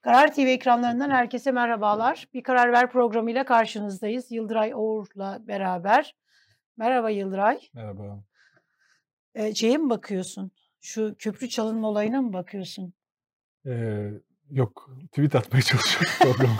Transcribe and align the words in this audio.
Karar 0.00 0.34
TV 0.34 0.40
ekranlarından 0.40 1.10
herkese 1.10 1.52
merhabalar. 1.52 2.28
Bir 2.34 2.42
Karar 2.42 2.72
Ver 2.72 2.90
programıyla 2.90 3.44
karşınızdayız. 3.44 4.32
Yıldıray 4.32 4.72
Oğur'la 4.74 5.38
beraber. 5.48 6.16
Merhaba 6.76 7.10
Yıldıray. 7.10 7.60
Merhaba. 7.74 8.24
Ee, 9.34 9.54
şeye 9.54 9.76
mi 9.76 9.90
bakıyorsun? 9.90 10.50
Şu 10.80 11.14
köprü 11.18 11.48
çalınma 11.48 11.88
olayına 11.88 12.22
mı 12.22 12.32
bakıyorsun? 12.32 12.94
Ee, 13.66 14.10
yok, 14.50 14.90
tweet 15.12 15.34
atmaya 15.34 15.62
çalışıyorum 15.62 16.12
programı. 16.20 16.56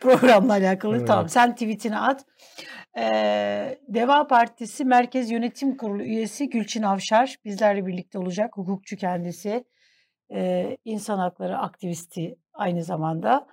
Programla 0.00 0.52
alakalı. 0.52 0.96
Evet. 0.96 1.06
Tamam 1.06 1.28
sen 1.28 1.52
tweetini 1.54 1.98
at. 1.98 2.24
Ee, 2.98 3.78
Deva 3.88 4.26
Partisi 4.26 4.84
Merkez 4.84 5.30
Yönetim 5.30 5.76
Kurulu 5.76 6.02
üyesi 6.02 6.50
Gülçin 6.50 6.82
Avşar 6.82 7.36
bizlerle 7.44 7.86
birlikte 7.86 8.18
olacak. 8.18 8.56
Hukukçu 8.56 8.96
kendisi. 8.96 9.64
İnsan 10.84 11.18
hakları 11.18 11.58
aktivisti 11.58 12.36
aynı 12.52 12.84
zamanda. 12.84 13.46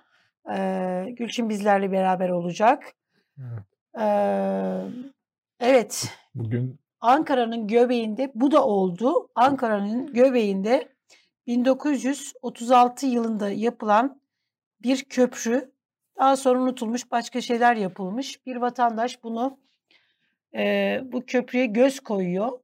Ee, 0.54 1.06
Gülçin 1.10 1.48
bizlerle 1.48 1.92
beraber 1.92 2.28
olacak. 2.28 2.94
Evet. 3.38 3.64
Evet 5.60 6.08
Bugün 6.34 6.78
Ankara'nın 7.00 7.66
göbeğinde 7.66 8.32
bu 8.34 8.50
da 8.50 8.66
oldu. 8.66 9.30
Ankara'nın 9.34 10.12
göbeğinde 10.12 10.88
1936 11.46 13.06
yılında 13.06 13.50
yapılan 13.50 14.20
bir 14.82 15.04
köprü 15.04 15.72
daha 16.18 16.36
sonra 16.36 16.60
unutulmuş 16.60 17.10
başka 17.10 17.40
şeyler 17.40 17.76
yapılmış. 17.76 18.46
Bir 18.46 18.56
vatandaş 18.56 19.22
bunu 19.22 19.58
e, 20.54 21.00
bu 21.04 21.26
köprüye 21.26 21.66
göz 21.66 22.00
koyuyor. 22.00 22.60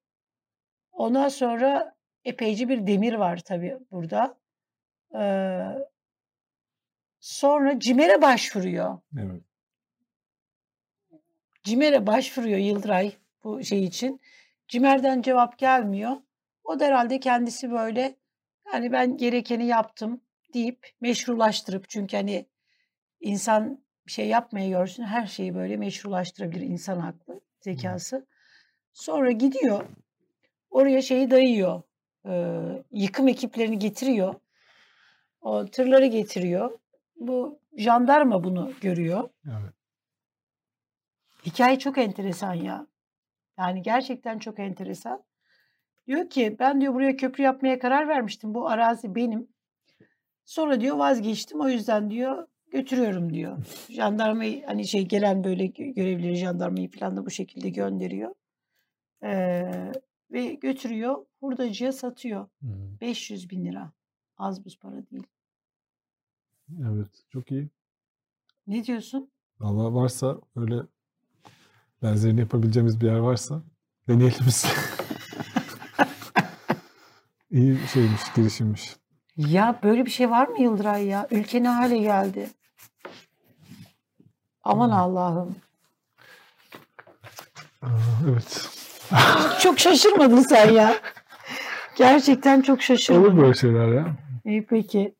Ondan 0.92 1.28
sonra 1.28 1.94
epeyce 2.28 2.68
bir 2.68 2.86
demir 2.86 3.14
var 3.14 3.38
tabii 3.38 3.78
burada. 3.90 4.38
Ee, 5.14 5.60
sonra 7.20 7.80
CİMER'e 7.80 8.22
başvuruyor. 8.22 8.98
evet. 9.18 9.42
CİMER'e 11.62 12.06
başvuruyor 12.06 12.58
Yıldıray 12.58 13.12
bu 13.44 13.64
şey 13.64 13.84
için. 13.84 14.20
CİMER'den 14.68 15.22
cevap 15.22 15.58
gelmiyor. 15.58 16.16
O 16.64 16.80
da 16.80 16.84
herhalde 16.84 17.20
kendisi 17.20 17.70
böyle 17.70 18.16
yani 18.72 18.92
ben 18.92 19.16
gerekeni 19.16 19.66
yaptım 19.66 20.20
deyip 20.54 20.90
meşrulaştırıp 21.00 21.88
çünkü 21.88 22.16
hani 22.16 22.46
insan 23.20 23.84
bir 24.06 24.12
şey 24.12 24.28
yapmaya 24.28 24.68
görsün 24.68 25.02
her 25.02 25.26
şeyi 25.26 25.54
böyle 25.54 25.76
meşrulaştırabilir 25.76 26.60
insan 26.60 26.98
haklı 26.98 27.40
zekası. 27.60 28.26
Sonra 28.92 29.30
gidiyor 29.30 29.84
oraya 30.70 31.02
şeyi 31.02 31.30
dayıyor. 31.30 31.82
E, 32.26 32.62
yıkım 32.92 33.28
ekiplerini 33.28 33.78
getiriyor. 33.78 34.34
O 35.40 35.66
tırları 35.66 36.06
getiriyor. 36.06 36.78
Bu 37.16 37.60
jandarma 37.76 38.44
bunu 38.44 38.72
görüyor. 38.80 39.28
Evet. 39.46 39.72
Hikaye 41.46 41.78
çok 41.78 41.98
enteresan 41.98 42.54
ya. 42.54 42.86
Yani 43.58 43.82
gerçekten 43.82 44.38
çok 44.38 44.58
enteresan. 44.58 45.24
Diyor 46.06 46.30
ki 46.30 46.56
ben 46.58 46.80
diyor 46.80 46.94
buraya 46.94 47.16
köprü 47.16 47.44
yapmaya 47.44 47.78
karar 47.78 48.08
vermiştim. 48.08 48.54
Bu 48.54 48.68
arazi 48.68 49.14
benim. 49.14 49.48
Sonra 50.44 50.80
diyor 50.80 50.96
vazgeçtim. 50.96 51.60
O 51.60 51.68
yüzden 51.68 52.10
diyor 52.10 52.46
götürüyorum 52.70 53.32
diyor. 53.34 53.58
Jandarmayı 53.90 54.66
hani 54.66 54.86
şey 54.86 55.08
gelen 55.08 55.44
böyle 55.44 55.66
gö- 55.66 55.94
görevlileri 55.94 56.34
jandarmayı 56.36 56.90
falan 56.90 57.16
da 57.16 57.26
bu 57.26 57.30
şekilde 57.30 57.68
gönderiyor. 57.68 58.34
Ee, 59.22 59.92
ve 60.32 60.54
götürüyor. 60.54 61.26
Hurdacıya 61.40 61.92
satıyor. 61.92 62.48
Hmm, 62.60 63.00
500 63.00 63.50
bin 63.50 63.64
lira. 63.64 63.92
Az 64.36 64.64
buz 64.64 64.78
para 64.78 65.06
değil. 65.10 65.26
Evet. 66.82 67.08
Çok 67.32 67.50
iyi. 67.50 67.68
Ne 68.66 68.84
diyorsun? 68.84 69.30
Valla 69.60 69.94
varsa 69.94 70.40
öyle 70.56 70.82
benzerini 72.02 72.40
yapabileceğimiz 72.40 73.00
bir 73.00 73.06
yer 73.06 73.18
varsa 73.18 73.62
deneyelim 74.08 74.40
biz. 74.46 74.66
iyi 77.50 77.78
şeymiş, 77.92 78.22
girişimmiş. 78.36 78.96
Ya 79.36 79.80
böyle 79.82 80.06
bir 80.06 80.10
şey 80.10 80.30
var 80.30 80.48
mı 80.48 80.62
Yıldıray 80.62 81.06
ya? 81.06 81.28
Ülke 81.30 81.62
ne 81.62 81.68
hale 81.68 81.98
geldi? 81.98 82.50
Aman 84.62 84.88
Hmm. 84.88 84.94
Allah'ım. 84.96 85.56
Aa, 87.82 87.88
evet. 88.28 88.77
Çok 89.60 89.78
şaşırmadın 89.78 90.40
sen 90.40 90.70
ya. 90.72 90.94
Gerçekten 91.96 92.60
çok 92.60 92.74
Olur 92.76 92.82
şaşırdım. 92.82 93.36
böyle 93.40 93.54
şeyler 93.54 93.88
ya. 93.88 94.06
İyi 94.44 94.66
peki. 94.66 95.14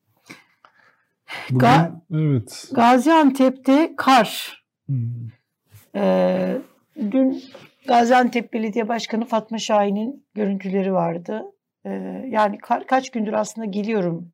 Bugün, 1.49 1.67
Ga- 1.67 1.91
evet. 2.13 2.67
Gaziantep'te 2.71 3.93
kar. 3.97 4.63
Hmm, 4.85 4.97
Ee, 5.95 6.57
dün 7.11 7.43
Gaziantep 7.87 8.53
Belediye 8.53 8.87
Başkanı 8.87 9.25
Fatma 9.25 9.57
Şahin'in 9.57 10.25
görüntüleri 10.33 10.93
vardı. 10.93 11.43
Ee, 11.85 11.89
yani 12.29 12.57
kar, 12.57 12.87
kaç 12.87 13.09
gündür 13.09 13.33
aslında 13.33 13.65
geliyorum 13.65 14.31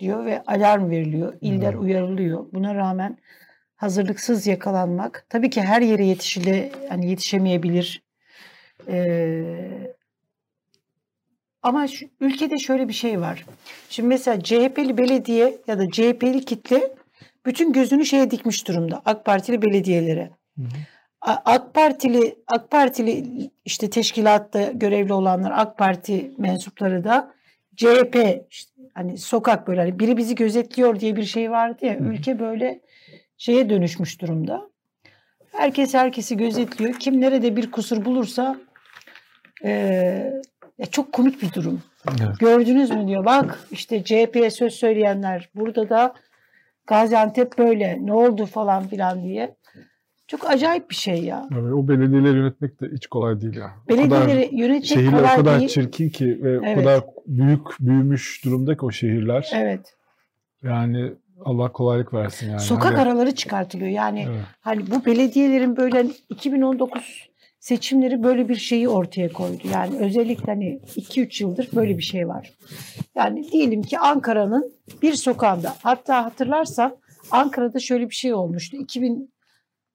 diyor 0.00 0.24
ve 0.24 0.42
alarm 0.46 0.90
veriliyor. 0.90 1.34
İller 1.40 1.72
Evet. 1.72 1.82
uyarılıyor. 1.82 2.46
Buna 2.52 2.74
rağmen 2.74 3.18
hazırlıksız 3.76 4.46
yakalanmak. 4.46 5.26
Tabii 5.28 5.50
ki 5.50 5.62
her 5.62 5.82
yere 5.82 6.04
yetişile 6.04 6.72
hani 6.88 7.10
yetişemeyebilir. 7.10 8.02
Ee, 8.88 9.94
ama 11.62 11.88
şu, 11.88 12.06
ülkede 12.20 12.58
şöyle 12.58 12.88
bir 12.88 12.92
şey 12.92 13.20
var. 13.20 13.44
Şimdi 13.90 14.08
mesela 14.08 14.40
CHP'li 14.40 14.98
belediye 14.98 15.58
ya 15.66 15.78
da 15.78 15.90
CHP'li 15.90 16.44
kitle 16.44 16.94
bütün 17.46 17.72
gözünü 17.72 18.06
şeye 18.06 18.30
dikmiş 18.30 18.68
durumda. 18.68 19.02
AK 19.04 19.24
Partili 19.24 19.62
belediyelere. 19.62 20.30
hı 20.58 20.62
hı. 20.62 20.68
AK 21.24 21.74
Partili 21.74 22.34
AK 22.46 22.70
Partili 22.70 23.24
işte 23.64 23.90
teşkilatta 23.90 24.70
görevli 24.72 25.12
olanlar 25.12 25.52
AK 25.54 25.78
Parti 25.78 26.30
mensupları 26.38 27.04
da 27.04 27.34
CHP 27.76 28.16
işte 28.50 28.72
hani 28.94 29.18
sokak 29.18 29.68
böyle 29.68 29.80
hani 29.80 29.98
biri 29.98 30.16
bizi 30.16 30.34
gözetliyor 30.34 31.00
diye 31.00 31.16
bir 31.16 31.24
şey 31.24 31.50
vardı 31.50 31.86
ya 31.86 31.98
ülke 31.98 32.38
böyle 32.38 32.80
şeye 33.38 33.70
dönüşmüş 33.70 34.20
durumda. 34.20 34.70
Herkes 35.52 35.94
herkesi 35.94 36.36
gözetliyor. 36.36 36.94
Kim 36.94 37.20
nerede 37.20 37.56
bir 37.56 37.70
kusur 37.70 38.04
bulursa 38.04 38.56
ya 40.78 40.86
çok 40.90 41.12
komik 41.12 41.42
bir 41.42 41.52
durum. 41.52 41.82
Evet. 42.08 42.38
Gördünüz 42.38 42.90
mü 42.90 43.06
diyor. 43.08 43.24
Bak 43.24 43.58
işte 43.70 44.04
CHP'ye 44.04 44.50
söz 44.50 44.72
söyleyenler 44.74 45.48
burada 45.54 45.88
da 45.88 46.14
Gaziantep 46.86 47.58
böyle 47.58 47.98
ne 48.00 48.12
oldu 48.12 48.46
falan 48.46 48.86
filan 48.88 49.22
diye. 49.22 49.56
Çok 50.26 50.50
acayip 50.50 50.90
bir 50.90 50.94
şey 50.94 51.24
ya. 51.24 51.48
Evet, 51.52 51.72
O 51.72 51.88
belediyeleri 51.88 52.36
yönetmek 52.38 52.80
de 52.80 52.86
hiç 52.94 53.06
kolay 53.06 53.40
değil 53.40 53.56
ya. 53.56 53.70
Belediyeleri 53.88 54.48
yönetmek 54.52 54.84
Şehirler 54.86 55.10
kolay 55.20 55.34
o 55.34 55.36
kadar 55.36 55.58
değil. 55.58 55.68
çirkin 55.68 56.08
ki 56.08 56.38
ve 56.42 56.50
Evet. 56.50 56.78
o 56.78 56.80
kadar 56.80 57.00
büyük 57.26 57.60
büyümüş 57.80 58.44
durumda 58.44 58.76
ki 58.76 58.84
o 58.84 58.90
şehirler. 58.90 59.50
Evet. 59.54 59.94
Yani 60.62 61.12
Allah 61.44 61.72
kolaylık 61.72 62.14
versin 62.14 62.48
yani. 62.50 62.60
Sokak 62.60 62.84
Hani- 62.92 62.98
araları 63.00 63.34
çıkartılıyor. 63.34 63.90
Yani 63.90 64.26
Evet. 64.28 64.40
hani 64.60 64.90
bu 64.90 65.04
belediyelerin 65.06 65.76
böyle 65.76 65.96
hani 65.96 66.10
2019 66.28 67.28
seçimleri 67.64 68.22
böyle 68.22 68.48
bir 68.48 68.54
şeyi 68.56 68.88
ortaya 68.88 69.32
koydu. 69.32 69.62
Yani 69.72 69.96
özellikle 69.98 70.52
hani 70.52 70.80
2-3 70.96 71.42
yıldır 71.42 71.68
böyle 71.74 71.98
bir 71.98 72.02
şey 72.02 72.28
var. 72.28 72.52
Yani 73.14 73.52
diyelim 73.52 73.82
ki 73.82 73.98
Ankara'nın 73.98 74.72
bir 75.02 75.12
sokağında 75.14 75.74
hatta 75.82 76.24
hatırlarsan 76.24 76.96
Ankara'da 77.30 77.78
şöyle 77.78 78.10
bir 78.10 78.14
şey 78.14 78.34
olmuştu. 78.34 78.76
2000 78.76 79.34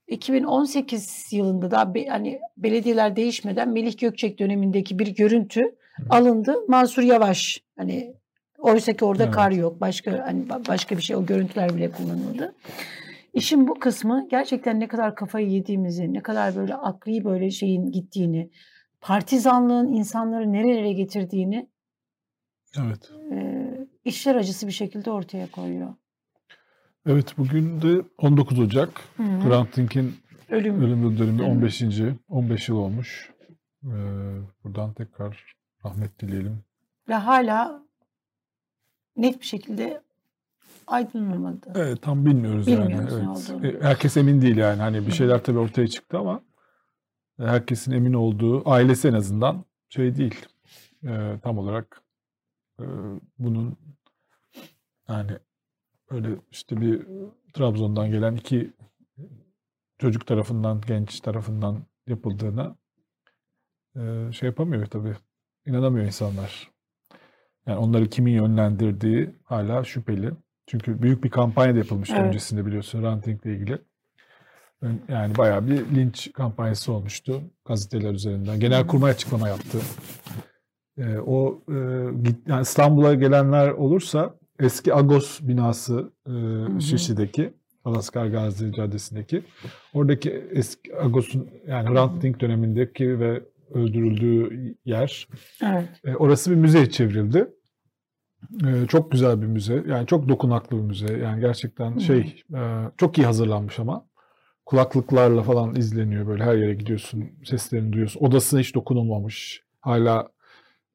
2018 0.08 1.28
yılında 1.32 1.72
da 1.72 1.94
be- 1.94 2.08
hani 2.08 2.40
belediyeler 2.58 3.16
değişmeden 3.16 3.70
Melih 3.70 3.98
Gökçek 3.98 4.40
dönemindeki 4.40 5.00
bir 5.00 5.08
görüntü 5.08 5.64
alındı. 6.10 6.56
Mansur 6.68 7.04
Yavaş 7.04 7.62
hani 7.78 8.14
oysa 8.58 8.94
ki 8.94 9.06
orada 9.06 9.24
Evet. 9.24 9.34
kar 9.34 9.52
yok. 9.52 9.82
Başka 9.82 10.12
hani 10.28 10.44
ba- 10.48 10.68
başka 10.68 10.98
bir 10.98 11.02
şey 11.02 11.16
o 11.16 11.26
görüntüler 11.26 11.76
bile 11.76 11.92
kullanıldı. 11.92 12.56
İşin 13.34 13.68
bu 13.68 13.80
kısmı 13.80 14.28
gerçekten 14.32 14.80
ne 14.80 14.88
kadar 14.88 15.16
kafayı 15.16 15.50
yediğimizi, 15.50 16.14
ne 16.14 16.22
kadar 16.22 16.56
böyle 16.56 16.76
akli 16.76 17.26
böyle 17.26 17.50
şeyin 17.52 17.92
gittiğini, 17.92 18.52
partizanlığın 19.02 19.88
insanları 19.88 20.54
nerelere 20.54 20.94
getirdiğini 20.94 21.70
Evet. 22.78 23.12
e, 23.32 23.70
işler 24.06 24.36
acısı 24.36 24.68
bir 24.68 24.72
şekilde 24.72 25.12
ortaya 25.12 25.52
koyuyor. 25.52 25.94
Evet 27.06 27.38
bugün 27.38 27.82
de 27.82 28.02
19 28.18 28.60
Ocak. 28.60 28.90
Hı 29.18 29.24
hı. 29.24 29.50
Hrant 29.50 29.76
Dink'in 29.78 30.14
Ölüm. 30.50 30.82
ölüm 30.82 31.02
yıl 31.04 31.18
dönümü 31.18 31.40
Değil 31.40 31.50
mi? 31.50 31.56
15. 31.56 31.84
15 32.28 32.70
yıl 32.70 32.76
olmuş. 32.78 33.34
Ee, 33.84 33.88
buradan 34.64 34.94
tekrar 34.94 35.56
rahmet 35.86 36.20
dileyelim. 36.20 36.64
Ve 37.10 37.14
hala 37.14 37.84
net 39.16 39.40
bir 39.40 39.46
şekilde 39.46 40.02
aydınlanmadı. 40.90 41.72
Evet 41.76 42.02
tam 42.02 42.26
bilmiyoruz 42.26 42.68
Bilmiyoruz 42.68 43.14
yani. 43.14 43.30
olduğunu. 43.30 43.68
Evet. 43.68 43.84
E, 43.84 43.86
Herkes 43.88 44.18
emin 44.18 44.42
değil 44.42 44.58
yani. 44.58 44.82
Hani 44.82 45.08
bir 45.08 45.12
şeyler 45.12 45.44
tabii 45.44 45.60
ortaya 45.60 45.88
çıktı 45.88 46.18
ama 46.18 46.42
herkesin 47.38 47.92
emin 47.92 48.14
olduğu 48.14 48.70
ailesi 48.70 49.08
en 49.08 49.14
azından 49.14 49.64
şey 49.90 50.16
değil. 50.18 50.46
Ee, 51.04 51.40
tam 51.44 51.58
olarak 51.58 52.02
e, 52.80 52.84
bunun 53.40 53.78
yani 55.10 55.32
öyle 56.10 56.30
işte 56.52 56.82
bir 56.82 57.08
Trabzon'dan 57.54 58.12
gelen 58.12 58.36
iki 58.36 58.74
çocuk 60.00 60.28
tarafından, 60.28 60.82
genç 60.88 61.20
tarafından 61.20 61.80
yapıldığına 62.08 62.76
e, 63.96 64.32
şey 64.32 64.48
yapamıyor 64.48 64.86
tabii. 64.86 65.16
İnanamıyor 65.66 66.06
insanlar. 66.06 66.72
Yani 67.68 67.78
onları 67.78 68.10
kimin 68.10 68.32
yönlendirdiği 68.34 69.36
hala 69.44 69.84
şüpheli. 69.84 70.32
Çünkü 70.70 71.02
büyük 71.02 71.24
bir 71.24 71.30
kampanya 71.30 71.74
da 71.74 71.78
yapılmıştı 71.78 72.16
Evet. 72.18 72.28
öncesinde 72.28 72.66
biliyorsun 72.66 73.04
ranting 73.04 73.46
ile 73.46 73.54
ilgili. 73.54 73.78
Yani 75.08 75.38
bayağı 75.38 75.68
bir 75.68 75.96
linç 75.96 76.34
kampanyası 76.34 76.94
olmuştu 76.94 77.42
gazeteler 77.66 78.14
üzerinden. 78.14 78.60
Genelkurmay 78.60 79.12
açıklama 79.12 79.50
yaptı. 79.50 79.78
Ee, 80.98 81.18
o 81.18 81.62
e, 81.70 81.76
yani 82.48 82.62
İstanbul'a 82.62 83.14
gelenler 83.14 83.70
olursa 83.70 84.36
eski 84.60 84.96
Agos 84.96 85.40
binası 85.42 86.12
e. 86.78 86.80
Şişli'deki 86.80 87.54
Alaskar 87.86 88.26
Gazi 88.26 88.74
Caddesi'ndeki 88.74 89.44
oradaki 89.94 90.46
eski 90.52 90.98
Agos'un 91.00 91.50
yani 91.68 91.90
Hrant 91.90 92.22
Dink 92.22 92.42
dönemindeki 92.42 93.20
ve 93.20 93.44
öldürüldüğü 93.74 94.76
yer 94.86 95.28
Evet. 95.64 95.90
e, 96.06 96.16
orası 96.16 96.52
bir 96.52 96.56
müzeye 96.56 96.90
çevrildi. 96.90 97.48
E, 98.66 98.88
çok 98.88 99.12
güzel 99.12 99.42
bir 99.42 99.48
müze. 99.48 99.84
Yani 99.88 100.08
çok 100.08 100.30
dokunaklı 100.30 100.78
bir 100.78 100.84
müze. 100.84 101.18
Yani 101.18 101.42
gerçekten 101.42 101.96
Hı. 101.96 102.02
şey 102.02 102.44
e, 102.56 102.60
çok 102.98 103.18
iyi 103.18 103.26
hazırlanmış 103.26 103.80
ama 103.80 104.06
kulaklıklarla 104.66 105.44
falan 105.44 105.76
izleniyor 105.76 106.28
böyle 106.28 106.44
her 106.44 106.56
yere 106.56 106.74
gidiyorsun 106.74 107.30
seslerini 107.46 107.94
duyuyorsun. 107.94 108.20
Odasına 108.20 108.60
hiç 108.60 108.76
dokunulmamış. 108.76 109.64
Hala 109.82 110.30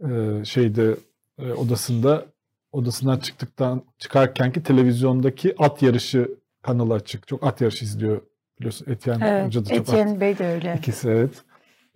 e, 0.00 0.44
şeyde 0.44 0.96
e, 1.38 1.52
odasında 1.52 2.26
odasından 2.72 3.18
çıktıktan 3.18 3.82
çıkarkenki 3.98 4.62
televizyondaki 4.62 5.54
at 5.58 5.82
yarışı 5.82 6.28
kanalı 6.62 6.94
açık. 6.94 7.28
Çok 7.28 7.46
at 7.46 7.60
yarışı 7.60 7.84
izliyor 7.84 8.20
biliyorsun. 8.58 8.86
Etienne 8.90 9.28
Evet. 9.28 9.46
Hoca 9.46 9.64
da 9.64 9.68
çok 9.68 9.78
at 9.78 9.88
Etienne 9.88 10.20
Bey 10.20 10.38
de 10.38 10.46
öyle. 10.46 10.74
İkisi 10.78 11.08
evet. 11.08 11.44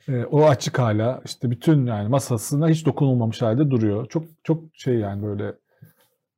Ee, 0.08 0.24
o 0.24 0.44
açık 0.44 0.78
hala. 0.78 1.22
İşte 1.24 1.50
bütün 1.50 1.86
yani 1.86 2.08
masasına 2.08 2.68
hiç 2.68 2.86
dokunulmamış 2.86 3.42
halde 3.42 3.70
duruyor. 3.70 4.08
Çok 4.08 4.24
çok 4.44 4.64
şey 4.72 4.94
yani 4.94 5.22
böyle 5.22 5.44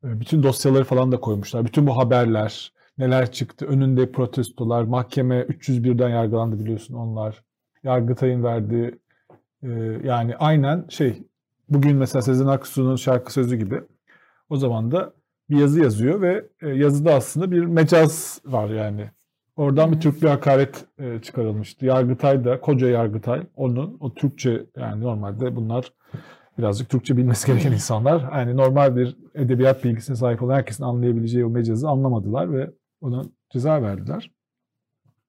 e, 0.05 0.21
bütün 0.21 0.43
dosyaları 0.43 0.85
falan 0.85 1.13
da 1.13 1.21
koymuşlar. 1.21 1.65
Bütün 1.65 1.87
bu 1.87 1.97
haberler, 1.97 2.73
neler 2.99 3.33
çıktı, 3.33 3.67
önünde 3.67 4.13
protestolar, 4.13 4.83
mahkeme 4.83 5.41
301'den 5.41 6.09
yargılandı 6.09 6.59
biliyorsun 6.61 6.95
onlar. 6.95 7.45
Yargıtay'ın 7.85 8.45
verdiği 8.45 8.99
e, 9.63 9.69
yani 10.05 10.37
aynen 10.37 10.87
şey 10.89 11.23
bugün 11.69 11.97
mesela 11.97 12.23
Sezen 12.23 12.47
Aksu'nun 12.47 12.97
şarkı 12.97 13.33
sözü 13.33 13.57
gibi 13.57 13.83
o 14.51 14.57
zaman 14.57 14.93
da 14.93 15.13
bir 15.51 15.59
yazı 15.59 15.81
yazıyor 15.81 16.21
ve 16.21 16.45
e, 16.63 16.69
yazıda 16.69 17.15
aslında 17.15 17.51
bir 17.51 17.65
mecaz 17.65 18.41
var 18.45 18.71
yani. 18.71 19.11
Oradan 19.61 19.91
bir 19.91 19.97
Hı. 19.97 20.01
Türk 20.01 20.23
bir 20.23 20.29
hakaret 20.29 20.85
e, 20.99 21.19
çıkarılmıştı. 21.23 21.87
Yargıtay 21.87 22.45
da, 22.45 22.61
koca 22.61 22.89
Yargıtay, 22.89 23.47
onun 23.57 23.97
o 24.01 24.15
Türkçe 24.15 24.67
yani 24.77 25.03
normalde 25.03 25.57
bunlar 25.57 25.93
birazcık 26.59 26.89
Türkçe 26.89 27.17
bilmesi 27.17 27.47
gereken 27.47 27.73
insanlar. 27.73 28.33
Yani 28.33 28.57
normal 28.57 28.97
bir 28.97 29.17
edebiyat 29.35 29.85
bilgisine 29.85 30.17
sahip 30.17 30.43
olan 30.43 30.55
herkesin 30.55 30.85
anlayabileceği 30.85 31.45
o 31.45 31.51
mecazı 31.51 31.89
anlamadılar 31.89 32.53
ve 32.53 32.71
ona 33.01 33.23
ceza 33.51 33.83
verdiler. 33.83 34.31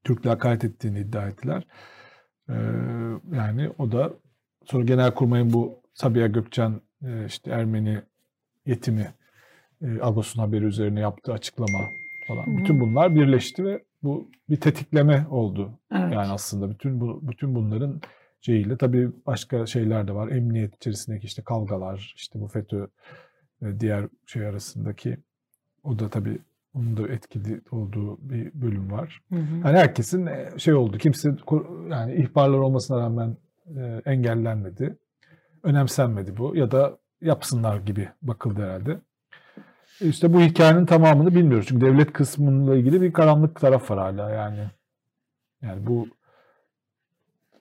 Türk'le 0.04 0.26
hakaret 0.26 0.64
ettiğini 0.64 1.00
iddia 1.00 1.28
ettiler. 1.28 1.68
Ee, 2.50 2.54
yani 3.34 3.70
o 3.78 3.92
da 3.92 4.14
sonra 4.66 4.84
Genelkurmay'ın 4.84 5.54
bu 5.54 5.82
Sabiha 5.94 6.28
Gökçen 6.28 6.82
e, 7.04 7.26
işte 7.26 7.52
Ermeni 7.52 8.02
yetimi 8.66 9.14
e, 9.82 10.02
Agos'un 10.02 10.42
haberi 10.42 10.66
üzerine 10.66 11.00
yaptığı 11.00 11.34
açıklama 11.34 11.80
falan. 12.28 12.46
Hı 12.46 12.52
hı. 12.52 12.58
Bütün 12.58 12.80
bunlar 12.80 13.16
birleşti 13.16 13.66
ve 13.66 13.91
bu 14.04 14.30
bir 14.50 14.60
tetikleme 14.60 15.28
oldu. 15.30 15.72
Evet. 15.92 16.14
Yani 16.14 16.32
aslında 16.32 16.70
bütün 16.70 17.02
bu 17.02 17.20
bütün 17.22 17.56
bunların 17.56 18.02
şeyiyle 18.42 18.78
tabii 18.78 19.12
başka 19.26 19.66
şeyler 19.66 20.08
de 20.08 20.16
var. 20.16 20.30
Emniyet 20.30 20.76
içerisindeki 20.76 21.26
işte 21.26 21.42
kavgalar, 21.42 22.14
işte 22.18 22.42
bu 22.42 22.48
FETÖ 22.48 22.88
ve 23.62 23.80
diğer 23.80 24.08
şey 24.26 24.46
arasındaki 24.46 25.18
o 25.84 26.00
da 26.00 26.10
tabii 26.10 26.40
onun 26.74 26.98
da 26.98 27.08
etkili 27.08 27.62
olduğu 27.72 28.30
bir 28.30 28.52
bölüm 28.54 28.92
var. 28.92 29.22
Hı 29.30 29.36
hı. 29.36 29.56
Yani 29.66 29.78
herkesin 29.78 30.26
e, 30.26 30.50
şey 30.58 30.74
oldu. 30.74 30.98
Kimse 30.98 31.36
yani 31.90 32.16
ihbarlar 32.16 32.58
olmasına 32.58 33.00
rağmen 33.00 33.38
e, 33.78 34.02
engellenmedi. 34.06 34.98
Önemsenmedi 35.64 36.38
bu 36.38 36.56
ya 36.56 36.72
da 36.72 36.98
yapsınlar 37.22 37.80
gibi 37.80 38.10
bakıldı 38.22 38.62
herhalde. 38.62 39.00
İşte 40.02 40.34
bu 40.34 40.42
hikayenin 40.42 40.86
tamamını 40.86 41.36
bilmiyoruz. 41.36 41.68
Çünkü 41.68 41.86
devlet 41.86 42.14
kısmıyla 42.14 42.76
ilgili 42.76 43.02
bir 43.02 43.14
karanlık 43.14 43.60
taraf 43.60 43.92
var 43.92 44.00
hala 44.00 44.30
yani. 44.30 44.70
Yani 45.62 45.88
bu 45.88 46.08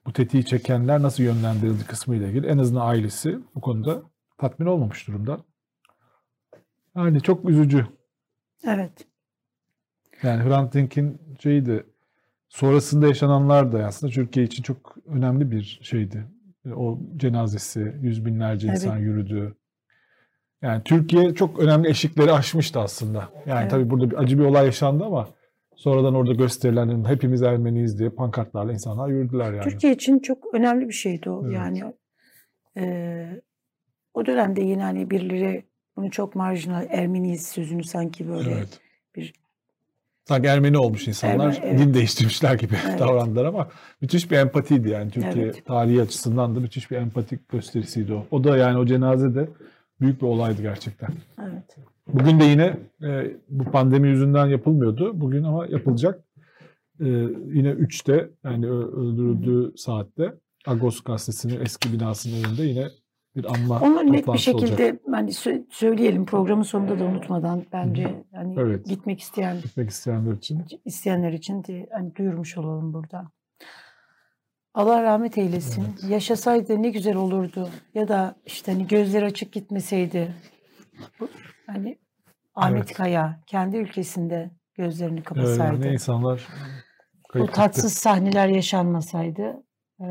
bu 0.06 0.12
tetiği 0.12 0.44
çekenler 0.44 1.02
nasıl 1.02 1.22
yönlendirildi 1.22 1.84
kısmıyla 1.86 2.28
ilgili 2.28 2.46
en 2.46 2.58
azından 2.58 2.86
ailesi 2.86 3.38
bu 3.54 3.60
konuda 3.60 4.02
tatmin 4.38 4.66
olmamış 4.66 5.08
durumda. 5.08 5.40
Yani 6.96 7.20
çok 7.20 7.48
üzücü. 7.48 7.86
Evet. 8.64 9.06
Yani 10.22 10.44
Hrant 10.44 10.74
Dink'in 10.74 11.20
şeyi 11.40 11.66
de 11.66 11.86
sonrasında 12.48 13.06
yaşananlar 13.06 13.72
da 13.72 13.86
aslında 13.86 14.12
Türkiye 14.12 14.46
için 14.46 14.62
çok 14.62 14.96
önemli 15.06 15.50
bir 15.50 15.80
şeydi. 15.82 16.26
O 16.74 17.00
cenazesi, 17.16 17.96
yüz 18.00 18.24
binlerce 18.24 18.68
Evet. 18.68 18.82
insan 18.82 18.98
yürüdü. 18.98 19.56
Yani 20.62 20.82
Türkiye 20.84 21.34
çok 21.34 21.58
önemli 21.58 21.88
eşikleri 21.88 22.32
aşmıştı 22.32 22.80
aslında. 22.80 23.28
Yani 23.46 23.60
Evet. 23.60 23.70
tabii 23.70 23.90
burada 23.90 24.10
bir 24.10 24.16
acı 24.16 24.38
bir 24.38 24.44
olay 24.44 24.66
yaşandı 24.66 25.04
ama 25.04 25.28
sonradan 25.76 26.14
orada 26.14 26.32
gösterilen 26.32 27.04
hepimiz 27.04 27.42
Ermeniyiz 27.42 27.98
diye 27.98 28.10
pankartlarla 28.10 28.72
insanlar 28.72 29.08
yürüdüler 29.08 29.52
yani. 29.52 29.64
Türkiye 29.64 29.92
için 29.92 30.18
çok 30.18 30.54
önemli 30.54 30.88
bir 30.88 30.92
şeydi 30.92 31.30
o. 31.30 31.42
Evet. 31.44 31.54
Yani 31.54 31.82
e, 32.76 33.42
o 34.14 34.26
dönemde 34.26 34.60
yine 34.60 34.82
hani 34.82 35.10
birileri 35.10 35.64
bunu 35.96 36.10
çok 36.10 36.34
marjinal 36.34 36.86
Ermeniyiz 36.90 37.46
sözünü 37.48 37.84
sanki 37.84 38.28
böyle 38.28 38.50
Evet. 38.50 38.80
bir 39.16 39.32
Sanki 40.24 40.48
Ermeni 40.48 40.78
olmuş 40.78 41.08
insanlar, 41.08 41.54
Ermeni, 41.54 41.70
evet. 41.70 41.78
din 41.78 41.94
değiştirmişler 41.94 42.54
gibi 42.54 42.74
Evet. 42.88 42.98
davrandılar 43.00 43.44
ama 43.44 43.68
müthiş 44.00 44.30
bir 44.30 44.36
empatiydi 44.36 44.88
yani. 44.88 45.10
Türkiye 45.10 45.44
Evet. 45.44 45.66
tarihi 45.66 46.02
açısından 46.02 46.56
da 46.56 46.60
müthiş 46.60 46.90
bir 46.90 46.96
empatik 46.96 47.48
gösterisiydi 47.48 48.12
o. 48.12 48.26
O 48.30 48.44
da 48.44 48.56
yani 48.56 48.78
o 48.78 48.86
cenaze 48.86 49.34
de 49.34 49.48
büyük 50.00 50.22
bir 50.22 50.26
olaydı 50.26 50.62
gerçekten. 50.62 51.10
evet. 51.42 51.76
Bugün 52.14 52.40
de 52.40 52.44
yine 52.44 52.76
e, 53.02 53.36
bu 53.48 53.64
pandemi 53.64 54.08
yüzünden 54.08 54.46
yapılmıyordu. 54.46 55.20
Bugün 55.20 55.44
ama 55.44 55.66
yapılacak. 55.66 56.24
E, 57.00 57.06
yine 57.54 57.68
3'te 57.70 58.30
yani 58.44 58.70
öldürüldüğü 58.70 59.72
saatte 59.76 60.34
Agos 60.66 61.00
gazetesinin 61.00 61.60
eski 61.60 61.92
binasının 61.92 62.44
önünde 62.44 62.62
yine 62.62 62.88
bir 63.36 63.44
anma 63.54 63.80
Onu 63.80 64.12
net 64.12 64.22
bir 64.24 64.28
olacak. 64.28 64.38
şekilde 64.38 64.98
hani 65.10 65.30
sö- 65.30 65.64
söyleyelim 65.70 66.26
programın 66.26 66.62
sonunda 66.62 66.98
da 66.98 67.04
unutmadan 67.04 67.64
bence 67.72 68.24
hani 68.34 68.54
Evet. 68.58 68.86
gitmek 68.86 69.20
isteyen 69.20 69.56
Gitmek 69.62 69.90
isteyenler 69.90 70.32
için. 70.32 70.62
isteyenler 70.84 71.32
için 71.32 71.64
de 71.64 71.86
hani 71.92 72.16
duyurmuş 72.16 72.56
olalım 72.58 72.92
burada. 72.94 73.24
Allah 74.74 75.02
rahmet 75.02 75.38
eylesin. 75.38 75.84
Evet. 75.90 76.10
Yaşasaydı 76.10 76.82
ne 76.82 76.90
güzel 76.90 77.16
olurdu. 77.16 77.68
Ya 77.94 78.08
da 78.08 78.34
işte 78.46 78.72
hani 78.72 78.86
gözleri 78.86 79.24
açık 79.24 79.52
gitmeseydi. 79.52 80.34
Hani 81.66 81.98
Ahmet 82.54 82.78
Evet. 82.84 82.92
Kaya 82.96 83.40
kendi 83.46 83.76
ülkesinde 83.76 84.50
gözlerini 84.74 85.14
Evet, 85.14 85.24
kapasaydı. 85.28 85.84
yani 85.84 85.92
insanlar 85.92 86.48
bu 87.34 87.46
tatsız 87.46 87.92
sahneler 87.92 88.48
yaşanmasaydı. 88.48 89.62
Ee, 90.00 90.04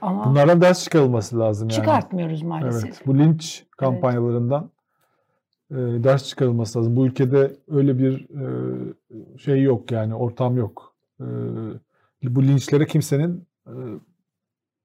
ama 0.00 0.26
Bunlardan 0.30 0.60
ders 0.60 0.84
çıkarılması 0.84 1.38
lazım 1.38 1.68
yani. 1.68 1.76
çıkartmıyoruz 1.76 2.42
maalesef. 2.42 2.84
Evet, 2.84 3.06
bu 3.06 3.18
linç 3.18 3.64
kampanyalarından 3.76 4.70
e, 5.70 5.74
ders 5.76 6.28
çıkarılması 6.28 6.78
lazım. 6.78 6.96
Bu 6.96 7.06
ülkede 7.06 7.56
öyle 7.68 7.98
bir 7.98 8.26
e, 8.30 9.38
şey 9.38 9.62
yok 9.62 9.90
yani 9.90 10.14
ortam 10.14 10.56
yok. 10.56 10.94
E, 11.20 11.24
bu 12.22 12.42
linçlere 12.42 12.86
kimsenin 12.86 13.46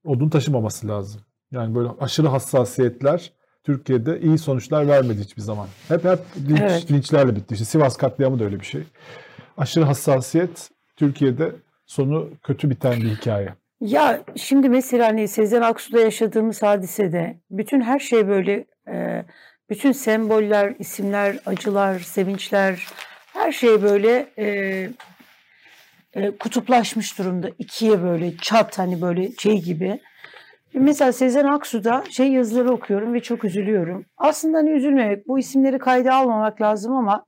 odun 0.04 0.28
taşımaması 0.28 0.88
lazım. 0.88 1.20
Yani 1.52 1.74
böyle 1.74 1.88
aşırı 2.00 2.28
hassasiyetler 2.28 3.32
Türkiye'de 3.64 4.20
iyi 4.20 4.38
sonuçlar 4.38 4.88
vermedi 4.88 5.20
hiçbir 5.20 5.42
zaman. 5.42 5.68
Hep 5.88 6.04
hep 6.04 6.18
linç, 6.48 6.60
Evet. 6.60 6.90
linçlerle 6.90 7.36
bitti. 7.36 7.54
İşte 7.54 7.64
Sivas 7.64 7.96
katliamı 7.96 8.38
da 8.38 8.44
öyle 8.44 8.60
bir 8.60 8.64
şey. 8.64 8.82
Aşırı 9.56 9.84
hassasiyet 9.84 10.70
Türkiye'de 10.96 11.52
sonu 11.86 12.28
kötü 12.42 12.70
biten 12.70 13.00
bir 13.00 13.16
hikaye. 13.16 13.54
Ya 13.80 14.20
şimdi 14.36 14.68
mesela 14.68 15.06
hani 15.06 15.28
Sezen 15.28 15.62
Aksu'da 15.62 16.00
yaşadığımız 16.00 16.62
hadisede 16.62 17.40
bütün 17.50 17.80
her 17.80 17.98
şey 17.98 18.28
böyle 18.28 18.64
e, 18.88 19.24
bütün 19.70 19.92
semboller, 19.92 20.74
isimler, 20.78 21.38
acılar, 21.46 21.98
sevinçler 21.98 22.86
her 23.32 23.52
şey 23.52 23.82
böyle 23.82 24.30
e, 24.38 24.88
e, 26.16 26.30
kutuplaşmış 26.30 27.18
durumda. 27.18 27.48
ikiye 27.58 28.02
böyle 28.02 28.36
çat 28.36 28.78
hani 28.78 29.02
böyle 29.02 29.32
şey 29.32 29.62
gibi. 29.62 30.00
Mesela 30.74 31.12
Sezen 31.12 31.44
Aksu'da 31.44 32.04
şey 32.10 32.32
yazıları 32.32 32.72
okuyorum 32.72 33.14
ve 33.14 33.20
çok 33.20 33.44
üzülüyorum. 33.44 34.04
Aslında 34.16 34.58
hani 34.58 34.70
üzülmemek, 34.70 35.28
bu 35.28 35.38
isimleri 35.38 35.78
kayda 35.78 36.14
almamak 36.14 36.60
lazım 36.60 36.92
ama 36.92 37.24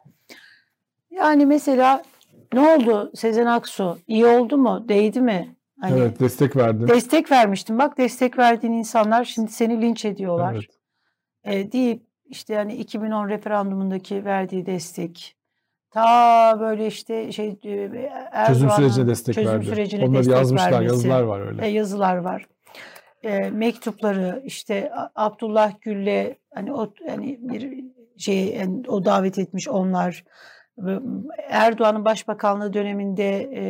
Yani 1.10 1.46
mesela 1.46 2.02
ne 2.52 2.60
oldu 2.60 3.12
Sezen 3.14 3.46
Aksu? 3.46 3.98
İyi 4.06 4.26
oldu 4.26 4.58
mu? 4.58 4.84
Değdi 4.88 5.20
mi? 5.20 5.56
Hani 5.80 6.00
evet 6.00 6.20
destek 6.20 6.56
verdin. 6.56 6.88
destek 6.88 7.30
vermiştin. 7.30 7.78
Bak 7.78 7.98
destek 7.98 8.38
verdiğin 8.38 8.72
insanlar 8.72 9.24
şimdi 9.24 9.52
seni 9.52 9.82
linç 9.82 10.04
ediyorlar. 10.04 10.68
Evet. 11.44 11.66
E, 11.66 11.72
deyip 11.72 12.02
işte 12.26 12.54
yani 12.54 12.74
2010 12.74 13.28
referandumundaki 13.28 14.24
verdiği 14.24 14.66
destek 14.66 15.37
ta 15.90 16.60
böyle 16.60 16.86
işte 16.86 17.32
şey 17.32 17.58
e, 17.64 17.70
Erdoğan'ın 17.70 18.46
Çözüm 18.46 18.70
sürecine 18.70 19.06
destek 19.06 19.34
çözüm 19.34 19.52
verdi. 19.52 19.66
sürecine 19.66 20.04
Onları 20.04 20.18
destek 20.18 20.34
yazmışlar, 20.36 20.72
vermesi. 20.72 20.94
yazılar 20.94 21.22
var 21.22 21.40
öyle. 21.46 21.66
e, 21.66 21.68
yazılar 21.68 22.16
var. 22.16 22.46
E, 23.22 23.38
mektupları 23.50 24.42
işte 24.44 24.92
Abdullah 25.14 25.72
Gül'le 25.80 26.34
hani 26.54 26.72
o 26.72 26.92
hani 27.08 27.38
bir 27.40 27.84
şey 28.18 28.54
yani 28.56 28.82
o 28.88 29.04
davet 29.04 29.38
etmiş 29.38 29.68
onlar. 29.68 30.24
Erdoğan'ın 31.48 32.04
başbakanlığı 32.04 32.72
döneminde 32.72 33.50
e, 33.54 33.62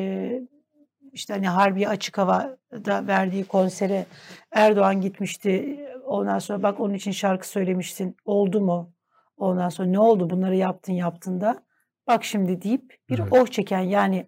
işte 1.13 1.35
hani 1.35 1.49
Harbi 1.49 1.89
Açık 1.89 2.19
Hava'da 2.19 3.07
verdiği 3.07 3.45
konsere 3.45 4.07
Erdoğan 4.53 5.01
gitmişti. 5.01 5.81
Ondan 6.07 6.39
sonra 6.39 6.63
bak 6.63 6.81
onun 6.81 6.95
için 6.95 7.11
şarkı 7.11 7.49
söylemiştin. 7.49 8.17
Oldu 8.25 8.61
mu? 8.61 8.93
Ondan 9.37 9.69
sonra 9.69 9.89
ne 9.89 9.99
oldu 10.01 10.31
bunları 10.31 10.57
yaptın 10.57 10.93
yaptın 10.93 11.41
da. 11.41 11.63
Bak 12.09 12.25
şimdi 12.25 12.63
deyip 12.63 12.97
bir 13.11 13.19
Evet. 13.19 13.33
oh 13.33 13.47
çeken 13.47 13.81
yani 13.81 14.27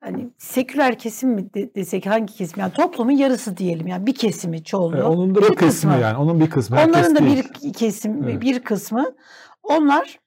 hani 0.00 0.30
seküler 0.38 0.98
kesim 0.98 1.30
mi 1.30 1.54
de- 1.54 1.74
desek 1.74 2.06
hangi 2.06 2.34
kesim? 2.34 2.60
Yani 2.60 2.72
toplumun 2.72 3.12
yarısı 3.12 3.56
diyelim 3.56 3.86
yani 3.86 4.06
bir 4.06 4.14
kesimi 4.14 4.64
çoğunluğu. 4.64 4.96
E, 4.98 5.02
onun 5.02 5.34
da 5.34 5.40
bir 5.42 5.48
bir 5.48 5.54
kısmı 5.54 5.92
yani. 5.98 6.16
Onun 6.16 6.40
bir 6.40 6.50
kısmı. 6.50 6.76
Onların 6.86 7.14
da 7.16 7.20
değil. 7.20 7.44
bir 7.64 7.72
kesim, 7.72 8.22
Evet. 8.24 8.40
bir 8.40 8.60
kısmı. 8.60 9.14
Onlar 9.62 10.18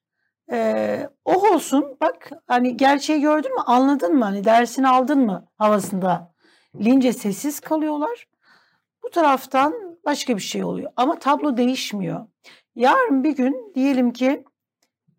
eee 0.52 1.10
oh 1.26 1.52
olsun 1.56 1.98
bak 2.02 2.30
hani 2.48 2.78
gerçeği 2.78 3.22
gördün 3.22 3.54
mü 3.54 3.62
anladın 3.66 4.16
mı 4.16 4.26
hani 4.26 4.44
dersini 4.44 4.88
aldın 4.88 5.20
mı 5.26 5.46
havasında 5.58 6.34
lince 6.82 7.14
sessiz 7.14 7.60
kalıyorlar. 7.60 8.28
Bu 9.04 9.10
taraftan 9.10 9.74
başka 10.06 10.36
bir 10.36 10.42
şey 10.42 10.64
oluyor 10.64 10.92
ama 10.96 11.20
tablo 11.20 11.58
değişmiyor. 11.58 12.26
Yarın 12.76 13.24
bir 13.24 13.36
gün 13.36 13.72
diyelim 13.76 14.14
ki 14.14 14.44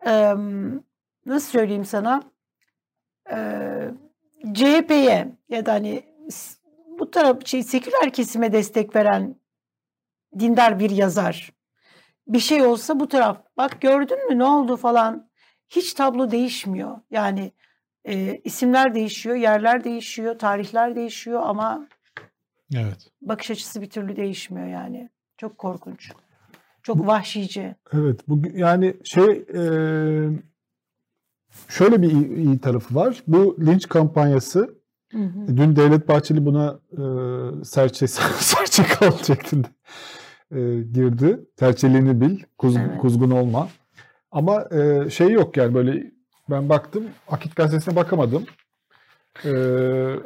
em, 0.07 0.83
nasıl 1.27 1.51
söyleyeyim 1.51 1.85
sana 1.85 2.23
eee 3.31 3.91
CHP'ye 4.55 5.29
ya 5.49 5.67
da 5.67 5.73
hani 5.73 6.03
bu 6.99 7.11
taraf 7.11 7.47
şey 7.47 7.63
seküler 7.63 8.13
kesime 8.13 8.53
destek 8.53 8.97
veren 8.97 9.37
dindar 10.39 10.79
bir 10.79 10.91
yazar 10.91 11.53
bir 12.29 12.39
şey 12.39 12.63
olsa 12.63 13.01
bu 13.01 13.09
taraf 13.09 13.39
bak 13.57 13.81
gördün 13.81 14.29
mü 14.29 14.39
ne 14.39 14.45
oldu 14.45 14.77
falan 14.77 15.29
hiç 15.69 15.95
tablo 15.95 16.31
değişmiyor. 16.31 16.99
Yani 17.11 17.53
e, 18.05 18.41
isimler 18.45 18.95
değişiyor, 18.95 19.37
yerler 19.37 19.85
değişiyor, 19.85 20.39
tarihler 20.39 20.97
değişiyor 20.97 21.43
ama 21.45 21.89
Evet. 22.75 23.11
bakış 23.23 23.51
açısı 23.51 23.83
bir 23.83 23.91
türlü 23.91 24.17
değişmiyor 24.17 24.67
yani. 24.67 25.11
Çok 25.37 25.59
korkunç. 25.59 26.13
Çok 26.83 27.07
vahşice. 27.07 27.77
Evet. 27.93 28.21
Bu 28.29 28.43
yani 28.55 28.95
şey 29.05 29.45
e, 29.55 29.61
şöyle 31.69 32.03
bir 32.03 32.11
iyi, 32.11 32.35
iyi 32.35 32.59
tarafı 32.59 32.95
var. 32.95 33.23
Bu 33.27 33.57
linç 33.61 33.89
kampanyası 33.89 34.75
Hı 35.13 35.19
hı. 35.19 35.57
dün 35.57 35.77
Devlet 35.77 36.09
Bahçeli 36.09 36.47
buna 36.47 36.79
e, 36.93 37.05
serçe 37.65 38.07
serçe 38.39 38.83
kal 38.83 39.11
şeklinde 39.23 39.67
e, 40.51 40.83
girdi. 40.83 41.41
Serçeliğini 41.59 42.21
bil, 42.21 42.39
kuz, 42.59 42.77
Evet. 42.77 42.99
kuzgun 42.99 43.31
olma. 43.31 43.69
Ama 44.33 44.65
e, 44.71 45.11
şey 45.11 45.31
yok 45.31 45.57
yani 45.57 45.75
böyle 45.75 46.13
ben 46.51 46.69
baktım 46.69 47.05
Akit 47.29 47.57
gazetesine 47.57 47.97
bakamadım. 47.97 48.45
E, 49.45 49.53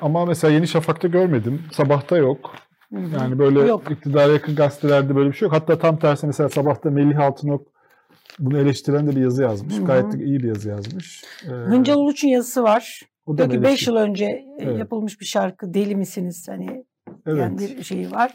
ama 0.00 0.26
mesela 0.26 0.52
Yeni 0.52 0.68
Şafak'ta 0.68 1.08
görmedim. 1.08 1.62
Sabah'ta 1.72 2.16
yok. 2.16 2.54
Hı 2.92 2.98
hı. 3.00 3.14
Yani 3.20 3.38
böyle 3.38 3.60
Yok. 3.60 3.90
iktidara 3.90 4.32
yakın 4.32 4.54
gazetelerde 4.56 5.16
böyle 5.16 5.28
bir 5.28 5.34
şey 5.36 5.46
yok. 5.46 5.54
Hatta 5.54 5.78
tam 5.78 5.98
tersi 5.98 6.26
mesela 6.26 6.48
sabahta 6.48 6.90
Melih 6.90 7.18
Altınok 7.18 7.66
bunu 8.38 8.58
eleştiren 8.58 9.06
de 9.06 9.16
bir 9.16 9.20
yazı 9.20 9.42
yazmış. 9.42 9.74
Hı 9.76 9.80
hı. 9.80 9.84
Gayet 9.84 10.14
iyi 10.14 10.38
bir 10.40 10.48
yazı 10.48 10.68
yazmış. 10.68 11.24
Ee, 11.44 11.48
Hıncal 11.48 11.96
Uluç'un 11.96 12.28
yazısı 12.28 12.62
var. 12.62 13.00
o 13.26 13.38
Diyor 13.38 13.50
ki 13.50 13.62
5 13.62 13.68
eleştiri. 13.68 13.90
yıl 13.94 13.96
önce 14.00 14.24
e, 14.24 14.46
Evet. 14.58 14.78
yapılmış 14.78 15.20
bir 15.20 15.26
şarkı 15.26 15.74
deli 15.74 15.96
misiniz? 15.96 16.46
Hani 16.48 16.84
Evet. 17.26 17.38
yani 17.40 17.58
bir 17.58 17.82
şeyi 17.82 18.10
var. 18.12 18.32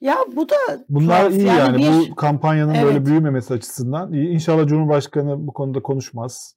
Ya 0.00 0.16
bu 0.36 0.48
da 0.48 0.54
Bunlar 0.88 1.20
tuhaf. 1.20 1.32
iyi 1.32 1.46
yani, 1.46 1.78
bir- 1.78 2.10
bu 2.10 2.14
kampanyanın 2.14 2.74
Evet. 2.74 2.84
böyle 2.84 3.06
büyümemesi 3.06 3.54
açısından. 3.54 4.12
iyi. 4.12 4.28
İnşallah 4.28 4.66
Cumhurbaşkanı 4.66 5.46
bu 5.46 5.52
konuda 5.52 5.82
konuşmaz 5.82 6.54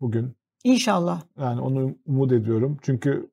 bugün. 0.00 0.36
İnşallah. 0.64 1.22
Yani 1.40 1.60
onu 1.60 1.94
umut 2.06 2.32
ediyorum. 2.32 2.78
Çünkü 2.82 3.30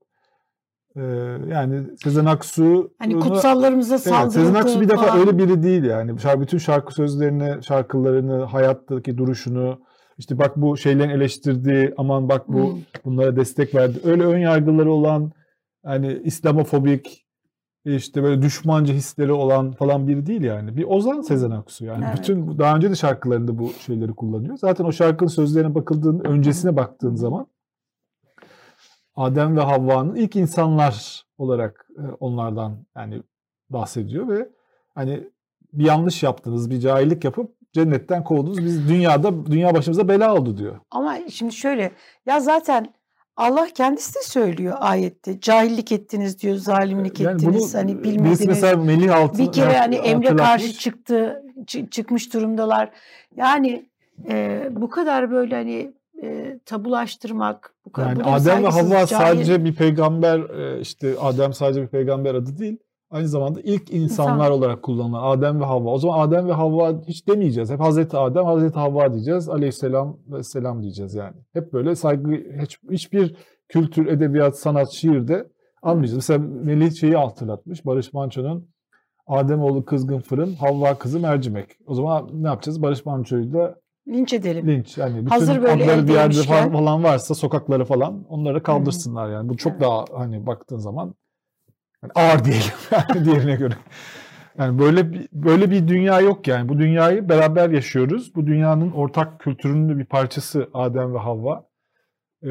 e, 1.00 1.04
yani 1.50 1.84
Sezen 2.04 2.26
Aksu 2.26 2.92
Hani 3.00 3.20
kutsallarımıza 3.20 3.96
Evet, 3.96 4.04
saldırıldı 4.04 4.32
Sezen 4.34 4.54
Aksu 4.54 4.82
bir 4.82 4.90
defa 4.90 5.04
falan. 5.06 5.20
öyle 5.20 5.38
biri 5.38 5.64
değil 5.64 5.84
yani. 5.84 6.16
Bütün 6.42 6.58
şarkı 6.58 6.94
sözlerini, 6.94 7.64
şarkılarını, 7.64 8.44
hayattaki 8.44 9.18
duruşunu, 9.18 9.80
işte 10.18 10.40
bak 10.40 10.58
bu 10.58 10.78
şeylerin 10.78 11.10
eleştirdiği, 11.10 11.94
aman 11.98 12.30
bak 12.30 12.48
bu 12.48 12.72
Hmm. 12.72 12.80
bunlara 13.06 13.36
destek 13.36 13.76
verdi. 13.76 14.00
Öyle 14.04 14.24
ön 14.24 14.38
yargıları 14.40 14.92
olan, 14.92 15.32
hani 15.86 16.22
İslamofobik, 16.24 17.26
işte 17.86 18.24
böyle 18.24 18.42
düşmanca 18.42 18.94
hisleri 18.94 19.32
olan 19.32 19.72
falan 19.72 20.08
biri 20.08 20.26
değil 20.26 20.42
yani. 20.42 20.78
Bir 20.78 20.84
ozan 20.84 21.22
Sezen 21.22 21.52
Aksu 21.52 21.86
yani. 21.86 22.06
Evet. 22.08 22.18
Bütün 22.20 22.58
daha 22.60 22.76
önce 22.76 22.90
de 22.90 22.96
şarkılarında 22.96 23.58
bu 23.60 23.70
şeyleri 23.86 24.14
kullanıyor. 24.14 24.58
Zaten 24.58 24.86
o 24.86 24.92
şarkının 24.92 25.30
sözlerine 25.30 25.76
bakıldığında, 25.76 26.30
öncesine 26.30 26.76
baktığın 26.76 27.16
zaman 27.16 27.48
Adem 29.16 29.58
ve 29.58 29.62
Havva'nın 29.62 30.16
ilk 30.16 30.36
insanlar 30.36 31.24
olarak 31.38 31.88
e, 31.98 32.02
onlardan 32.20 32.86
yani 32.98 33.22
bahsediyor 33.70 34.28
ve 34.28 34.50
hani 34.96 35.24
bir 35.74 35.86
yanlış 35.86 36.24
yaptınız, 36.24 36.70
bir 36.70 36.80
cahillik 36.80 37.24
yapıp 37.24 37.52
cennetten 37.74 38.24
kovdunuz. 38.24 38.66
Biz 38.66 38.90
dünyada 38.90 39.46
dünya 39.46 39.74
başımıza 39.76 40.08
bela 40.08 40.36
oldu 40.36 40.58
diyor. 40.58 40.80
Ama 40.92 41.18
şimdi 41.30 41.54
şöyle 41.54 41.92
ya 42.26 42.40
zaten 42.40 42.94
Allah 43.36 43.68
kendisi 43.76 44.16
de 44.16 44.20
söylüyor 44.22 44.78
ayette. 44.80 45.40
Cahillik 45.40 45.92
ettiniz 45.92 46.42
diyor, 46.42 46.56
zalimlik 46.56 47.20
Yani 47.20 47.36
ettiniz. 47.36 47.74
bunu 47.74 47.82
hani 47.82 48.04
bilmediniz. 48.04 48.46
mesela 48.46 48.78
Melih 48.84 49.16
Altın 49.16 49.46
bir 49.48 49.52
kere 49.52 49.74
yani 49.74 49.96
emre 49.96 50.36
karşı 50.36 50.74
çıktı, 50.74 51.44
çı- 51.66 51.90
çıkmış 51.90 52.34
durumdalar. 52.34 52.90
Yani 53.36 53.90
e, 54.30 54.68
bu 54.72 54.90
kadar 54.90 55.32
böyle 55.32 55.56
hani 55.56 55.94
e, 56.24 56.60
tabulaştırmak, 56.66 57.74
bu 57.86 57.92
kadar 57.92 58.08
Yani 58.08 58.24
Adem 58.24 58.64
ve 58.64 58.68
Havva 58.68 59.08
sadece 59.08 59.66
bir 59.66 59.76
peygamber 59.76 60.40
e, 60.40 60.82
işte 60.82 61.16
Adem 61.22 61.54
sadece 61.54 61.82
bir 61.82 61.88
peygamber 61.88 62.36
adı 62.36 62.58
değil. 62.58 62.78
Aynı 63.12 63.28
zamanda 63.28 63.62
ilk 63.64 63.94
insanlar 63.94 64.34
İnsan. 64.34 64.52
olarak 64.52 64.84
kullanılan 64.84 65.38
Adem 65.38 65.62
ve 65.62 65.66
Havva. 65.66 65.90
O 65.90 65.98
zaman 65.98 66.20
Adem 66.20 66.48
ve 66.48 66.54
Havva 66.54 67.02
hiç 67.08 67.28
demeyeceğiz. 67.28 67.72
Hep 67.72 67.80
Hazreti 67.80 68.18
Adem, 68.18 68.46
Hazreti 68.46 68.80
Havva 68.80 69.14
diyeceğiz. 69.14 69.50
Aleyhisselam 69.50 70.18
ve 70.28 70.44
selam 70.44 70.82
diyeceğiz 70.82 71.16
yani. 71.16 71.36
Hep 71.54 71.74
böyle 71.74 71.96
saygı 71.96 72.32
hiç, 72.62 72.80
hiçbir 72.92 73.36
kültür, 73.68 74.08
edebiyat, 74.08 74.60
sanat, 74.60 74.90
şiirde 74.90 75.48
almayacağız. 75.82 76.16
Mesela 76.16 76.40
Melih 76.40 76.92
şeyi 76.92 77.16
hatırlatmış. 77.16 77.86
Barış 77.86 78.14
Manço'nun 78.14 78.70
Ademoğlu 79.28 79.86
kızgın 79.86 80.20
fırın, 80.20 80.54
Havva 80.54 80.98
kızı 80.98 81.20
mercimek. 81.20 81.70
O 81.86 81.96
zaman 81.96 82.30
ne 82.34 82.48
yapacağız? 82.48 82.82
Barış 82.82 83.06
Manço'yu 83.06 83.54
da 83.54 83.76
linç 84.10 84.34
edelim. 84.34 84.68
linç. 84.68 84.98
Yani 84.98 85.18
bütün 85.18 85.30
Hazır 85.30 85.62
böyle 85.62 85.84
adları 85.84 86.08
bir 86.08 86.14
yerde 86.14 86.44
falan, 86.44 87.04
varsa 87.04 87.36
sokakları 87.36 87.86
falan 87.86 88.26
onları 88.30 88.64
kaldırsınlar 88.64 89.30
yani. 89.30 89.50
Bu 89.50 89.58
çok 89.58 89.80
daha 89.80 90.06
hani 90.14 90.46
baktığın 90.46 90.78
zaman 90.78 91.16
hani 92.02 92.12
ağır 92.16 92.44
diyelim 92.46 92.74
yani 92.92 93.26
diğerine 93.26 93.56
göre. 93.56 93.74
Yani 94.58 94.80
böyle 94.80 95.12
bir, 95.12 95.28
böyle 95.34 95.72
bir 95.72 95.88
dünya 95.88 96.20
yok 96.20 96.48
yani. 96.48 96.70
Bu 96.70 96.80
dünyayı 96.80 97.30
beraber 97.30 97.70
yaşıyoruz. 97.70 98.36
Bu 98.36 98.48
dünyanın 98.48 98.92
ortak 98.92 99.40
kültürünün 99.40 100.00
bir 100.00 100.06
parçası 100.06 100.70
Adem 100.74 101.14
ve 101.14 101.18
Havva. 101.18 101.70
Ee, 102.44 102.48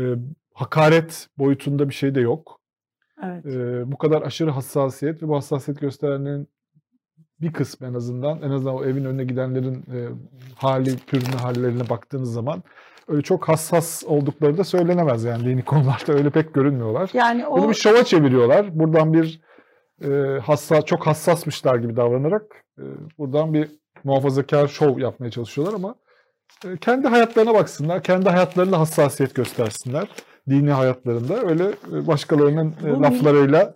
hakaret 0.55 1.29
boyutunda 1.39 1.89
bir 1.89 1.95
şey 1.95 2.15
de 2.15 2.21
yok. 2.21 2.61
Evet. 3.25 3.47
Ee, 3.47 3.93
bu 3.93 3.99
kadar 3.99 4.23
aşırı 4.23 4.51
hassasiyet 4.51 5.23
ve 5.23 5.29
bu 5.29 5.37
hassasiyet 5.37 5.81
gösterenlerin 5.81 6.49
bir 7.41 7.53
kısmı 7.53 7.87
en 7.87 7.95
azından 7.95 8.43
en 8.43 8.51
azından 8.51 8.75
o 8.75 8.85
evin 8.85 9.05
önüne 9.05 9.25
gidenlerin 9.25 9.75
e, 9.75 9.99
hali 10.57 10.97
pürünü 10.97 11.37
hallerine 11.37 11.89
baktığınız 11.89 12.33
zaman 12.33 12.63
öyle 13.09 13.23
çok 13.23 13.49
hassas 13.49 14.05
oldukları 14.07 14.59
da 14.59 14.65
söylenemez 14.65 15.25
yani 15.25 15.45
dini 15.45 15.65
konularda 15.65 16.13
öyle 16.13 16.31
pek 16.31 16.55
görünmüyorlar. 16.55 17.11
Yani 17.15 17.47
o 17.47 17.59
Bunu 17.59 17.69
bir 17.69 17.75
şova 17.75 18.05
çeviriyorlar. 18.05 18.79
Buradan 18.79 19.13
bir 19.13 19.41
e, 20.05 20.39
hassas 20.39 20.85
çok 20.85 21.07
hassasmışlar 21.07 21.77
gibi 21.77 21.97
davranarak 21.97 22.43
e, 22.79 22.85
buradan 23.19 23.55
bir 23.55 23.71
muhafazakar 24.05 24.69
şov 24.69 24.99
yapmaya 24.99 25.31
çalışıyorlar 25.31 25.75
ama 25.75 25.95
e, 26.67 26.77
kendi 26.77 27.09
hayatlarına 27.09 27.55
baksınlar, 27.55 28.03
kendi 28.03 28.29
hayatlarında 28.29 28.81
hassasiyet 28.81 29.35
göstersinler. 29.35 30.09
Dini 30.49 30.71
hayatlarında 30.71 31.43
öyle 31.43 31.65
e, 31.93 32.07
başkalarının 32.07 32.75
e, 32.87 32.97
Bu- 32.97 33.03
laflarıyla 33.03 33.75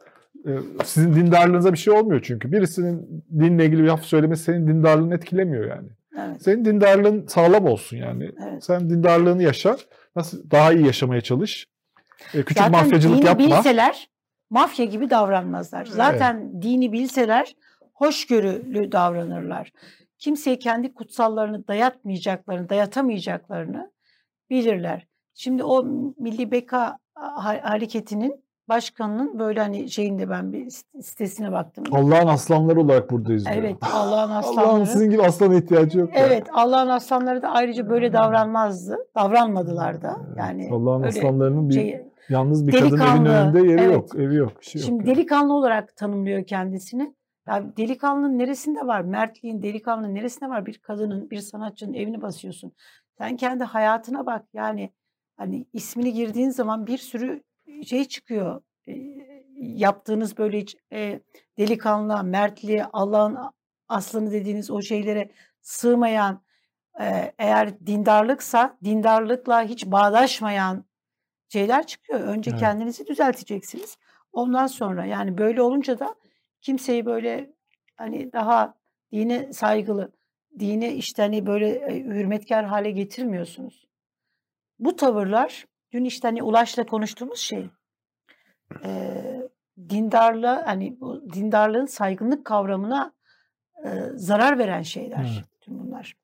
sizin 0.84 1.14
dindarlığınıza 1.14 1.72
bir 1.72 1.78
şey 1.78 1.92
olmuyor 1.94 2.20
çünkü. 2.24 2.52
Birisinin 2.52 3.24
dinle 3.38 3.66
ilgili 3.66 3.82
bir 3.82 3.88
laf 3.88 4.02
söylemesi 4.02 4.42
senin 4.42 4.66
dindarlığını 4.66 5.14
etkilemiyor 5.14 5.66
yani. 5.68 5.88
evet. 6.18 6.42
Senin 6.42 6.64
dindarlığın 6.64 7.26
sağlam 7.26 7.66
olsun 7.66 7.96
yani. 7.96 8.30
Evet. 8.48 8.64
Sen 8.64 8.90
dindarlığını 8.90 9.42
yaşa. 9.42 9.76
Nasıl 10.16 10.50
daha 10.50 10.72
iyi 10.72 10.86
yaşamaya 10.86 11.20
çalış. 11.20 11.66
E, 12.34 12.42
küçük 12.42 12.58
Zaten 12.58 12.72
mafyacılık 12.72 13.18
dini 13.18 13.26
yapma. 13.26 13.46
bilseler 13.46 14.08
mafya 14.50 14.84
gibi 14.84 15.10
davranmazlar. 15.10 15.84
Zaten 15.84 16.62
dini 16.62 16.92
bilseler 16.92 17.56
hoşgörülü 17.94 18.92
davranırlar. 18.92 19.72
Kimseye 20.18 20.58
kendi 20.58 20.94
kutsallarını 20.94 21.68
dayatmayacaklarını, 21.68 22.68
dayatamayacaklarını 22.68 23.90
bilirler. 24.50 25.06
Şimdi 25.34 25.64
o 25.64 25.84
Milli 26.18 26.50
Beka 26.50 26.98
ha- 27.14 27.60
hareketinin 27.62 28.44
başkanının 28.74 29.38
böyle 29.38 29.60
hani 29.60 29.90
şeyinde 29.90 30.30
ben 30.30 30.52
bir 30.52 30.70
sitesine 31.02 31.52
baktım. 31.52 31.84
Allah'ın 31.92 32.26
aslanları 32.26 32.80
olarak 32.80 33.10
buradayız 33.10 33.46
diyor. 33.46 33.56
Evet 33.56 33.76
Allah'ın 33.92 34.30
aslanları. 34.34 34.66
Allah'ın 34.66 34.84
sizin 34.84 35.10
gibi 35.10 35.22
aslana 35.22 35.54
ihtiyacı 35.54 35.98
yok. 35.98 36.10
Evet 36.12 36.46
Allah'ın 36.52 36.88
aslanları 36.88 37.42
da 37.42 37.48
ayrıca 37.48 37.90
böyle 37.90 38.12
davranmazdı. 38.12 38.98
Davranmadılar 39.16 40.02
da. 40.02 40.16
Yani 40.36 40.70
Allah'ın 40.72 41.02
aslanlarının 41.02 41.68
bir 41.68 41.74
şey, 41.74 42.02
yalnız 42.28 42.66
bir 42.66 42.72
kadın 42.72 43.00
evin 43.00 43.24
önünde 43.24 43.60
yeri 43.60 43.80
evet. 43.80 43.94
yok. 43.94 44.14
Evi 44.16 44.34
yok. 44.34 44.60
Bir 44.60 44.64
şey 44.64 44.80
yok. 44.80 44.86
Şimdi 44.86 45.08
yani. 45.08 45.16
delikanlı 45.16 45.54
olarak 45.54 45.96
tanımlıyor 45.96 46.44
kendisini. 46.44 47.14
Ya 47.48 47.76
delikanlının 47.76 48.38
neresinde 48.38 48.86
var? 48.86 49.00
Mertliğin, 49.00 49.62
delikanlının 49.62 50.14
neresinde 50.14 50.50
var? 50.50 50.66
Bir 50.66 50.78
kadının, 50.78 51.30
bir 51.30 51.38
sanatçının 51.38 51.94
evini 51.94 52.22
basıyorsun. 52.22 52.72
Sen 53.18 53.36
kendi 53.36 53.64
hayatına 53.64 54.26
bak. 54.26 54.44
Yani 54.54 54.92
hani 55.36 55.66
ismini 55.72 56.12
girdiğin 56.12 56.50
zaman 56.50 56.86
bir 56.86 56.98
sürü 56.98 57.42
şey 57.86 58.04
çıkıyor. 58.04 58.62
E, 58.88 58.92
yaptığınız 59.58 60.38
böyle 60.38 60.60
hiç, 60.60 60.76
e, 60.92 61.20
delikanlı, 61.58 62.24
mertliğe, 62.24 62.84
Allah'ın 62.92 63.38
aslanı 63.88 64.32
dediğiniz 64.32 64.70
o 64.70 64.82
şeylere 64.82 65.30
sığmayan, 65.60 66.42
e, 67.00 67.32
eğer 67.38 67.86
dindarlıksa 67.86 68.78
dindarlıkla 68.84 69.62
hiç 69.62 69.86
bağdaşmayan 69.86 70.84
şeyler 71.48 71.86
çıkıyor. 71.86 72.20
Önce 72.20 72.50
Evet. 72.50 72.60
kendinizi 72.60 73.06
düzelteceksiniz. 73.06 73.98
Ondan 74.32 74.66
sonra 74.66 75.04
yani 75.04 75.38
böyle 75.38 75.62
olunca 75.62 75.98
da 75.98 76.14
kimseyi 76.60 77.06
böyle 77.06 77.54
hani 77.96 78.32
daha 78.32 78.74
dine 79.12 79.52
saygılı, 79.52 80.12
dine 80.58 80.94
işte 80.94 81.22
hani 81.22 81.46
böyle 81.46 81.96
hürmetkar 82.04 82.64
hale 82.64 82.90
getirmiyorsunuz. 82.90 83.86
Bu 84.78 84.96
tavırlar 84.96 85.66
dün 85.92 86.04
işte 86.04 86.28
hani 86.28 86.42
Ulaş'la 86.42 86.87
konuştuğumuz 86.87 87.38
şey 87.38 87.70
e, 88.84 89.22
dindarlığa 89.88 90.62
hani 90.66 90.96
bu 91.00 91.32
dindarlığın 91.34 91.87
saygınlık 91.87 92.44
kavramına 92.44 93.12
e, 93.84 93.88
zarar 94.14 94.58
veren 94.58 94.82
şeyler. 94.82 95.34
Evet. 95.37 95.44
Tüm 95.61 95.78
bunlar. 95.78 96.16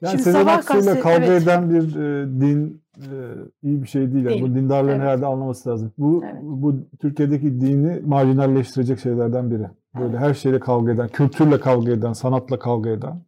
Yani 0.00 0.10
Şimdi 0.10 0.22
Sezen 0.22 0.40
sabah 0.40 0.58
Aksu'yla 0.58 1.00
kavga 1.00 1.24
evet. 1.24 1.42
eden 1.42 1.70
bir 1.70 1.96
e, 1.96 2.26
din 2.40 2.82
e, 2.96 3.14
iyi 3.62 3.82
bir 3.82 3.88
şey 3.88 4.12
değil. 4.12 4.24
Yani 4.24 4.28
Değil. 4.28 4.42
Bu 4.42 4.54
dindarlığın 4.54 4.88
Evet. 4.88 5.00
herhalde 5.00 5.26
anlaması 5.26 5.70
lazım. 5.70 5.92
Bu 5.98 6.22
Evet. 6.24 6.42
bu 6.42 6.76
Türkiye'deki 7.00 7.60
dini 7.60 8.00
marjinalleştirecek 8.00 9.00
şeylerden 9.00 9.50
biri. 9.50 9.66
Böyle 9.98 10.18
her 10.18 10.34
şeyle 10.34 10.60
kavga 10.60 10.92
eden, 10.92 11.08
kültürle 11.08 11.60
kavga 11.60 11.92
eden, 11.92 12.12
sanatla 12.12 12.58
kavga 12.58 12.90
eden. 12.90 13.20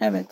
Evet. 0.00 0.26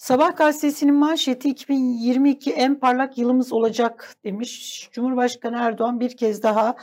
Sabah 0.00 0.36
gazetesinin 0.36 0.94
manşeti 0.94 1.48
2022 1.48 2.52
en 2.52 2.74
parlak 2.74 3.18
yılımız 3.18 3.52
olacak 3.52 4.14
demiş. 4.24 4.88
Cumhurbaşkanı 4.92 5.56
Erdoğan 5.56 6.00
bir 6.00 6.16
kez 6.16 6.42
daha 6.42 6.76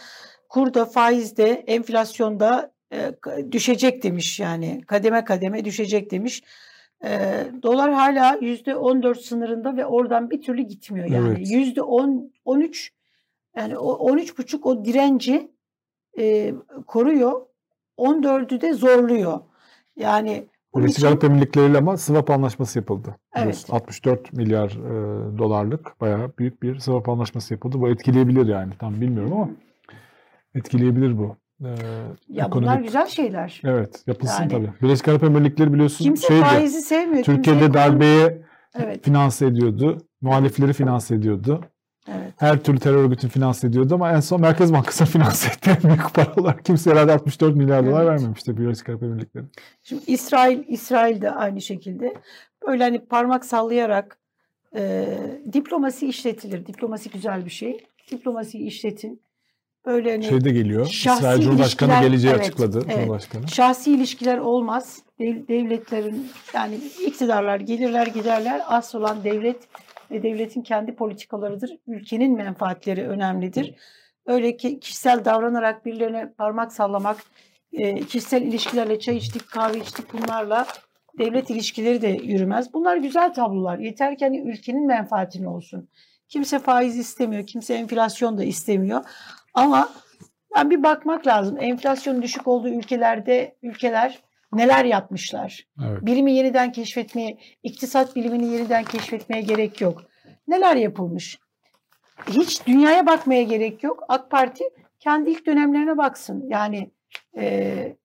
kurda, 0.50 0.86
faizde, 0.86 1.50
enflasyonda 1.50 2.72
e, 2.94 3.12
düşecek 3.52 4.04
demiş 4.04 4.40
yani 4.40 4.82
kademe 4.88 5.24
kademe 5.24 5.66
düşecek 5.66 6.12
demiş. 6.12 6.44
E, 7.04 7.10
dolar 7.64 7.94
hala 7.94 8.38
yüzde 8.42 8.76
14 8.76 9.22
sınırında 9.22 9.78
ve 9.78 9.86
oradan 9.86 10.30
bir 10.30 10.42
türlü 10.42 10.62
gitmiyor 10.62 11.08
yani 11.10 11.28
Evet. 11.38 11.52
yüzde 11.52 11.82
10 11.82 12.32
13 12.46 12.94
yani 13.56 13.78
o 13.78 13.94
13 13.94 14.38
buçuk 14.38 14.66
o 14.66 14.86
direnci 14.86 15.52
e, 16.20 16.54
koruyor 16.88 17.46
14'ü 17.98 18.62
de 18.62 18.74
zorluyor 18.74 19.40
yani 19.96 20.48
için- 20.86 21.08
Arap 21.08 21.24
Emirlikleri'yle 21.24 21.78
ama 21.78 21.98
swap 21.98 22.30
anlaşması 22.30 22.80
yapıldı. 22.80 23.16
Evet. 23.36 23.44
Biliyorsun, 23.46 23.74
64 23.74 24.34
milyar 24.34 24.70
e, 24.70 25.38
dolarlık 25.38 26.02
bayağı 26.02 26.32
büyük 26.40 26.64
bir 26.64 26.80
swap 26.80 27.10
anlaşması 27.10 27.54
yapıldı. 27.54 27.82
Bu 27.82 27.90
etkileyebilir 27.90 28.46
yani. 28.48 28.74
Tam 28.80 29.02
bilmiyorum 29.02 29.34
ama 29.34 29.50
etkileyebilir 30.56 31.18
bu. 31.18 31.36
E, 31.62 31.68
Ya 31.68 31.76
bunlar 32.30 32.48
ekonomik- 32.48 32.84
güzel 32.84 33.08
şeyler. 33.08 33.62
Evet 33.64 34.04
yapılsın 34.08 34.42
Yani- 34.44 34.52
tabii. 34.52 34.70
Birleşik 34.82 35.08
Arap 35.08 35.24
Emirlikleri 35.24 35.74
biliyorsun 35.74 36.04
Kimse 36.06 36.28
şeydi, 36.28 36.42
faizi 36.42 36.82
sevmiyor. 36.82 37.24
kimse 37.24 37.36
Türkiye'de 37.36 37.66
ekonomi- 37.66 37.74
darbeye 37.74 38.42
Evet, 38.80 39.04
finanse 39.06 39.46
ediyordu. 39.46 39.98
Muhalifleri 40.22 40.74
finanse 40.74 41.16
ediyordu. 41.16 41.62
Evet. 42.08 42.34
Her 42.38 42.64
türlü 42.64 42.80
terör 42.80 42.98
örgütünü 43.04 43.32
finanse 43.32 43.68
ediyordu 43.68 43.96
ama 43.96 44.12
en 44.12 44.20
son 44.20 44.42
Merkez 44.42 44.74
Bankası 44.74 45.06
finanse 45.14 45.48
etti 45.50 45.78
en 45.84 45.90
büyük 45.90 46.14
paralar. 46.14 46.64
Kimse 46.64 46.92
herhalde 46.92 47.12
64 47.12 47.56
milyar 47.56 47.86
dolar 47.86 48.02
Evet. 48.04 48.12
vermemişti 48.12 48.58
Birleşik 48.58 48.90
Arap 48.90 49.04
Emirlikleri. 49.04 49.46
Şimdi 49.84 50.02
İsrail, 50.12 50.64
İsrail 50.68 51.22
de 51.22 51.32
aynı 51.32 51.62
şekilde 51.62 52.14
böyle 52.68 52.84
hani 52.84 53.06
parmak 53.06 53.46
sallayarak 53.46 54.18
e, 54.76 55.08
diplomasi 55.54 56.08
işletilir. 56.08 56.66
Diplomasi 56.66 57.10
güzel 57.10 57.46
bir 57.46 57.50
şey. 57.52 57.86
Diplomasiyi 58.12 58.68
işletin. 58.68 59.22
Böyle 59.86 60.12
hani 60.12 60.24
Şeyde 60.24 60.50
geliyor. 60.50 60.86
şahsi 60.86 61.20
İsrail 61.20 61.42
Cumhurbaşkanı 61.42 61.92
ilişkiler- 61.92 62.02
geleceği 62.02 62.32
evet, 62.32 62.42
açıkladı. 62.42 62.82
evet. 62.86 62.96
Cumhurbaşkanı. 62.96 63.48
şahsi 63.48 63.92
ilişkiler 63.92 64.38
olmaz. 64.38 65.00
Dev- 65.20 65.48
devletlerin 65.48 66.28
yani 66.54 66.76
iktidarlar 67.06 67.60
gelirler 67.60 68.08
giderler. 68.08 68.62
Asıl 68.68 69.00
olan 69.00 69.24
devlet 69.24 69.58
ve 70.12 70.24
devletin 70.24 70.62
kendi 70.62 70.96
politikalarıdır. 70.96 71.78
Ülkenin 71.88 72.38
menfaatleri 72.38 73.08
önemlidir. 73.08 73.76
Öyle 74.26 74.58
ki 74.58 74.80
kişisel 74.80 75.26
davranarak 75.26 75.86
birilerine 75.86 76.34
parmak 76.38 76.74
sallamak, 76.74 77.18
e, 77.74 78.00
kişisel 78.00 78.42
ilişkilerle 78.42 79.00
çay 79.00 79.18
içtik, 79.18 79.52
kahve 79.52 79.78
içtik 79.78 80.14
bunlarla 80.14 80.68
devlet 81.20 81.50
ilişkileri 81.50 82.02
de 82.02 82.08
yürümez. 82.08 82.74
Bunlar 82.74 82.98
güzel 82.98 83.34
tablolar. 83.34 83.80
Yeter 83.80 84.18
ki 84.18 84.26
hani 84.26 84.40
ülkenin 84.40 84.88
menfaatine 84.88 85.50
olsun. 85.50 85.90
Kimse 86.30 86.60
faiz 86.60 86.98
istemiyor, 86.98 87.48
kimse 87.48 87.74
enflasyon 87.74 88.38
da 88.38 88.44
istemiyor. 88.44 89.04
Ama 89.54 89.90
yani 90.56 90.70
bir 90.70 90.84
bakmak 90.84 91.28
lazım. 91.28 91.58
Enflasyon 91.60 92.22
düşük 92.22 92.48
olduğu 92.48 92.70
ülkelerde 92.70 93.56
ülkeler 93.64 94.20
neler 94.58 94.86
yapmışlar? 94.86 95.68
Evet. 95.86 96.06
Bilimi 96.06 96.32
yeniden 96.32 96.72
keşfetmeye, 96.72 97.38
iktisat 97.64 98.16
bilimini 98.16 98.46
yeniden 98.46 98.84
keşfetmeye 98.84 99.42
gerek 99.42 99.82
yok. 99.82 100.04
Neler 100.48 100.76
yapılmış? 100.76 101.40
Hiç 102.28 102.68
dünyaya 102.68 103.06
bakmaya 103.06 103.44
gerek 103.44 103.84
yok. 103.84 104.04
AK 104.08 104.32
Parti 104.32 104.64
kendi 105.00 105.30
ilk 105.30 105.46
dönemlerine 105.46 105.98
baksın. 105.98 106.46
Yani 106.50 106.92
e, 107.38 107.96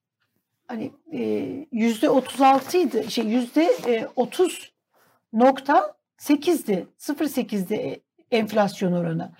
hani 0.68 0.92
e, 1.12 1.20
yüzde 1.72 2.10
36 2.10 2.78
idi. 2.78 3.10
Şey 3.10 3.24
yüzde 3.24 3.64
e, 3.86 4.06
30 4.16 4.72
nokta 5.32 5.94
8'di. 6.18 6.86
0.8'di 6.98 7.74
e, 7.74 8.00
enflasyon 8.30 8.92
oranı. 8.92 9.32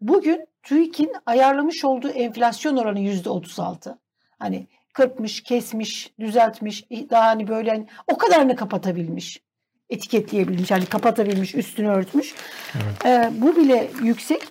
Bugün 0.00 0.46
TÜİK'in 0.62 1.12
ayarlamış 1.26 1.84
olduğu 1.84 2.08
enflasyon 2.08 2.76
oranı 2.76 3.00
yüzde 3.00 3.30
36. 3.30 3.98
Hani 4.38 4.66
kırpmış, 4.92 5.42
kesmiş, 5.42 6.12
düzeltmiş, 6.20 6.90
daha 6.90 7.26
hani 7.26 7.48
böyle 7.48 7.70
hani 7.70 7.86
o 8.06 8.18
kadarını 8.18 8.56
kapatabilmiş. 8.56 9.42
Etiketleyebilmiş, 9.90 10.70
hani 10.70 10.86
kapatabilmiş, 10.86 11.54
üstünü 11.54 11.88
örtmüş. 11.88 12.34
Evet. 12.74 13.06
Ee, 13.06 13.30
bu 13.42 13.56
bile 13.56 13.90
yüksek. 14.02 14.42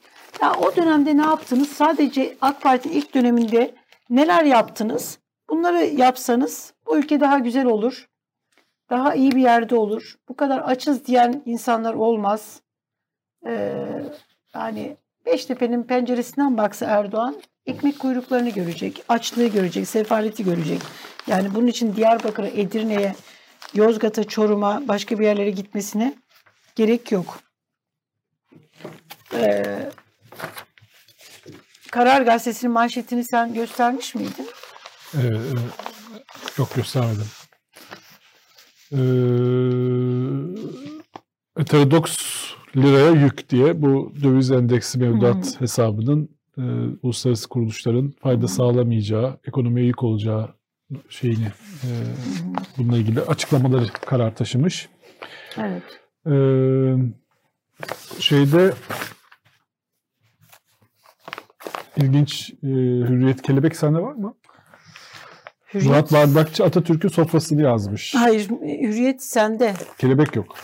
Ya 0.42 0.54
o 0.54 0.76
dönemde 0.76 1.18
ne 1.18 1.22
yaptınız? 1.22 1.70
Sadece 1.70 2.38
AK 2.42 2.62
Parti 2.62 2.90
ilk 2.90 3.14
döneminde 3.14 3.76
neler 4.10 4.44
yaptınız? 4.44 5.20
Bunları 5.50 5.86
yapsanız 5.86 6.74
bu 6.86 6.98
ülke 6.98 7.20
daha 7.20 7.40
güzel 7.40 7.66
olur. 7.66 8.10
Daha 8.90 9.16
iyi 9.16 9.32
bir 9.32 9.42
yerde 9.42 9.76
olur. 9.76 10.16
Bu 10.30 10.36
kadar 10.36 10.60
açız 10.60 11.06
diyen 11.06 11.44
insanlar 11.46 11.94
olmaz. 11.94 12.62
Ee, 13.48 13.74
yani 14.56 14.98
Beştepe'nin 15.26 15.84
penceresinden 15.84 16.58
baksa 16.58 16.86
Erdoğan 16.86 17.42
ekmek 17.66 18.00
kuyruklarını 18.00 18.50
görecek, 18.50 19.04
açlığı 19.10 19.48
görecek, 19.48 19.88
sefaleti 19.88 20.44
görecek. 20.44 20.82
Yani 21.28 21.54
bunun 21.56 21.68
için 21.68 21.96
Diyarbakır'a, 21.96 22.48
Edirne'ye, 22.48 23.16
Yozgat'a, 23.74 24.24
Çorum'a, 24.24 24.88
başka 24.88 25.20
bir 25.20 25.26
yerlere 25.26 25.52
gitmesine 25.52 26.16
gerek 26.76 27.12
yok. 27.12 27.40
Ee, 29.34 29.90
Karar 31.92 32.22
Gazetesi'nin 32.22 32.74
manşetini 32.74 33.24
sen 33.24 33.54
göstermiş 33.54 34.16
miydin? 34.16 34.48
Evet, 35.14 35.42
evet. 35.52 35.92
Yok 36.58 36.76
göstermedim. 36.76 37.28
Ee, 38.92 38.98
heterodoks 41.58 42.18
liraya 42.76 43.12
yük 43.12 43.50
diye 43.50 43.82
bu 43.82 44.14
döviz 44.24 44.52
endeksi 44.52 45.00
mevduat 45.00 45.62
hesabının 45.62 46.41
e, 46.62 46.64
uluslararası 47.04 47.50
kuruluşların 47.50 48.14
fayda 48.20 48.48
sağlamayacağı, 48.48 49.40
ekonomiye 49.48 49.86
yük 49.86 50.04
olacağı 50.04 50.56
şeyini 51.10 51.46
e, 51.84 51.90
bununla 52.78 52.98
ilgili 52.98 53.22
açıklamaları 53.22 53.88
karar 54.06 54.36
taşımış. 54.36 54.90
Evet. 55.58 55.84
Ee, 56.28 56.96
şeyde 58.20 58.74
ilginç 61.98 62.50
e, 62.64 62.68
Hürriyet 63.08 63.42
Kelebek 63.42 63.76
sende 63.76 64.00
var 64.00 64.14
mı? 64.14 64.36
Hürriyet... 65.74 65.90
Murat 65.90 66.14
Bardakçı 66.14 66.64
Atatürk'ün 66.64 67.10
sofrasını 67.10 67.62
yazmış. 67.62 68.16
Hayır, 68.16 68.50
Hürriyet 68.50 69.24
sende. 69.24 69.74
Kelebek 69.98 70.36
yok. 70.36 70.56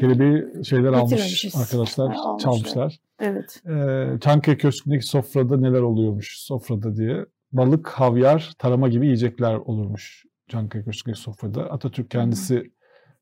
Kelebeği 0.00 0.64
şeyler 0.64 0.92
almış 0.92 1.44
arkadaşlar, 1.56 2.14
ha, 2.14 2.36
çalmışlar. 2.40 2.98
Evet. 3.20 3.62
Ee, 3.68 4.18
Çankaya 4.20 4.58
Köşkü'ndeki 4.58 5.06
sofrada 5.06 5.56
neler 5.56 5.80
oluyormuş 5.80 6.38
sofrada 6.38 6.96
diye. 6.96 7.26
Balık, 7.52 7.88
havyar, 7.88 8.52
tarama 8.58 8.88
gibi 8.88 9.04
yiyecekler 9.06 9.54
olurmuş 9.54 10.24
Çankaya 10.48 10.84
Köşkü'ndeki 10.84 11.20
sofrada. 11.20 11.62
Atatürk 11.70 12.10
kendisi 12.10 12.70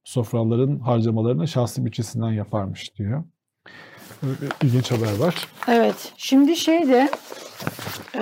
sofraların 0.05 0.79
harcamalarını 0.79 1.49
şahsi 1.49 1.85
bütçesinden 1.85 2.33
yaparmış 2.33 2.97
diyor. 2.99 3.25
Öyle 4.23 4.53
ilginç 4.63 4.91
haber 4.91 5.17
var. 5.19 5.49
Evet. 5.69 6.13
Şimdi 6.17 6.57
şeyde 6.57 7.11
e, 8.15 8.21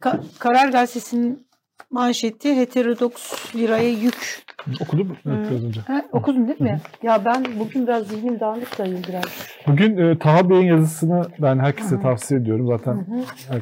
Ka- 0.00 0.22
Karar 0.38 0.68
Gazetesi'nin 0.68 1.47
manşeti 1.90 2.56
heterodoks 2.56 3.54
liraya 3.56 3.90
yük. 3.90 4.44
Okudun 4.80 5.06
mu? 5.06 5.16
Evet, 5.26 5.50
biraz 5.50 5.64
önce. 5.64 5.80
Ha, 5.80 6.02
okudun 6.12 6.48
değil 6.48 6.60
mi? 6.60 6.70
Hı-hı. 6.70 7.06
Ya 7.06 7.24
ben 7.24 7.44
bugün 7.58 7.86
biraz 7.86 8.06
zihnim 8.06 8.40
dağınık 8.40 8.78
da 8.78 8.84
biraz. 8.84 9.24
Bugün 9.66 9.96
e, 9.96 10.18
Taha 10.18 10.50
Bey'in 10.50 10.66
yazısını 10.66 11.26
ben 11.38 11.58
herkese 11.58 11.90
Hı-hı. 11.90 12.02
tavsiye 12.02 12.40
ediyorum. 12.40 12.66
Zaten 12.66 13.06
her, 13.48 13.60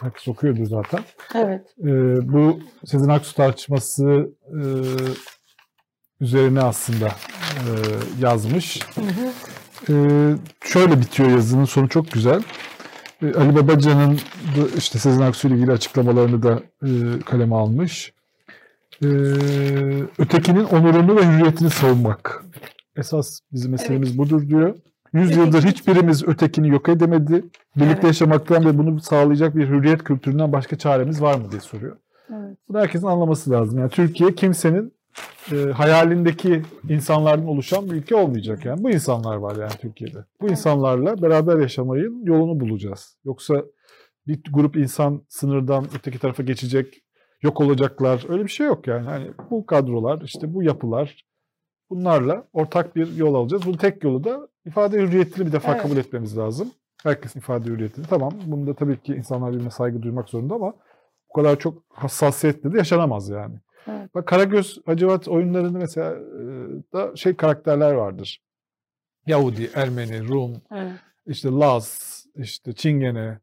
herkes 0.00 0.28
okuyordur 0.28 0.64
zaten. 0.64 1.00
Evet. 1.34 1.74
E, 1.80 1.88
bu 2.32 2.60
Sezen 2.84 3.08
Aksu 3.08 3.34
tartışması 3.34 4.30
e, 4.48 4.62
üzerine 6.20 6.60
aslında 6.60 7.06
e, 7.06 7.70
yazmış. 8.20 8.80
Hı 8.94 9.00
hı. 9.00 9.32
E, 9.88 9.94
şöyle 10.64 11.00
bitiyor 11.00 11.30
yazının 11.30 11.64
sonu 11.64 11.88
çok 11.88 12.10
güzel. 12.10 12.42
E, 13.22 13.34
Ali 13.34 13.56
Babacan'ın 13.56 14.18
işte 14.76 14.98
Sezen 14.98 15.20
Aksu 15.20 15.48
ile 15.48 15.54
ilgili 15.54 15.72
açıklamalarını 15.72 16.42
da 16.42 16.62
e, 16.82 16.88
kaleme 17.26 17.54
almış. 17.54 18.12
E, 19.02 19.06
ötekinin 20.18 20.64
onurunu 20.64 21.16
ve 21.16 21.26
hürriyetini 21.26 21.70
savunmak. 21.70 22.44
Esas 22.96 23.40
bizim 23.52 23.70
meselemiz 23.70 24.08
evet. 24.08 24.18
budur 24.18 24.48
diyor. 24.48 24.74
Yüz 25.12 25.36
yıldır 25.36 25.62
hiçbirimiz 25.62 26.28
ötekini 26.28 26.68
yok 26.68 26.88
edemedi. 26.88 27.44
Birlikte 27.76 27.92
evet. 27.92 28.04
yaşamaktan 28.04 28.64
ve 28.64 28.78
bunu 28.78 29.00
sağlayacak 29.00 29.56
bir 29.56 29.68
hürriyet 29.68 30.04
kültüründen 30.04 30.52
başka 30.52 30.78
çaremiz 30.78 31.22
var 31.22 31.38
mı 31.38 31.50
diye 31.50 31.60
soruyor. 31.60 31.96
Evet. 32.30 32.56
Bunu 32.68 32.78
herkesin 32.78 33.06
anlaması 33.06 33.50
lazım. 33.50 33.78
Yani 33.78 33.90
Türkiye 33.90 34.34
kimsenin 34.34 34.92
e, 35.52 35.56
hayalindeki 35.56 36.62
insanlardan 36.88 37.46
oluşan 37.46 37.90
bir 37.90 37.96
ülke 37.96 38.14
olmayacak 38.14 38.64
yani. 38.64 38.82
Bu 38.82 38.90
insanlar 38.90 39.36
var 39.36 39.56
yani 39.56 39.72
Türkiye'de. 39.80 40.24
Bu 40.40 40.48
insanlarla 40.48 41.22
beraber 41.22 41.58
yaşamayın 41.58 42.24
yolunu 42.24 42.60
bulacağız. 42.60 43.16
Yoksa 43.24 43.64
bir 44.26 44.40
grup 44.52 44.76
insan 44.76 45.22
sınırdan 45.28 45.86
öteki 45.98 46.18
tarafa 46.18 46.42
geçecek, 46.42 47.02
yok 47.42 47.60
olacaklar. 47.60 48.26
Öyle 48.28 48.44
bir 48.44 48.50
şey 48.50 48.66
yok 48.66 48.86
yani. 48.86 49.06
Hani 49.06 49.30
bu 49.50 49.66
kadrolar, 49.66 50.20
işte 50.24 50.54
bu 50.54 50.62
yapılar 50.62 51.24
bunlarla 51.90 52.48
ortak 52.52 52.96
bir 52.96 53.16
yol 53.16 53.34
alacağız. 53.34 53.66
Bunun 53.66 53.76
tek 53.76 54.04
yolu 54.04 54.24
da 54.24 54.48
ifade 54.66 54.98
hürriyetini 54.98 55.46
bir 55.46 55.52
defa 55.52 55.72
evet. 55.72 55.82
kabul 55.82 55.96
etmemiz 55.96 56.38
lazım. 56.38 56.70
Herkesin 57.02 57.40
ifade 57.40 57.64
hürriyetini. 57.64 58.06
Tamam. 58.06 58.32
Bunda 58.46 58.74
tabii 58.74 59.00
ki 59.00 59.14
insanlar 59.14 59.52
birbirine 59.52 59.70
saygı 59.70 60.02
duymak 60.02 60.28
zorunda 60.28 60.54
ama 60.54 60.74
bu 61.28 61.32
kadar 61.32 61.58
çok 61.58 61.82
hassasiyetle 61.88 62.72
de 62.72 62.78
yaşanamaz 62.78 63.28
yani. 63.28 63.54
Evet. 63.88 64.14
Bak 64.14 64.26
Karagöz 64.26 64.80
Hacivat 64.86 65.28
oyunlarında 65.28 65.78
mesela 65.78 66.16
da 66.92 67.16
şey 67.16 67.36
karakterler 67.36 67.92
vardır. 67.92 68.42
Yahudi, 69.26 69.70
Ermeni, 69.74 70.28
Rum, 70.28 70.52
evet. 70.72 70.92
işte 71.26 71.48
Laz, 71.48 72.10
işte 72.36 72.72
Çingene. 72.72 73.38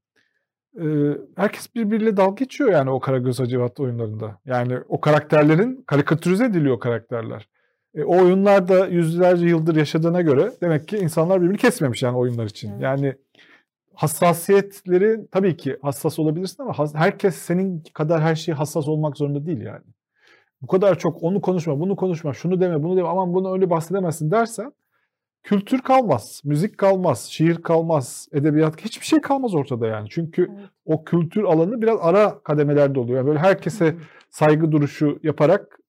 herkes 1.36 1.76
birbiriyle 1.76 2.18
dalga 2.18 2.36
geçiyor 2.36 2.72
yani 2.72 2.90
o 2.90 3.00
Karagöz 3.00 3.40
Hacivat 3.40 3.80
oyunlarında. 3.80 4.40
Yani 4.46 4.78
o 4.88 5.02
karakterlerin 5.02 5.84
karikatürize 5.88 6.46
ediliyor 6.46 6.80
karakterler. 6.80 7.48
E, 7.96 8.04
o 8.04 8.24
oyunlarda 8.24 8.88
yüzlerce 8.88 9.46
yıldır 9.46 9.76
yaşadığına 9.76 10.22
göre 10.22 10.52
demek 10.62 10.88
ki 10.88 10.98
insanlar 10.98 11.42
birbirini 11.42 11.58
kesmemiş 11.58 12.04
yani 12.04 12.18
oyunlar 12.18 12.46
için. 12.46 12.72
Evet. 12.72 12.82
Yani 12.82 13.16
hassasiyetleri 13.94 15.28
tabii 15.32 15.58
ki 15.58 15.78
hassas 15.82 16.20
olabilirsin 16.20 16.64
ama 16.64 16.74
herkes 16.94 17.36
senin 17.36 17.84
kadar 17.94 18.22
her 18.22 18.36
şeye 18.36 18.54
hassas 18.54 18.88
olmak 18.88 19.18
zorunda 19.18 19.46
değil 19.46 19.62
yani 19.62 19.84
bu 20.62 20.68
kadar 20.68 21.00
çok 21.00 21.24
onu 21.24 21.42
konuşma, 21.42 21.80
bunu 21.80 21.96
konuşma, 21.96 22.34
şunu 22.34 22.62
deme, 22.62 22.84
bunu 22.84 22.98
deme, 22.98 23.08
aman 23.08 23.34
bunu 23.34 23.54
öyle 23.54 23.70
bahsedemezsin 23.70 24.32
dersen 24.32 24.74
kültür 25.44 25.82
kalmaz, 25.82 26.42
müzik 26.46 26.78
kalmaz, 26.78 27.26
şiir 27.26 27.56
kalmaz, 27.56 28.28
edebiyat 28.32 28.82
hiçbir 28.82 29.06
şey 29.06 29.22
kalmaz 29.22 29.56
ortada 29.56 29.88
yani. 29.88 30.10
Çünkü 30.10 30.52
evet. 30.52 30.70
o 30.86 31.04
kültür 31.04 31.44
alanı 31.44 31.82
biraz 31.82 32.00
ara 32.02 32.40
kademelerde 32.44 33.00
oluyor. 33.00 33.18
Yani 33.18 33.28
böyle 33.28 33.40
herkese 33.40 33.96
saygı 34.30 34.72
duruşu 34.72 35.20
yaparak 35.24 35.80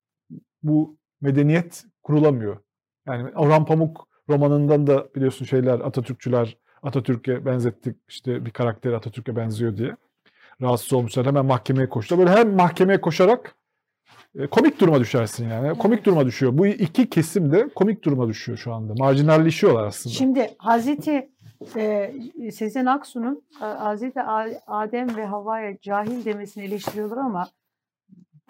bu 0.63 0.97
medeniyet 1.21 1.85
kurulamıyor. 2.03 2.57
Yani 3.07 3.31
Orhan 3.37 3.65
Pamuk 3.65 4.09
romanından 4.29 4.87
da 4.87 5.15
biliyorsun 5.15 5.45
şeyler 5.45 5.81
Atatürkçüler 5.81 6.57
Atatürk'e 6.83 7.45
benzettik 7.45 7.97
işte 8.09 8.47
bir 8.47 8.51
karakter 8.51 8.93
Atatürk'e 8.93 9.37
benziyor 9.37 9.77
diye. 9.77 9.97
Rahatsız 10.63 10.93
olmuşlar 10.93 11.27
hemen 11.27 11.47
mahkemeye 11.47 11.89
koştular. 11.89 12.19
Böyle 12.19 12.39
hem 12.39 12.57
mahkemeye 12.57 13.01
koşarak 13.01 13.55
komik 14.47 14.81
duruma 14.81 15.01
düşersin 15.01 15.49
yani. 15.49 15.67
Evet. 15.67 15.79
Komik 15.79 16.05
duruma 16.05 16.27
düşüyor. 16.27 16.59
Bu 16.59 16.67
iki 16.67 17.11
kesim 17.11 17.53
de 17.53 17.69
komik 17.69 18.05
duruma 18.05 18.29
düşüyor 18.29 18.59
şu 18.59 18.75
anda. 18.75 18.95
Marjinalleşiyorlar 18.99 19.85
aslında. 19.85 20.15
Şimdi 20.15 20.55
Hazreti 20.59 21.31
e, 21.77 22.13
Sezen 22.53 22.87
Aksu'nun 22.87 23.45
e, 23.61 23.65
Hazreti 23.65 24.23
Adem 24.67 25.17
ve 25.17 25.27
Havva'ya 25.27 25.79
cahil 25.81 26.25
demesini 26.25 26.65
eleştiriyorlar 26.65 27.17
ama 27.17 27.49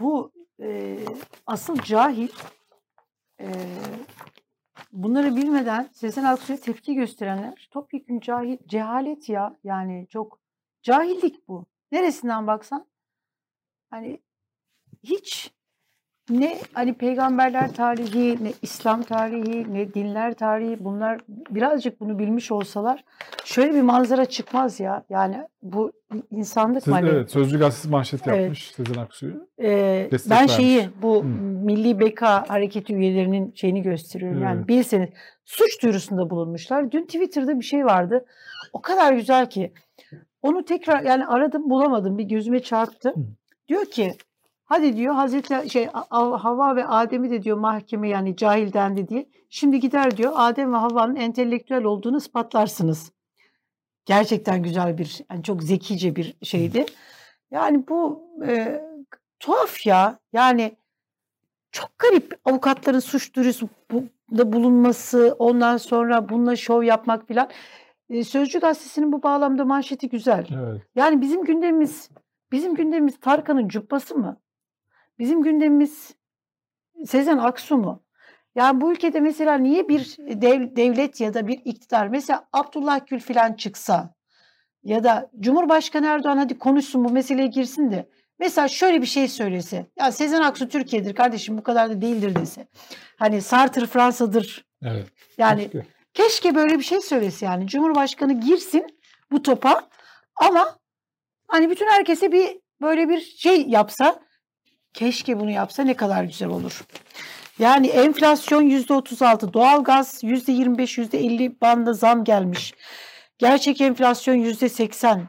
bu 0.01 0.33
e, 0.63 0.99
asıl 1.47 1.79
cahil 1.79 2.29
e, 3.41 3.47
bunları 4.93 5.37
bilmeden 5.37 5.89
Sezen 5.93 6.25
Aksu'ya 6.25 6.61
tepki 6.61 6.95
gösterenler 6.95 7.69
topyekun 7.71 8.21
cahil, 8.21 8.59
cehalet 8.67 9.29
ya 9.29 9.57
yani 9.65 10.07
çok 10.11 10.41
cahillik 10.83 11.49
bu. 11.49 11.67
Neresinden 11.93 12.47
baksan 12.47 12.87
hani 13.91 14.21
hiç 15.03 15.58
ne 16.31 16.59
hani 16.73 16.95
peygamberler 16.95 17.73
tarihi, 17.73 18.45
ne 18.45 18.53
İslam 18.63 19.03
tarihi, 19.03 19.75
ne 19.75 19.95
dinler 19.95 20.35
tarihi 20.35 20.85
bunlar 20.85 21.21
birazcık 21.51 22.01
bunu 22.01 22.19
bilmiş 22.19 22.53
olsalar 22.53 23.05
şöyle 23.45 23.75
bir 23.75 23.83
manzara 23.83 24.25
çıkmaz 24.25 24.81
ya. 24.81 25.05
Yani 25.11 25.37
bu 25.63 25.93
insanlık 26.31 26.83
Siz, 26.83 26.93
hani. 26.93 27.09
Evet, 27.09 27.31
Sözcü 27.31 27.59
Gazetesi 27.59 27.89
manşet 27.89 28.29
evet. 28.29 28.41
yapmış 28.41 28.71
Sezen 28.71 29.01
Aksu'yu. 29.01 29.49
Ee, 29.63 30.09
ben 30.13 30.31
vermiş. 30.31 30.53
şeyi 30.53 30.89
bu 31.03 31.23
hmm. 31.23 31.31
Milli 31.65 32.01
Beka 32.01 32.45
Hareketi 32.49 32.95
üyelerinin 32.95 33.53
şeyini 33.55 33.83
gösteriyorum. 33.83 34.39
Evet. 34.39 34.49
Yani 34.49 34.69
bilseniz 34.69 35.09
suç 35.45 35.83
duyurusunda 35.83 36.31
bulunmuşlar. 36.31 36.93
Dün 36.93 37.05
Twitter'da 37.05 37.59
bir 37.59 37.65
şey 37.65 37.85
vardı. 37.85 38.25
O 38.73 38.81
kadar 38.81 39.13
güzel 39.13 39.51
ki. 39.51 39.73
Onu 40.43 40.65
tekrar 40.65 41.03
yani 41.03 41.27
aradım 41.27 41.71
bulamadım 41.71 42.19
bir 42.19 42.25
gözüme 42.25 42.61
çarptı. 42.61 43.15
Hmm. 43.15 43.25
Diyor 43.69 43.85
ki 43.85 44.15
Hadi 44.69 44.97
diyor 44.97 45.15
Hazreti 45.15 45.71
şey 45.71 45.87
Hava 46.11 46.77
ve 46.77 46.87
Adem'i 46.87 47.31
de 47.31 47.43
diyor 47.43 47.57
mahkeme 47.57 48.09
yani 48.09 48.37
cahil 48.37 48.73
dendi 48.73 49.09
diye. 49.09 49.29
Şimdi 49.51 49.81
gider 49.81 50.17
diyor 50.17 50.33
Adem 50.37 50.73
ve 50.73 50.77
Havva'nın 50.77 51.17
entelektüel 51.17 51.85
olduğunu 51.85 52.17
ispatlarsınız. 52.17 53.13
Gerçekten 54.05 54.63
güzel 54.63 54.99
bir 54.99 55.21
yani 55.31 55.43
çok 55.43 55.63
zekice 55.63 56.17
bir 56.17 56.37
şeydi. 56.43 56.87
Yani 57.51 57.89
bu 57.89 58.23
e, 58.47 58.81
tuhaf 59.41 59.87
ya. 59.87 60.19
Yani 60.33 60.77
çok 61.73 61.99
garip 61.99 62.41
avukatların 62.45 63.01
suç 63.01 63.35
duyurusu 63.35 63.69
da 64.37 64.53
bulunması, 64.53 65.37
ondan 65.39 65.77
sonra 65.77 66.29
bununla 66.29 66.57
şov 66.57 66.83
yapmak 66.83 67.29
filan. 67.29 67.51
E, 68.11 68.25
Sözcü 68.25 68.61
gazetesinin 68.61 69.13
bu 69.13 69.23
bağlamda 69.23 69.65
manşeti 69.65 70.09
güzel. 70.09 70.47
Evet. 70.53 70.83
Yani 70.95 71.21
bizim 71.21 71.45
gündemimiz 71.45 72.11
bizim 72.53 72.75
gündemimiz 72.75 73.21
Tarkan'ın 73.21 73.69
cübbası 73.69 74.15
mı? 74.15 74.41
Bizim 75.19 75.43
gündemimiz 75.43 76.15
Sezen 77.07 77.39
Aksu 77.39 77.77
mu? 77.77 78.03
Yani 78.55 78.81
bu 78.81 78.93
ülkede 78.93 79.21
mesela 79.21 79.59
niye 79.59 79.89
bir 79.89 80.17
dev, 80.19 80.77
devlet 80.77 81.21
ya 81.21 81.35
da 81.35 81.47
bir 81.47 81.61
iktidar 81.65 82.09
mesela 82.09 82.49
Abdullah 82.53 83.07
Gül 83.07 83.21
falan 83.21 83.53
çıksa 83.53 84.15
ya 84.83 85.05
da 85.05 85.31
Cumhurbaşkanı 85.41 86.07
Erdoğan 86.07 86.37
hadi 86.37 86.59
konuşsun 86.59 87.05
bu 87.05 87.11
meseleye 87.11 87.49
girsin 87.49 87.91
de 87.91 88.09
mesela 88.39 88.69
şöyle 88.69 89.03
bir 89.03 89.07
şey 89.07 89.29
söylese 89.29 89.87
ya 89.99 90.13
Sezen 90.13 90.43
Aksu 90.43 90.69
Türkiye'dir 90.69 91.15
kardeşim 91.15 91.59
bu 91.59 91.63
kadar 91.63 91.91
da 91.91 92.03
değildir 92.03 92.35
dese. 92.35 92.69
Hani 93.19 93.43
Sartre 93.43 93.87
Fransa'dır. 93.87 94.67
Evet. 94.83 95.07
Yani 95.39 95.63
keşke. 95.63 95.87
keşke 96.15 96.55
böyle 96.55 96.79
bir 96.79 96.85
şey 96.85 97.01
söylese 97.01 97.47
yani 97.47 97.67
Cumhurbaşkanı 97.67 98.41
girsin 98.41 98.87
bu 99.31 99.43
topa 99.43 99.89
ama 100.37 100.79
hani 101.49 101.71
bütün 101.71 101.87
herkese 101.87 102.33
bir 102.33 102.61
böyle 102.81 103.09
bir 103.09 103.21
şey 103.21 103.69
yapsa 103.69 104.21
Keşke 104.99 105.41
bunu 105.41 105.51
yapsa 105.51 105.83
ne 105.83 105.95
kadar 105.95 106.25
güzel 106.25 106.49
olur. 106.49 106.85
Yani 107.59 107.87
enflasyon 107.87 108.63
%36, 108.63 109.53
doğalgaz 109.53 110.25
%25, 110.25 110.99
%50 110.99 111.61
banda 111.61 111.93
zam 111.93 112.25
gelmiş. 112.25 112.75
Gerçek 113.39 113.81
enflasyon 113.81 114.35
%80. 114.35 115.21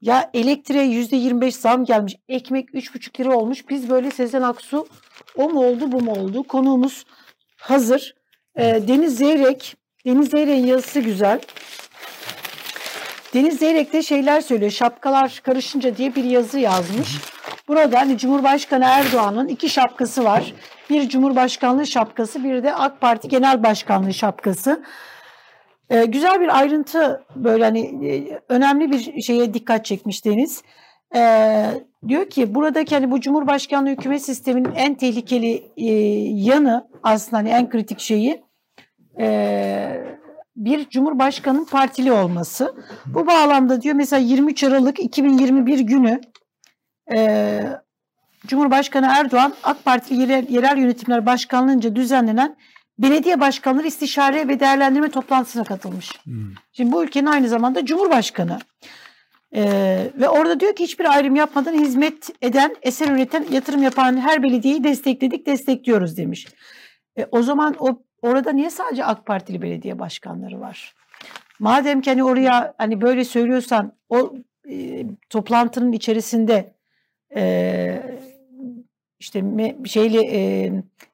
Ya 0.00 0.30
elektriğe 0.34 0.84
%25 0.84 1.50
zam 1.50 1.84
gelmiş. 1.84 2.16
Ekmek 2.28 2.68
3,5 2.68 3.20
lira 3.20 3.36
olmuş. 3.36 3.68
Biz 3.68 3.90
böyle 3.90 4.10
Sezen 4.10 4.42
Aksu 4.42 4.86
o 5.36 5.48
mu 5.48 5.66
oldu 5.66 5.92
bu 5.92 6.00
mu 6.00 6.12
oldu? 6.12 6.42
Konuğumuz 6.42 7.04
hazır. 7.56 8.14
Ee, 8.56 8.62
Deniz 8.88 9.18
Zeyrek. 9.18 9.76
Deniz 10.06 10.30
Zeyrek'in 10.30 10.66
yazısı 10.66 11.00
güzel. 11.00 11.40
Deniz 13.34 13.58
Zeyrek 13.58 13.92
de 13.92 14.02
şeyler 14.02 14.40
söylüyor. 14.40 14.70
Şapkalar 14.70 15.40
karışınca 15.44 15.96
diye 15.96 16.14
bir 16.14 16.24
yazı 16.24 16.58
yazmış. 16.58 17.08
Burada 17.70 18.00
hani 18.00 18.18
Cumhurbaşkanı 18.18 18.84
Erdoğan'ın 18.84 19.48
iki 19.48 19.68
şapkası 19.68 20.24
var. 20.24 20.54
Bir 20.90 21.08
Cumhurbaşkanlığı 21.08 21.86
şapkası, 21.86 22.44
bir 22.44 22.62
de 22.62 22.74
AK 22.74 23.00
Parti 23.00 23.28
Genel 23.28 23.62
Başkanlığı 23.62 24.14
şapkası. 24.14 24.82
Ee, 25.90 26.04
güzel 26.04 26.40
bir 26.40 26.58
ayrıntı 26.58 27.24
böyle 27.36 27.64
hani 27.64 28.08
e, 28.08 28.40
önemli 28.48 28.90
bir 28.90 29.22
şeye 29.22 29.54
dikkat 29.54 29.84
çekmiş 29.84 30.24
Deniz. 30.24 30.62
Ee, 31.16 31.66
diyor 32.08 32.30
ki 32.30 32.54
buradaki 32.54 32.94
hani 32.94 33.10
bu 33.10 33.20
Cumhurbaşkanlığı 33.20 33.90
hükümet 33.90 34.22
sisteminin 34.22 34.72
en 34.74 34.94
tehlikeli 34.94 35.70
e, 35.76 35.92
yanı 36.50 36.88
aslında 37.02 37.36
hani 37.36 37.48
en 37.48 37.68
kritik 37.68 38.00
şeyi 38.00 38.42
e, 39.20 40.04
bir 40.56 40.88
Cumhurbaşkanı'nın 40.88 41.64
partili 41.64 42.12
olması. 42.12 42.74
Bu 43.06 43.26
bağlamda 43.26 43.82
diyor 43.82 43.94
mesela 43.94 44.22
23 44.22 44.64
Aralık 44.64 45.00
2021 45.00 45.78
günü 45.78 46.20
e, 47.12 47.60
Cumhurbaşkanı 48.46 49.06
Erdoğan 49.10 49.54
AK 49.62 49.84
Parti 49.84 50.14
yerel, 50.14 50.48
yerel 50.48 50.76
yönetimler 50.76 51.26
başkanlığınca 51.26 51.96
düzenlenen 51.96 52.56
belediye 52.98 53.40
başkanları 53.40 53.86
istişare 53.86 54.48
ve 54.48 54.60
değerlendirme 54.60 55.10
toplantısına 55.10 55.64
katılmış. 55.64 56.10
Hmm. 56.24 56.52
Şimdi 56.72 56.92
bu 56.92 57.04
ülkenin 57.04 57.26
aynı 57.26 57.48
zamanda 57.48 57.84
Cumhurbaşkanı. 57.84 58.58
Ee, 59.54 60.10
ve 60.14 60.28
orada 60.28 60.60
diyor 60.60 60.74
ki 60.76 60.84
hiçbir 60.84 61.04
ayrım 61.04 61.36
yapmadan 61.36 61.72
hizmet 61.72 62.30
eden, 62.42 62.76
eser 62.82 63.08
üreten, 63.08 63.46
yatırım 63.50 63.82
yapan 63.82 64.16
her 64.16 64.42
belediyeyi 64.42 64.84
destekledik, 64.84 65.46
destekliyoruz 65.46 66.16
demiş. 66.16 66.46
E, 67.18 67.26
o 67.30 67.42
zaman 67.42 67.76
o 67.78 68.02
orada 68.22 68.52
niye 68.52 68.70
sadece 68.70 69.04
AK 69.04 69.26
Partili 69.26 69.62
belediye 69.62 69.98
başkanları 69.98 70.60
var? 70.60 70.94
Madem 71.58 72.00
ki 72.00 72.10
hani 72.10 72.24
oraya 72.24 72.74
hani 72.78 73.00
böyle 73.00 73.24
söylüyorsan 73.24 73.92
o 74.08 74.34
e, 74.70 75.06
toplantının 75.30 75.92
içerisinde 75.92 76.74
e, 77.36 78.02
işte 79.18 79.44
şeyli 79.84 80.18
e, 80.18 80.72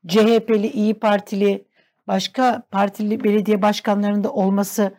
CHP'li, 0.09 0.67
İyi 0.67 0.95
Partili, 0.95 1.65
başka 2.07 2.63
partili 2.71 3.25
belediye 3.25 3.63
başkanlarında 3.63 4.33
olması 4.33 4.95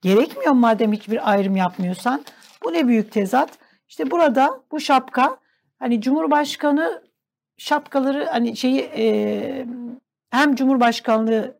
gerekmiyor 0.00 0.52
madem 0.52 0.92
hiçbir 0.92 1.30
ayrım 1.30 1.56
yapmıyorsan? 1.56 2.24
Bu 2.64 2.72
ne 2.72 2.88
büyük 2.88 3.12
tezat. 3.12 3.50
İşte 3.88 4.10
burada 4.10 4.60
bu 4.70 4.80
şapka 4.80 5.36
hani 5.78 6.00
Cumhurbaşkanı 6.00 7.02
şapkaları 7.56 8.24
hani 8.24 8.56
şeyi 8.56 8.80
e, 8.80 9.66
hem 10.30 10.54
Cumhurbaşkanlığı 10.54 11.58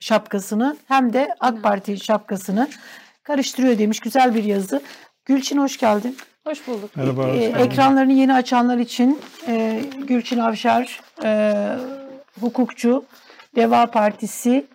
şapkasını 0.00 0.76
hem 0.88 1.12
de 1.12 1.34
AK 1.40 1.62
Parti 1.62 2.04
şapkasını 2.04 2.68
karıştırıyor 3.22 3.78
demiş. 3.78 4.00
Güzel 4.00 4.34
bir 4.34 4.44
yazı. 4.44 4.82
Gülçin 5.24 5.58
hoş 5.58 5.76
geldin. 5.76 6.16
Hoş 6.44 6.66
bulduk. 6.68 6.96
Merhaba. 6.96 7.28
E, 7.28 7.32
hoş 7.32 7.38
geldin. 7.40 7.58
ekranlarını 7.64 8.12
yeni 8.12 8.34
açanlar 8.34 8.78
için 8.78 9.20
e, 9.48 9.80
Gülçin 10.08 10.38
Avşar, 10.38 11.00
e, 11.24 11.52
hukukçu, 12.40 13.04
Deva 13.56 13.86
Partisi, 13.86 14.66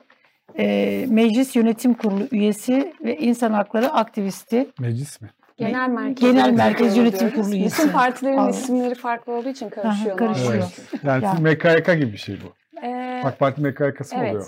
e, 0.60 1.06
Meclis 1.10 1.56
Yönetim 1.56 1.93
Kurulu 1.93 2.27
üyesi 2.32 2.93
ve 3.03 3.17
insan 3.17 3.51
hakları 3.51 3.89
aktivisti. 3.93 4.67
Meclis 4.80 5.21
mi? 5.21 5.30
Genel 5.58 5.89
Merkez, 5.89 6.32
Genel 6.32 6.51
Merkez 6.51 6.97
Yönetim. 6.97 7.30
Kurulu 7.32 7.56
üyesi. 7.56 7.82
Bütün 7.84 7.93
partilerin 7.93 8.38
Vallahi. 8.38 8.49
isimleri 8.51 8.95
farklı 8.95 9.34
olduğu 9.34 9.49
için 9.49 9.69
karışıyor. 9.69 10.17
karışıyor. 10.17 10.49
maalesef. 10.49 10.93
Evet. 10.93 11.03
Yani 11.06 11.23
Ya. 11.23 11.34
MKYK 11.34 11.86
gibi 11.99 12.13
bir 12.13 12.17
şey 12.17 12.38
bu. 12.43 12.53
Ee, 12.84 13.21
AK 13.25 13.39
Parti 13.39 13.62
MKYK'sı 13.62 14.15
mı 14.15 14.21
evet. 14.23 14.32
oluyor? 14.36 14.47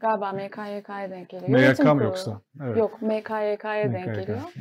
Galiba 0.00 0.32
MKYK'ya 0.32 1.10
denk 1.10 1.28
geliyor. 1.28 1.48
MYK 1.78 1.94
mı 1.94 2.02
yoksa? 2.02 2.40
Evet. 2.64 2.76
Yok 2.76 3.02
MKYK'ya 3.02 3.92
denk 3.92 4.06
MKYK. 4.06 4.14
geliyor. 4.20 4.38
Hı. 4.38 4.60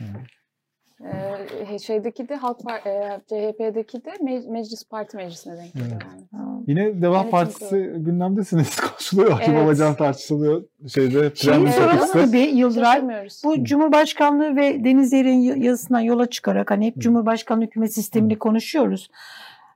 Ee, 1.02 1.80
şeydeki 1.80 2.30
de 2.30 2.36
Halk 2.36 2.64
Par 2.64 2.80
e, 2.86 3.20
CHP'deki 3.28 4.06
de 4.06 4.10
Me- 4.10 4.52
Meclis 4.52 4.84
Parti 4.90 5.18
Meclisi'ne 5.18 5.58
denk 5.58 5.74
geliyor. 5.74 5.92
Evet. 5.92 6.24
Yani. 6.34 6.64
Yine 6.68 7.02
Deva 7.02 7.14
Yönetim 7.14 7.32
Partisi 7.32 7.94
gündemdesiniz. 7.96 8.76
Konuşuluyor. 8.82 9.32
Ali 9.32 9.44
Evet. 9.48 9.64
Babacan 9.64 9.96
tartışılıyor. 9.96 10.64
Şeyde. 10.94 11.32
Şeyi 11.36 11.56
Evet. 11.56 11.74
soralım 11.74 12.28
mı 12.28 12.34
bir 12.34 12.50
Yıldıray? 12.50 13.02
Bu 13.44 13.64
Cumhurbaşkanlığı 13.64 14.56
ve 14.56 14.84
Deniz 14.84 15.10
Zeyrek'in 15.10 15.62
yazısından 15.62 16.00
yola 16.00 16.30
çıkarak 16.30 16.72
hani 16.72 16.86
hep 16.86 16.96
Hı. 16.96 17.00
Cumhurbaşkanlığı 17.00 17.64
hükümet 17.66 17.94
sistemini 17.94 18.40
konuşuyoruz. 18.40 19.10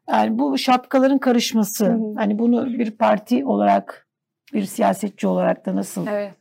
Yani 0.10 0.40
bu 0.40 0.58
şapkaların 0.58 1.18
karışması, 1.18 1.86
Hı 1.86 1.92
hı. 1.92 2.14
hani 2.16 2.40
bunu 2.40 2.66
bir 2.66 2.92
parti 2.92 3.46
olarak, 3.46 4.08
bir 4.54 4.66
siyasetçi 4.66 5.28
olarak 5.28 5.66
da 5.66 5.76
nasıl 5.76 6.08
Evet. 6.08 6.34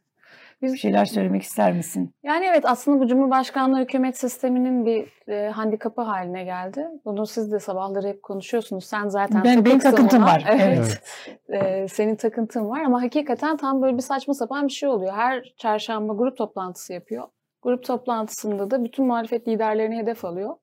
Bir 0.63 0.77
şeyler 0.77 1.05
söylemek 1.05 1.43
ister 1.43 1.73
misin? 1.73 2.15
Yani 2.23 2.47
evet 2.47 2.65
aslında 2.67 3.01
bu 3.01 3.07
Cumhurbaşkanlığı 3.07 3.79
hükümet 3.79 4.19
sisteminin 4.19 4.87
bir 4.87 5.09
e, 5.33 5.49
handikapı 5.51 6.01
haline 6.03 6.45
geldi. 6.45 6.87
Bunu 7.05 7.27
siz 7.27 7.53
de 7.53 7.59
sabahları 7.61 8.09
hep 8.09 8.23
konuşuyorsunuz. 8.23 8.85
Sen 8.85 9.09
zaten 9.09 9.45
Ben- 9.45 9.65
benim 9.65 9.79
takıntım 9.79 10.23
ona. 10.23 10.27
var, 10.27 10.45
evet. 10.49 11.03
E, 11.49 11.89
senin 11.89 12.17
takıntın 12.17 12.69
var 12.69 12.81
ama 12.81 13.03
hakikaten 13.03 13.57
tam 13.57 13.83
böyle 13.83 13.97
bir 13.97 14.03
saçma 14.03 14.35
sapan 14.35 14.67
bir 14.67 14.73
şey 14.73 14.89
oluyor. 14.89 15.13
Her 15.13 15.55
çarşamba 15.57 16.13
grup 16.15 16.37
toplantısı 16.37 16.93
yapıyor. 16.93 17.25
Grup 17.63 17.85
toplantısında 17.85 18.71
da 18.71 18.85
bütün 18.85 19.07
muhalefet 19.07 19.49
liderlerini 19.49 19.97
hedef 19.99 20.25
alıyor. 20.25 20.55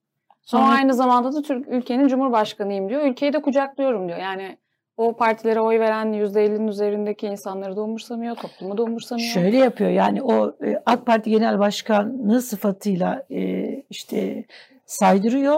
Sonra 0.42 0.64
Sonra 0.64 0.76
aynı 0.76 0.94
zamanda 0.94 1.34
da 1.34 1.42
Türk 1.42 1.68
ülkenin 1.68 2.08
cumhurbaşkanıyım 2.08 2.90
diyor. 2.90 3.02
Ülkeyi 3.02 3.34
de 3.34 3.42
kucaklıyorum 3.42 4.08
diyor. 4.08 4.20
Yani 4.20 4.58
o 4.98 5.16
partilere 5.16 5.62
oy 5.62 5.80
veren 5.80 6.14
%50'nin 6.14 6.68
üzerindeki 6.68 7.28
insanları 7.28 7.76
da 7.76 7.82
umursamıyor, 7.82 8.36
toplumu 8.36 8.78
da 8.78 8.84
umursamıyor. 8.84 9.28
şöyle 9.30 9.58
yapıyor 9.58 9.90
yani 9.90 10.24
o 10.24 10.56
e, 10.66 10.82
AK 10.86 11.06
Parti 11.06 11.30
Genel 11.30 11.60
Başkanlığı 11.60 12.42
sıfatıyla 12.42 13.24
e, 13.32 13.70
işte 13.90 14.46
saydırıyor. 14.86 15.56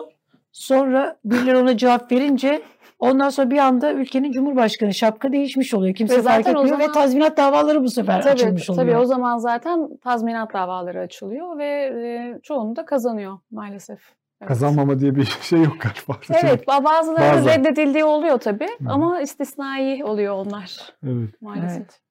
Sonra 0.52 1.18
birileri 1.26 1.58
ona 1.58 1.78
cevap 1.78 2.12
verince 2.12 2.62
ondan 3.00 3.30
sonra 3.30 3.52
bir 3.52 3.58
anda 3.58 3.94
ülkenin 3.94 4.32
Cumhurbaşkanı 4.32 4.94
şapka 4.94 5.32
değişmiş 5.32 5.74
oluyor. 5.74 5.96
Kimse 5.96 6.18
Ve 6.18 6.22
fark 6.22 6.36
zaten 6.46 6.56
o 6.56 6.60
etmiyor 6.60 6.80
ve 6.80 6.84
zaman- 6.84 6.94
tazminat 7.02 7.38
davaları 7.38 7.84
bu 7.84 7.90
sefer 7.90 8.22
Tabii, 8.22 8.34
açılmış 8.34 8.70
oluyor. 8.70 8.86
tabii 8.88 8.98
o 8.98 9.06
zaman 9.06 9.38
zaten 9.38 9.98
tazminat 10.04 10.54
davaları 10.54 11.00
açılıyor 11.00 11.58
ve 11.58 11.66
e, 11.66 12.40
çoğunu 12.44 12.76
da 12.76 12.86
kazanıyor 12.86 13.38
maalesef. 13.52 14.00
Evet. 14.42 14.48
Kazanmama 14.48 15.00
diye 15.00 15.16
bir 15.16 15.26
şey 15.42 15.60
yok 15.64 15.76
galiba. 15.80 16.20
Evet 16.44 16.68
ba- 16.68 16.84
bazıları 16.84 17.38
Bazen. 17.38 17.60
reddedildiği 17.60 18.04
oluyor 18.06 18.40
tabii 18.40 18.68
Hı. 18.84 18.90
ama 18.90 19.22
istisnai 19.22 20.04
oluyor 20.04 20.34
onlar 20.36 20.94
Evet. 21.04 21.42
maalesef. 21.42 21.78
Evet. 21.78 22.02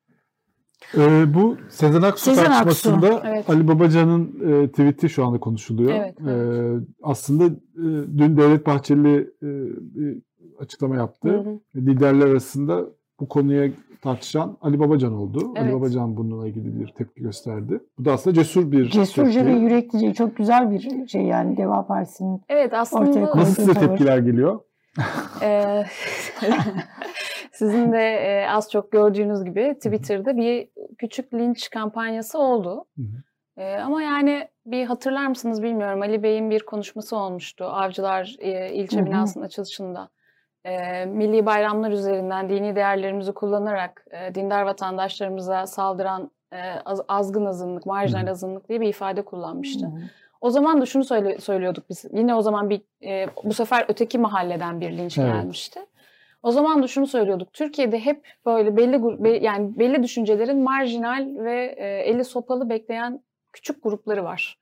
Ee, 0.97 1.35
bu 1.35 1.57
Sezen 1.69 2.03
Aksu 2.03 2.25
Sezen 2.25 2.45
Aksu, 2.45 2.53
tartışmasında 2.64 3.23
evet. 3.25 3.51
Ali 3.51 3.69
Babacan'ın 3.69 4.35
e, 4.62 4.69
tweet'i 4.69 5.09
şu 5.11 5.25
anda 5.27 5.38
konuşuluyor. 5.41 5.91
Evet, 5.91 6.14
evet. 6.23 6.37
Ee, 6.83 6.87
aslında 7.03 7.45
e, 7.45 7.85
dün 8.19 8.37
Devlet 8.37 8.67
Bahçeli 8.67 9.17
e, 9.19 9.49
bir 9.95 10.23
açıklama 10.61 10.97
yaptı. 10.97 11.29
Hı 11.29 11.38
hı. 11.38 11.59
Liderler 11.77 12.27
arasında 12.27 12.85
bu 13.21 13.29
konuya 13.29 13.71
tartışan 14.03 14.57
Ali 14.63 14.81
Babacan 14.81 15.13
oldu. 15.13 15.53
Ali 15.57 15.65
Evet. 15.65 15.75
Babacan 15.75 16.17
bununla 16.17 16.49
ilgili 16.49 16.81
bir 16.81 16.89
tepki 16.89 17.23
gösterdi. 17.23 17.81
Bu 17.99 18.05
da 18.05 18.13
aslında 18.13 18.35
cesur 18.35 18.73
bir 18.73 18.91
Cesurca 18.91 19.41
ve 19.41 19.45
tepki. 19.45 19.63
yüreklice 19.63 20.15
çok 20.15 20.37
güzel 20.37 20.71
bir 20.71 21.09
şey 21.09 21.23
yani 21.23 21.57
Deva 21.57 21.87
Partisi'nin. 21.87 22.43
Evet 22.49 22.73
aslında 22.75 23.11
Ortaya. 23.11 23.27
Nasıl 23.27 23.55
size 23.55 23.75
Tavır. 23.75 23.87
tepkiler 23.87 24.19
geliyor? 24.19 24.61
e, 25.43 25.85
sizin 27.53 27.93
de 27.93 27.99
e, 27.99 28.49
az 28.49 28.71
çok 28.71 28.93
gördüğünüz 28.93 29.45
gibi 29.45 29.75
Twitter'da 29.75 30.37
bir 30.37 30.69
küçük 30.99 31.35
linç 31.35 31.71
kampanyası 31.71 32.39
oldu. 32.39 32.85
Hı 32.97 33.03
hı. 33.03 33.63
E, 33.63 33.77
ama 33.77 34.03
yani 34.03 34.49
bir 34.67 34.87
hatırlar 34.87 35.27
mısınız 35.27 35.63
bilmiyorum 35.63 36.03
Ali 36.03 36.23
Bey'in 36.23 36.51
bir 36.51 36.61
konuşması 36.61 37.17
olmuştu 37.17 37.65
Avcılar 37.65 38.37
e, 38.39 38.73
ilçe 38.75 39.07
binasının 39.07 39.45
açılışında. 39.45 40.09
E, 40.66 41.05
milli 41.05 41.47
bayramlar 41.47 41.90
üzerinden 41.90 42.49
dini 42.49 42.77
değerlerimizi 42.77 43.33
kullanarak 43.33 44.05
e, 44.11 44.35
dindar 44.35 44.62
vatandaşlarımıza 44.62 45.66
saldıran 45.66 46.31
e, 46.53 46.59
az- 46.85 47.05
azgın 47.09 47.44
azınlık, 47.44 47.87
marjinal 47.87 48.23
Hı 48.23 48.27
hı. 48.27 48.31
azınlık 48.31 48.68
diye 48.68 48.81
bir 48.81 48.88
ifade 48.88 49.23
kullanmıştı. 49.23 49.90
O 50.40 50.51
zaman 50.51 50.81
da 50.81 50.87
şunu 50.87 51.05
söyle, 51.05 51.38
söylüyorduk 51.38 51.90
biz. 51.90 52.05
Yine 52.12 52.35
o 52.35 52.42
zaman 52.42 52.71
bir 52.71 52.83
e, 53.05 53.27
bu 53.44 53.55
sefer 53.55 53.85
öteki 53.88 54.18
mahalleden 54.18 54.81
bir 54.81 54.90
linç 54.99 55.18
Evet. 55.18 55.33
gelmişti. 55.33 55.81
O 56.42 56.51
zaman 56.51 56.83
da 56.83 56.87
şunu 56.87 57.07
söylüyorduk. 57.07 57.53
Türkiye'de 57.53 57.99
hep 57.99 58.27
böyle 58.47 58.77
belli 58.77 59.44
yani 59.44 59.79
belli 59.79 60.03
düşüncelerin 60.03 60.62
marjinal 60.62 61.27
ve 61.38 61.75
e, 61.79 61.87
eli 61.87 62.25
sopalı 62.25 62.68
bekleyen 62.68 63.21
küçük 63.59 63.83
grupları 63.83 64.25
var. 64.25 64.59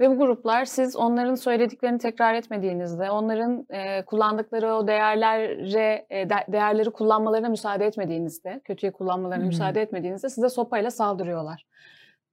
Ve 0.00 0.10
bu 0.10 0.18
gruplar 0.18 0.64
siz 0.64 0.96
onların 0.96 1.34
söylediklerini 1.34 1.98
tekrar 1.98 2.34
etmediğinizde, 2.34 3.10
onların 3.10 3.66
e, 3.70 4.04
kullandıkları 4.04 4.74
o 4.74 4.86
değerlere 4.86 6.06
e, 6.10 6.30
de, 6.30 6.34
değerleri 6.48 6.90
kullanmalarına 6.90 7.48
müsaade 7.48 7.86
etmediğinizde, 7.86 8.60
kötüye 8.64 8.92
kullanmalarına 8.92 9.44
müsaade 9.44 9.82
etmediğinizde 9.82 10.28
size 10.28 10.48
sopayla 10.48 10.90
saldırıyorlar. 10.90 11.66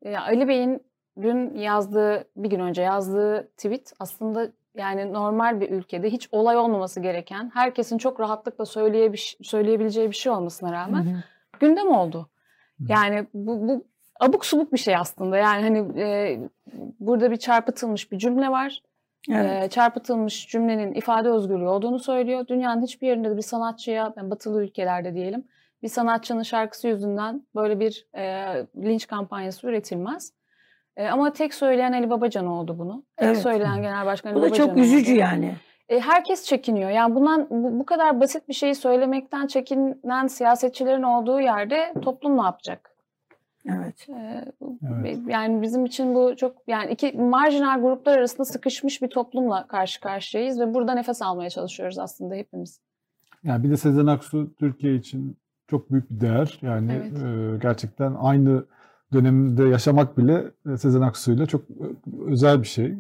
E, 0.02 0.18
Ali 0.18 0.48
Bey'in 0.48 0.84
dün 1.22 1.58
yazdığı, 1.58 2.24
bir 2.36 2.50
gün 2.50 2.60
önce 2.60 2.82
yazdığı 2.82 3.52
tweet 3.58 3.94
aslında 4.00 4.48
yani 4.76 5.14
normal 5.14 5.62
bir 5.62 5.70
ülkede 5.70 6.10
hiç 6.10 6.30
olay 6.32 6.58
olmaması 6.58 7.00
gereken, 7.00 7.52
herkesin 7.54 7.98
çok 7.98 8.20
rahatlıkla 8.20 8.66
söyleyebileceği 9.42 10.10
bir 10.10 10.16
şey 10.16 10.32
olmasına 10.32 10.72
rağmen 10.72 11.04
Hı 11.04 11.10
hı. 11.10 11.24
gündem 11.60 11.88
oldu. 11.88 12.30
Yani 12.90 13.28
bu, 13.34 13.68
bu 13.68 13.91
abuk 14.22 14.46
subuk 14.46 14.74
bir 14.74 14.78
şey 14.78 14.96
aslında. 14.96 15.38
Yani 15.38 15.64
hani 15.64 16.00
e, 16.02 16.40
burada 17.00 17.32
bir 17.32 17.38
çarpıtılmış 17.38 18.12
bir 18.12 18.18
cümle 18.18 18.50
var. 18.50 18.82
Evet. 19.32 19.64
E, 19.64 19.70
çarpıtılmış 19.70 20.48
cümlenin 20.48 20.94
ifade 20.94 21.30
özgürlüğü 21.30 21.68
olduğunu 21.68 22.00
söylüyor. 22.00 22.48
Dünyanın 22.48 22.82
hiçbir 22.82 23.08
yerinde 23.08 23.30
de 23.30 23.38
bir 23.38 23.42
sanatçıya, 23.42 24.14
yani 24.18 24.32
batılı 24.32 24.64
ülkelerde 24.64 25.14
diyelim, 25.14 25.44
bir 25.84 25.88
sanatçının 25.88 26.44
şarkısı 26.44 26.88
yüzünden 26.88 27.42
böyle 27.56 27.80
bir 27.80 28.08
e, 28.16 28.24
linç 28.78 29.08
kampanyası 29.08 29.68
üretilmez. 29.68 30.34
E, 30.98 31.08
ama 31.08 31.34
tek 31.34 31.54
söyleyen 31.54 31.92
Ali 31.92 32.10
Babacan 32.10 32.46
oldu 32.46 32.80
bunu. 32.80 33.04
Tek 33.18 33.28
Evet. 33.28 33.38
söyleyen 33.38 33.82
Genel 33.82 34.06
Başkan 34.06 34.30
Ali 34.30 34.36
Bu 34.38 34.42
da 34.42 34.46
Babacan 34.46 34.68
çok 34.68 34.78
üzücü 34.78 35.12
oldu. 35.12 35.20
yani. 35.20 35.56
E, 35.90 36.00
herkes 36.00 36.46
çekiniyor. 36.46 36.90
Yani 36.90 37.16
bundan 37.16 37.48
bu, 37.50 37.80
bu 37.80 37.86
kadar 37.86 38.20
basit 38.20 38.48
bir 38.50 38.54
şeyi 38.54 38.76
söylemekten 38.76 39.48
çekinen 39.48 40.28
siyasetçilerin 40.28 41.04
olduğu 41.04 41.40
yerde 41.40 41.94
toplum 42.02 42.38
ne 42.38 42.42
yapacak? 42.42 42.91
Evet. 43.66 44.10
Ee, 44.10 44.46
Evet. 45.00 45.20
Yani 45.28 45.62
bizim 45.62 45.86
için 45.86 46.16
bu 46.16 46.36
çok 46.36 46.56
yani 46.68 46.92
iki 46.92 47.12
marjinal 47.12 47.82
gruplar 47.82 48.18
arasında 48.18 48.46
sıkışmış 48.46 49.02
bir 49.02 49.08
toplumla 49.08 49.68
karşı 49.68 50.02
karşıyayız 50.02 50.60
ve 50.60 50.74
burada 50.74 50.94
nefes 50.94 51.22
almaya 51.22 51.50
çalışıyoruz 51.50 52.00
aslında 52.00 52.36
hepimiz. 52.36 52.80
Yani 53.44 53.64
bir 53.64 53.70
de 53.70 53.78
Sezen 53.78 54.06
Aksu 54.06 54.54
Türkiye 54.60 54.96
için 54.96 55.38
çok 55.68 55.92
büyük 55.92 56.10
bir 56.12 56.22
değer. 56.22 56.60
Yani 56.62 56.92
Evet. 56.94 57.24
e, 57.24 57.58
gerçekten 57.62 58.16
aynı 58.20 58.66
dönemde 59.14 59.64
yaşamak 59.64 60.18
bile 60.18 60.44
Sezen 60.78 61.02
Aksu'yla 61.02 61.46
çok 61.46 61.62
özel 62.28 62.62
bir 62.62 62.68
şey. 62.68 62.86
E, 62.86 62.94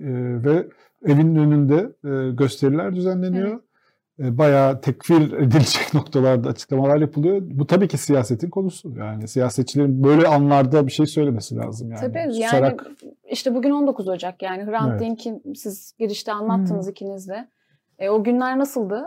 ve 0.43 0.67
evinin 1.05 1.35
önünde 1.35 1.91
e, 2.03 2.31
gösteriler 2.31 2.95
düzenleniyor. 2.95 3.57
E, 3.57 3.61
bayağı 4.19 4.81
tekfir 4.81 5.33
edilecek 5.33 5.93
noktalarda 5.93 6.49
açıklamalar 6.49 6.97
yapılıyor. 6.97 7.41
Bu 7.41 7.67
tabii 7.67 7.87
ki 7.87 7.97
siyasetin 7.97 8.49
konusu. 8.49 8.93
Yani 8.97 9.27
siyasetçilerin 9.27 10.03
böyle 10.03 10.27
anlarda 10.27 10.87
bir 10.87 10.91
şey 10.91 11.05
söylemesi 11.05 11.55
lazım. 11.55 11.91
Yani. 11.91 12.01
Tabii 12.01 12.17
yani 12.17 12.33
Susarak- 12.33 12.87
işte 13.31 13.55
bugün 13.55 13.71
19 13.71 14.07
Ocak 14.07 14.41
yani 14.41 14.65
Hrant 14.65 14.91
Evet. 14.91 15.01
Dink'in 15.01 15.53
siz 15.53 15.93
girişte 15.99 16.31
anlattınız 16.33 16.87
ikiniz 16.87 17.29
de. 17.29 17.47
E, 17.99 18.09
o 18.09 18.23
günler 18.23 18.59
nasıldı? 18.59 19.05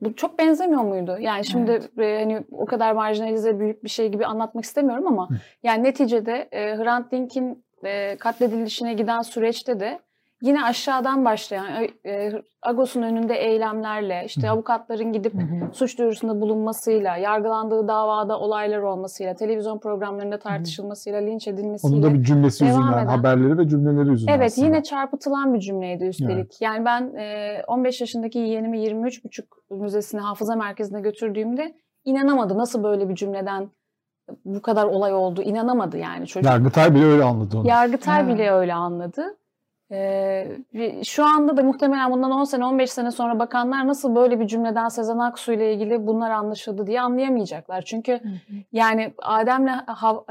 Bu 0.00 0.16
çok 0.16 0.38
benzemiyor 0.38 0.82
muydu? 0.82 1.16
Yani 1.20 1.44
şimdi 1.44 1.80
e, 1.98 2.18
hani 2.20 2.44
o 2.52 2.66
kadar 2.66 2.92
marjinalize 2.92 3.60
büyük 3.60 3.84
bir 3.84 3.88
şey 3.88 4.08
gibi 4.08 4.26
anlatmak 4.26 4.64
istemiyorum 4.64 5.06
ama 5.06 5.30
Hı. 5.30 5.34
yani 5.62 5.84
neticede 5.84 6.48
e, 6.52 6.76
Hrant 6.76 7.12
Dink'in 7.12 7.64
e, 7.84 8.16
katledilişine 8.16 8.94
giden 8.94 9.22
süreçte 9.22 9.80
de 9.80 10.00
yine 10.42 10.64
aşağıdan 10.64 11.24
başlayan 11.24 11.66
e, 12.06 12.32
Agos'un 12.62 13.02
önünde 13.02 13.34
eylemlerle 13.34 14.22
işte 14.26 14.50
avukatların 14.50 15.12
gidip 15.12 15.32
suç 15.72 15.98
duyurusunda 15.98 16.40
bulunmasıyla, 16.40 17.16
yargılandığı 17.16 17.88
davada 17.88 18.38
olaylar 18.38 18.78
olmasıyla, 18.78 19.34
televizyon 19.34 19.78
programlarında 19.78 20.38
tartışılmasıyla, 20.38 21.18
linç 21.20 21.48
edilmesiyle. 21.48 21.94
Onun 21.94 22.02
da 22.02 22.14
bir 22.14 22.24
cümlesi 22.24 22.64
Devam 22.66 22.80
yüzünden, 22.80 22.98
eden- 23.04 23.06
haberleri 23.06 23.58
ve 23.58 23.68
cümleleri 23.68 24.08
yüzünden 24.10 24.32
Evet 24.32 24.46
aslında. 24.52 24.66
yine 24.66 24.82
çarpıtılan 24.82 25.54
bir 25.54 25.60
cümleydi 25.60 26.04
üstelik. 26.04 26.60
Yani 26.60 26.84
ben 26.84 27.14
e, 27.14 27.62
15 27.66 28.00
yaşındaki 28.00 28.38
yeğenimi 28.38 28.78
23,5 28.78 29.44
Müzesi'ne, 29.70 30.20
Hafıza 30.20 30.56
Merkezi'ne 30.56 31.00
götürdüğümde 31.00 31.74
inanamadı. 32.04 32.58
Nasıl 32.58 32.82
böyle 32.84 33.08
bir 33.08 33.14
cümleden 33.14 33.70
bu 34.44 34.62
kadar 34.62 34.84
olay 34.84 35.14
oldu 35.14 35.42
inanamadı 35.42 35.98
yani 35.98 36.26
çocuk. 36.26 36.50
Yargıtay 36.50 36.94
bile 36.94 37.04
öyle 37.04 37.24
anladı 37.24 37.58
onu. 37.58 37.68
Yargıtay 37.68 38.22
Ha. 38.22 38.28
bile 38.28 38.50
öyle 38.50 38.74
anladı. 38.74 39.22
Ee, 39.92 40.58
şu 41.04 41.24
anda 41.24 41.56
da 41.56 41.62
muhtemelen 41.62 42.10
bundan 42.12 42.30
10 42.30 42.44
sene 42.44 42.64
15 42.64 42.90
sene 42.92 43.10
sonra 43.10 43.38
bakanlar 43.38 43.86
nasıl 43.86 44.14
böyle 44.14 44.40
bir 44.40 44.46
cümleden 44.46 44.88
Sezen 44.88 45.18
Aksu 45.18 45.52
ile 45.52 45.74
ilgili 45.74 46.06
bunlar 46.06 46.30
anlaşıldı 46.30 46.86
diye 46.86 47.00
anlayamayacaklar. 47.00 47.82
Çünkü 47.82 48.12
Hı 48.12 48.28
hı. 48.28 48.54
yani 48.72 49.14
Adem'le 49.22 49.70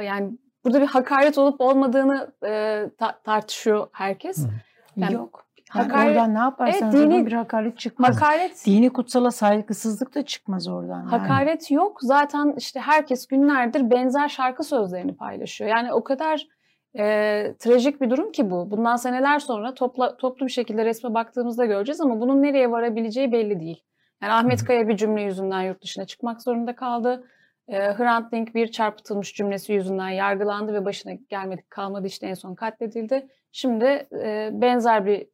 yani 0.04 0.32
burada 0.65 0.82
bir 0.82 0.88
hakaret 0.88 1.38
olup 1.38 1.62
olmadığını 1.62 2.32
e, 2.45 2.84
ta- 2.98 3.19
tartışıyor 3.24 3.88
herkes. 3.91 4.38
Hı. 4.45 4.50
Yani 4.98 5.13
Yok. 5.13 5.45
Yani 5.76 5.88
hakaret- 5.88 6.10
oradan 6.10 6.34
ne 6.34 6.39
yaparsanız 6.39 6.95
Evet, 6.95 7.12
dini- 7.12 7.26
bir 7.26 7.34
hakaret 7.34 7.78
çıkmaz. 7.78 8.15
Hakaret 8.15 8.65
Dini 8.65 8.89
kutsala 8.89 9.32
saygısızlık 9.32 10.15
da 10.15 10.26
çıkmaz 10.26 10.67
oradan. 10.67 11.00
yani. 11.00 11.10
Hakaret 11.10 11.72
yok. 11.72 11.98
Zaten 12.02 12.54
işte 12.58 12.80
herkes 12.80 13.28
günlerdir 13.28 13.91
benzer 13.91 14.28
şarkı 14.30 14.63
sözlerini 14.63 15.15
paylaşıyor. 15.15 15.69
Yani 15.69 15.93
o 15.93 16.04
kadar 16.04 16.48
e, 16.97 17.56
trajik 17.60 18.02
bir 18.02 18.10
durum 18.10 18.32
ki 18.32 18.52
bu. 18.52 18.71
Bundan 18.71 18.95
seneler 18.95 19.39
sonra 19.39 19.73
topla, 19.73 20.17
toplu 20.17 20.45
bir 20.45 20.52
şekilde 20.52 20.86
resme 20.86 21.13
baktığımızda 21.13 21.65
göreceğiz 21.65 22.02
ama 22.02 22.21
bunun 22.21 22.41
nereye 22.41 22.71
varabileceği 22.71 23.32
belli 23.32 23.60
değil. 23.60 23.84
Yani 24.21 24.34
Ahmet 24.34 24.63
Kaya 24.63 24.88
bir 24.88 24.97
cümle 24.97 25.21
yüzünden 25.21 25.62
yurt 25.62 25.84
dışına 25.84 26.06
çıkmak 26.06 26.41
zorunda 26.41 26.75
kaldı. 26.75 27.23
E, 27.67 27.78
Hrant 27.78 28.32
Dink 28.32 28.56
bir 28.56 28.67
çarpıtılmış 28.67 29.34
cümlesi 29.34 29.73
yüzünden 29.73 30.10
yargılandı 30.10 30.73
ve 30.73 30.86
başına 30.86 31.13
gelmedik 31.13 31.69
kalmadı 31.69 32.08
işte 32.08 32.28
en 32.28 32.34
son 32.34 32.56
katledildi. 32.56 33.28
Şimdi 33.52 34.08
e, 34.23 34.49
benzer 34.54 35.06
bir 35.06 35.28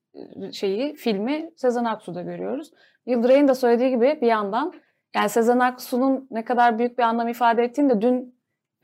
şeyi, 0.52 0.96
filmi 0.96 1.52
Sezen 1.56 1.86
Aksu'da 1.86 2.22
görüyoruz. 2.22 2.72
Yıldıray'ın 3.06 3.48
da 3.48 3.56
söylediği 3.56 3.90
gibi 3.90 4.20
bir 4.22 4.28
yandan 4.28 4.74
yani 5.16 5.30
Sezen 5.30 5.60
Aksu'nun 5.60 6.28
ne 6.32 6.46
kadar 6.46 6.80
büyük 6.80 6.98
bir 6.98 7.04
anlam 7.04 7.28
ifade 7.28 7.64
ettiğini 7.64 7.90
de 7.90 8.02
dün 8.02 8.35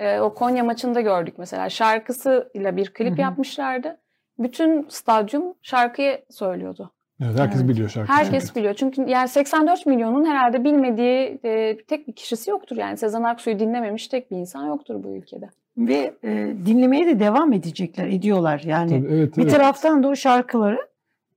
e, 0.02 0.20
o 0.20 0.34
Konya 0.34 0.64
maçında 0.64 1.02
gördük 1.02 1.34
mesela. 1.38 1.70
Şarkısıyla 1.70 2.78
bir 2.78 2.94
klip 2.94 3.12
Hı 3.12 3.16
hı. 3.16 3.22
yapmışlardı. 3.22 3.98
Bütün 4.40 4.86
stadyum 4.90 5.44
şarkıyı 5.62 6.22
söylüyordu. 6.30 6.92
Evet, 7.24 7.40
herkes 7.40 7.60
Evet. 7.60 7.70
biliyor 7.70 7.90
şarkıyı. 7.90 8.18
Herkes 8.18 8.56
biliyor. 8.56 8.74
Çünkü 8.74 9.02
yani 9.10 9.28
84 9.28 9.86
milyonun 9.86 10.26
herhalde 10.26 10.64
bilmediği 10.64 11.40
e, 11.46 11.78
tek 11.88 12.08
bir 12.08 12.14
kişisi 12.14 12.50
yoktur. 12.50 12.78
Yani 12.78 12.98
Sezen 12.98 13.24
Aksu'yu 13.24 13.60
dinlememiş 13.60 14.08
tek 14.08 14.32
bir 14.32 14.38
insan 14.38 14.68
yoktur 14.68 15.04
bu 15.04 15.16
ülkede. 15.16 15.50
Ve 15.78 16.14
e, 16.24 16.54
dinlemeye 16.66 17.08
de 17.08 17.20
devam 17.20 17.54
edecekler, 17.54 18.08
ediyorlar. 18.08 18.62
Yani 18.66 18.90
Tabii, 18.90 19.14
evet, 19.16 19.38
bir 19.38 19.42
evet. 19.42 19.52
taraftan 19.52 20.04
da 20.04 20.08
o 20.08 20.16
şarkıları 20.16 20.78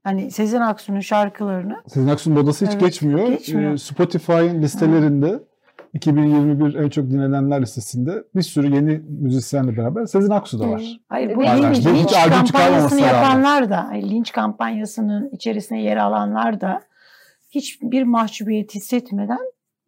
hani 0.04 0.30
Sezen 0.30 0.60
Aksu'nun 0.60 1.00
şarkılarını 1.00 1.76
Sezen 1.86 2.08
Aksu'nun 2.08 2.38
modası 2.38 2.64
hiç 2.64 2.72
Evet, 2.72 2.84
geçmiyor. 2.84 3.28
geçmiyor. 3.28 3.72
Ee, 3.72 3.78
Spotify'ın 3.78 4.62
listelerinde 4.62 5.38
2021 5.94 6.74
en 6.74 6.88
çok 6.88 7.10
dinlenenler 7.10 7.62
listesinde 7.62 8.24
bir 8.34 8.42
sürü 8.42 8.74
yeni 8.74 9.00
müzisyenle 9.08 9.76
beraber 9.76 10.06
Sezen 10.06 10.30
Aksu 10.30 10.60
da 10.60 10.70
var. 10.70 11.00
Hayır 11.08 11.36
bu 11.36 11.42
linç, 11.42 11.76
hiç 11.76 11.86
linç 11.86 12.52
kampanyasını 12.52 13.00
yapanlar 13.00 13.70
da, 13.70 13.90
linç 13.92 14.32
kampanyasının 14.32 15.28
içerisine 15.32 15.82
yer 15.82 15.96
alanlar 15.96 16.60
da 16.60 16.80
hiçbir 17.50 18.02
mahcubiyet 18.02 18.74
hissetmeden 18.74 19.38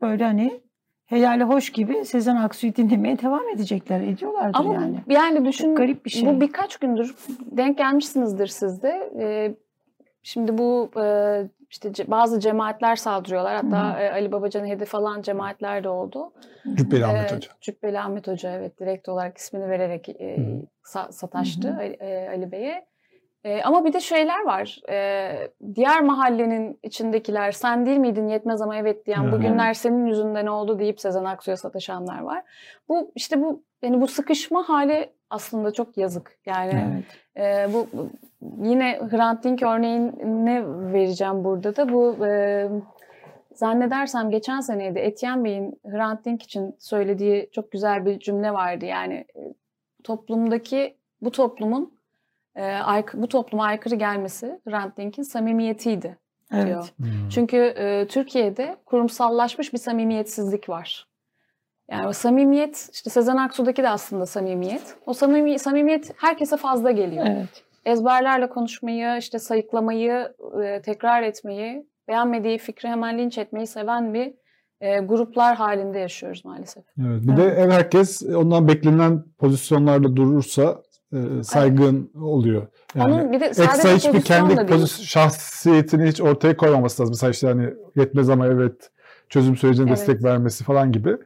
böyle 0.00 0.24
hani 0.24 0.60
helali 1.06 1.44
hoş 1.44 1.70
gibi 1.70 2.04
Sezen 2.04 2.36
Aksu'yu 2.36 2.76
dinlemeye 2.76 3.18
devam 3.18 3.48
edecekler, 3.48 4.00
ediyorlardır 4.00 4.58
Ama 4.58 4.74
yani. 4.74 4.96
yani 5.08 5.44
düşün 5.44 5.64
Çok 5.64 5.76
garip 5.76 6.04
bir 6.04 6.10
şey. 6.10 6.26
bu 6.26 6.40
birkaç 6.40 6.76
gündür 6.76 7.14
denk 7.50 7.78
gelmişsinizdir 7.78 8.46
siz 8.46 8.82
de. 8.82 9.12
Ee, 9.18 9.54
şimdi 10.22 10.58
bu 10.58 10.90
e, 11.00 11.04
işte 11.70 11.90
bazı 12.06 12.40
cemaatler 12.40 12.96
saldırıyorlar. 12.96 13.54
Hatta 13.54 14.00
e, 14.00 14.10
Ali 14.12 14.32
Babacan'ı 14.32 14.66
hedef 14.66 14.94
alan 14.94 15.22
cemaatler 15.22 15.84
de 15.84 15.88
oldu. 15.88 16.32
Cübbeli 16.74 17.06
Ahmet 17.06 17.32
Hoca. 17.32 17.48
Cübbeli 17.60 18.00
Ahmet 18.00 18.28
Hoca 18.28 18.50
evet 18.50 18.80
direkt 18.80 19.08
olarak 19.08 19.38
ismini 19.38 19.68
vererek 19.68 20.08
hı. 20.08 20.66
sa- 20.84 21.12
sataştı 21.12 21.68
hı. 21.68 21.76
Ali, 21.78 21.96
e, 22.00 22.28
Ali 22.28 22.52
Bey'e. 22.52 22.86
E, 23.44 23.62
ama 23.62 23.84
bir 23.84 23.92
de 23.92 24.00
şeyler 24.00 24.44
var. 24.44 24.80
E, 24.90 25.32
diğer 25.74 26.02
mahallenin 26.02 26.78
içindekiler 26.82 27.52
sen 27.52 27.86
değil 27.86 27.98
miydin 27.98 28.28
yetmez 28.28 28.62
ama 28.62 28.76
evet 28.76 29.06
diyen 29.06 29.22
Hı 29.24 29.28
hı. 29.28 29.32
bugünler 29.32 29.74
senin 29.74 30.06
yüzünden 30.06 30.46
oldu 30.46 30.78
deyip 30.78 31.00
Sezen 31.00 31.24
Aksu'ya 31.24 31.56
sataşanlar 31.56 32.20
var. 32.20 32.42
Bu 32.88 33.12
işte 33.14 33.40
bu 33.42 33.62
yani 33.82 34.00
bu 34.00 34.06
sıkışma 34.06 34.68
hali 34.68 35.12
aslında 35.30 35.72
çok 35.72 35.96
yazık. 35.96 36.38
Yani 36.46 37.04
Evet. 37.36 37.68
e, 37.68 37.72
bu, 37.72 37.86
yine 38.62 39.00
Hrant 39.10 39.44
Dink 39.44 39.62
örneğini 39.62 40.62
vereceğim 40.92 41.44
burada 41.44 41.76
da 41.76 41.92
bu 41.92 42.26
e, 42.26 42.68
zannedersem 43.54 44.30
geçen 44.30 44.60
seneydi 44.60 44.98
Etienne 44.98 45.44
Bey'in 45.44 45.80
Hrant 45.86 46.24
Dink 46.24 46.42
için 46.42 46.76
söylediği 46.78 47.48
çok 47.52 47.72
güzel 47.72 48.06
bir 48.06 48.18
cümle 48.18 48.52
vardı. 48.52 48.84
Yani 48.84 49.24
toplumdaki 50.04 50.96
bu 51.20 51.30
toplumun 51.30 51.98
e, 52.54 52.62
aykı- 52.62 53.22
bu 53.22 53.28
topluma 53.28 53.64
aykırı 53.64 53.94
gelmesi 53.94 54.60
Hrant 54.68 54.96
Dink'in 54.96 55.22
samimiyetiydi 55.22 56.18
diyor. 56.52 56.66
Evet. 56.66 56.92
Hmm. 56.96 57.28
Çünkü 57.30 57.56
e, 57.56 58.06
Türkiye'de 58.06 58.76
kurumsallaşmış 58.86 59.72
bir 59.72 59.78
samimiyetsizlik 59.78 60.68
var. 60.68 61.06
Yani 61.90 62.06
o 62.08 62.12
samimiyet, 62.12 62.88
işte 62.92 63.10
Sezen 63.10 63.36
Aksu'daki 63.36 63.82
de 63.82 63.88
aslında 63.88 64.26
samimiyet. 64.26 64.96
O 65.06 65.12
samimi, 65.12 65.58
samimiyet 65.58 66.12
herkese 66.16 66.56
fazla 66.56 66.90
geliyor. 66.90 67.26
Evet. 67.28 67.62
Ezberlerle 67.84 68.48
konuşmayı, 68.48 69.18
işte 69.18 69.38
sayıklamayı, 69.38 70.28
e, 70.64 70.82
tekrar 70.82 71.22
etmeyi, 71.22 71.86
beğenmediği 72.08 72.58
fikri 72.58 72.88
hemen 72.88 73.18
linç 73.18 73.38
etmeyi 73.38 73.66
seven 73.66 74.14
bir 74.14 74.34
e, 74.80 74.98
gruplar 74.98 75.56
halinde 75.56 75.98
yaşıyoruz 75.98 76.44
maalesef. 76.44 76.84
Evet. 77.00 77.22
Bir 77.22 77.36
de 77.36 77.70
herkes 77.70 78.22
ondan 78.22 78.68
beklenen 78.68 79.24
pozisyonlarda 79.38 80.16
durursa 80.16 80.82
e, 81.12 81.42
saygın 81.42 82.10
oluyor. 82.14 82.66
Yani 82.94 83.14
Onun 83.14 83.32
bir 83.32 83.40
de 83.40 83.46
ekstra 83.46 83.64
sadece 83.66 84.08
hiçbir 84.08 84.22
kendi 84.22 84.66
pozisyon, 84.66 85.04
şahsiyetini 85.04 86.08
hiç 86.08 86.20
ortaya 86.20 86.56
koymaması 86.56 87.02
lazım. 87.02 87.12
Mesela 87.12 87.30
işte 87.30 87.46
hani 87.46 87.74
yetmez 87.96 88.30
ama 88.30 88.46
evet 88.46 88.90
çözüm 89.28 89.56
sürecine 89.56 89.88
Evet. 89.88 89.98
destek 89.98 90.24
vermesi 90.24 90.64
falan 90.64 90.92
gibi. 90.92 91.16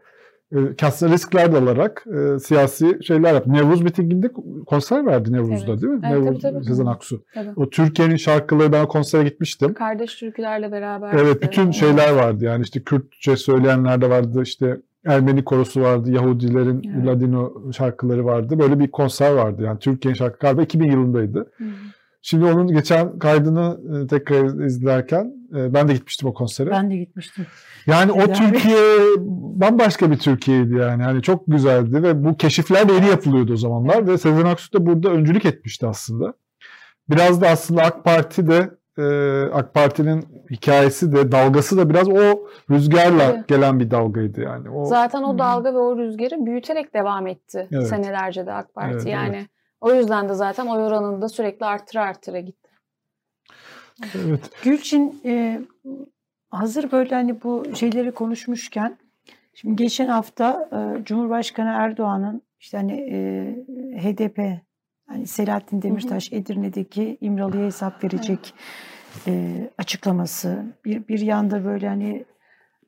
E, 0.52 0.76
Kassa 0.76 1.08
riskler 1.08 1.52
de 1.52 1.58
alarak 1.58 2.04
e, 2.06 2.38
siyasi 2.38 2.98
şeyler 3.04 3.34
yaptı. 3.34 3.52
Nevruz 3.52 3.82
mitinginde 3.82 4.30
konser 4.66 5.06
verdi 5.06 5.32
Nevruz'da 5.32 5.70
Evet. 5.72 5.82
değil 5.82 5.92
mi? 5.92 6.00
Evet, 6.04 6.22
Nevruz, 6.22 6.42
tabii, 6.42 6.52
tabii. 6.54 6.64
Sezen 6.64 6.86
Aksu. 6.86 7.24
Tabii. 7.34 7.50
O 7.56 7.70
Türkiye'nin 7.70 8.16
şarkıları 8.16 8.72
ben 8.72 8.86
konsere 8.86 9.24
gitmiştim. 9.24 9.74
Kardeş 9.74 10.14
türkülerle 10.14 10.72
beraber. 10.72 11.14
Evet 11.14 11.42
bütün 11.42 11.68
e, 11.68 11.72
şeyler 11.72 12.12
vardı 12.12 12.44
yani 12.44 12.62
işte 12.62 12.80
Kürtçe 12.82 13.36
söyleyenler 13.36 14.00
de 14.00 14.10
vardı 14.10 14.42
işte 14.42 14.80
Ermeni 15.06 15.44
korosu 15.44 15.80
vardı, 15.80 16.10
Yahudilerin 16.12 16.82
Evet. 16.94 17.06
Ladino 17.06 17.72
şarkıları 17.72 18.24
vardı. 18.24 18.58
Böyle 18.58 18.78
bir 18.78 18.90
konser 18.90 19.32
vardı 19.32 19.62
yani 19.62 19.78
Türkiye'nin 19.78 20.16
şarkı 20.16 20.38
galiba 20.38 20.62
2000 20.62 20.90
yılındaydı. 20.90 21.38
Hı. 21.56 21.64
Şimdi 22.22 22.44
onun 22.44 22.66
geçen 22.66 23.18
kaydını 23.18 23.80
e, 24.04 24.06
tekrar 24.06 24.64
izlerken 24.66 25.32
e, 25.56 25.74
ben 25.74 25.88
de 25.88 25.92
gitmiştim 25.92 26.28
o 26.28 26.34
konsere. 26.34 26.70
Ben 26.70 26.90
de 26.90 26.96
gitmiştim. 26.96 27.46
yani 27.86 28.12
o 28.12 28.18
Yani- 28.20 28.32
Türkiye 28.32 28.78
bambaşka 29.60 30.10
bir 30.10 30.18
Türkiye'ydi 30.18 30.74
yani. 30.74 31.02
Hani 31.02 31.22
çok 31.22 31.46
güzeldi 31.46 32.02
ve 32.02 32.24
bu 32.24 32.36
keşifler 32.36 32.88
de 32.88 32.92
yeni 32.92 33.06
yapılıyordu 33.08 33.52
o 33.52 33.56
zamanlar 33.56 34.06
ve 34.06 34.18
Sezen 34.18 34.44
Aksu 34.44 34.72
da 34.72 34.86
burada 34.86 35.08
öncülük 35.08 35.44
etmişti 35.44 35.86
aslında. 35.86 36.34
Biraz 37.10 37.40
da 37.40 37.48
aslında 37.48 37.82
AK 37.82 38.04
Parti 38.04 38.46
de 38.46 38.70
e, 38.98 39.04
AK 39.52 39.74
Parti'nin 39.74 40.24
hikayesi 40.50 41.12
de 41.12 41.32
dalgası 41.32 41.76
da 41.78 41.90
biraz 41.90 42.08
o 42.08 42.46
rüzgarla 42.70 43.32
Tabii. 43.32 43.44
gelen 43.48 43.80
bir 43.80 43.90
dalgaydı 43.90 44.40
yani. 44.40 44.70
O 44.70 44.84
Zaten 44.84 45.22
o 45.22 45.38
dalga 45.38 45.74
ve 45.74 45.78
o 45.78 45.98
rüzgarı 45.98 46.46
büyüterek 46.46 46.94
devam 46.94 47.26
etti 47.26 47.68
Evet. 47.72 47.86
senelerce 47.86 48.46
de 48.46 48.52
AK 48.52 48.74
Parti. 48.74 48.92
Evet, 48.94 49.06
yani 49.06 49.46
o 49.80 49.94
yüzden 49.94 50.28
de 50.28 50.34
zaten 50.34 50.66
oy 50.66 50.82
oranını 50.82 51.22
da 51.22 51.28
sürekli 51.28 51.66
artıra 51.66 52.02
artıra 52.02 52.40
gitti. 52.40 52.70
evet. 54.14 54.50
Gülçin 54.62 55.20
e, 55.24 55.60
hazır 56.50 56.92
böyle 56.92 57.14
hani 57.14 57.42
bu 57.42 57.76
şeyleri 57.76 58.12
konuşmuşken 58.12 58.98
şimdi 59.54 59.76
geçen 59.76 60.08
hafta 60.08 60.68
e, 60.72 61.04
Cumhurbaşkanı 61.04 61.68
Erdoğan'ın 61.68 62.42
işte 62.60 62.76
hani 62.76 62.92
e, 62.92 63.18
HDP 64.02 64.60
hani 65.08 65.26
Selahattin 65.26 65.82
Demirtaş 65.82 66.32
Edirne'deki 66.32 67.18
İmralı'ya 67.20 67.66
hesap 67.66 68.04
verecek 68.04 68.54
e, 69.26 69.70
açıklaması 69.78 70.64
bir 70.84 71.08
bir 71.08 71.20
yanda 71.20 71.64
böyle 71.64 71.88
hani 71.88 72.24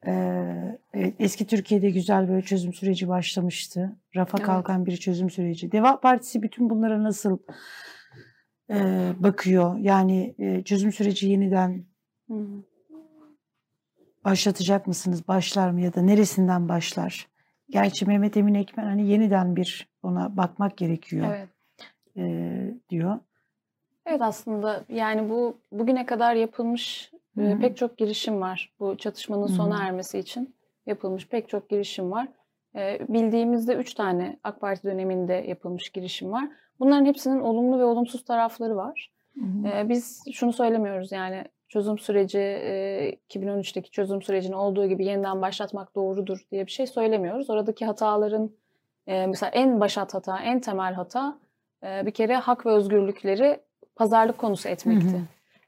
e, 0.07 1.15
eski 1.19 1.47
Türkiye'de 1.47 1.91
güzel 1.91 2.29
böyle 2.29 2.43
çözüm 2.43 2.73
süreci 2.73 3.09
başlamıştı. 3.09 3.97
Rafa 4.17 4.39
Evet. 4.39 4.47
kalkan 4.47 4.87
bir 4.87 4.97
çözüm 4.97 5.31
süreci. 5.31 5.73
Deva 5.73 6.01
Partisi 6.01 6.43
bütün 6.43 6.71
bunlara 6.71 7.03
nasıl 7.03 7.39
e, 8.71 9.13
bakıyor? 9.19 9.79
Yani 9.79 10.35
e, 10.39 10.65
çözüm 10.65 10.93
süreci 10.93 11.29
yeniden 11.29 11.85
hı. 12.31 12.47
başlatacak 14.25 14.87
mısınız? 14.87 15.29
Başlar 15.29 15.71
mı 15.71 15.81
ya 15.81 15.95
da 15.95 16.03
neresinden 16.03 16.69
başlar? 16.69 17.29
Gerçi 17.71 18.07
Mehmet 18.07 18.37
Emin 18.37 18.55
Ekmen 18.55 18.85
hani 18.85 19.11
yeniden 19.11 19.57
bir 19.57 19.89
ona 20.03 20.37
bakmak 20.37 20.77
gerekiyor 20.77 21.27
Evet. 21.37 21.49
e, 22.17 22.75
diyor. 22.91 23.19
Evet 24.07 24.23
aslında 24.23 24.85
yani 24.89 25.31
bu 25.31 25.59
bugüne 25.73 26.07
kadar 26.07 26.35
yapılmış 26.35 27.13
e, 27.39 27.43
Hı 27.43 27.53
hı. 27.53 27.59
pek 27.61 27.77
çok 27.77 27.99
girişim 27.99 28.41
var. 28.41 28.73
Bu 28.81 28.97
çatışmanın 28.97 29.49
Hı 29.49 29.53
sona 29.53 29.85
ermesi 29.85 30.19
için 30.19 30.55
yapılmış 30.87 31.29
pek 31.29 31.49
çok 31.49 31.69
girişim 31.69 32.11
var. 32.11 32.29
E, 32.77 32.99
bildiğimizde 33.09 33.75
3 33.75 33.95
tane 33.95 34.39
AK 34.45 34.61
Parti 34.61 34.83
döneminde 34.83 35.35
yapılmış 35.35 35.91
girişim 35.91 36.33
var. 36.33 36.49
Bunların 36.81 37.07
hepsinin 37.07 37.41
olumlu 37.41 37.79
ve 37.79 37.85
olumsuz 37.85 38.25
tarafları 38.25 38.77
var. 38.77 39.13
E, 39.65 39.89
biz 39.89 40.23
şunu 40.33 40.53
söylemiyoruz 40.53 41.13
yani 41.13 41.45
çözüm 41.69 41.99
süreci 41.99 42.39
e, 42.39 43.17
2013'teki 43.31 43.91
çözüm 43.91 44.23
sürecini 44.23 44.57
olduğu 44.57 44.87
gibi 44.87 45.05
yeniden 45.05 45.43
başlatmak 45.43 45.95
doğrudur 45.95 46.39
diye 46.51 46.67
bir 46.67 46.71
şey 46.71 46.87
söylemiyoruz. 46.87 47.51
Oradaki 47.51 47.87
hataların 47.87 48.51
e, 49.07 49.27
mesela 49.27 49.51
en 49.51 49.81
başat 49.81 50.15
hata, 50.15 50.39
en 50.39 50.61
temel 50.61 50.95
hata 50.95 51.39
e, 51.85 52.07
bir 52.07 52.11
kere 52.11 52.37
hak 52.37 52.67
ve 52.67 52.71
özgürlükleri 52.71 53.61
pazarlık 53.97 54.39
konusu 54.39 54.69
etmekti. 54.69 55.13
Hı 55.13 55.17
hı. 55.17 55.21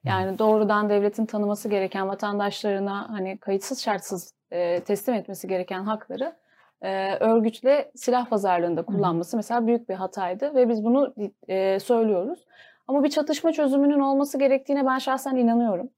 Yani 0.05 0.39
doğrudan 0.39 0.89
devletin 0.91 1.27
tanıması 1.27 1.69
gereken 1.69 2.09
vatandaşlarına 2.09 3.11
hani 3.11 3.39
kayıtsız 3.39 3.83
şartsız 3.83 4.35
e, 4.51 4.81
teslim 4.81 5.15
etmesi 5.15 5.49
gereken 5.49 5.85
hakları 5.85 6.37
e, 6.83 7.17
örgütle 7.17 7.91
silah 7.95 8.27
pazarlığında 8.31 8.83
kullanması 8.83 9.37
mesela 9.37 9.67
büyük 9.67 9.89
bir 9.89 9.95
hataydı 9.95 10.55
ve 10.55 10.69
biz 10.69 10.85
bunu 10.85 11.15
e, 11.49 11.81
söylüyoruz. 11.81 12.47
Ama 12.89 13.05
bir 13.05 13.11
çatışma 13.11 13.53
çözümünün 13.53 14.01
olması 14.01 14.39
gerektiğine 14.39 14.87
ben 14.87 14.99
şahsen 14.99 15.37
inanıyorum. 15.37 15.91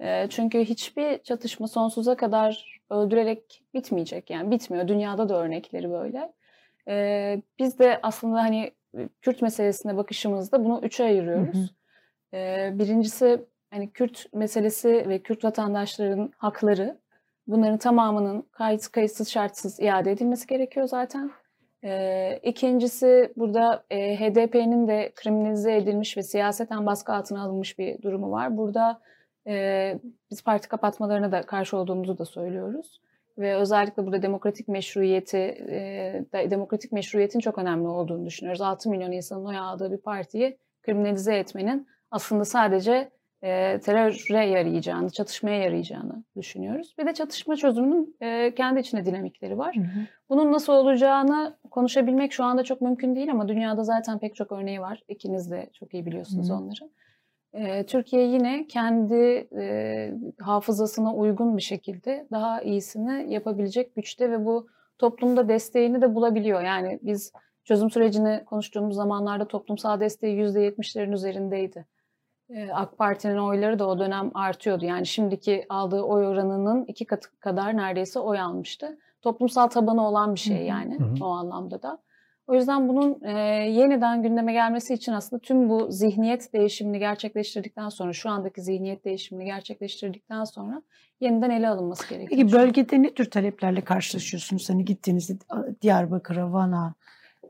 E, 0.00 0.26
çünkü 0.30 0.58
hiçbir 0.58 1.18
çatışma 1.18 1.68
sonsuza 1.68 2.16
kadar 2.16 2.80
öldürerek 2.90 3.62
bitmeyecek. 3.74 4.30
Yani 4.30 4.50
bitmiyor. 4.50 4.88
Dünyada 4.88 5.28
da 5.28 5.42
örnekleri 5.42 5.90
böyle. 5.90 6.32
E, 6.88 7.42
biz 7.58 7.78
de 7.78 8.00
aslında 8.02 8.42
hani 8.42 8.72
Kürt 9.22 9.42
meselesine 9.42 9.96
bakışımızda 9.96 10.64
bunu 10.64 10.80
üçe 10.82 11.04
ayırıyoruz. 11.04 11.54
Hı 11.54 11.58
hı. 11.58 11.68
Birincisi 12.78 13.44
hani 13.70 13.90
Kürt 13.90 14.26
meselesi 14.34 14.88
ve 15.08 15.18
Kürt 15.18 15.44
vatandaşların 15.44 16.32
hakları 16.36 16.98
bunların 17.46 17.78
tamamının 17.78 18.42
kayıt 18.52 18.88
kayıtsız 18.92 19.28
şartsız 19.28 19.80
iade 19.80 20.12
edilmesi 20.12 20.46
gerekiyor 20.46 20.86
zaten. 20.86 21.30
Ee, 21.84 22.40
İkincisi 22.42 23.32
burada 23.36 23.84
HDP'nin 23.90 24.88
de 24.88 25.12
kriminalize 25.14 25.76
edilmiş 25.76 26.16
ve 26.16 26.22
siyaseten 26.22 26.86
baskı 26.86 27.12
altına 27.12 27.42
alınmış 27.42 27.78
bir 27.78 28.02
durumu 28.02 28.30
var. 28.30 28.56
Burada 28.56 29.00
biz 30.30 30.42
parti 30.44 30.68
kapatmalarına 30.68 31.32
da 31.32 31.42
karşı 31.42 31.76
olduğumuzu 31.76 32.18
da 32.18 32.24
söylüyoruz. 32.24 33.00
Ve 33.38 33.56
özellikle 33.56 34.06
burada 34.06 34.22
demokratik 34.22 34.68
meşruiyeti, 34.68 35.38
e, 35.68 36.24
de- 36.32 36.50
demokratik 36.50 36.92
meşruiyetin 36.92 37.40
çok 37.40 37.58
önemli 37.58 37.88
olduğunu 37.88 38.26
düşünüyoruz. 38.26 38.60
6 38.60 38.90
milyon 38.90 39.12
insanın 39.12 39.44
oy 39.44 39.58
aldığı 39.58 39.92
bir 39.92 40.02
partiyi 40.02 40.58
kriminalize 40.82 41.36
etmenin 41.36 41.86
aslında 42.10 42.44
sadece 42.44 43.10
e, 43.42 43.80
teröre 43.80 44.46
yarayacağını, 44.46 45.10
çatışmaya 45.10 45.62
yarayacağını 45.62 46.24
düşünüyoruz. 46.36 46.94
Bir 46.98 47.06
de 47.06 47.14
çatışma 47.14 47.56
çözümünün 47.56 48.16
e, 48.20 48.54
kendi 48.54 48.80
içinde 48.80 49.06
dinamikleri 49.06 49.58
var. 49.58 49.76
Hı 49.76 49.80
hı. 49.80 50.06
Bunun 50.28 50.52
nasıl 50.52 50.72
olacağını 50.72 51.56
konuşabilmek 51.70 52.32
şu 52.32 52.44
anda 52.44 52.62
çok 52.62 52.80
mümkün 52.80 53.14
değil 53.14 53.30
ama 53.30 53.48
dünyada 53.48 53.84
zaten 53.84 54.18
pek 54.18 54.34
çok 54.36 54.52
örneği 54.52 54.80
var. 54.80 55.02
İkiniz 55.08 55.50
de 55.50 55.70
çok 55.72 55.94
iyi 55.94 56.06
biliyorsunuz 56.06 56.48
Hı 56.48 56.52
hı. 56.52 56.56
onları. 56.56 56.90
E, 57.52 57.86
Türkiye 57.86 58.26
yine 58.26 58.66
kendi 58.66 59.48
e, 59.58 60.12
hafızasına 60.40 61.14
uygun 61.14 61.56
bir 61.56 61.62
şekilde 61.62 62.26
daha 62.30 62.62
iyisini 62.62 63.32
yapabilecek 63.34 63.94
güçte 63.94 64.30
ve 64.30 64.44
bu 64.44 64.66
toplumda 64.98 65.48
desteğini 65.48 66.02
de 66.02 66.14
bulabiliyor. 66.14 66.62
Yani 66.62 66.98
biz 67.02 67.32
çözüm 67.64 67.90
sürecini 67.90 68.42
konuştuğumuz 68.46 68.96
zamanlarda 68.96 69.48
toplumsal 69.48 70.00
desteği 70.00 70.40
%70'lerin 70.40 71.12
üzerindeydi. 71.12 71.86
Ee, 72.50 72.70
AK 72.72 72.98
Parti'nin 72.98 73.38
oyları 73.38 73.78
da 73.78 73.88
o 73.88 73.98
dönem 73.98 74.30
artıyordu. 74.34 74.84
Yani 74.84 75.06
şimdiki 75.06 75.66
aldığı 75.68 76.02
oy 76.02 76.26
oranının 76.26 76.84
iki 76.84 77.04
katı 77.04 77.40
kadar 77.40 77.76
neredeyse 77.76 78.18
oy 78.18 78.40
almıştı. 78.40 78.98
Toplumsal 79.22 79.66
tabanı 79.66 80.08
olan 80.08 80.34
bir 80.34 80.40
şey 80.40 80.66
yani 80.66 80.98
Hı 80.98 81.04
hı. 81.04 81.24
o 81.24 81.28
anlamda 81.28 81.82
da. 81.82 81.98
O 82.46 82.54
yüzden 82.54 82.88
bunun 82.88 83.24
e, 83.24 83.38
yeniden 83.70 84.22
gündeme 84.22 84.52
gelmesi 84.52 84.94
için 84.94 85.12
aslında 85.12 85.40
tüm 85.40 85.68
bu 85.68 85.86
zihniyet 85.90 86.52
değişimini 86.52 86.98
gerçekleştirdikten 86.98 87.88
sonra, 87.88 88.12
şu 88.12 88.30
andaki 88.30 88.62
zihniyet 88.62 89.04
değişimini 89.04 89.44
gerçekleştirdikten 89.44 90.44
sonra 90.44 90.82
yeniden 91.20 91.50
ele 91.50 91.68
alınması 91.68 92.08
gerekiyor. 92.08 92.40
Peki 92.40 92.52
bölgede 92.52 93.02
ne 93.02 93.14
tür 93.14 93.30
taleplerle 93.30 93.80
karşılaşıyorsunuz? 93.80 94.70
Hani 94.70 94.84
gittiğinizde 94.84 95.32
Diyarbakır'a, 95.82 96.52
Van'a. 96.52 96.94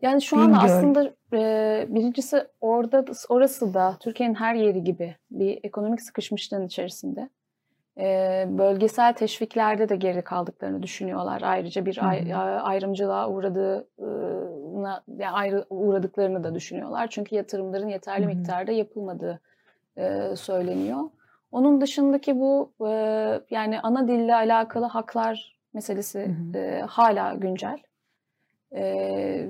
Yani 0.02 0.22
şu 0.22 0.36
Bingöl. 0.36 0.54
aslında 0.60 1.12
e, 1.32 1.86
birincisi 1.88 2.44
orada 2.60 3.04
orası 3.28 3.74
da 3.74 3.96
Türkiye'nin 4.00 4.34
her 4.34 4.54
yeri 4.54 4.84
gibi 4.84 5.16
bir 5.30 5.60
ekonomik 5.62 6.02
sıkışmışlığın 6.02 6.66
içerisinde. 6.66 7.28
E, 7.98 8.46
bölgesel 8.50 9.12
teşviklerde 9.12 9.88
de 9.88 9.96
geri 9.96 10.22
kaldıklarını 10.22 10.82
düşünüyorlar. 10.82 11.42
Ayrıca 11.44 11.86
bir 11.86 12.08
ay- 12.08 12.34
ayrımcılığa 12.62 13.28
uğradığına 13.30 15.02
yani 15.08 15.30
ayrı 15.30 15.64
uğradıklarını 15.70 16.44
da 16.44 16.54
düşünüyorlar. 16.54 17.06
Çünkü 17.10 17.34
yatırımların 17.36 17.88
yeterli 17.88 18.26
Hı 18.26 18.30
hı. 18.30 18.34
miktarda 18.34 18.72
yapılmadığı 18.72 19.40
e, 19.96 20.36
söyleniyor. 20.36 21.00
Onun 21.52 21.80
dışındaki 21.80 22.40
bu 22.40 22.72
e, 22.86 22.90
yani 23.50 23.80
ana 23.80 24.08
dille 24.08 24.34
alakalı 24.34 24.84
haklar 24.86 25.56
meselesi 25.74 26.30
e, 26.54 26.82
hala 26.86 27.34
güncel. 27.34 27.78
E, 28.74 29.48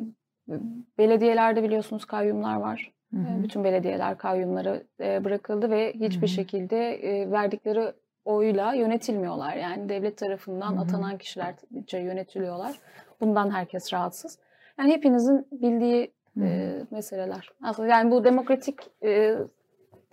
belediyelerde 0.98 1.62
biliyorsunuz 1.62 2.04
kayyumlar 2.04 2.56
var. 2.56 2.92
Hı 3.14 3.16
hı. 3.20 3.42
Bütün 3.42 3.64
belediyeler 3.64 4.18
kayyumlara 4.18 4.82
e, 5.00 5.24
bırakıldı 5.24 5.70
ve 5.70 5.92
hiçbir 5.92 6.28
Hı 6.28 6.30
hı. 6.30 6.34
şekilde 6.34 6.94
e, 6.94 7.30
verdikleri 7.30 7.92
oyla 8.24 8.74
yönetilmiyorlar. 8.74 9.56
Yani 9.56 9.88
devlet 9.88 10.18
tarafından 10.18 10.72
Hı 10.72 10.76
hı. 10.76 10.80
atanan 10.80 11.18
kişilerce 11.18 11.98
yönetiliyorlar. 11.98 12.78
Bundan 13.20 13.50
herkes 13.50 13.92
rahatsız. 13.92 14.38
Yani 14.78 14.92
hepinizin 14.92 15.46
bildiği 15.52 16.12
e, 16.40 16.74
meseleler. 16.90 17.50
Aslında 17.62 17.88
yani 17.88 18.10
bu 18.10 18.24
demokratik 18.24 18.78
e, 19.02 19.38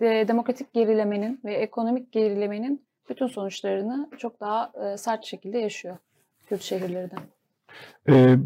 de- 0.00 0.28
demokratik 0.28 0.72
gerilemenin 0.72 1.40
ve 1.44 1.54
ekonomik 1.54 2.12
gerilemenin 2.12 2.84
bütün 3.08 3.26
sonuçlarını 3.26 4.08
çok 4.18 4.40
daha 4.40 4.72
e, 4.84 4.96
sert 4.96 5.24
şekilde 5.24 5.58
yaşıyor 5.58 5.96
Kürt 6.46 6.62
şehirleri 6.62 7.10
de. 7.10 7.14
Ee, 8.08 8.36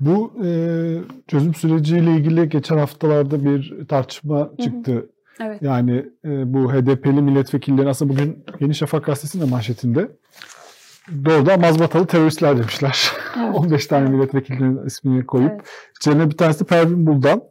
bu 0.00 0.32
e, 0.44 0.50
çözüm 1.28 1.54
süreciyle 1.54 2.10
ilgili 2.10 2.48
geçen 2.48 2.78
haftalarda 2.78 3.44
bir 3.44 3.88
tartışma 3.88 4.50
çıktı. 4.62 5.10
Evet. 5.40 5.62
Yani 5.62 6.06
e, 6.24 6.54
bu 6.54 6.72
HDP'li 6.72 7.22
milletvekilleri 7.22 7.88
aslında 7.88 8.12
bugün 8.12 8.44
Yeni 8.60 8.74
Şafak 8.74 9.04
gazetesinin 9.04 9.46
de 9.46 9.50
manşetinde 9.50 10.08
doğrudan 11.24 11.60
mazbatalı 11.60 12.06
teröristler 12.06 12.58
demişler. 12.58 13.12
Evet. 13.38 13.54
15 13.54 13.86
tane 13.86 14.10
milletvekilinin 14.10 14.86
ismini 14.86 15.26
koyup 15.26 15.50
Evet. 15.52 15.68
içlerine 16.00 16.30
bir 16.30 16.36
tanesi 16.36 16.64
Pervin 16.64 17.06
Buldan 17.06 17.42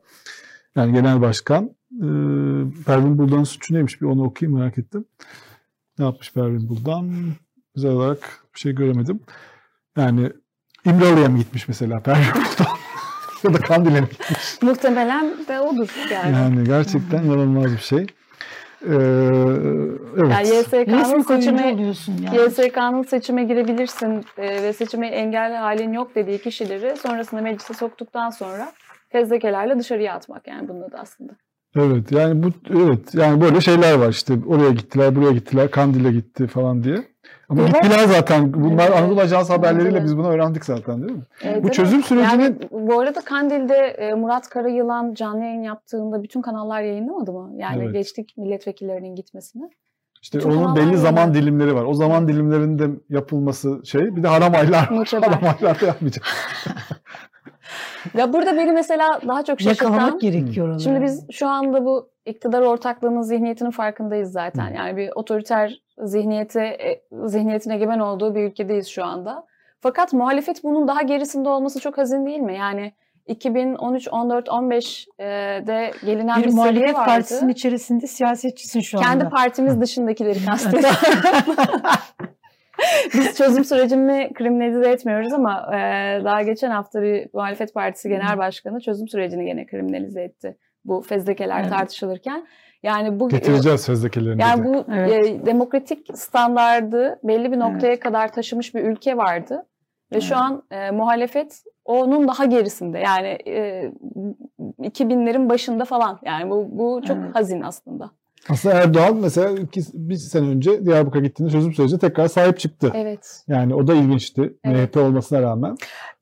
yani 0.76 0.94
genel 0.94 1.22
başkan. 1.22 1.66
Ee, 1.92 2.06
Pervin 2.86 3.18
Buldan'ın 3.18 3.44
suçu 3.44 3.74
neymiş 3.74 4.02
bir 4.02 4.06
onu 4.06 4.24
okuyayım 4.24 4.60
merak 4.60 4.78
ettim. 4.78 5.06
Ne 6.00 6.06
yapmış 6.06 6.34
Pervin 6.34 6.70
Buldan? 6.70 7.12
Özel 7.76 7.92
olarak 7.92 8.20
bir 8.56 8.60
şey 8.60 8.76
göremedim. 8.76 9.20
Yani 9.98 10.32
İmralı'ya 10.88 11.30
mı 11.30 11.38
gitmiş 11.38 11.68
mesela 11.68 12.00
Pervin 12.00 12.26
Buldan? 12.36 12.74
ya 13.44 13.54
da 13.54 13.58
Kandil'e 13.58 14.02
mi 14.02 14.08
gitmiş? 14.10 14.62
Muhtemelen 14.62 15.34
de 15.48 15.60
odur 15.60 15.90
yani. 16.12 16.36
Yani 16.36 16.64
gerçekten 16.64 17.24
inanılmaz 17.24 17.72
bir 17.72 17.78
şey. 17.78 18.08
Ee, 18.86 18.94
evet. 20.18 20.32
Yani 20.32 20.48
YSK'nın 20.48 21.22
seçime 21.22 21.74
oluyorsun 21.74 22.16
yani. 22.22 22.38
YSK'nın 22.38 23.04
seçime 23.04 23.44
girebilirsin 23.44 24.26
e, 24.38 24.64
ve 24.64 24.74
seçime 24.74 25.08
engelli 25.08 25.56
halin 25.56 25.94
yok 25.94 26.16
dediği 26.16 26.42
kişileri 26.42 26.98
sonrasında 26.98 27.42
meclise 27.42 27.74
soktuktan 27.74 28.30
sonra 28.30 28.72
fezlekelerle 29.10 29.80
dışarıya 29.80 30.14
atmak 30.14 30.48
yani 30.48 30.68
bunun 30.68 30.92
da 30.92 31.00
aslında. 31.00 31.34
Evet 31.76 32.12
yani 32.12 32.44
bu 32.44 32.48
evet 32.70 33.16
yani 33.16 33.42
böyle 33.42 33.62
şeyler 33.62 33.94
var 33.94 34.10
işte 34.10 34.34
oraya 34.48 34.72
gittiler 34.72 35.16
buraya 35.16 35.32
gittiler 35.32 35.72
Kandil'e 35.72 36.12
gitti 36.12 36.48
falan 36.48 36.84
diye. 36.84 36.98
Ama 37.50 37.62
Evet. 37.62 37.74
gittiler 37.74 38.00
zaten. 38.08 38.54
Bunlar 38.54 38.88
Evet. 38.88 38.98
Anadolu 38.98 39.22
Ajansı 39.22 39.54
haberleriyle 39.54 39.98
Evet. 39.98 40.04
biz 40.04 40.18
bunu 40.18 40.28
öğrendik 40.28 40.66
zaten 40.66 41.02
değil 41.02 41.18
mi? 41.18 41.24
Evet, 41.44 41.56
Bu 41.56 41.60
evet. 41.68 41.74
çözüm 41.74 42.04
sürecinin 42.04 42.30
Yani 42.40 42.56
bu 42.72 43.00
arada 43.00 43.22
Kandil'de 43.22 43.76
e, 43.76 44.14
Murat 44.14 44.50
Karayılan 44.50 45.14
canlı 45.14 45.44
yayın 45.44 45.62
yaptığında 45.62 46.24
bütün 46.24 46.42
kanallar 46.42 46.82
yayınlamadı 46.82 47.32
mı? 47.34 47.52
Yani 47.56 47.84
Evet. 47.84 47.94
geçtik 47.94 48.34
milletvekillerinin 48.38 49.16
gitmesini. 49.16 49.70
işte 50.22 50.40
bütün 50.40 50.52
onun 50.52 50.76
belli 50.76 50.98
zaman 50.98 51.34
dilimleri 51.34 51.76
var. 51.76 51.84
O 51.84 51.94
zaman 51.94 52.28
dilimlerinde 52.28 52.88
yapılması 53.10 53.82
şey. 53.86 54.16
Bir 54.16 54.24
de 54.24 54.28
haram 54.28 54.54
aylar. 54.56 54.86
Haram 55.12 55.44
aylarda 55.44 55.86
yapmayacak. 55.86 56.24
Ya 58.18 58.34
burada 58.34 58.58
beni 58.58 58.72
mesela 58.72 59.22
daha 59.28 59.44
çok 59.44 59.62
şaşırtan 59.62 59.90
Yakalamak 59.92 60.22
gerekiyor 60.22 60.70
onu. 60.70 60.80
Şimdi 60.80 61.02
biz 61.02 61.26
şu 61.32 61.48
anda 61.48 61.86
bu 61.86 62.10
iktidar 62.26 62.62
ortaklığının 62.62 63.22
zihniyetinin 63.22 63.72
farkındayız 63.72 64.32
zaten. 64.32 64.70
Hı. 64.70 64.74
Yani 64.76 64.98
bir 64.98 65.10
otoriter 65.16 65.82
zihniyete 65.98 66.66
e, 66.66 67.02
zihniyetin 67.28 67.70
egemen 67.70 68.00
olduğu 68.00 68.36
bir 68.36 68.44
ülkedeyiz 68.44 68.88
şu 68.88 69.06
anda. 69.06 69.46
Fakat 69.80 70.14
muhalefet 70.14 70.64
bunun 70.64 70.88
daha 70.88 71.02
gerisinde 71.02 71.50
olması 71.50 71.80
çok 71.80 71.98
hazin 71.98 72.26
değil 72.26 72.40
mi? 72.40 72.56
Yani 72.56 72.94
2013, 73.28 74.08
14, 74.12 74.50
15 74.50 75.08
e, 75.20 75.24
de 75.68 75.92
gelinen 76.06 76.42
bir, 76.42 76.48
bir 76.48 76.54
muhalefet 76.54 76.96
vardı. 76.96 77.06
partisinin 77.06 77.50
içerisinde 77.50 78.08
siyasetçisin 78.08 78.80
şu 78.82 78.98
anda. 78.98 79.08
Kendi 79.08 79.30
partimiz 79.30 79.82
dışındakileri 79.82 80.46
kastediyorum. 80.46 80.98
Biz 83.14 83.38
çözüm 83.38 83.64
sürecini 83.64 84.32
kriminalize 84.34 84.90
etmiyoruz 84.90 85.34
ama 85.34 85.70
e, 85.76 85.78
daha 86.24 86.42
geçen 86.42 86.72
hafta 86.72 87.02
bir 87.02 87.30
muhalefet 87.34 87.74
partisi 87.74 88.10
genel 88.10 88.38
başkanı 88.38 88.80
çözüm 88.80 89.08
sürecini 89.08 89.46
gene 89.46 89.66
kriminalize 89.66 90.22
etti. 90.22 90.58
Bu 90.86 91.02
fezlekeler 91.02 91.60
Evet. 91.62 91.70
tartışılırken. 91.70 92.48
Yani 92.88 93.20
bu 93.20 93.30
Getireceğiz 93.30 93.86
fezlekelerini. 93.86 94.42
yani 94.42 94.64
bu 94.66 94.86
Evet. 94.94 95.26
e, 95.26 95.46
demokratik 95.46 96.08
standardı 96.18 97.20
belli 97.24 97.52
bir 97.52 97.60
noktaya 97.60 98.00
kadar 98.00 98.32
taşımış 98.32 98.76
bir 98.76 98.84
ülke 98.84 99.18
vardı. 99.18 99.66
Ve 100.14 100.22
şu 100.22 100.34
Evet. 100.34 100.44
an 100.44 100.64
e, 100.72 100.92
muhalefet 100.92 101.64
onun 101.86 102.28
daha 102.28 102.46
gerisinde. 102.46 103.00
Yani 103.00 103.28
e, 103.48 103.92
2000'lerin 104.80 105.50
başında 105.50 105.86
falan. 105.86 106.20
Yani 106.26 106.50
bu, 106.50 106.68
bu 106.72 107.02
çok 107.08 107.18
Evet. 107.18 107.36
hazin 107.36 107.62
aslında. 107.62 108.12
Aslında 108.50 108.76
Erdoğan 108.76 109.16
mesela 109.16 109.50
iki, 109.50 109.82
bir 109.94 110.16
sene 110.16 110.48
önce 110.48 110.86
Diyarbakır'a 110.86 111.24
gittiğinde 111.24 111.52
çözüm 111.52 111.74
sürecine 111.74 112.00
tekrar 112.00 112.28
sahip 112.28 112.60
çıktı. 112.60 112.92
Evet. 112.96 113.44
Yani 113.48 113.76
o 113.76 113.88
da 113.88 113.94
ilginçti. 113.94 114.54
Evet. 114.64 114.96
MHP 114.96 114.98
olmasına 115.04 115.42
rağmen. 115.42 115.76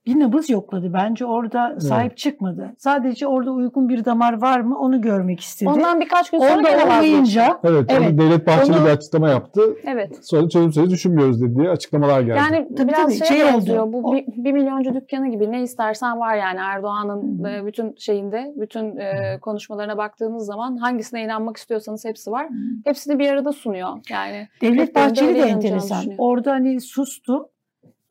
Bir 0.05 0.19
nabız 0.19 0.49
yokladı. 0.49 0.93
Bence 0.93 1.25
orada 1.25 1.79
sahip 1.79 2.17
çıkmadı. 2.17 2.73
Sadece 2.77 3.27
orada 3.27 3.51
uygun 3.51 3.89
bir 3.89 4.05
damar 4.05 4.41
var 4.41 4.59
mı 4.59 4.79
onu 4.79 5.01
görmek 5.01 5.39
istedi. 5.39 5.69
Ondan 5.69 5.99
birkaç 6.01 6.29
gün 6.29 6.39
sonra 6.39 6.53
gene 6.61 6.63
vazgeçti. 6.63 6.93
olmayınca 6.93 7.59
Evet, 7.63 7.85
Evet. 7.89 8.19
Devlet 8.19 8.47
Bahçeli 8.47 8.77
Onu- 8.77 8.85
bir 8.85 8.89
açıklama 8.89 9.29
yaptı. 9.29 9.61
Evet. 9.85 10.19
Sonra 10.25 10.49
çözüm 10.49 10.73
süreci 10.73 10.91
düşünmüyoruz 10.91 11.41
dediği 11.41 11.69
açıklamalar 11.69 12.21
geldi. 12.21 12.37
Yani 12.37 12.67
Tabii, 12.77 12.87
biraz 12.87 13.19
tabii, 13.19 13.27
şey 13.27 13.43
oldu. 13.43 13.53
benziyor. 13.53 13.93
Bu 13.93 13.97
O- 14.09 14.13
bir, 14.13 14.25
bir 14.27 14.51
milyoncu 14.51 14.93
dükkanı 14.93 15.27
gibi 15.31 15.51
ne 15.51 15.61
istersen 15.61 16.19
var 16.19 16.35
yani 16.35 16.59
Erdoğan'ın 16.59 17.43
e, 17.43 17.65
bütün 17.65 17.95
şeyinde, 17.97 18.53
bütün 18.55 18.97
e, 18.97 19.39
konuşmalarına 19.41 19.97
baktığınız 19.97 20.45
zaman 20.45 20.77
hangisine 20.77 21.23
inanmak 21.23 21.57
istiyorsanız 21.57 22.05
hepsi 22.05 22.31
var. 22.31 22.47
Hepsini 22.85 23.19
bir 23.19 23.29
arada 23.29 23.51
sunuyor. 23.51 23.89
Yani 24.09 24.47
Devlet 24.61 24.95
Bahçeli 24.95 25.35
de 25.35 25.39
enteresan. 25.39 26.03
Orada 26.17 26.51
hani 26.51 26.81
sustu. 26.81 27.49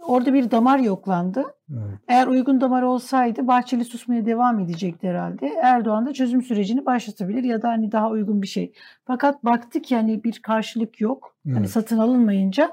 Orada 0.07 0.35
bir 0.35 0.51
damar 0.51 0.79
yoklandı. 0.79 1.45
Evet. 1.73 1.99
Eğer 2.09 2.27
uygun 2.27 2.61
damar 2.61 2.83
olsaydı 2.83 3.47
Bahçeli 3.47 3.85
susmaya 3.85 4.27
devam 4.27 4.59
edecekti 4.61 5.09
herhalde. 5.09 5.47
Erdoğan 5.63 6.07
da 6.07 6.13
çözüm 6.13 6.43
sürecini 6.43 6.87
başlatabilir 6.87 7.45
ya 7.45 7.63
da 7.63 7.69
hani 7.69 7.93
daha 7.93 8.09
uygun 8.11 8.43
bir 8.43 8.47
şey. 8.47 8.73
Fakat 9.07 9.45
baktık 9.45 9.85
ki 9.85 9.97
hani 9.97 10.25
bir 10.25 10.43
karşılık 10.43 11.01
yok. 11.01 11.37
Hani 11.47 11.59
Evet. 11.59 11.71
satın 11.71 11.99
alınmayınca 11.99 12.71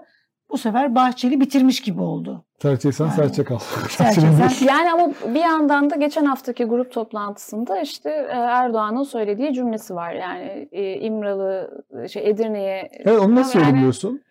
bu 0.49 0.57
sefer 0.57 0.95
Bahçeli 0.95 1.39
bitirmiş 1.41 1.81
gibi 1.81 2.01
oldu. 2.01 2.45
Serçeysen 2.61 3.05
Yani- 3.05 3.15
serçe 3.15 3.43
kal. 3.43 3.59
Serçe- 3.89 4.65
yani 4.65 4.91
ama 4.91 5.11
bir 5.35 5.39
yandan 5.39 5.89
da 5.89 5.95
geçen 5.95 6.25
haftaki 6.25 6.63
grup 6.65 6.91
toplantısında 6.91 7.79
işte 7.81 8.09
e, 8.09 8.33
Erdoğan'ın 8.35 9.03
söylediği 9.03 9.53
cümlesi 9.53 9.95
var. 9.95 10.13
Yani 10.13 10.69
e, 10.71 10.93
İmralı 10.99 11.83
şey 12.09 12.29
Edirne'ye 12.29 12.89
Evet, 12.93 13.19
onu 13.21 13.35
nasıl 13.35 13.59
Yani- 13.59 13.67
yorumluyorsun? 13.69 14.21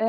e, 0.00 0.06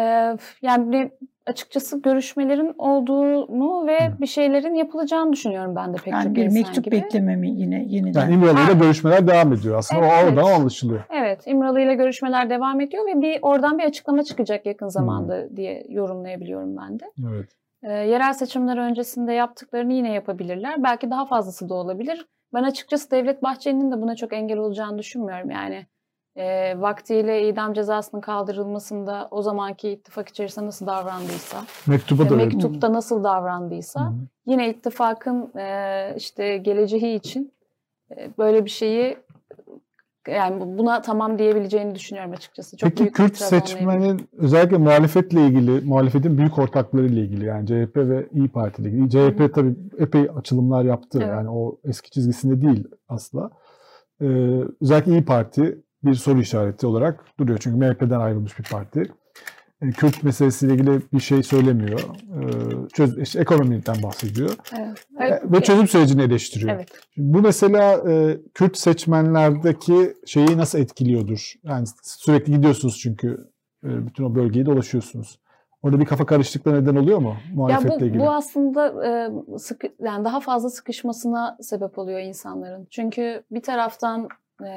yani 0.62 1.12
açıkçası 1.46 2.02
görüşmelerin 2.02 2.76
olduğunu 2.78 3.88
ve 3.88 4.08
Hı. 4.08 4.22
bir 4.22 4.28
şeylerin 4.28 4.74
yapılacağını 4.74 5.34
düşünüyorum 5.34 5.76
ben 5.76 5.94
de 5.94 5.98
pek 5.98 6.14
Yani 6.14 6.24
çok 6.24 6.36
bir 6.36 6.48
mektup 6.48 6.84
gibi. 6.84 6.96
beklememi 6.96 7.50
yine 7.50 7.86
yeniden. 7.88 8.22
Yani 8.22 8.34
İmralı'yla 8.34 8.68
Ha. 8.68 8.74
görüşmeler 8.74 9.28
devam 9.28 9.54
ediyor 9.54 9.78
aslında. 9.78 10.02
Evet, 10.02 10.12
o 10.14 10.28
oradan 10.28 10.46
evet. 10.46 10.60
anlaşılıyor. 10.60 11.04
Evet, 11.10 11.42
İmralı 11.46 11.82
ile 11.82 11.96
görüşmeler 11.96 12.50
devam 12.50 12.82
ediyor 12.82 13.06
ve 13.08 13.22
bir 13.22 13.40
oradan 13.42 13.78
bir 13.78 13.84
açıklama 13.84 14.24
çıkacak 14.24 14.66
yakın 14.66 14.88
zamanda 14.88 15.56
diye 15.56 15.86
yorumlayabiliyorum 15.90 16.78
ben 16.78 17.00
de. 17.00 17.06
Evet. 17.30 17.50
Ee, 17.84 17.92
yerel 17.92 18.34
seçimler 18.34 18.78
öncesinde 18.78 19.34
yaptıklarını 19.34 19.94
yine 19.94 20.14
yapabilirler. 20.14 20.84
Belki 20.84 21.10
daha 21.12 21.26
fazlası 21.26 21.70
da 21.70 21.74
olabilir. 21.74 22.26
Ben 22.54 22.64
açıkçası 22.64 23.12
Devlet 23.12 23.44
Bahçeli'nin 23.44 23.92
de 23.92 24.02
buna 24.02 24.16
çok 24.16 24.34
engel 24.34 24.58
olacağını 24.58 24.98
düşünmüyorum. 24.98 25.52
Yani 25.52 25.86
e, 26.36 26.76
vaktiyle 26.82 27.48
idam 27.50 27.74
cezasının 27.74 28.22
kaldırılmasında 28.22 29.28
o 29.32 29.42
zamanki 29.42 29.90
ittifak 29.90 30.30
içerisinde 30.30 30.66
nasıl 30.66 30.88
davrandıysa, 30.88 31.58
Mektuba 31.88 32.30
da 32.30 32.34
öyle. 32.34 32.46
mektupta 32.46 32.94
nasıl 32.94 33.24
davrandıysa 33.24 34.02
Hı 34.02 34.06
hı. 34.06 34.14
yine 34.46 34.70
ittifakın 34.70 35.58
e, 35.58 36.14
işte 36.18 36.58
geleceği 36.58 37.16
için 37.16 37.52
e, 38.12 38.30
böyle 38.38 38.66
bir 38.66 38.70
şeyi 38.70 39.18
yani 40.28 40.78
buna 40.78 41.02
tamam 41.02 41.40
diyebileceğini 41.40 41.96
düşünüyorum 41.96 42.32
açıkçası. 42.32 42.78
Çok 42.78 42.90
Peki 42.90 43.00
büyük 43.04 43.16
Kürt 43.16 43.38
seçmenin 43.38 44.30
özellikle 44.38 44.78
muhalefetle 44.78 45.48
ilgili, 45.48 45.86
muhalefetin 45.86 46.38
büyük 46.38 46.60
ortakları 46.60 47.06
ile 47.06 47.22
ilgili 47.22 47.46
yani 47.46 47.68
CHP 47.68 47.98
ve 47.98 48.28
İyi 48.34 48.48
Parti 48.50 48.82
ile 48.82 48.90
ilgili. 48.90 49.10
CHP 49.10 49.56
tabii 49.56 49.76
epey 49.98 50.30
açılımlar 50.38 50.84
yaptı. 50.84 51.20
Evet. 51.22 51.30
Yani 51.30 51.50
o 51.50 51.78
eski 51.84 52.12
çizgisinde 52.12 52.62
değil 52.62 52.88
asla. 53.08 53.50
Ee, 54.22 54.26
özellikle 54.82 55.12
İyi 55.12 55.26
Parti 55.26 55.84
bir 56.06 56.14
soru 56.14 56.42
işareti 56.42 56.88
olarak 56.88 57.26
duruyor. 57.40 57.60
Çünkü 57.62 57.78
MHP'den 57.78 58.20
ayrılmış 58.20 58.60
bir 58.60 58.64
parti. 58.64 59.12
Ee, 59.82 59.90
Kürt 59.90 60.24
meselesiyle 60.24 60.74
ilgili 60.74 61.02
bir 61.14 61.20
şey 61.20 61.44
söylemiyor. 61.44 62.00
Ee, 62.00 62.88
çöz, 62.94 63.18
işte 63.18 63.40
ekonomiden 63.40 64.04
bahsediyor. 64.04 64.50
Evet. 64.80 65.06
Evet. 65.20 65.42
Ve 65.46 65.62
çözüm 65.62 65.88
sürecini 65.88 66.22
eleştiriyor. 66.22 66.76
Evet. 66.76 66.90
Bu 67.18 67.42
mesela 67.42 68.12
e, 68.12 68.38
Kürt 68.54 68.78
seçmenlerdeki 68.78 70.14
şeyi 70.26 70.58
nasıl 70.58 70.80
etkiliyordur? 70.80 71.54
Yani 71.64 71.86
sürekli 72.04 72.54
gidiyorsunuz 72.54 73.00
çünkü 73.00 73.28
e, 73.84 74.08
bütün 74.08 74.24
o 74.24 74.36
bölgeyi 74.36 74.66
dolaşıyorsunuz. 74.66 75.40
Orada 75.84 76.00
bir 76.00 76.06
kafa 76.06 76.26
karışıklığı 76.26 76.74
neden 76.74 76.96
oluyor 76.96 77.18
mu 77.20 77.36
Ya 77.50 77.56
muhalefetle 77.56 78.00
bu, 78.00 78.06
ilgili? 78.06 78.20
bu 78.20 78.30
aslında 78.32 79.08
e, 79.08 79.32
sıkı, 79.58 79.88
yani 80.00 80.26
daha 80.26 80.40
fazla 80.40 80.70
sıkışmasına 80.70 81.58
sebep 81.62 82.00
oluyor 82.00 82.20
insanların. 82.20 82.88
Çünkü 82.90 83.44
bir 83.52 83.62
taraftan 83.62 84.28
e, 84.62 84.68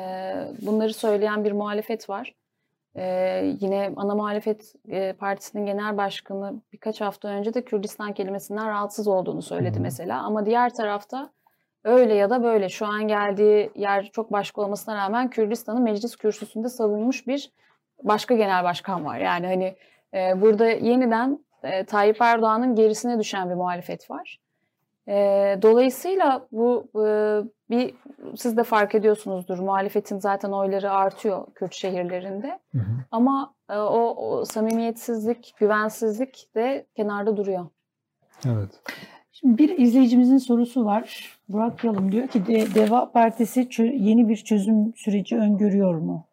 bunları 0.63 0.95
söyleyen 0.95 1.45
bir 1.45 1.53
muhalefet 1.53 2.11
var. 2.11 2.35
E, 2.97 3.05
yine 3.61 3.93
ana 3.97 4.15
muhalefet 4.15 4.75
e, 4.89 5.13
partisinin 5.13 5.67
genel 5.67 5.97
başkanı 5.97 6.63
birkaç 6.73 7.01
hafta 7.01 7.29
önce 7.29 7.55
de 7.55 7.65
Kürdistan 7.65 8.13
kelimesinden 8.13 8.69
rahatsız 8.69 9.09
olduğunu 9.09 9.43
söyledi 9.43 9.81
mesela. 9.81 10.23
Ama 10.23 10.47
diğer 10.47 10.75
tarafta 10.75 11.31
öyle 11.85 12.15
ya 12.15 12.31
da 12.31 12.43
böyle 12.43 12.69
şu 12.69 12.87
an 12.87 13.09
geldiği 13.09 13.71
yer 13.75 14.11
çok 14.13 14.33
başka 14.33 14.63
olmasına 14.63 14.97
rağmen 14.97 15.31
Kürdistan'ı 15.31 15.81
meclis 15.81 16.17
kürsüsünde 16.17 16.69
savunmuş 16.69 17.27
bir 17.27 17.53
başka 18.03 18.35
genel 18.35 18.65
başkan 18.65 19.05
var. 19.05 19.19
Yani 19.19 19.47
hani 19.47 19.77
e, 20.15 20.41
burada 20.41 20.67
yeniden 20.67 21.45
e, 21.63 21.85
Tayyip 21.85 22.21
Erdoğan'ın 22.21 22.75
gerisine 22.75 23.19
düşen 23.19 23.51
bir 23.51 23.55
muhalefet 23.55 24.11
var. 24.11 24.39
E, 25.09 25.15
dolayısıyla 25.63 26.47
bu 26.53 26.89
e, 26.95 27.09
bir 27.71 27.95
siz 28.37 28.57
de 28.57 28.63
fark 28.63 28.95
ediyorsunuzdur 28.95 29.59
muhalefetin 29.59 30.19
zaten 30.19 30.53
oyları 30.53 30.91
artıyor 30.91 31.47
Kürt 31.55 31.75
şehirlerinde. 31.75 32.59
Hı 32.73 32.79
hı. 32.79 32.93
Ama 33.11 33.55
e, 33.71 33.77
o, 33.79 34.15
o 34.17 34.45
samimiyetsizlik, 34.45 35.55
güvensizlik 35.59 36.51
de 36.55 36.87
kenarda 36.97 37.37
duruyor. 37.37 37.67
Evet. 38.47 38.81
Şimdi 39.33 39.59
bir 39.59 39.79
izleyicimizin 39.79 40.39
sorusu 40.39 40.85
var. 40.85 41.39
Burak 41.49 41.85
Yalım 41.85 42.13
diyor 42.13 42.29
ki 42.29 42.47
De- 42.47 42.75
Deva 42.75 43.13
Partisi 43.13 43.69
yeni 43.79 44.29
bir 44.29 44.37
çözüm 44.37 44.93
süreci 44.97 45.37
öngörüyor 45.37 45.95
mu? 45.95 46.27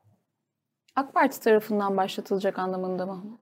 AK 0.96 1.14
Parti 1.14 1.40
tarafından 1.40 1.98
başlatılacak 1.98 2.60
anlamında 2.60 3.06
mı? 3.06 3.38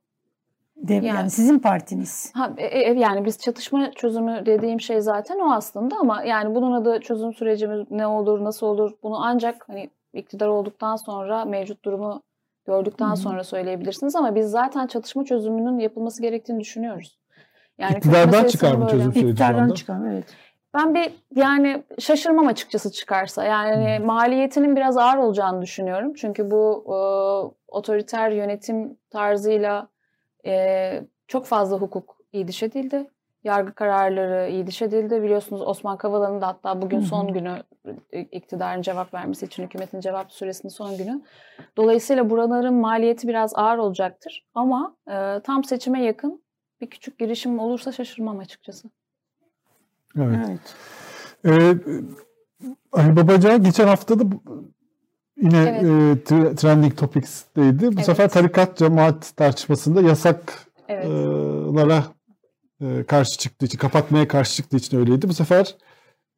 De- 0.88 0.94
yani. 0.94 1.08
Yani- 1.08 1.30
sizin 1.30 1.60
partiniz. 1.60 2.32
Ha, 2.36 2.52
e, 2.58 2.66
e, 2.66 2.94
yani 3.00 3.26
biz 3.26 3.38
çatışma 3.38 3.92
çözümü 3.92 4.46
dediğim 4.46 4.82
şey 4.82 5.02
zaten 5.02 5.40
o 5.40 5.52
aslında 5.54 5.96
ama 5.96 6.24
yani 6.24 6.56
bunun 6.56 6.72
adı 6.72 7.00
çözüm 7.00 7.34
süreci 7.34 7.68
mi, 7.68 7.86
ne 7.90 8.08
olur, 8.08 8.44
nasıl 8.44 8.68
olur 8.68 8.92
bunu 9.04 9.26
ancak 9.26 9.70
hani 9.70 9.90
iktidar 10.14 10.48
olduktan 10.48 10.96
sonra 10.96 11.46
mevcut 11.46 11.86
durumu 11.86 12.22
gördükten 12.66 13.12
Hı 13.12 13.16
sonra 13.16 13.44
söyleyebilirsiniz 13.44 14.16
ama 14.16 14.36
biz 14.36 14.50
zaten 14.50 14.88
çatışma 14.88 15.24
çözümünün 15.26 15.80
yapılması 15.80 16.22
gerektiğini 16.22 16.60
düşünüyoruz. 16.60 17.20
Yani 17.78 17.98
İktidardan 17.98 18.48
çıkar 18.48 18.76
mı 18.76 18.88
çözüm 18.88 19.14
süreci 19.14 19.30
İktidardan 19.30 19.70
çıkan 19.70 20.06
evet. 20.06 20.26
Ben 20.74 20.94
bir 20.96 21.12
yani 21.36 21.84
şaşırmam 22.00 22.48
açıkçası 22.48 22.92
çıkarsa. 22.92 23.44
Yani 23.44 23.98
Hmm. 23.98 24.06
maliyetinin 24.06 24.76
biraz 24.76 24.98
ağır 24.98 25.18
olacağını 25.18 25.62
düşünüyorum. 25.62 26.14
Çünkü 26.14 26.52
bu 26.52 26.84
e, 26.88 26.98
otoriter 27.68 28.32
yönetim 28.32 28.98
tarzıyla 29.10 29.88
e, 30.46 31.04
çok 31.28 31.46
fazla 31.46 31.78
hukuk 31.78 32.18
iyidiş 32.34 32.64
edildi. 32.64 33.08
Yargı 33.44 33.74
kararları 33.74 34.50
iyidiş 34.50 34.82
edildi. 34.82 35.24
Biliyorsunuz 35.24 35.62
Osman 35.62 35.98
Kavala'nın 35.98 36.42
da 36.42 36.48
hatta 36.48 36.82
bugün 36.82 37.00
son 37.00 37.34
günü 37.34 37.64
e, 38.12 38.22
iktidarın 38.22 38.82
cevap 38.82 39.14
vermesi 39.14 39.46
için 39.46 39.64
hükümetin 39.64 40.00
cevap 40.00 40.32
süresinin 40.32 40.70
son 40.70 40.98
günü. 40.98 41.22
Dolayısıyla 41.78 42.30
buraların 42.30 42.74
maliyeti 42.74 43.28
biraz 43.28 43.56
ağır 43.56 43.78
olacaktır. 43.78 44.46
Ama 44.56 44.96
e, 45.08 45.40
tam 45.44 45.64
seçime 45.64 46.04
yakın 46.04 46.42
bir 46.82 46.90
küçük 46.90 47.20
girişim 47.20 47.60
olursa 47.60 47.92
şaşırmam 47.92 48.40
açıkçası. 48.40 48.90
Evet. 50.18 50.38
Evet. 50.46 50.76
Ee, 51.46 51.76
Ali 52.92 53.16
Babacan 53.16 53.64
geçen 53.64 53.88
hafta 53.88 54.20
da 54.20 54.24
yine 55.38 55.58
Evet. 55.60 55.84
e, 55.84 56.34
tre- 56.34 56.56
Trending 56.56 56.98
Topics'teydi. 56.98 57.88
Bu 57.88 57.92
Evet. 57.96 58.06
sefer 58.06 58.30
tarikat 58.30 58.78
cemaat 58.78 59.34
tartışmasında 59.38 60.02
yasaklara 60.02 62.04
Evet. 62.82 63.00
e, 63.00 63.04
karşı 63.04 63.38
çıktığı 63.40 63.66
için, 63.66 63.78
kapatmaya 63.78 64.28
karşı 64.28 64.56
çıktığı 64.56 64.78
için 64.78 65.00
öyleydi. 65.00 65.30
Bu 65.30 65.34
sefer 65.34 65.76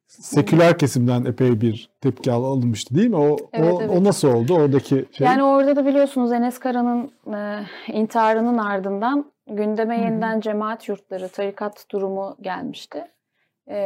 seküler 0.06 0.78
kesimden 0.78 1.24
epey 1.24 1.60
bir 1.60 1.90
tepki 2.00 2.32
al- 2.32 2.44
alınmıştı 2.44 2.94
değil 2.94 3.08
mi? 3.08 3.16
O, 3.16 3.36
Evet, 3.52 3.72
o, 3.74 3.82
evet. 3.82 3.90
o 3.98 4.04
nasıl 4.04 4.28
oldu? 4.28 4.54
Oradaki 4.54 5.04
şey. 5.12 5.26
Yani 5.26 5.42
orada 5.42 5.76
da 5.76 5.86
biliyorsunuz 5.86 6.32
Enes 6.32 6.58
Kara'nın 6.58 7.10
e, 7.34 7.64
intiharının 7.92 8.58
ardından 8.58 9.32
gündeme 9.50 10.00
yeniden 10.00 10.40
cemaat 10.40 10.88
yurtları, 10.88 11.28
tarikat 11.28 11.86
durumu 11.90 12.36
gelmişti. 12.40 13.04
E, 13.68 13.76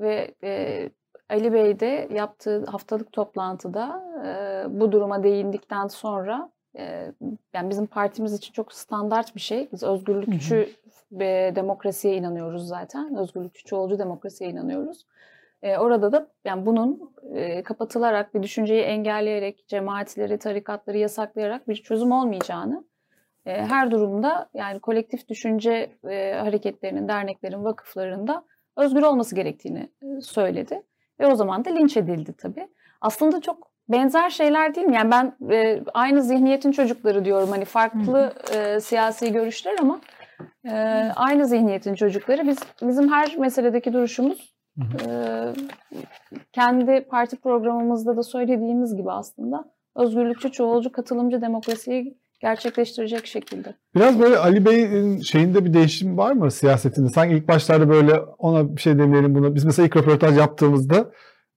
ve 0.00 0.34
e, 0.44 0.90
Ali 1.30 1.52
Bey 1.52 1.80
de 1.80 2.08
yaptığı 2.12 2.64
haftalık 2.64 3.12
toplantıda 3.12 4.04
e, 4.26 4.80
bu 4.80 4.92
duruma 4.92 5.22
değindikten 5.22 5.86
sonra 5.86 6.50
e, 6.78 7.12
yani 7.54 7.70
bizim 7.70 7.86
partimiz 7.86 8.34
için 8.34 8.52
çok 8.52 8.72
standart 8.72 9.34
bir 9.34 9.40
şey. 9.40 9.68
Biz 9.72 9.82
özgürlükçü 9.82 10.68
ve 11.12 11.52
demokrasiye 11.56 12.16
inanıyoruz 12.16 12.68
zaten. 12.68 13.16
Özgürlükçü, 13.16 13.64
çoğulcu 13.64 13.98
demokrasiye 13.98 14.50
inanıyoruz. 14.50 15.06
E, 15.62 15.78
orada 15.78 16.12
da 16.12 16.28
yani 16.44 16.66
bunun 16.66 17.12
e, 17.34 17.62
kapatılarak 17.62 18.34
bir 18.34 18.42
düşünceyi 18.42 18.82
engelleyerek 18.82 19.68
cemaatleri, 19.68 20.38
tarikatları 20.38 20.98
yasaklayarak 20.98 21.68
bir 21.68 21.74
çözüm 21.74 22.12
olmayacağını 22.12 22.84
e, 23.46 23.52
her 23.52 23.90
durumda 23.90 24.48
yani 24.54 24.80
kolektif 24.80 25.28
düşünce 25.28 25.90
e, 26.08 26.32
hareketlerinin, 26.34 27.08
derneklerin, 27.08 27.64
vakıflarında 27.64 28.44
özgür 28.76 29.02
olması 29.02 29.34
gerektiğini 29.34 29.90
söyledi. 30.20 30.82
Ve 31.20 31.26
o 31.26 31.34
zaman 31.34 31.64
da 31.64 31.70
linç 31.70 31.96
edildi 31.96 32.32
tabii. 32.32 32.68
Aslında 33.00 33.40
çok 33.40 33.70
benzer 33.88 34.30
şeyler 34.30 34.74
değil 34.74 34.86
mi? 34.86 34.94
Yani 34.94 35.10
ben 35.10 35.36
e, 35.50 35.82
aynı 35.94 36.22
zihniyetin 36.22 36.72
çocukları 36.72 37.24
diyorum. 37.24 37.48
Hani 37.50 37.64
farklı 37.64 38.32
e, 38.54 38.80
siyasi 38.80 39.32
görüşler 39.32 39.76
ama 39.80 40.00
e, 40.64 40.72
aynı 41.16 41.46
zihniyetin 41.46 41.94
çocukları. 41.94 42.46
Biz 42.46 42.58
bizim 42.82 43.12
her 43.12 43.36
meseledeki 43.38 43.92
duruşumuz 43.92 44.56
e, 44.78 45.08
kendi 46.52 47.00
parti 47.00 47.36
programımızda 47.36 48.16
da 48.16 48.22
söylediğimiz 48.22 48.96
gibi 48.96 49.12
aslında 49.12 49.64
özgürlükçü, 49.96 50.52
çoğulcu, 50.52 50.92
katılımcı 50.92 51.40
demokrasiyi 51.40 52.18
gerçekleştirecek 52.40 53.26
şekilde. 53.26 53.74
Biraz 53.94 54.20
böyle 54.20 54.38
Ali 54.38 54.66
Bey'in 54.66 55.20
şeyinde 55.20 55.64
bir 55.64 55.72
değişim 55.74 56.18
var 56.18 56.32
mı 56.32 56.50
siyasetinde? 56.50 57.08
Sanki 57.08 57.34
ilk 57.34 57.48
başlarda 57.48 57.88
böyle 57.88 58.18
ona 58.38 58.76
bir 58.76 58.80
şey 58.80 58.98
demeyelim 58.98 59.34
buna. 59.34 59.54
Biz 59.54 59.64
mesela 59.64 59.86
ilk 59.86 59.96
röportaj 59.96 60.38
yaptığımızda 60.38 61.10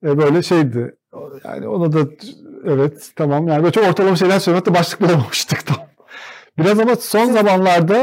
e, 0.03 0.17
böyle 0.17 0.41
şeydi. 0.41 0.95
Yani 1.45 1.67
ona 1.67 1.91
da 1.91 1.99
evet 2.65 3.11
tamam 3.15 3.47
yani 3.47 3.63
böyle 3.63 3.71
çok 3.71 3.87
ortalama 3.87 4.15
şeyler 4.15 4.39
söylemekte 4.39 4.73
başlık 4.73 5.01
bulamamıştık 5.01 5.65
tam. 5.67 5.77
Biraz 6.57 6.79
ama 6.79 6.95
son 6.95 7.25
Siz- 7.25 7.33
zamanlarda 7.33 7.97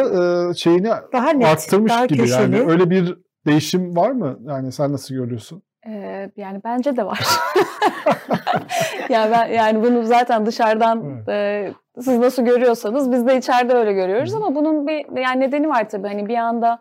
e, 0.50 0.54
şeyini 0.54 0.88
Daha 1.12 1.30
net, 1.30 1.46
arttırmış 1.46 1.92
daha 1.92 2.06
gibi 2.06 2.18
köşeli. 2.20 2.56
yani. 2.56 2.70
Öyle 2.70 2.90
bir 2.90 3.14
değişim 3.46 3.96
var 3.96 4.10
mı? 4.10 4.38
Yani 4.48 4.72
sen 4.72 4.92
nasıl 4.92 5.14
görüyorsun? 5.14 5.62
Ee, 5.88 6.30
yani 6.36 6.60
bence 6.64 6.96
de 6.96 7.06
var. 7.06 7.20
yani 9.08 9.30
ben 9.32 9.46
yani 9.46 9.82
bunu 9.82 10.02
zaten 10.04 10.46
dışarıdan 10.46 11.22
e, 11.28 11.72
siz 12.00 12.18
nasıl 12.18 12.42
görüyorsanız 12.44 13.12
biz 13.12 13.26
de 13.26 13.36
içeride 13.36 13.74
öyle 13.74 13.92
görüyoruz 13.92 14.34
ama 14.34 14.54
bunun 14.54 14.86
bir 14.86 15.20
yani 15.22 15.40
nedeni 15.40 15.68
var 15.68 15.88
tabii. 15.88 16.08
Hani 16.08 16.28
bir 16.28 16.36
anda 16.36 16.78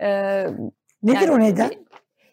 e, 0.00 0.08
Nedir 1.02 1.20
yani- 1.20 1.30
o 1.32 1.38
neden? 1.40 1.70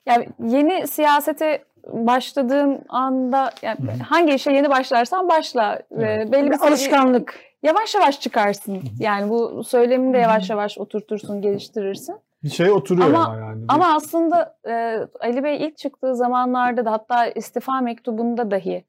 Yani 0.05 0.28
yeni 0.43 0.88
siyasete 0.88 1.63
başladığın 1.88 2.82
anda 2.89 3.49
yani 3.61 3.78
hangi 4.09 4.34
işe 4.34 4.51
yeni 4.51 4.69
başlarsan 4.69 5.30
başla. 5.30 5.80
Ee, 5.91 5.97
belli 6.32 6.51
bir 6.51 6.51
Bir 6.51 6.67
alışkanlık. 6.67 7.36
yavaş 7.63 7.95
yavaş 7.95 8.19
çıkarsın. 8.21 8.82
Yani 8.99 9.30
bu 9.30 9.63
söylemini 9.63 10.13
de 10.13 10.17
yavaş 10.17 10.49
yavaş 10.49 10.78
oturtursun, 10.78 11.41
geliştirirsin. 11.41 12.15
Bir 12.43 12.49
şey 12.49 12.71
oturuyor 12.71 13.07
Ama- 13.07 13.26
ama, 13.26 13.38
yani. 13.39 13.63
Ama 13.67 13.95
aslında 13.95 14.55
e, 14.67 14.99
Ali 15.19 15.43
Bey 15.43 15.65
ilk 15.65 15.78
çıktığı 15.78 16.15
zamanlarda 16.15 16.86
da 16.86 16.91
hatta 16.91 17.26
istifa 17.28 17.82
mektubunda 17.82 18.51
dahi 18.51 18.86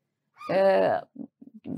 e, 0.54 0.90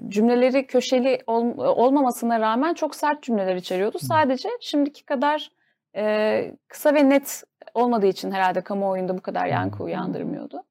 cümleleri 0.08 0.66
köşeli 0.66 1.18
ol- 1.26 1.58
olmamasına 1.58 2.40
rağmen 2.40 2.74
çok 2.74 2.94
sert 2.94 3.22
cümleler 3.22 3.56
içeriyordu. 3.56 3.98
Sadece 4.00 4.48
şimdiki 4.60 5.04
kadar 5.04 5.50
e, 5.96 6.54
kısa 6.68 6.94
ve 6.94 7.08
net 7.08 7.42
olmadığı 7.74 8.06
için 8.06 8.30
herhalde 8.30 8.60
kamuoyunda 8.60 9.18
bu 9.18 9.22
kadar 9.22 9.46
yankı 9.46 9.82
uyandırmıyordu. 9.84 10.62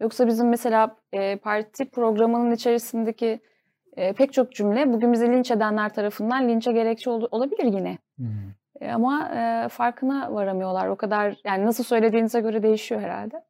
Yoksa 0.00 0.26
bizim 0.26 0.48
mesela 0.48 0.96
e, 1.12 1.36
parti 1.36 1.90
programının 1.90 2.52
içerisindeki 2.52 3.40
e, 3.96 4.12
pek 4.12 4.32
çok 4.32 4.52
cümle 4.52 4.92
bugün 4.92 5.12
bizi 5.12 5.26
linç 5.28 5.50
edenler 5.50 5.94
tarafından 5.94 6.48
linçe 6.48 6.72
gerekçe 6.72 7.10
ol- 7.10 7.28
olabilir 7.30 7.64
yine. 7.64 7.98
Hmm. 8.16 8.26
E, 8.80 8.92
Ama 8.92 9.28
e, 9.28 9.68
farkına 9.68 10.34
varamıyorlar. 10.34 10.88
O 10.88 10.96
kadar 10.96 11.36
yani 11.44 11.66
nasıl 11.66 11.84
söylediğinize 11.84 12.40
göre 12.40 12.62
değişiyor 12.62 13.00
herhalde. 13.00 13.44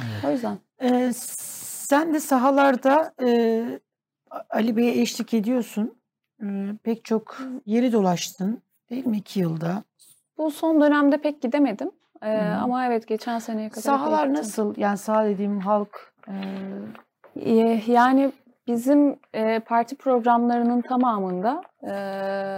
Evet. 0.00 0.24
O 0.26 0.30
yüzden. 0.30 0.58
Ee, 0.82 1.10
sen 1.14 2.14
de 2.14 2.20
sahalarda 2.20 3.12
e, 3.22 3.62
Ali 4.50 4.76
Bey'e 4.76 5.00
eşlik 5.00 5.34
ediyorsun. 5.34 5.94
Ee, 6.42 6.46
pek 6.82 7.04
çok 7.04 7.38
yeri 7.66 7.92
dolaştın 7.92 8.62
değil 8.90 9.06
mi 9.06 9.16
iki 9.16 9.40
yılda? 9.40 9.82
Bu 10.38 10.50
son 10.50 10.80
dönemde 10.80 11.16
pek 11.16 11.42
gidemedim. 11.42 11.90
Hı. 12.22 12.54
ama 12.62 12.86
evet 12.86 13.08
geçen 13.08 13.38
seneye 13.38 13.68
kadar 13.68 13.82
Sahalar 13.82 14.34
nasıl? 14.34 14.74
Yani 14.76 14.98
saha 14.98 15.24
dediğim 15.24 15.60
halk. 15.60 16.12
e, 17.36 17.80
yani 17.86 18.32
bizim 18.66 19.16
e, 19.34 19.60
parti 19.60 19.96
programlarının 19.96 20.80
tamamında 20.80 21.62
e, 21.82 21.92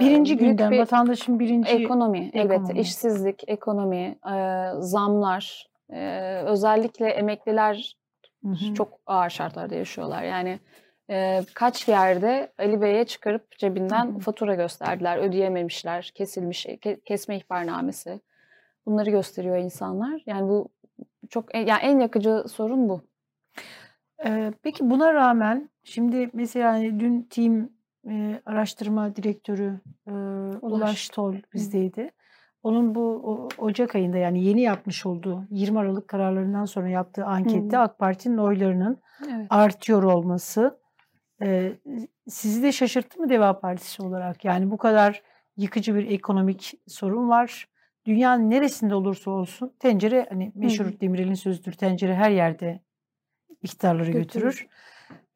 Birinci 0.01 0.37
gündem 0.37 0.71
bir 0.71 0.79
vatandaşın 0.79 1.39
birinci 1.41 1.71
ekonomi, 1.71 2.31
ekonomi. 2.33 2.81
işsizlik, 2.81 3.43
ekonomi, 3.47 4.19
e, 4.33 4.69
zamlar, 4.79 5.69
e, 5.91 6.33
özellikle 6.47 7.09
emekliler 7.09 7.97
Hı 8.45 8.49
hı. 8.49 8.75
çok 8.75 8.89
ağır 9.07 9.31
şartlarda 9.31 9.75
yaşıyorlar. 9.75 10.23
Yani 10.23 10.61
e, 11.11 11.41
kaç 11.55 11.89
yerde 11.89 12.53
Ali 12.59 12.81
Bey'e 12.81 13.05
çıkarıp 13.05 13.59
cebinden 13.59 14.07
Hı 14.07 14.11
hı. 14.15 14.19
fatura 14.19 14.55
gösterdiler, 14.55 15.19
ödeyememişler, 15.19 16.13
kesilmiş, 16.15 16.67
ke- 16.67 17.01
kesme 17.01 17.37
ihbarnamesi. 17.37 18.21
Bunları 18.87 19.11
gösteriyor 19.11 19.57
insanlar. 19.57 20.23
Yani 20.27 20.49
bu 20.49 20.69
çok 21.29 21.55
e, 21.55 21.59
yani 21.59 21.81
en 21.83 21.99
yakıcı 22.01 22.45
sorun 22.49 22.89
bu. 22.89 23.01
Ee, 24.27 24.53
peki 24.63 24.91
buna 24.91 25.15
rağmen 25.15 25.71
şimdi 25.85 26.31
mesela 26.33 26.73
hani 26.73 27.01
dün 27.01 27.23
team 27.23 27.69
e, 28.11 28.41
araştırma 28.47 29.17
direktörü 29.17 29.81
e, 30.07 30.13
Ulaş 30.63 31.09
Tol 31.09 31.35
bizdeydi. 31.55 32.11
Onun 32.63 32.95
bu 32.95 33.01
o- 33.25 33.49
Ocak 33.59 33.95
ayında 33.95 34.19
yani 34.19 34.45
yeni 34.45 34.61
yapmış 34.61 35.07
olduğu 35.07 35.45
20 35.51 35.79
Aralık 35.79 36.09
kararlarından 36.09 36.65
sonra 36.65 36.89
yaptığı 36.89 37.25
ankette 37.25 37.77
Hı. 37.77 37.81
AK 37.81 37.99
Parti'nin 37.99 38.39
oylarının 38.39 38.99
Evet. 39.33 39.47
artıyor 39.51 40.03
olması 40.03 40.79
e, 41.43 41.73
sizi 42.29 42.63
de 42.63 42.73
şaşırttı 42.73 43.21
mı 43.21 43.29
Deva 43.29 43.61
Partisi 43.61 44.03
olarak? 44.03 44.45
Yani 44.45 44.71
bu 44.71 44.79
kadar 44.79 45.23
yıkıcı 45.57 45.95
bir 45.95 46.11
ekonomik 46.11 46.75
sorun 46.87 47.29
var. 47.29 47.69
Dünyanın 48.07 48.51
neresinde 48.51 48.95
olursa 48.95 49.31
olsun 49.31 49.73
tencere 49.79 50.27
hani 50.29 50.53
meşhur 50.55 50.85
hı. 50.85 51.01
Demirel'in 51.01 51.35
sözüdür 51.35 51.73
tencere 51.73 52.15
her 52.15 52.31
yerde 52.31 52.81
ihtarları 53.63 54.11
Götürür. 54.11 54.45
götürür. 54.45 54.67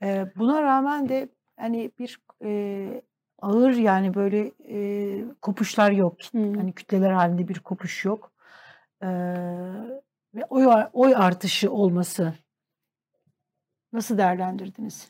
E, 0.02 0.26
buna 0.36 0.62
rağmen 0.62 1.08
de 1.08 1.28
hani 1.56 1.90
bir 1.98 2.18
e, 2.44 3.02
ağır 3.38 3.72
yani 3.72 4.14
böyle 4.14 4.52
e, 4.68 5.24
kopuşlar 5.42 5.90
yok. 5.90 6.16
Hı. 6.32 6.38
Hani 6.38 6.72
kütleler 6.72 7.10
halinde 7.10 7.48
bir 7.48 7.58
kopuş 7.58 8.04
yok. 8.04 8.32
E, 9.02 9.08
ve 10.34 10.44
oy, 10.48 10.66
oy 10.92 11.14
artışı 11.16 11.72
olması 11.72 12.34
nasıl 13.92 14.18
değerlendirdiniz? 14.18 15.08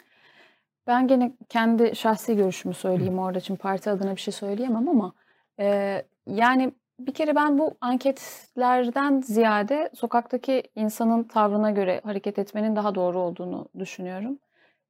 Ben 0.87 1.09
gene 1.09 1.33
kendi 1.49 1.97
şahsi 1.97 2.37
görüşümü 2.37 2.75
söyleyeyim 2.75 3.19
orada 3.19 3.39
için 3.39 3.57
parti 3.57 3.91
adına 3.91 4.17
bir 4.17 4.21
şey 4.21 4.33
söyleyemem 4.33 4.89
ama 4.89 5.13
e, 5.61 6.03
yani 6.27 6.73
bir 7.01 7.15
kere 7.15 7.37
ben 7.37 7.59
bu 7.59 7.75
anketlerden 7.81 9.21
ziyade 9.21 9.91
sokaktaki 9.95 10.63
insanın 10.77 11.25
tavrına 11.25 11.71
göre 11.71 12.01
hareket 12.05 12.39
etmenin 12.39 12.77
daha 12.77 12.95
doğru 12.95 13.19
olduğunu 13.19 13.69
düşünüyorum. 13.79 14.39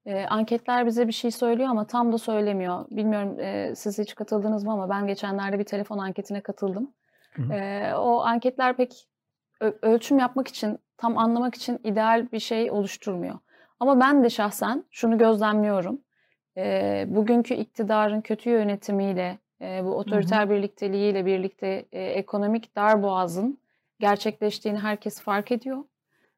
E, 0.06 0.24
anketler 0.24 0.86
bize 0.86 1.08
bir 1.08 1.12
şey 1.12 1.30
söylüyor 1.30 1.68
ama 1.68 1.86
tam 1.86 2.12
da 2.12 2.18
söylemiyor. 2.18 2.84
Bilmiyorum 2.90 3.40
e, 3.40 3.74
siz 3.76 3.98
hiç 3.98 4.14
katıldınız 4.14 4.64
mı 4.64 4.72
ama 4.72 4.90
ben 4.90 5.06
geçenlerde 5.06 5.58
bir 5.58 5.64
telefon 5.64 5.98
anketine 5.98 6.40
katıldım. 6.40 6.90
Hı 7.32 7.42
hı. 7.42 7.52
E, 7.52 7.94
o 7.94 8.20
anketler 8.20 8.76
pek 8.76 9.08
ölçüm 9.82 10.18
yapmak 10.18 10.48
için, 10.48 10.78
tam 10.96 11.18
anlamak 11.18 11.54
için 11.54 11.80
ideal 11.84 12.32
bir 12.32 12.40
şey 12.40 12.70
oluşturmuyor. 12.70 13.38
Ama 13.82 14.00
ben 14.00 14.24
de 14.24 14.30
şahsen 14.30 14.84
şunu 14.90 15.18
gözlemliyorum. 15.18 16.00
E, 16.56 17.04
bugünkü 17.08 17.54
iktidarın 17.54 18.20
kötü 18.20 18.50
yönetimiyle, 18.50 19.38
e, 19.60 19.84
bu 19.84 19.94
otoriter 19.94 20.50
birlikteliğiyle 20.50 21.26
birlikte 21.26 21.84
e, 21.92 22.04
ekonomik 22.04 22.76
darboğazın 22.76 23.58
gerçekleştiğini 24.00 24.78
herkes 24.78 25.20
fark 25.20 25.52
ediyor. 25.52 25.84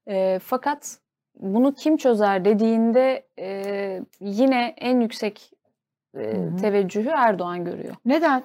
E, 0.09 0.39
fakat 0.43 0.99
bunu 1.41 1.75
kim 1.75 1.97
çözer 1.97 2.45
dediğinde 2.45 3.27
e, 3.39 4.01
yine 4.21 4.75
en 4.79 5.01
yüksek 5.01 5.53
e, 6.15 6.19
Hı 6.19 6.25
hı. 6.25 6.57
teveccühü 6.57 7.09
Erdoğan 7.09 7.65
görüyor. 7.65 7.95
Neden? 8.05 8.43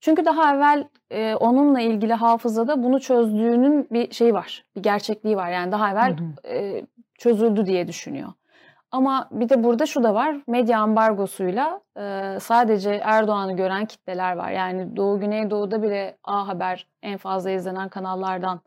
Çünkü 0.00 0.24
daha 0.24 0.54
evvel 0.54 0.88
e, 1.10 1.34
onunla 1.34 1.80
ilgili 1.80 2.14
hafızada 2.14 2.82
bunu 2.82 3.00
çözdüğünün 3.00 3.88
bir 3.90 4.14
şeyi 4.14 4.34
var, 4.34 4.64
bir 4.76 4.82
gerçekliği 4.82 5.36
var. 5.36 5.50
Yani 5.50 5.72
daha 5.72 5.92
evvel 5.92 6.16
Hı 6.16 6.24
hı. 6.24 6.48
e, 6.48 6.86
çözüldü 7.18 7.66
diye 7.66 7.88
düşünüyor. 7.88 8.28
Ama 8.90 9.28
bir 9.32 9.48
de 9.48 9.64
burada 9.64 9.86
şu 9.86 10.02
da 10.02 10.14
var, 10.14 10.36
medya 10.46 10.80
ambargosuyla 10.80 11.80
e, 11.96 12.36
sadece 12.40 13.00
Erdoğan'ı 13.04 13.56
gören 13.56 13.86
kitleler 13.86 14.36
var. 14.36 14.50
Yani 14.50 14.96
Doğu 14.96 15.20
Güneydoğu'da 15.20 15.82
bile 15.82 16.16
A 16.24 16.48
Haber 16.48 16.86
en 17.02 17.16
fazla 17.16 17.50
izlenen 17.50 17.88
kanallardan. 17.88 18.60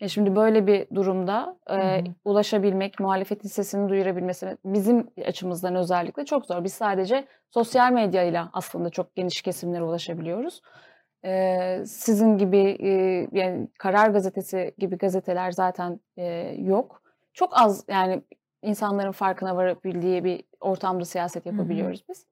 E 0.00 0.08
şimdi 0.08 0.36
böyle 0.36 0.66
bir 0.66 0.86
durumda 0.94 1.56
e, 1.70 2.04
ulaşabilmek, 2.24 3.00
muhalefetin 3.00 3.48
sesini 3.48 3.88
duyurabilmesi 3.88 4.56
bizim 4.64 5.10
açımızdan 5.26 5.74
özellikle 5.74 6.24
çok 6.24 6.46
zor. 6.46 6.64
Biz 6.64 6.74
sadece 6.74 7.24
sosyal 7.50 7.92
medyayla 7.92 8.50
aslında 8.52 8.90
çok 8.90 9.14
geniş 9.16 9.42
kesimlere 9.42 9.82
ulaşabiliyoruz. 9.82 10.60
Ee, 11.24 11.82
sizin 11.86 12.38
gibi 12.38 12.76
e, 12.80 12.90
yani 13.32 13.68
Karar 13.78 14.10
Gazetesi 14.10 14.74
gibi 14.78 14.98
gazeteler 14.98 15.50
zaten 15.50 16.00
e, 16.16 16.24
yok. 16.58 17.01
Çok 17.34 17.60
az 17.60 17.84
yani 17.88 18.22
insanların 18.62 19.12
farkına 19.12 19.56
varabildiği 19.56 20.24
bir 20.24 20.44
ortamda 20.60 21.04
siyaset 21.04 21.46
yapabiliyoruz 21.46 22.04
biz. 22.08 22.26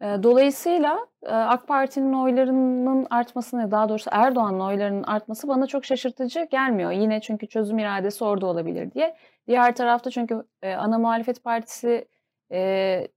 Dolayısıyla 0.00 1.06
AK 1.26 1.68
Parti'nin 1.68 2.12
oylarının 2.12 3.06
artmasını, 3.10 3.70
daha 3.70 3.88
doğrusu 3.88 4.10
Erdoğan'ın 4.12 4.60
oylarının 4.60 5.02
artması 5.02 5.48
bana 5.48 5.66
çok 5.66 5.84
şaşırtıcı 5.84 6.48
gelmiyor. 6.50 6.90
Yine 6.90 7.20
çünkü 7.20 7.46
çözüm 7.46 7.78
iradesi 7.78 8.24
orada 8.24 8.46
olabilir 8.46 8.92
diye. 8.92 9.16
Diğer 9.48 9.74
tarafta 9.74 10.10
çünkü 10.10 10.42
ana 10.62 10.98
muhalefet 10.98 11.44
partisi 11.44 12.08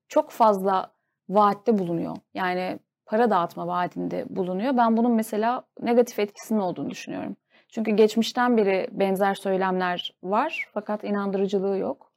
çok 0.07 0.31
fazla 0.31 0.91
vaatte 1.29 1.77
bulunuyor. 1.77 2.17
Yani 2.33 2.79
para 3.05 3.29
dağıtma 3.29 3.67
vaadinde 3.67 4.25
bulunuyor. 4.29 4.77
Ben 4.77 4.97
bunun 4.97 5.11
mesela 5.11 5.63
negatif 5.81 6.19
etkisinin 6.19 6.59
olduğunu 6.59 6.89
düşünüyorum. 6.89 7.35
Çünkü 7.71 7.91
geçmişten 7.91 8.57
beri 8.57 8.87
benzer 8.91 9.35
söylemler 9.35 10.15
var 10.23 10.67
fakat 10.73 11.03
inandırıcılığı 11.03 11.77
yok. 11.77 12.11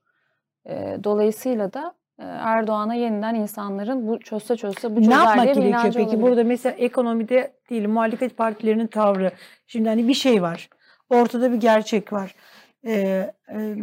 E, 0.66 0.98
dolayısıyla 1.04 1.72
da 1.72 1.94
Erdoğan'a 2.18 2.94
yeniden 2.94 3.34
insanların 3.34 4.08
bu 4.08 4.20
çözse 4.20 4.56
çözse 4.56 4.96
bu 4.96 5.00
Ne 5.00 5.04
çözer 5.04 5.18
yapmak 5.18 5.44
diye 5.44 5.54
gerekiyor 5.54 5.82
peki? 5.84 6.00
olabilir. 6.00 6.22
Burada 6.22 6.44
mesela 6.44 6.76
ekonomide 6.76 7.56
değil 7.70 7.88
muhalefet 7.88 8.36
partilerinin 8.36 8.86
tavrı. 8.86 9.32
Şimdi 9.66 9.88
hani 9.88 10.08
bir 10.08 10.14
şey 10.14 10.42
var. 10.42 10.68
Ortada 11.10 11.52
bir 11.52 11.56
gerçek 11.56 12.12
var. 12.12 12.34
Ee, 12.86 12.92
e, 13.54 13.76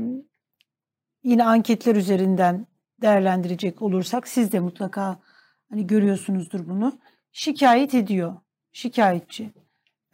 yine 1.23 1.43
anketler 1.43 1.95
üzerinden 1.95 2.67
değerlendirecek 3.01 3.81
olursak 3.81 4.27
siz 4.27 4.51
de 4.51 4.59
mutlaka 4.59 5.19
hani 5.69 5.87
görüyorsunuzdur 5.87 6.69
bunu. 6.69 6.99
Şikayet 7.31 7.93
ediyor. 7.93 8.35
Şikayetçi. 8.71 9.51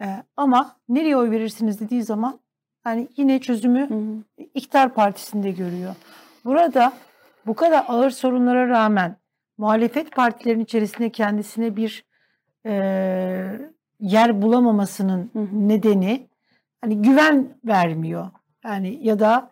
Ee, 0.00 0.22
ama 0.36 0.76
nereye 0.88 1.16
oy 1.16 1.30
verirsiniz 1.30 1.80
dediği 1.80 2.02
zaman 2.02 2.40
hani 2.84 3.08
yine 3.16 3.38
çözümü 3.40 3.88
Hı 3.88 3.94
hı. 3.94 4.22
iktidar 4.54 4.94
partisinde 4.94 5.50
görüyor. 5.50 5.94
Burada 6.44 6.92
bu 7.46 7.54
kadar 7.54 7.84
ağır 7.88 8.10
sorunlara 8.10 8.68
rağmen 8.68 9.16
muhalefet 9.58 10.12
partilerinin 10.12 10.64
içerisinde 10.64 11.10
kendisine 11.10 11.76
bir 11.76 12.04
eee, 12.64 13.70
yer 14.00 14.42
bulamamasının 14.42 15.30
Hı 15.32 15.38
hı. 15.38 15.68
nedeni 15.68 16.28
hani 16.80 17.02
güven 17.02 17.48
vermiyor. 17.64 18.30
Yani 18.64 18.98
ya 19.02 19.18
da 19.18 19.50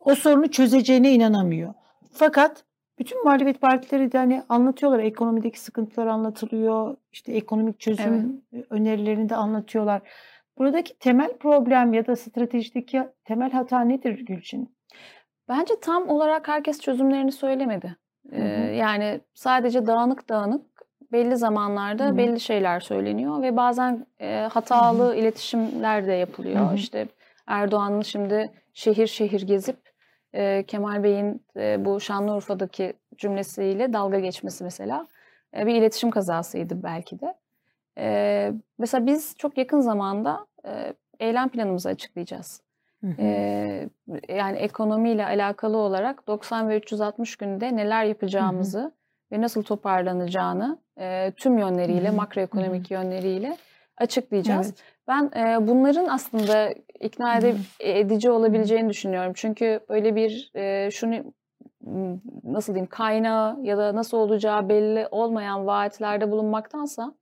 o 0.00 0.14
sorunu 0.14 0.50
çözeceğine 0.50 1.12
inanamıyor. 1.12 1.74
Fakat 2.12 2.64
bütün 3.00 3.24
muhalefet 3.24 3.60
partileri 3.60 4.12
de 4.12 4.18
hani 4.18 4.42
anlatıyorlar. 4.48 4.98
Ekonomideki 4.98 5.60
sıkıntılar 5.60 6.06
anlatılıyor. 6.06 6.96
İşte 7.12 7.32
ekonomik 7.32 7.80
çözüm 7.80 8.42
önerilerini 8.70 9.28
de 9.28 9.36
anlatıyorlar. 9.36 10.02
Buradaki 10.58 10.98
temel 10.98 11.38
problem 11.38 11.92
ya 11.92 12.06
da 12.06 12.16
stratejideki 12.16 13.02
temel 13.24 13.50
hata 13.50 13.80
nedir 13.80 14.26
Gülçin? 14.26 14.76
Bence 15.48 15.74
tam 15.80 16.08
olarak 16.08 16.48
herkes 16.48 16.80
çözümlerini 16.80 17.32
söylemedi. 17.32 17.96
Ee, 18.32 18.38
Hı 18.38 18.42
hı. 18.42 18.74
yani 18.74 19.20
sadece 19.34 19.86
dağınık 19.86 20.28
dağınık 20.28 20.66
belli 21.12 21.36
zamanlarda 21.36 22.04
Hı 22.04 22.08
hı. 22.08 22.16
belli 22.16 22.40
şeyler 22.40 22.80
söyleniyor 22.80 23.42
ve 23.42 23.56
bazen 23.56 24.06
e, 24.20 24.48
hatalı 24.52 25.16
iletişimler 25.16 26.06
de 26.06 26.12
yapılıyor. 26.12 26.60
Hı 26.60 26.70
hı. 26.70 26.74
İşte 26.74 27.08
Erdoğan'ın 27.46 28.02
şimdi 28.02 28.50
şehir 28.74 29.06
şehir 29.06 29.42
gezip 29.42 29.89
e, 30.34 30.64
Kemal 30.66 31.02
Bey'in 31.02 31.42
e, 31.56 31.84
bu 31.84 32.00
Şanlıurfa'daki 32.00 32.92
cümlesiyle 33.16 33.92
dalga 33.92 34.18
geçmesi 34.18 34.64
mesela 34.64 35.08
e, 35.56 35.66
bir 35.66 35.74
iletişim 35.74 36.10
kazasıydı 36.10 36.82
belki 36.82 37.20
de. 37.20 37.34
E, 37.98 38.52
mesela 38.78 39.06
biz 39.06 39.34
çok 39.38 39.58
yakın 39.58 39.80
zamanda 39.80 40.46
e, 40.66 40.94
eylem 41.20 41.48
planımızı 41.48 41.88
açıklayacağız. 41.88 42.62
Hı 43.00 43.06
hı. 43.06 43.14
Ee, 43.18 43.88
yani 44.28 44.58
ekonomiyle 44.58 45.26
alakalı 45.26 45.76
olarak 45.76 46.26
90 46.26 46.68
ve 46.68 46.78
360 46.78 47.36
günde 47.36 47.76
neler 47.76 48.04
yapacağımızı 48.04 48.92
ve 49.32 49.40
nasıl 49.40 49.62
toparlanacağını 49.62 50.78
e, 50.98 51.32
tüm 51.36 51.58
yönleriyle, 51.58 52.10
makroekonomik 52.10 52.90
yönleriyle 52.90 53.56
açıklayacağız. 53.96 54.66
Evet. 54.66 54.82
Ben 55.10 55.30
e, 55.36 55.66
bunların 55.66 56.06
aslında 56.06 56.74
ikna 57.00 57.38
ede- 57.38 57.56
edici 57.80 58.30
olabileceğini 58.30 58.88
düşünüyorum. 58.88 59.32
Çünkü 59.34 59.80
öyle 59.88 60.16
bir 60.16 60.50
e, 60.54 60.90
şunu 60.90 61.14
nasıl 62.44 62.74
diyeyim 62.74 62.88
kaynağı 62.90 63.58
ya 63.62 63.78
da 63.78 63.94
nasıl 63.94 64.16
olacağı 64.18 64.68
belli 64.68 65.08
olmayan 65.10 65.66
vaatlerde 65.66 66.30
bulunmaktansa 66.30 67.14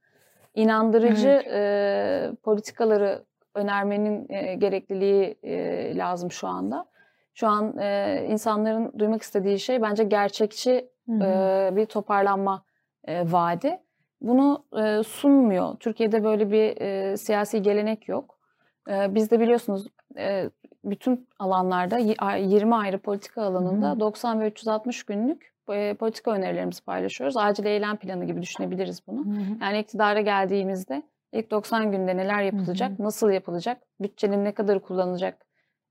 inandırıcı 0.54 1.28
Evet. 1.28 1.46
e, 1.52 2.36
politikaları 2.42 3.24
önermenin 3.54 4.26
e, 4.28 4.54
gerekliliği 4.54 5.38
e, 5.42 5.96
lazım 5.96 6.32
şu 6.32 6.48
anda. 6.48 6.86
Şu 7.34 7.48
an 7.48 7.78
e, 7.78 8.24
insanların 8.28 8.98
duymak 8.98 9.22
istediği 9.22 9.58
şey 9.58 9.82
bence 9.82 10.04
gerçekçi 10.04 10.88
Hı 11.06 11.12
hı. 11.12 11.24
e, 11.24 11.76
bir 11.76 11.86
toparlanma 11.86 12.64
e, 13.04 13.32
vaadi. 13.32 13.78
Bunu 14.20 14.64
e, 14.78 15.02
sunmuyor. 15.02 15.76
Türkiye'de 15.76 16.24
böyle 16.24 16.50
bir 16.50 16.80
e, 16.80 17.16
siyasi 17.16 17.62
gelenek 17.62 18.08
yok. 18.08 18.38
E, 18.90 19.14
biz 19.14 19.30
de 19.30 19.40
biliyorsunuz 19.40 19.86
e, 20.18 20.50
bütün 20.84 21.28
alanlarda 21.38 21.98
y- 21.98 22.14
a- 22.18 22.36
20 22.36 22.74
ayrı 22.74 22.98
politika 22.98 23.42
alanında 23.42 23.90
Hı 23.90 23.94
hı. 23.94 24.00
90 24.00 24.40
ve 24.40 24.48
360 24.48 25.02
günlük 25.02 25.52
e, 25.72 25.94
politika 25.94 26.30
önerilerimizi 26.30 26.84
paylaşıyoruz. 26.84 27.36
Acil 27.36 27.64
eylem 27.64 27.96
planı 27.96 28.24
gibi 28.24 28.42
düşünebiliriz 28.42 29.06
bunu. 29.06 29.24
Hı 29.24 29.30
hı. 29.30 29.56
Yani 29.60 29.78
iktidara 29.78 30.20
geldiğimizde 30.20 31.02
ilk 31.32 31.50
90 31.50 31.92
günde 31.92 32.16
neler 32.16 32.42
yapılacak, 32.42 32.98
nasıl 32.98 33.30
yapılacak, 33.30 33.78
bütçenin 34.00 34.44
ne 34.44 34.52
kadar 34.52 34.80
kullanılacak 34.80 35.46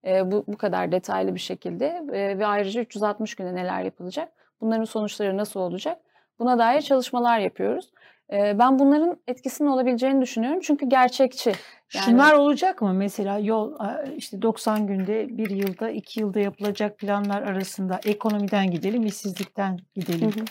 e, 0.08 0.32
bu, 0.32 0.44
bu 0.48 0.58
kadar 0.58 0.92
detaylı 0.92 1.36
bir 1.36 1.40
şekilde 1.40 1.86
e, 2.14 2.40
ve 2.40 2.46
ayrıca 2.46 2.82
360 2.82 3.36
günde 3.36 3.56
neler 3.56 3.82
yapılacak, 3.82 4.32
bunların 4.62 4.84
sonuçları 4.84 5.38
nasıl 5.38 5.60
olacak 5.60 5.98
buna 6.40 6.60
dair 6.60 6.82
çalışmalar 6.82 7.40
yapıyoruz. 7.40 7.92
E, 8.34 8.60
ben 8.60 8.80
bunların 8.80 9.18
etkisinin 9.28 9.70
olabileceğini 9.70 10.22
düşünüyorum 10.22 10.60
çünkü 10.64 10.90
gerçekçi. 10.90 11.50
Yani- 11.96 12.06
Şunlar 12.06 12.34
olacak 12.34 12.82
mı? 12.82 12.94
Mesela 12.94 13.40
yol 13.40 13.74
işte 14.18 14.42
90 14.42 14.88
günde, 14.88 15.38
bir 15.38 15.50
yılda, 15.50 15.90
iki 15.90 16.20
yılda 16.20 16.40
yapılacak 16.40 16.98
planlar 16.98 17.42
arasında 17.42 18.00
ekonomiden 18.06 18.72
gidelim, 18.72 19.06
işsizlikten 19.06 19.80
gidelim. 19.96 20.32
Hı 20.32 20.40
hı. 20.40 20.46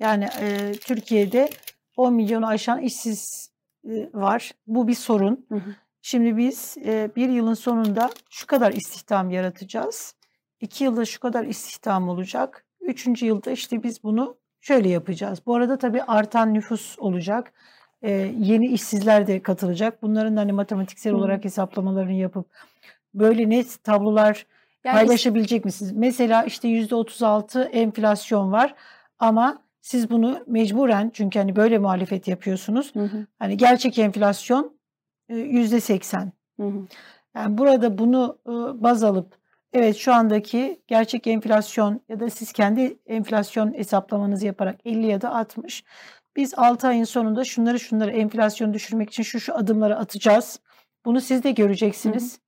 Yani 0.00 0.28
e, 0.40 0.72
Türkiye'de 0.72 1.50
10 1.96 2.14
milyonu 2.14 2.46
aşan 2.46 2.80
işsiz 2.80 3.50
e, 3.84 4.10
var. 4.14 4.52
Bu 4.66 4.88
bir 4.88 4.94
sorun. 4.94 5.46
Hı 5.48 5.54
hı. 5.54 5.74
Şimdi 6.02 6.36
biz 6.36 6.76
e, 6.84 7.10
bir 7.16 7.28
yılın 7.28 7.54
sonunda 7.54 8.10
şu 8.30 8.46
kadar 8.46 8.72
istihdam 8.72 9.30
yaratacağız. 9.30 10.14
İki 10.60 10.84
yılda 10.84 11.04
şu 11.04 11.20
kadar 11.20 11.44
istihdam 11.44 12.08
olacak. 12.08 12.64
Üçüncü 12.80 13.26
yılda 13.26 13.50
işte 13.50 13.82
biz 13.82 14.02
bunu 14.02 14.36
şöyle 14.66 14.88
yapacağız. 14.88 15.38
Bu 15.46 15.54
arada 15.54 15.78
tabii 15.78 16.02
artan 16.02 16.54
nüfus 16.54 16.98
olacak. 16.98 17.52
E, 18.02 18.10
yeni 18.38 18.66
işsizler 18.66 19.26
de 19.26 19.42
katılacak. 19.42 20.02
Bunların 20.02 20.36
da 20.36 20.40
hani 20.40 20.52
matematiksel 20.52 21.12
Hı. 21.12 21.16
olarak 21.16 21.44
hesaplamalarını 21.44 22.12
yapıp 22.12 22.46
böyle 23.14 23.50
net 23.50 23.84
tablolar 23.84 24.46
Yani 24.84 24.94
paylaşabilecek 24.94 25.64
misiniz? 25.64 25.92
Mesela 25.92 26.44
işte 26.44 26.68
%36 26.68 27.62
enflasyon 27.62 28.52
var 28.52 28.74
ama 29.18 29.62
siz 29.80 30.10
bunu 30.10 30.44
mecburen 30.46 31.10
çünkü 31.14 31.38
hani 31.38 31.56
böyle 31.56 31.78
muhalefet 31.78 32.28
yapıyorsunuz. 32.28 32.94
Hı 32.94 33.00
hı, 33.00 33.26
Hani 33.38 33.56
gerçek 33.56 33.98
enflasyon 33.98 34.78
e, 35.28 35.34
%80. 35.34 36.30
hı 36.60 36.66
hı. 36.66 36.86
Yani 37.36 37.58
burada 37.58 37.98
bunu 37.98 38.38
e, 38.46 38.52
baz 38.82 39.04
alıp 39.04 39.34
evet 39.76 39.96
şu 39.96 40.14
andaki 40.14 40.82
gerçek 40.86 41.26
enflasyon 41.26 42.00
ya 42.08 42.20
da 42.20 42.30
siz 42.30 42.52
kendi 42.52 42.98
enflasyon 43.06 43.74
hesaplamanızı 43.74 44.46
yaparak 44.46 44.80
50 44.84 45.06
ya 45.06 45.20
da 45.20 45.34
60 45.34 45.84
biz 46.36 46.54
6 46.58 46.88
ayın 46.88 47.04
sonunda 47.04 47.44
şunları 47.44 47.80
şunları 47.80 48.10
enflasyonu 48.10 48.74
düşürmek 48.74 49.10
için 49.10 49.22
şu 49.22 49.40
şu 49.40 49.54
adımları 49.54 49.96
atacağız. 49.96 50.60
Bunu 51.04 51.20
siz 51.20 51.44
de 51.44 51.50
göreceksiniz. 51.50 52.40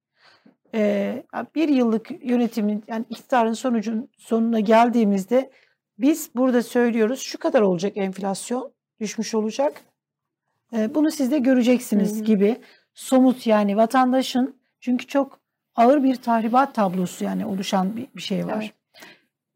Ee, 0.74 1.24
bir 1.54 1.68
yıllık 1.68 2.24
yönetimin 2.24 2.84
yani 2.88 3.04
iktidarın 3.10 3.52
sonucun 3.52 4.10
sonuna 4.18 4.60
geldiğimizde 4.60 5.50
biz 5.98 6.30
burada 6.34 6.62
söylüyoruz 6.62 7.20
şu 7.20 7.38
kadar 7.38 7.60
olacak 7.60 7.92
enflasyon 7.96 8.72
düşmüş 9.00 9.34
olacak. 9.34 9.82
Ee, 10.72 10.94
bunu 10.94 11.10
siz 11.10 11.30
de 11.30 11.38
göreceksiniz 11.38 12.16
Hı 12.16 12.20
hı. 12.20 12.24
gibi 12.24 12.56
somut 12.94 13.46
yani 13.46 13.76
vatandaşın 13.76 14.60
çünkü 14.80 15.06
çok 15.06 15.37
ağır 15.78 16.02
bir 16.02 16.16
tahribat 16.16 16.74
tablosu 16.74 17.24
yani 17.24 17.46
oluşan 17.46 17.96
bir, 17.96 18.06
bir 18.16 18.22
şey 18.22 18.46
var. 18.46 18.54
Evet. 18.56 18.72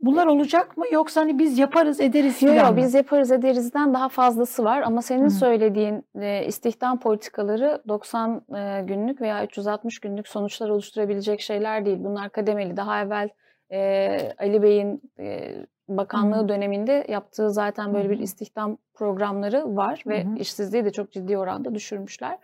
Bunlar 0.00 0.26
olacak 0.26 0.76
mı 0.76 0.84
yoksa 0.92 1.20
hani 1.20 1.38
biz 1.38 1.58
yaparız 1.58 2.00
ederiz 2.00 2.42
Yok 2.42 2.56
yok 2.56 2.76
biz 2.76 2.94
yaparız 2.94 3.32
ederizden 3.32 3.94
daha 3.94 4.08
fazlası 4.08 4.64
var 4.64 4.82
ama 4.82 5.02
senin 5.02 5.24
Hı. 5.24 5.30
söylediğin 5.30 6.04
e, 6.20 6.46
istihdam 6.46 7.00
politikaları 7.00 7.82
90 7.88 8.42
e, 8.54 8.82
günlük 8.86 9.20
veya 9.20 9.44
360 9.44 9.98
günlük 9.98 10.28
sonuçlar 10.28 10.68
oluşturabilecek 10.68 11.40
şeyler 11.40 11.86
değil. 11.86 11.98
Bunlar 12.00 12.30
kademeli. 12.30 12.76
Daha 12.76 13.02
evvel 13.02 13.28
e, 13.72 14.32
Ali 14.38 14.62
Bey'in 14.62 15.02
e, 15.18 15.54
bakanlığı 15.88 16.44
Hı. 16.44 16.48
döneminde 16.48 17.06
yaptığı 17.08 17.50
zaten 17.50 17.94
böyle 17.94 18.08
Hı 18.08 18.10
bir 18.10 18.18
istihdam 18.18 18.76
programları 18.94 19.76
var 19.76 20.02
ve 20.06 20.24
Hı 20.24 20.28
işsizliği 20.38 20.84
de 20.84 20.92
çok 20.92 21.12
ciddi 21.12 21.38
oranda 21.38 21.74
düşürmüşler. 21.74 22.38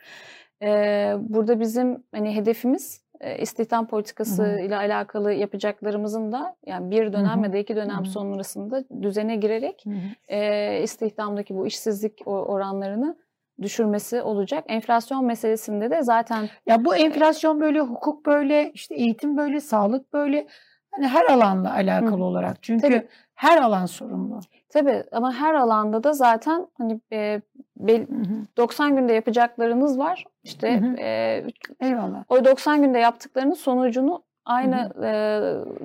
E, 0.63 1.15
burada 1.21 1.61
bizim 1.61 2.05
hani 2.15 2.37
hedefimiz 2.37 3.08
istihdam 3.39 3.87
politikası 3.87 4.43
Hı 4.43 4.57
hı. 4.57 4.61
ile 4.61 4.77
alakalı 4.77 5.33
yapacaklarımızın 5.33 6.33
da 6.33 6.57
yani 6.67 6.91
bir 6.91 7.13
dönem 7.13 7.39
hı. 7.39 7.47
ya 7.47 7.53
da 7.53 7.57
iki 7.57 7.77
dönem 7.77 7.97
Hı 7.97 8.01
hı. 8.01 8.11
sonrasında 8.11 8.85
düzene 9.03 9.37
girerek 9.37 9.85
e, 10.29 10.81
istihdamdaki 10.83 11.55
bu 11.55 11.67
işsizlik 11.67 12.23
oranlarını 12.27 13.17
düşürmesi 13.63 14.23
olacak. 14.23 14.65
Enflasyon 14.69 15.25
meselesinde 15.25 15.91
de 15.91 16.03
zaten 16.03 16.49
Ya 16.67 16.85
bu 16.85 16.97
enflasyon 16.97 17.61
böyle, 17.61 17.81
hukuk 17.81 18.27
böyle, 18.27 18.71
işte 18.75 18.95
eğitim 18.95 19.37
böyle, 19.37 19.61
sağlık 19.61 20.13
böyle. 20.13 20.47
Hani 20.91 21.09
her 21.09 21.25
alanla 21.25 21.73
alakalı 21.73 22.21
Hı. 22.21 22.25
olarak. 22.25 22.63
Çünkü 22.63 22.89
Tabii. 22.89 23.09
her 23.35 23.63
alan 23.63 23.87
sorumlu. 23.87 24.41
Tabii 24.69 25.05
ama 25.13 25.33
her 25.33 25.55
alanda 25.55 26.05
da 26.05 26.13
zaten 26.13 26.67
hani 26.79 27.01
e, 27.13 27.41
bel- 27.77 28.09
Hı 28.09 28.15
hı. 28.15 28.35
90 28.57 28.97
günde 28.97 29.13
yapacaklarınız 29.13 29.99
var. 29.99 30.25
İşte 30.45 30.81
Hı 30.81 30.87
hı. 30.87 30.95
e, 30.99 31.45
Eyvallah. 31.81 32.25
o 32.29 32.45
90 32.45 32.83
günde 32.83 32.99
yaptıklarının 32.99 33.55
sonucunu 33.55 34.23
aynı 34.45 34.91
e, 35.05 35.11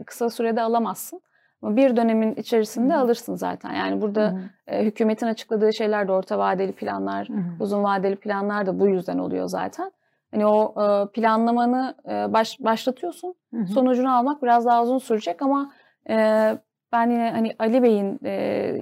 kısa 0.06 0.30
sürede 0.30 0.62
alamazsın. 0.62 1.22
Ama 1.62 1.76
bir 1.76 1.96
dönemin 1.96 2.36
içerisinde 2.36 2.94
Hı 2.94 2.98
hı. 2.98 3.02
alırsın 3.02 3.36
zaten. 3.36 3.74
Yani 3.74 3.96
Hı 3.96 4.02
burada 4.02 4.22
hı. 4.32 4.40
e, 4.68 4.86
hükümetin 4.86 5.28
açıkladığı 5.28 5.74
şeyler 5.74 6.08
de 6.08 6.12
orta 6.12 6.40
vadeli 6.40 6.72
planlar, 6.72 7.30
Hı 7.30 7.34
hı. 7.34 7.40
uzun 7.60 7.84
vadeli 7.84 8.16
planlar 8.16 8.66
da 8.66 8.80
bu 8.80 8.88
yüzden 8.88 9.18
oluyor 9.18 9.48
zaten. 9.48 9.92
Hani 10.32 10.46
o 10.46 10.74
e, 10.84 11.12
planlamanı 11.12 11.96
e, 12.10 12.34
baş, 12.34 12.60
başlatıyorsun. 12.60 13.36
Hı 13.54 13.60
hı. 13.60 13.68
Sonucunu 13.68 14.16
almak 14.18 14.44
biraz 14.44 14.66
daha 14.66 14.84
uzun 14.84 14.98
sürecek 14.98 15.42
ama 15.42 15.72
e, 16.10 16.58
ben 16.94 17.10
yine 17.10 17.32
hani 17.32 17.56
Ali 17.60 17.84
Bey'in 17.84 18.20
e, 18.24 18.32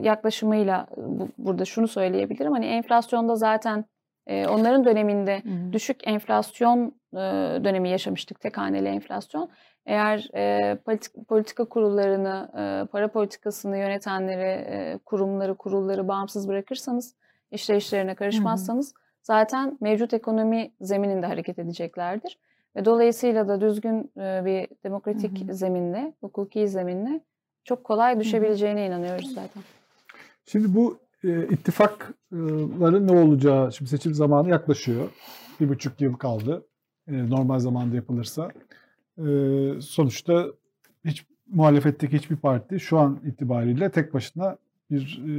yaklaşımıyla 0.01 0.88
bu- 0.97 1.30
burada 1.38 1.66
şunu 1.66 1.88
söyleyebilirim. 1.88 2.51
Hani 2.51 2.66
enflasyonda 2.66 3.36
zaten 3.36 3.86
e, 4.28 4.47
onların 4.47 4.86
döneminde 4.86 5.41
hı. 5.43 5.74
düşük 5.74 6.07
enflasyon 6.07 6.95
e, 7.14 7.18
dönemi 7.64 7.89
yaşamıştık. 7.89 8.39
Tek 8.39 8.57
haneli 8.57 8.88
enflasyon. 8.88 9.49
Eğer 9.86 10.30
e, 10.36 10.76
politik, 10.76 11.28
politika 11.28 11.66
kurullarını, 11.66 12.49
e, 12.53 12.88
para 12.91 13.07
politikasını 13.07 13.78
yönetenleri, 13.78 14.66
e, 14.70 14.99
kurumları, 15.05 15.55
kurulları 15.55 16.07
bağımsız 16.07 16.47
bırakırsanız, 16.47 17.16
işleyişlerine 17.51 18.16
karışmazsanız 18.16 18.93
zaten 19.22 19.78
mevcut 19.82 20.14
ekonomi 20.14 20.72
zemininde 20.82 21.26
hareket 21.26 21.59
edeceklerdir. 21.59 22.38
Ve 22.76 22.86
dolayısıyla 22.86 23.47
da 23.47 23.62
düzgün 23.62 24.12
e, 24.18 24.45
bir 24.45 24.68
demokratik 24.84 25.49
hı. 25.49 25.53
zeminle, 25.53 26.14
hukuki 26.22 26.68
zeminle 26.68 27.22
çok 27.64 27.84
kolay 27.84 28.20
düşebileceğine 28.20 28.88
inanıyoruz 28.88 29.34
zaten. 29.34 29.64
Şimdi 30.45 30.76
bu 30.76 30.99
e, 31.24 31.47
ittifakların 31.47 33.07
ne 33.07 33.12
olacağı, 33.12 33.74
şimdi 33.74 33.89
seçim 33.89 34.14
zamanı 34.14 34.49
yaklaşıyor. 34.49 35.09
Bir 35.59 35.70
buçuk 35.70 36.01
yıl 36.01 36.14
kaldı. 36.14 36.66
E, 37.07 37.30
normal 37.30 37.59
zamanda 37.59 37.95
yapılırsa. 37.95 38.51
E, 39.18 39.24
sonuçta 39.82 40.45
hiç 41.05 41.26
muhalefetteki 41.47 42.18
hiçbir 42.18 42.36
parti 42.36 42.80
şu 42.80 42.99
an 42.99 43.20
itibariyle 43.26 43.89
tek 43.91 44.14
başına 44.14 44.57
bir 44.91 45.24
e, 45.28 45.32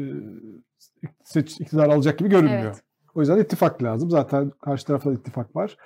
seç, 1.24 1.60
iktidar 1.60 1.88
alacak 1.88 2.18
gibi 2.18 2.28
görünmüyor. 2.28 2.62
Evet. 2.62 2.82
O 3.14 3.20
yüzden 3.20 3.38
ittifak 3.38 3.82
lazım. 3.82 4.10
Zaten 4.10 4.50
karşı 4.60 4.86
tarafta 4.86 5.10
da 5.10 5.14
ittifak 5.14 5.56
var. 5.56 5.76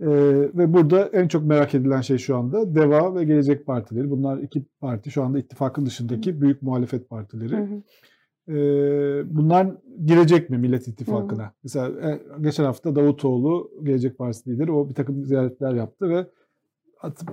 E, 0.00 0.08
ve 0.54 0.72
burada 0.72 1.06
en 1.06 1.28
çok 1.28 1.44
merak 1.44 1.74
edilen 1.74 2.00
şey 2.00 2.18
şu 2.18 2.36
anda 2.36 2.74
DEVA 2.74 3.14
ve 3.14 3.24
Gelecek 3.24 3.66
Partileri. 3.66 4.10
Bunlar 4.10 4.38
iki 4.38 4.64
parti 4.80 5.10
şu 5.10 5.22
anda 5.22 5.38
ittifakın 5.38 5.86
dışındaki 5.86 6.40
büyük 6.40 6.62
muhalefet 6.62 7.10
partileri. 7.10 7.56
Hı 7.56 7.62
hı. 7.62 7.82
Ee, 8.48 9.36
bunlar 9.36 9.68
girecek 10.04 10.50
mi 10.50 10.58
Millet 10.58 10.88
İttifakı'na? 10.88 11.52
Mesela 11.62 12.10
e, 12.10 12.20
geçen 12.40 12.64
hafta 12.64 12.96
Davutoğlu 12.96 13.70
Gelecek 13.82 14.18
Partisi 14.18 14.50
lideri 14.50 14.72
o 14.72 14.88
bir 14.88 14.94
takım 14.94 15.24
ziyaretler 15.24 15.74
yaptı 15.74 16.08
ve 16.08 16.26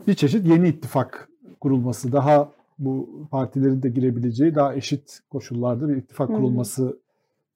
bir 0.07 0.13
çeşit 0.13 0.47
yeni 0.47 0.67
ittifak 0.67 1.29
kurulması, 1.59 2.11
daha 2.11 2.51
bu 2.79 3.09
partilerin 3.31 3.83
de 3.83 3.89
girebileceği 3.89 4.55
daha 4.55 4.75
eşit 4.75 5.19
koşullarda 5.29 5.89
bir 5.89 5.95
ittifak 5.95 6.29
Hı 6.29 6.33
hı. 6.33 6.37
kurulması 6.37 6.99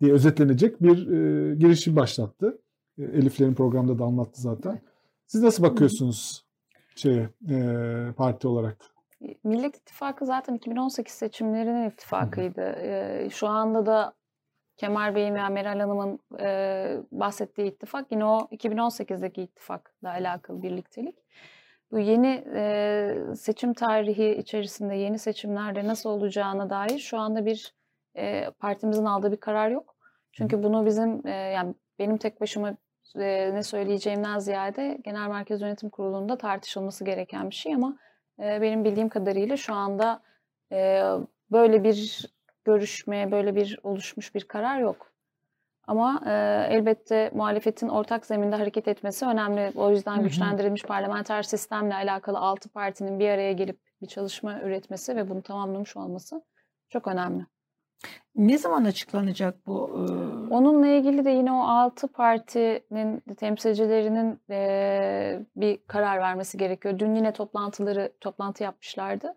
diye 0.01 0.13
özetlenecek 0.13 0.83
bir 0.83 1.07
e, 1.07 1.55
girişim 1.55 1.95
başlattı. 1.95 2.59
E, 2.97 3.03
Eliflerin 3.03 3.53
programda 3.53 3.99
da 3.99 4.03
anlattı 4.03 4.41
zaten. 4.41 4.81
Siz 5.27 5.43
nasıl 5.43 5.63
bakıyorsunuz 5.63 6.45
şeye, 6.95 7.29
e, 7.49 7.57
parti 8.17 8.47
olarak? 8.47 8.77
Millet 9.43 9.77
İttifakı 9.77 10.25
zaten 10.25 10.55
2018 10.55 11.13
seçimlerinin 11.13 11.89
ittifakıydı. 11.89 12.61
Ee, 12.61 13.29
şu 13.31 13.47
anda 13.47 13.85
da 13.85 14.13
Kemal 14.77 15.15
Bey'in 15.15 15.35
veya 15.35 15.49
Meral 15.49 15.79
Hanım'ın 15.79 16.19
e, 16.39 16.97
bahsettiği 17.11 17.71
ittifak 17.71 18.11
yine 18.11 18.25
o 18.25 18.47
2018'deki 18.51 19.41
ittifakla 19.41 20.09
alakalı 20.09 20.61
birliktelik. 20.61 21.15
Bu 21.91 21.99
yeni 21.99 22.43
e, 22.55 23.13
seçim 23.35 23.73
tarihi 23.73 24.35
içerisinde 24.35 24.95
yeni 24.95 25.19
seçimlerde 25.19 25.87
nasıl 25.87 26.09
olacağına 26.09 26.69
dair 26.69 26.99
şu 26.99 27.17
anda 27.17 27.45
bir 27.45 27.73
e, 28.15 28.51
partimizin 28.59 29.05
aldığı 29.05 29.31
bir 29.31 29.37
karar 29.37 29.69
yok. 29.69 29.95
Çünkü 30.31 30.63
bunu 30.63 30.85
bizim 30.85 31.27
e, 31.27 31.31
yani 31.31 31.75
benim 31.99 32.17
tek 32.17 32.41
başıma 32.41 32.77
e, 33.15 33.53
ne 33.53 33.63
söyleyeceğimden 33.63 34.39
ziyade 34.39 34.97
Genel 35.03 35.27
Merkez 35.27 35.61
Yönetim 35.61 35.89
Kurulu'nda 35.89 36.37
tartışılması 36.37 37.03
gereken 37.05 37.49
bir 37.49 37.55
şey 37.55 37.73
ama 37.73 37.97
e, 38.39 38.61
benim 38.61 38.83
bildiğim 38.83 39.09
kadarıyla 39.09 39.57
şu 39.57 39.73
anda 39.73 40.21
e, 40.71 41.03
böyle 41.51 41.83
bir 41.83 42.25
görüşmeye, 42.65 43.31
böyle 43.31 43.55
bir 43.55 43.79
oluşmuş 43.83 44.35
bir 44.35 44.43
karar 44.43 44.79
yok. 44.79 45.11
Ama 45.87 46.21
e, 46.25 46.31
elbette 46.69 47.31
muhalefetin 47.33 47.87
ortak 47.87 48.25
zeminde 48.25 48.55
hareket 48.55 48.87
etmesi 48.87 49.25
önemli. 49.25 49.71
O 49.75 49.91
yüzden 49.91 50.23
güçlendirilmiş 50.23 50.83
parlamenter 50.83 51.43
sistemle 51.43 51.95
alakalı 51.95 52.39
altı 52.39 52.69
partinin 52.69 53.19
bir 53.19 53.29
araya 53.29 53.51
gelip 53.53 53.79
bir 54.01 54.07
çalışma 54.07 54.61
üretmesi 54.61 55.15
ve 55.15 55.29
bunu 55.29 55.41
tamamlamış 55.41 55.97
olması 55.97 56.41
çok 56.89 57.07
önemli. 57.07 57.45
Ne 58.35 58.57
zaman 58.57 58.85
açıklanacak 58.85 59.67
bu? 59.67 59.83
Onunla 60.51 60.87
ilgili 60.87 61.25
de 61.25 61.29
yine 61.29 61.51
o 61.51 61.59
altı 61.59 62.07
partinin 62.07 63.19
temsilcilerinin 63.37 64.39
bir 65.55 65.79
karar 65.87 66.19
vermesi 66.19 66.57
gerekiyor. 66.57 66.99
Dün 66.99 67.15
yine 67.15 67.33
toplantıları 67.33 68.11
toplantı 68.21 68.63
yapmışlardı. 68.63 69.35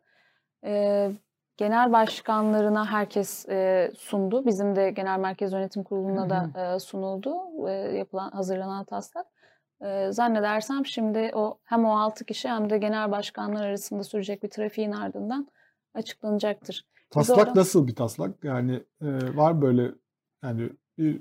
Genel 1.57 1.93
başkanlarına 1.93 2.87
herkes 2.87 3.47
sundu. 3.99 4.47
Bizim 4.47 4.77
de 4.77 4.91
Genel 4.91 5.19
Merkez 5.19 5.53
Yönetim 5.53 5.83
Kurulu'na 5.83 6.31
da 6.31 6.79
sunuldu 6.81 7.37
yapılan 7.97 8.31
hazırlanan 8.31 8.85
taslak. 8.85 9.27
Zannedersem 10.11 10.87
şimdi 10.87 11.31
o 11.35 11.59
hem 11.65 11.85
o 11.85 11.99
altı 11.99 12.25
kişi 12.25 12.49
hem 12.49 12.71
de 12.71 12.79
genel 12.79 13.11
başkanlar 13.11 13.67
arasında 13.67 14.05
sürecek 14.05 14.43
bir 14.43 14.51
trafiğin 14.51 14.93
ardından 14.93 15.49
açıklanacaktır. 15.95 16.87
Taslak 17.11 17.39
orada- 17.39 17.61
nasıl 17.61 17.87
bir 17.87 17.95
taslak? 17.95 18.45
Yani 18.45 18.73
e, 19.03 19.07
var 19.37 19.63
böyle 19.63 19.91
yani 20.45 20.69
bir, 20.99 21.21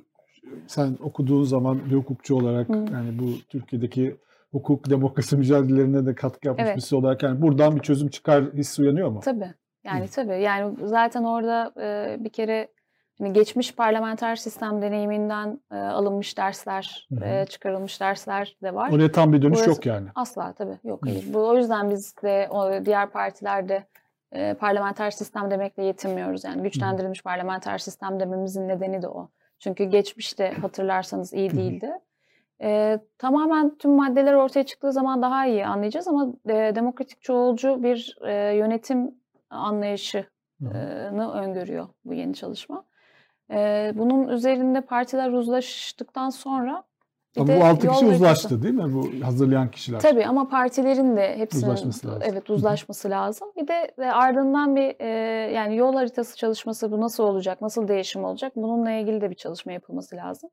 sen 0.68 0.98
okuduğun 1.04 1.44
zaman 1.44 1.86
bir 1.90 1.96
hukukçu 1.96 2.36
olarak 2.36 2.70
Hı. 2.70 2.74
yani 2.74 3.20
bu 3.20 3.26
Türkiye'deki 3.50 4.16
hukuk 4.52 4.90
demokrasi 4.90 5.38
mücadelelerine 5.38 6.06
de 6.06 6.16
katkı 6.16 6.48
yapmış 6.48 6.66
Evet. 6.66 6.76
birisi 6.76 6.96
olarak 6.96 7.24
yani 7.24 7.42
buradan 7.42 7.76
bir 7.76 7.82
çözüm 7.82 8.08
çıkar 8.10 8.54
hissi 8.54 8.82
uyanıyor 8.82 9.10
mu? 9.10 9.20
Tabii. 9.24 9.54
Yani 9.84 10.08
tabii. 10.08 10.42
Yani 10.42 10.76
zaten 10.84 11.24
orada 11.24 11.74
e, 11.82 12.18
bir 12.24 12.30
kere 12.30 12.68
hani 13.20 13.34
geçmiş 13.34 13.76
parlamenter 13.76 14.36
sistem 14.36 14.82
deneyiminden 14.82 15.60
e, 15.72 15.76
alınmış 15.76 16.38
dersler, 16.38 17.08
Hı 17.10 17.16
hı. 17.16 17.26
e, 17.26 17.46
çıkarılmış 17.46 18.02
dersler 18.02 18.58
de 18.64 18.76
var. 18.76 18.92
Oraya 18.92 19.12
tam 19.12 19.34
bir 19.34 19.42
dönüş 19.42 19.58
Burası- 19.58 19.70
yok 19.70 19.86
yani. 19.86 20.08
Asla 20.16 20.54
tabii. 20.54 20.78
Yok 20.84 21.06
Hı. 21.06 21.10
hayır. 21.10 21.26
Bu 21.34 21.48
o 21.48 21.58
yüzden 21.58 21.90
biz 21.92 22.16
de 22.24 22.48
o 22.52 22.86
diğer 22.86 23.10
partilerde 23.10 23.84
e, 24.32 24.54
parlamenter 24.54 25.12
sistem 25.12 25.52
demekle 25.52 25.84
yetinmiyoruz. 25.84 26.44
Yani 26.44 26.64
güçlendirilmiş 26.64 27.24
parlamenter 27.24 27.78
sistem 27.78 28.20
dememizin 28.20 28.68
nedeni 28.68 29.02
de 29.02 29.08
o. 29.08 29.30
Çünkü 29.60 29.84
geçmişte 29.84 30.52
hatırlarsanız 30.52 31.34
iyi 31.34 31.52
değildi. 31.52 31.92
E, 32.62 33.00
tamamen 33.18 33.78
tüm 33.78 33.92
maddeler 33.92 34.34
ortaya 34.34 34.64
çıktığı 34.66 34.92
zaman 34.92 35.22
daha 35.22 35.46
iyi 35.46 35.66
anlayacağız 35.66 36.08
ama 36.08 36.34
e, 36.50 36.76
demokratik 36.76 37.22
çoğulcu 37.22 37.84
bir 37.84 38.18
e, 38.22 38.56
yönetim 38.56 39.16
anlayışını 39.50 40.26
hı. 40.62 41.32
öngörüyor 41.32 41.88
bu 42.06 42.14
yeni 42.14 42.34
çalışma. 42.34 42.84
E, 43.52 43.92
bunun 43.96 44.28
üzerinde 44.28 44.82
partiler 44.82 45.30
uzlaştıktan 45.32 46.30
sonra 46.30 46.84
bir 47.48 47.54
Ama 47.54 47.62
bu 47.62 47.66
altı 47.66 47.86
yol 47.88 47.94
kişi 47.94 48.06
haritası. 48.06 48.24
uzlaştı 48.26 48.64
değil 48.64 48.74
mi? 48.74 48.94
Bu 48.94 49.26
hazırlayan 49.26 49.72
kişiler. 49.72 50.00
Tabii 50.00 50.26
ama 50.26 50.50
partilerin 50.50 51.18
de 51.18 51.38
hepsinin 51.38 51.64
Uzlaşması 51.64 52.08
lazım. 52.08 52.22
evet 52.26 52.50
uzlaşması 52.50 53.10
lazım. 53.10 53.48
Bir 53.58 53.68
de 53.68 53.92
e, 53.98 54.04
ardından 54.06 54.76
bir 54.76 54.96
e, 55.00 55.08
yani 55.54 55.76
yol 55.76 55.94
haritası 55.94 56.38
çalışması 56.38 56.92
bu 56.92 57.02
nasıl 57.02 57.24
olacak, 57.24 57.62
nasıl 57.62 57.88
değişim 57.88 58.24
olacak? 58.24 58.54
Bununla 58.56 58.92
ilgili 58.92 59.22
de 59.22 59.30
bir 59.30 59.36
çalışma 59.36 59.72
yapılması 59.72 60.16
lazım. 60.16 60.50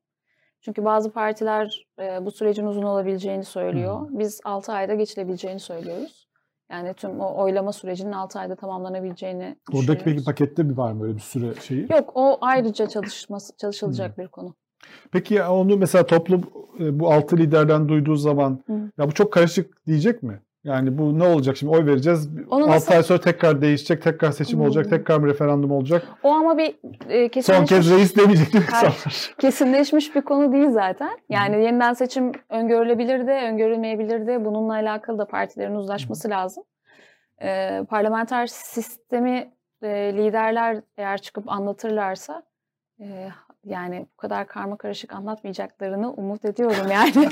Çünkü 0.61 0.85
bazı 0.85 1.11
partiler 1.11 1.85
e, 1.99 2.25
bu 2.25 2.31
sürecin 2.31 2.65
uzun 2.65 2.83
olabileceğini 2.83 3.43
söylüyor. 3.43 4.07
Biz 4.09 4.41
6 4.45 4.71
ayda 4.71 4.93
geçilebileceğini 4.93 5.59
söylüyoruz. 5.59 6.27
Yani 6.71 6.93
tüm 6.93 7.19
o 7.19 7.41
oylama 7.43 7.71
sürecinin 7.73 8.11
6 8.11 8.39
ayda 8.39 8.55
tamamlanabileceğini 8.55 9.55
Oradaki 9.73 10.03
peki 10.03 10.23
pakette 10.23 10.63
mi 10.63 10.77
var 10.77 10.91
mı 10.91 11.03
öyle 11.03 11.15
bir 11.15 11.21
süre 11.21 11.53
şeyi? 11.61 11.87
Yok 11.91 12.11
o 12.15 12.37
ayrıca 12.41 12.87
çalışması 12.87 13.57
çalışılacak 13.57 14.17
bir 14.17 14.27
konu. 14.27 14.55
Peki 15.11 15.33
ya 15.33 15.51
onu 15.51 15.77
mesela 15.77 16.05
toplum 16.05 16.41
e, 16.79 16.99
bu 16.99 17.11
altı 17.13 17.37
liderden 17.37 17.89
duyduğu 17.89 18.15
zaman 18.15 18.59
Hı. 18.67 18.73
ya 18.97 19.07
bu 19.07 19.11
çok 19.13 19.33
karışık 19.33 19.85
diyecek 19.87 20.23
mi? 20.23 20.39
Yani 20.63 20.97
bu 20.97 21.19
ne 21.19 21.23
olacak 21.27 21.57
şimdi 21.57 21.73
oy 21.73 21.85
vereceğiz. 21.85 22.29
Onu 22.49 22.63
6 22.63 22.71
nasıl- 22.71 22.93
ay 22.93 23.03
sonra 23.03 23.19
tekrar 23.21 23.61
değişecek, 23.61 24.01
tekrar 24.01 24.31
seçim 24.31 24.61
olacak, 24.61 24.85
Hmm. 24.85 24.89
tekrar 24.89 25.23
bir 25.23 25.27
referandum 25.29 25.71
olacak. 25.71 26.07
O 26.23 26.29
ama 26.31 26.57
bir 26.57 26.75
e, 27.09 27.21
Son 27.23 27.27
kesinleşmiş 27.29 27.69
kez 27.69 27.91
reis 27.91 28.15
demeyecek 28.15 28.53
değil 28.53 28.63
mi 28.63 28.69
insanlar? 28.71 29.33
kesinleşmiş 29.39 30.15
bir 30.15 30.21
konu 30.21 30.51
değil 30.53 30.69
zaten. 30.71 31.17
Yani 31.29 31.63
yeniden 31.63 31.93
seçim 31.93 32.31
öngörülebilir 32.49 33.27
de, 33.27 33.31
öngörülmeyebilir 33.51 34.27
de. 34.27 34.45
Bununla 34.45 34.73
alakalı 34.73 35.17
da 35.17 35.25
partilerin 35.25 35.75
uzlaşması 35.75 36.29
lazım. 36.29 36.63
Ee, 37.41 37.81
parlamenter 37.89 38.47
sistemi 38.47 39.51
e, 39.81 40.13
liderler 40.17 40.81
eğer 40.97 41.17
çıkıp 41.21 41.51
anlatırlarsa 41.51 42.43
e, 42.99 43.27
yani 43.67 44.05
bu 44.13 44.17
kadar 44.17 44.47
karma 44.47 44.77
karışık 44.77 45.13
anlatmayacaklarını 45.13 46.11
umut 46.13 46.45
ediyorum 46.45 46.91
yani. 46.91 47.11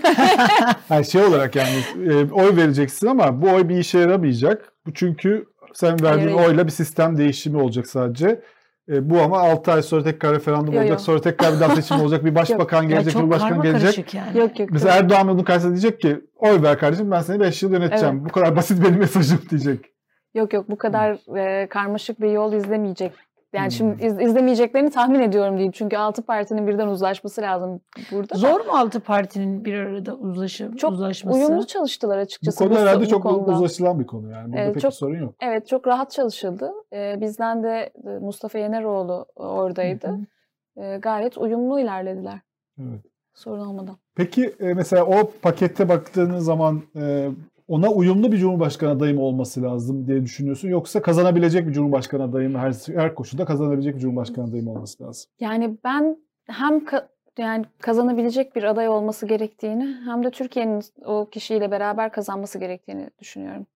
Yani 0.89 1.05
şey 1.05 1.23
olarak 1.23 1.55
yani 1.55 1.69
e, 2.09 2.31
oy 2.31 2.57
vereceksin 2.57 3.07
ama 3.07 3.41
bu 3.41 3.49
oy 3.49 3.69
bir 3.69 3.77
işe 3.77 3.99
yaramayacak. 3.99 4.73
Bu 4.85 4.93
çünkü 4.93 5.45
sen 5.73 6.01
verdiğin 6.03 6.37
hayır. 6.37 6.49
oyla 6.49 6.65
bir 6.65 6.71
sistem 6.71 7.17
değişimi 7.17 7.57
olacak 7.61 7.87
sadece. 7.87 8.41
E, 8.89 9.09
bu 9.09 9.21
ama 9.21 9.39
6 9.39 9.71
ay 9.71 9.81
sonra 9.81 10.03
tekrar 10.03 10.35
referandum 10.35 10.73
Yo, 10.73 10.79
yo. 10.79 10.81
olacak. 10.81 11.01
Sonra 11.01 11.21
tekrar 11.21 11.55
bir 11.55 11.59
daha 11.59 11.75
seçim 11.75 11.99
olacak. 12.01 12.25
Bir 12.25 12.35
başbakan 12.35 12.83
Ya 12.83 12.89
gelecek, 12.89 13.13
çok 13.13 13.21
cumhurbaşkanı 13.21 13.49
karma 13.49 13.63
gelecek. 13.63 13.81
karışık 13.95 14.13
yani. 14.13 14.37
yok 14.37 14.59
yok. 14.59 14.69
Mesela 14.71 14.95
Erdoğan 14.95 15.27
bunun 15.27 15.43
karşısında 15.43 15.71
diyecek 15.73 16.01
ki 16.01 16.21
oy 16.37 16.61
ver 16.61 16.79
kardeşim 16.79 17.11
ben 17.11 17.21
seni 17.21 17.39
5 17.39 17.63
yıl 17.63 17.71
yöneteceğim. 17.71 18.25
Bu 18.25 18.29
kadar 18.29 18.55
basit 18.55 18.83
benim 18.85 18.99
mesajım 18.99 19.39
diyecek. 19.49 19.85
Yok 20.33 20.53
yok 20.53 20.69
bu 20.69 20.77
kadar 20.77 21.37
e, 21.37 21.67
karmaşık 21.67 22.21
bir 22.21 22.29
yol 22.31 22.53
izlemeyecek. 22.53 23.11
Yani 23.55 23.65
Hmm. 23.65 23.71
şimdi 23.71 24.05
iz- 24.05 24.19
izlemeyeceklerini 24.21 24.89
tahmin 24.89 25.19
ediyorum 25.19 25.53
diyeyim. 25.53 25.71
Çünkü 25.71 25.97
altı 25.97 26.21
partinin 26.21 26.67
birden 26.67 26.87
uzlaşması 26.87 27.41
lazım 27.41 27.81
burada. 28.11 28.33
da. 28.33 28.37
Zor 28.37 28.59
mu 28.65 28.71
altı 28.71 28.99
partinin 28.99 29.65
bir 29.65 29.73
arada 29.73 30.15
uzlaşım, 30.15 30.75
Çok 30.75 30.91
uzlaşması? 30.91 31.37
Uyumlu 31.37 31.67
çalıştılar 31.67 32.17
Bu 32.17 32.21
açıkçası. 32.21 32.63
konu 32.67 32.79
herhalde 32.79 32.99
bu 33.05 33.07
çok 33.07 33.23
konuda. 33.23 33.51
uzlaşılan 33.51 33.99
bir 33.99 34.07
konu 34.07 34.31
yani. 34.31 34.47
Burada 34.47 34.61
Evet, 34.61 34.73
pek 34.73 34.81
çok- 34.81 34.91
bir 34.91 34.95
sorun 34.95 35.19
yok. 35.19 35.35
Evet 35.41 35.67
çok 35.67 35.87
rahat 35.87 36.11
çalışıldı. 36.11 36.71
Ee, 36.93 37.17
bizden 37.21 37.63
de 37.63 37.89
e, 38.05 38.09
Mustafa 38.09 38.57
Yeneroğlu 38.59 39.25
oradaydı. 39.35 40.07
Hı 40.07 40.11
hı. 40.11 40.85
Ee, 40.85 40.97
gayet 40.97 41.37
uyumlu 41.37 41.79
ilerlediler. 41.79 42.39
Evet. 42.79 42.99
Sorun 43.33 43.65
olmadan. 43.67 43.97
Peki 44.15 44.55
e, 44.59 44.73
mesela 44.73 45.05
o 45.05 45.31
pakette 45.41 45.89
baktığınız 45.89 46.45
zaman 46.45 46.81
e, 46.95 47.29
ona 47.67 47.89
uyumlu 47.91 48.31
bir 48.31 48.37
cumhurbaşkanı 48.37 48.89
adayı 48.91 49.15
mı 49.15 49.21
olması 49.21 49.63
lazım 49.63 50.07
diye 50.07 50.23
düşünüyorsun 50.23 50.69
yoksa 50.69 51.01
kazanabilecek 51.01 51.67
bir 51.67 51.73
cumhurbaşkanı 51.73 52.23
adayı 52.23 52.49
mı 52.49 52.57
her 52.57 52.73
her 52.95 53.15
koşulda 53.15 53.45
kazanabilecek 53.45 53.95
bir 53.95 53.99
cumhurbaşkanı 53.99 54.45
adayı 54.49 54.63
mı 54.63 54.71
olması 54.71 55.03
lazım? 55.03 55.31
Yani 55.39 55.77
ben 55.83 56.17
hem 56.47 56.77
ka- 56.77 57.07
yani 57.37 57.65
kazanabilecek 57.81 58.55
bir 58.55 58.63
aday 58.63 58.87
olması 58.89 59.25
gerektiğini 59.27 59.97
hem 60.05 60.23
de 60.23 60.31
Türkiye'nin 60.31 60.81
o 61.05 61.29
kişiyle 61.29 61.71
beraber 61.71 62.11
kazanması 62.11 62.59
gerektiğini 62.59 63.09
düşünüyorum. 63.19 63.67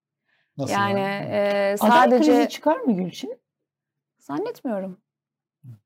Nasıl 0.58 0.74
yani 0.74 1.00
yani? 1.00 1.26
e, 1.32 1.76
Aday 1.80 2.02
sadece 2.10 2.18
krizi 2.32 2.50
çıkar 2.50 2.80
mı 2.80 2.94
Gülçin? 2.94 3.34
zannetmiyorum. 4.20 4.98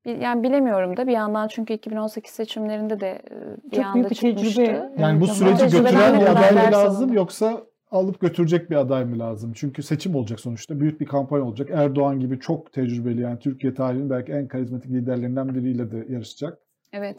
Yani 0.04 0.42
bilemiyorum 0.42 0.96
da 0.96 1.06
bir 1.06 1.12
yandan 1.12 1.48
çünkü 1.48 1.72
2018 1.74 2.32
seçimlerinde 2.32 3.00
de 3.00 3.08
e, 3.30 3.70
bir 3.70 3.76
Çok 3.76 3.84
anda 3.84 3.94
büyük 3.94 4.10
bir 4.10 4.14
çıkmıştı. 4.14 4.54
tecrübe. 4.64 4.92
Yani 4.98 5.20
bu 5.20 5.26
süreci 5.26 5.64
götüren 5.64 6.20
bir 6.20 6.26
aday 6.26 6.72
lazım 6.72 7.12
yoksa 7.12 7.62
alıp 7.94 8.20
götürecek 8.20 8.70
bir 8.70 8.76
aday 8.76 9.04
mı 9.04 9.18
lazım? 9.18 9.52
Çünkü 9.54 9.82
seçim 9.82 10.14
olacak 10.14 10.40
sonuçta. 10.40 10.80
Büyük 10.80 11.00
bir 11.00 11.06
kampanya 11.06 11.44
olacak. 11.44 11.68
Erdoğan 11.72 12.20
gibi 12.20 12.40
çok 12.40 12.72
tecrübeli 12.72 13.20
yani 13.20 13.38
Türkiye 13.38 13.74
tarihinin 13.74 14.10
belki 14.10 14.32
en 14.32 14.48
karizmatik 14.48 14.90
liderlerinden 14.90 15.54
biriyle 15.54 15.90
de 15.90 16.12
yarışacak. 16.12 16.58
Evet. 16.92 17.18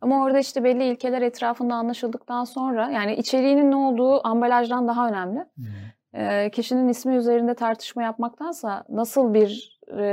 Ama 0.00 0.24
orada 0.24 0.38
işte 0.38 0.64
belli 0.64 0.84
ilkeler 0.84 1.22
etrafında 1.22 1.74
anlaşıldıktan 1.74 2.44
sonra 2.44 2.90
yani 2.90 3.14
içeriğinin 3.14 3.70
ne 3.70 3.76
olduğu 3.76 4.26
ambalajdan 4.26 4.88
daha 4.88 5.08
önemli. 5.08 5.44
Ee, 6.14 6.50
kişinin 6.50 6.88
ismi 6.88 7.14
üzerinde 7.16 7.54
tartışma 7.54 8.02
yapmaktansa 8.02 8.84
nasıl 8.88 9.34
bir 9.34 9.80
e, 9.98 10.04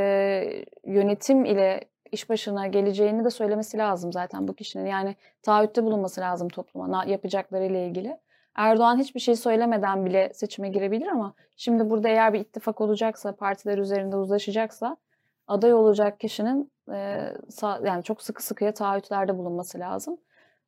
yönetim 0.86 1.45
ile 1.45 1.82
iş 2.12 2.30
başına 2.30 2.68
geleceğini 2.68 3.26
de 3.26 3.30
söylemesi 3.30 3.78
lazım 3.78 4.14
zaten 4.14 4.47
bu 4.47 4.53
kişinin. 4.53 4.86
Yani 4.86 5.16
taahhütte 5.43 5.84
bulunması 5.84 6.22
lazım 6.22 6.49
topluma 6.49 6.91
na- 6.91 7.05
yapacakları 7.05 7.66
ile 7.66 7.88
ilgili. 7.88 8.18
Erdoğan 8.56 8.97
hiçbir 8.97 9.20
şey 9.20 9.36
söylemeden 9.36 10.06
bile 10.06 10.32
seçime 10.34 10.70
girebilir 10.70 11.08
ama 11.08 11.34
şimdi 11.58 11.89
burada 11.89 12.10
eğer 12.10 12.34
bir 12.34 12.39
ittifak 12.39 12.82
olacaksa, 12.82 13.36
partiler 13.36 13.78
üzerinde 13.78 14.16
uzlaşacaksa 14.16 14.97
aday 15.47 15.74
olacak 15.74 16.20
kişinin 16.20 16.72
e, 16.89 16.93
sa- 17.49 17.88
yani 17.88 18.04
çok 18.04 18.22
sıkı 18.22 18.43
sıkıya 18.45 18.74
taahhütlerde 18.74 19.38
bulunması 19.38 19.80
lazım. 19.80 20.18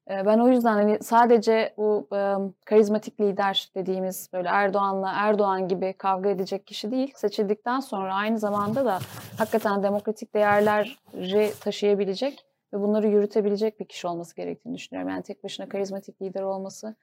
E, 0.09 0.25
ben 0.25 0.39
o 0.39 0.47
yüzden 0.47 0.73
hani 0.73 1.03
sadece 1.03 1.73
bu 1.77 2.07
e, 2.13 2.35
karizmatik 2.65 3.21
lider 3.21 3.69
dediğimiz 3.75 4.29
böyle 4.33 4.49
Erdoğan'la 4.49 5.13
Erdoğan 5.15 5.67
gibi 5.67 5.93
kavga 5.93 6.29
edecek 6.29 6.67
kişi 6.67 6.91
değil, 6.91 7.13
seçildikten 7.15 7.79
sonra 7.79 8.15
aynı 8.15 8.39
zamanda 8.39 8.85
da 8.85 8.99
hakikaten 9.37 9.83
demokratik 9.83 10.33
değerleri 10.33 11.53
taşıyabilecek 11.59 12.45
ve 12.73 12.81
bunları 12.81 13.07
yürütebilecek 13.07 13.79
bir 13.79 13.85
kişi 13.85 14.07
olması 14.07 14.35
gerektiğini 14.35 14.75
düşünüyorum. 14.75 15.09
Yani 15.09 15.23
tek 15.23 15.43
başına 15.43 15.69
karizmatik 15.69 16.21
lider 16.21 16.41
olması 16.41 16.95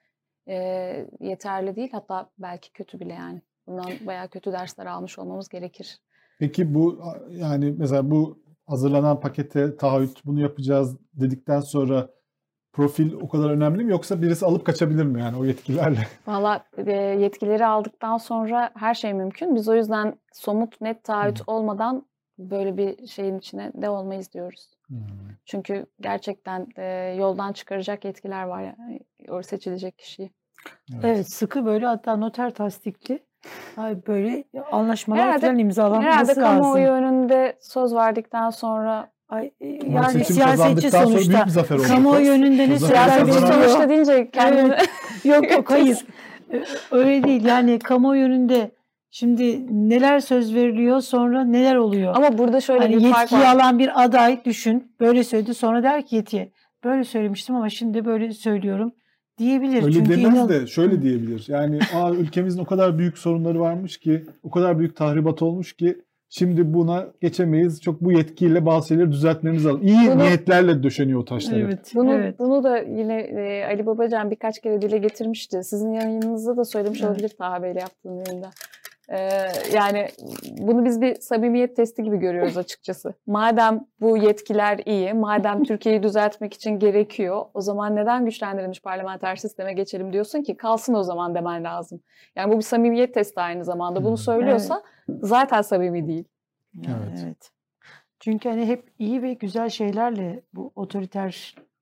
e, 0.50 0.56
yeterli 1.20 1.76
değil. 1.76 1.88
Hatta 1.92 2.30
belki 2.38 2.72
kötü 2.72 3.00
bile 3.00 3.12
yani. 3.12 3.42
Bundan 3.66 3.92
bayağı 4.06 4.28
kötü 4.28 4.52
dersler 4.52 4.86
almış 4.86 5.18
olmamız 5.18 5.48
gerekir. 5.48 6.00
Peki 6.38 6.74
bu 6.74 6.98
yani 7.30 7.74
mesela 7.78 8.10
bu 8.10 8.38
hazırlanan 8.66 9.20
pakete 9.20 9.76
taahhüt 9.76 10.26
bunu 10.26 10.40
yapacağız 10.40 10.96
dedikten 11.12 11.60
sonra 11.60 12.08
profil 12.72 13.12
o 13.12 13.28
kadar 13.28 13.50
önemli 13.50 13.84
mi 13.84 13.90
yoksa 13.90 14.22
birisi 14.22 14.46
alıp 14.46 14.66
kaçabilir 14.66 15.04
mi 15.04 15.20
yani 15.20 15.36
o 15.36 15.44
yetkilerle? 15.44 16.06
Valla 16.26 16.64
e, 16.76 16.92
yetkileri 16.92 17.66
aldıktan 17.66 18.18
sonra 18.18 18.70
her 18.74 18.94
şey 18.94 19.14
mümkün. 19.14 19.54
Biz 19.54 19.68
o 19.68 19.74
yüzden 19.74 20.18
somut 20.32 20.80
net 20.80 21.04
taahhüt 21.04 21.42
olmadan 21.46 22.06
böyle 22.38 22.76
bir 22.76 23.06
şeyin 23.06 23.38
içine 23.38 23.72
de 23.74 23.88
olmayız 23.88 24.32
diyoruz. 24.32 24.70
Hmm. 24.86 24.98
Çünkü 25.44 25.86
gerçekten 26.00 26.66
e, 26.76 26.84
yoldan 27.18 27.52
çıkaracak 27.52 28.04
yetkiler 28.04 28.44
var 28.44 28.62
yani 28.62 29.00
o 29.28 29.42
seçilecek 29.42 29.98
kişiyi. 29.98 30.30
Evet 31.02 31.32
sıkı 31.32 31.64
böyle 31.66 31.86
hatta 31.86 32.16
noter 32.16 32.50
tasdikli 32.50 33.18
ay 33.76 33.96
böyle 34.06 34.44
anlaşmalar 34.72 35.22
Herhalde- 35.22 35.40
falan 35.46 35.58
imzalanması 35.58 36.08
Herhalde 36.08 36.34
kamuoyu 36.34 36.86
lazım. 36.88 37.04
önünde 37.04 37.56
söz 37.60 37.94
verdikten 37.94 38.50
sonra 38.50 39.10
Ay, 39.28 39.50
e, 39.60 39.66
yani 39.68 40.24
siyasetçi 40.24 40.90
sonra 40.90 41.06
büyük 41.06 41.20
sonuçta. 41.22 41.46
bir 41.46 41.50
zafer 41.50 41.76
oldu. 41.76 41.86
Kamuoyu 41.88 42.30
önünde 42.30 42.68
ne 42.68 42.78
siyasetçi 42.78 43.32
sonuçta 43.32 43.88
deyince 43.88 44.30
kendini 44.30 44.74
Yok 45.24 45.50
yok 45.50 45.70
hayır. 45.70 45.98
Ö- 46.52 46.64
Öyle 46.90 47.22
değil. 47.24 47.44
Yani 47.44 47.78
kamuoyu 47.78 48.24
önünde 48.24 48.70
şimdi 49.10 49.66
neler 49.88 50.20
söz 50.20 50.54
veriliyor 50.54 51.00
sonra 51.00 51.44
neler 51.44 51.76
oluyor. 51.76 52.16
ama 52.16 52.38
burada 52.38 52.60
şöyle 52.60 52.80
hani 52.82 52.96
bir 52.96 53.10
fark 53.10 53.20
yetkiyi 53.32 53.40
var. 53.40 53.54
alan 53.54 53.78
bir 53.78 54.04
aday 54.04 54.44
düşün. 54.44 54.92
Böyle 55.00 55.24
söyledi 55.24 55.54
sonra 55.54 55.82
der 55.82 56.06
ki 56.06 56.16
yetkiye. 56.16 56.52
Böyle 56.84 57.04
söylemiştim 57.04 57.56
ama 57.56 57.68
şimdi 57.68 58.04
böyle 58.04 58.32
söylüyorum 58.32 58.92
diyebilir. 59.40 59.82
Öyle 59.82 59.92
Çünkü 59.92 60.10
demez 60.10 60.34
inan- 60.34 60.48
de 60.48 60.66
şöyle 60.66 61.02
diyebilir. 61.02 61.44
Yani 61.48 61.78
Aa, 61.94 62.10
ülkemizin 62.14 62.58
o 62.60 62.64
kadar 62.64 62.98
büyük 62.98 63.18
sorunları 63.18 63.60
varmış 63.60 63.98
ki, 63.98 64.24
o 64.42 64.50
kadar 64.50 64.78
büyük 64.78 64.96
tahribat 64.96 65.42
olmuş 65.42 65.72
ki 65.72 65.96
şimdi 66.28 66.74
buna 66.74 67.06
geçemeyiz. 67.20 67.80
Çok 67.82 68.00
bu 68.00 68.12
yetkiyle 68.12 68.66
bazı 68.66 68.88
şeyleri 68.88 69.12
düzeltmemiz 69.12 69.66
lazım. 69.66 69.82
İyi 69.82 70.08
Bunu- 70.10 70.18
niyetlerle 70.18 70.82
döşeniyor 70.82 71.26
taşlar. 71.26 71.54
hep. 71.58 71.64
Evet. 71.64 71.92
Bunu, 71.94 72.12
evet. 72.12 72.38
bunu 72.38 72.64
da 72.64 72.78
yine 72.78 73.20
e, 73.20 73.64
Ali 73.64 73.86
Babacan 73.86 74.30
birkaç 74.30 74.60
kere 74.60 74.82
dile 74.82 74.98
getirmişti. 74.98 75.60
Sizin 75.64 75.92
yayınınızda 75.92 76.56
da 76.56 76.64
söylemiş 76.64 77.00
Evet. 77.00 77.10
olabilir 77.10 77.28
Taha 77.38 77.62
Bey'le 77.62 77.76
yaptığım 77.80 78.18
yayında. 78.26 78.50
Ee, 79.10 79.48
yani 79.74 80.08
bunu 80.58 80.84
biz 80.84 81.00
bir 81.00 81.20
samimiyet 81.20 81.76
testi 81.76 82.02
gibi 82.02 82.16
görüyoruz 82.16 82.56
açıkçası. 82.56 83.14
Madem 83.26 83.86
bu 84.00 84.16
yetkiler 84.16 84.80
iyi, 84.86 85.14
madem 85.14 85.64
Türkiye'yi 85.64 86.02
düzeltmek 86.02 86.54
için 86.54 86.78
gerekiyor, 86.78 87.44
o 87.54 87.60
zaman 87.60 87.96
neden 87.96 88.24
güçlendirilmiş 88.24 88.82
parlamenter 88.82 89.36
sisteme 89.36 89.72
geçelim 89.72 90.12
diyorsun 90.12 90.42
ki 90.42 90.56
kalsın 90.56 90.94
o 90.94 91.02
zaman 91.02 91.34
demen 91.34 91.64
lazım. 91.64 92.00
Yani 92.36 92.52
bu 92.52 92.56
bir 92.56 92.62
samimiyet 92.62 93.14
testi 93.14 93.40
aynı 93.40 93.64
zamanda. 93.64 93.98
Hmm. 93.98 94.06
Bunu 94.06 94.16
söylüyorsa 94.16 94.82
zaten 95.08 95.62
samimi 95.62 96.06
değil. 96.08 96.24
Evet. 96.86 97.24
evet. 97.24 97.50
Çünkü 98.20 98.48
hani 98.48 98.66
hep 98.66 98.90
iyi 98.98 99.22
ve 99.22 99.34
güzel 99.34 99.68
şeylerle 99.68 100.42
bu 100.52 100.72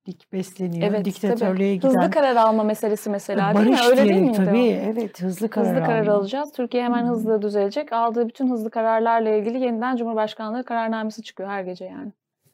otoriterlik 0.09 0.33
besleniyor. 0.33 0.89
Evet, 0.91 1.05
Diktatörlüğe 1.05 1.77
Hızlı 1.77 1.89
giden. 1.89 2.11
karar 2.11 2.37
alma 2.37 2.63
meselesi 2.65 3.11
mesela 3.11 3.55
değil 3.55 3.67
mi? 3.67 3.73
barış 3.73 3.89
Öyle 3.89 4.05
değil 4.09 4.21
miydi 4.21 4.39
o? 4.43 4.45
tabii. 4.45 4.59
Evet 4.95 5.23
hızlı 5.23 5.49
karar, 5.49 5.67
Hızlı 5.69 5.85
karar 5.87 6.07
alma. 6.07 6.13
alacağız. 6.13 6.53
Türkiye 6.53 6.85
hemen 6.85 7.07
Hı. 7.07 7.11
hızlı 7.11 7.43
düzelecek. 7.43 7.93
Aldığı 7.93 8.29
bütün 8.29 8.51
hızlı 8.51 8.71
kararlarla 8.71 9.31
ilgili 9.31 9.61
yeniden 9.61 9.97
Cumhurbaşkanlığı 9.97 10.65
kararnamesi 10.65 11.23
çıkıyor 11.23 11.49
her 11.49 11.63
gece 11.63 11.85
yani. 11.85 12.13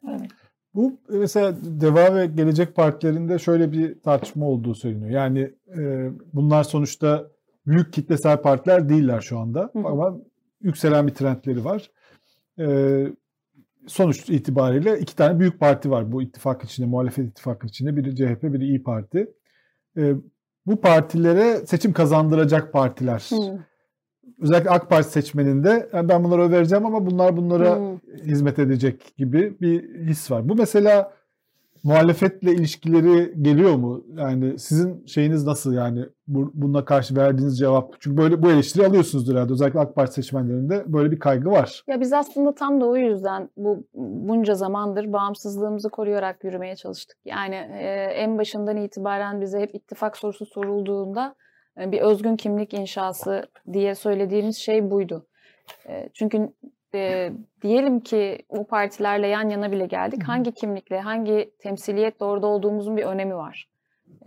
Evet. 0.09 0.31
Bu 0.73 0.93
mesela 1.09 1.53
Deva 1.63 2.15
ve 2.15 2.25
Gelecek 2.25 2.75
Partilerinde 2.75 3.39
şöyle 3.39 3.71
bir 3.71 3.99
tartışma 3.99 4.45
olduğu 4.45 4.75
söyleniyor. 4.75 5.09
Yani 5.11 5.51
e, 5.77 6.09
bunlar 6.33 6.63
sonuçta 6.63 7.23
büyük 7.67 7.93
kitlesel 7.93 8.37
partiler 8.41 8.89
değiller 8.89 9.21
şu 9.21 9.39
anda. 9.39 9.69
Hı. 9.73 9.79
Ama 9.87 10.17
yükselen 10.61 11.07
bir 11.07 11.13
trendleri 11.13 11.65
var. 11.65 11.91
E, 12.59 12.65
sonuç 13.87 14.29
itibariyle 14.29 14.99
iki 14.99 15.15
tane 15.15 15.39
büyük 15.39 15.59
parti 15.59 15.91
var 15.91 16.11
bu 16.11 16.21
ittifak 16.21 16.63
içinde, 16.63 16.87
muhalefet 16.87 17.25
ittifakı 17.25 17.67
içinde. 17.67 17.95
Biri 17.97 18.15
CHP, 18.15 18.43
biri 18.43 18.63
İyi 18.63 18.83
Parti. 18.83 19.27
E, 19.97 20.13
bu 20.65 20.81
partilere 20.81 21.65
seçim 21.65 21.93
kazandıracak 21.93 22.73
partiler. 22.73 23.29
Özellikle 24.41 24.69
AK 24.69 24.89
Parti 24.89 25.11
seçmeninde 25.11 25.89
yani 25.93 26.09
ben 26.09 26.23
bunlara 26.23 26.41
oy 26.41 26.51
vereceğim 26.51 26.85
ama 26.85 27.05
bunlar 27.05 27.37
bunlara 27.37 27.75
Hı. 27.75 27.99
hizmet 28.23 28.59
edecek 28.59 29.13
gibi 29.17 29.57
bir 29.61 30.05
his 30.05 30.31
var. 30.31 30.49
Bu 30.49 30.55
mesela 30.55 31.13
muhalefetle 31.85 32.53
ilişkileri 32.53 33.33
geliyor 33.41 33.75
mu? 33.75 34.03
Yani 34.17 34.59
sizin 34.59 35.05
şeyiniz 35.05 35.45
nasıl 35.45 35.73
yani 35.73 36.05
bu, 36.27 36.51
bununla 36.53 36.85
karşı 36.85 37.15
verdiğiniz 37.15 37.59
cevap? 37.59 37.95
Çünkü 37.99 38.17
böyle 38.17 38.41
bu 38.41 38.51
eleştiri 38.51 38.85
alıyorsunuzdur 38.85 39.35
herhalde. 39.35 39.53
Özellikle 39.53 39.79
AK 39.79 39.95
Parti 39.95 40.13
seçmenlerinde 40.13 40.83
böyle 40.87 41.11
bir 41.11 41.19
kaygı 41.19 41.49
var. 41.49 41.83
Ya 41.87 42.01
biz 42.01 42.13
aslında 42.13 42.55
tam 42.55 42.81
da 42.81 42.85
o 42.85 42.95
yüzden 42.95 43.49
bu 43.57 43.87
bunca 43.93 44.55
zamandır 44.55 45.13
bağımsızlığımızı 45.13 45.89
koruyarak 45.89 46.43
yürümeye 46.43 46.75
çalıştık. 46.75 47.17
Yani 47.25 47.55
e, 47.55 47.87
en 48.15 48.37
başından 48.37 48.77
itibaren 48.77 49.41
bize 49.41 49.59
hep 49.59 49.75
ittifak 49.75 50.17
sorusu 50.17 50.45
sorulduğunda 50.45 51.35
e, 51.81 51.91
bir 51.91 52.01
özgün 52.01 52.35
kimlik 52.35 52.73
inşası 52.73 53.43
diye 53.73 53.95
söylediğimiz 53.95 54.57
şey 54.57 54.91
buydu. 54.91 55.27
E, 55.89 56.09
çünkü 56.13 56.49
e, 56.95 57.33
diyelim 57.61 57.99
ki 57.99 58.39
bu 58.51 58.67
partilerle 58.67 59.27
yan 59.27 59.49
yana 59.49 59.71
bile 59.71 59.85
geldik. 59.85 60.23
Hangi 60.23 60.51
kimlikle, 60.51 60.99
hangi 60.99 61.51
temsiliyetle 61.59 62.25
orada 62.25 62.47
olduğumuzun 62.47 62.97
bir 62.97 63.03
önemi 63.03 63.35
var. 63.35 63.69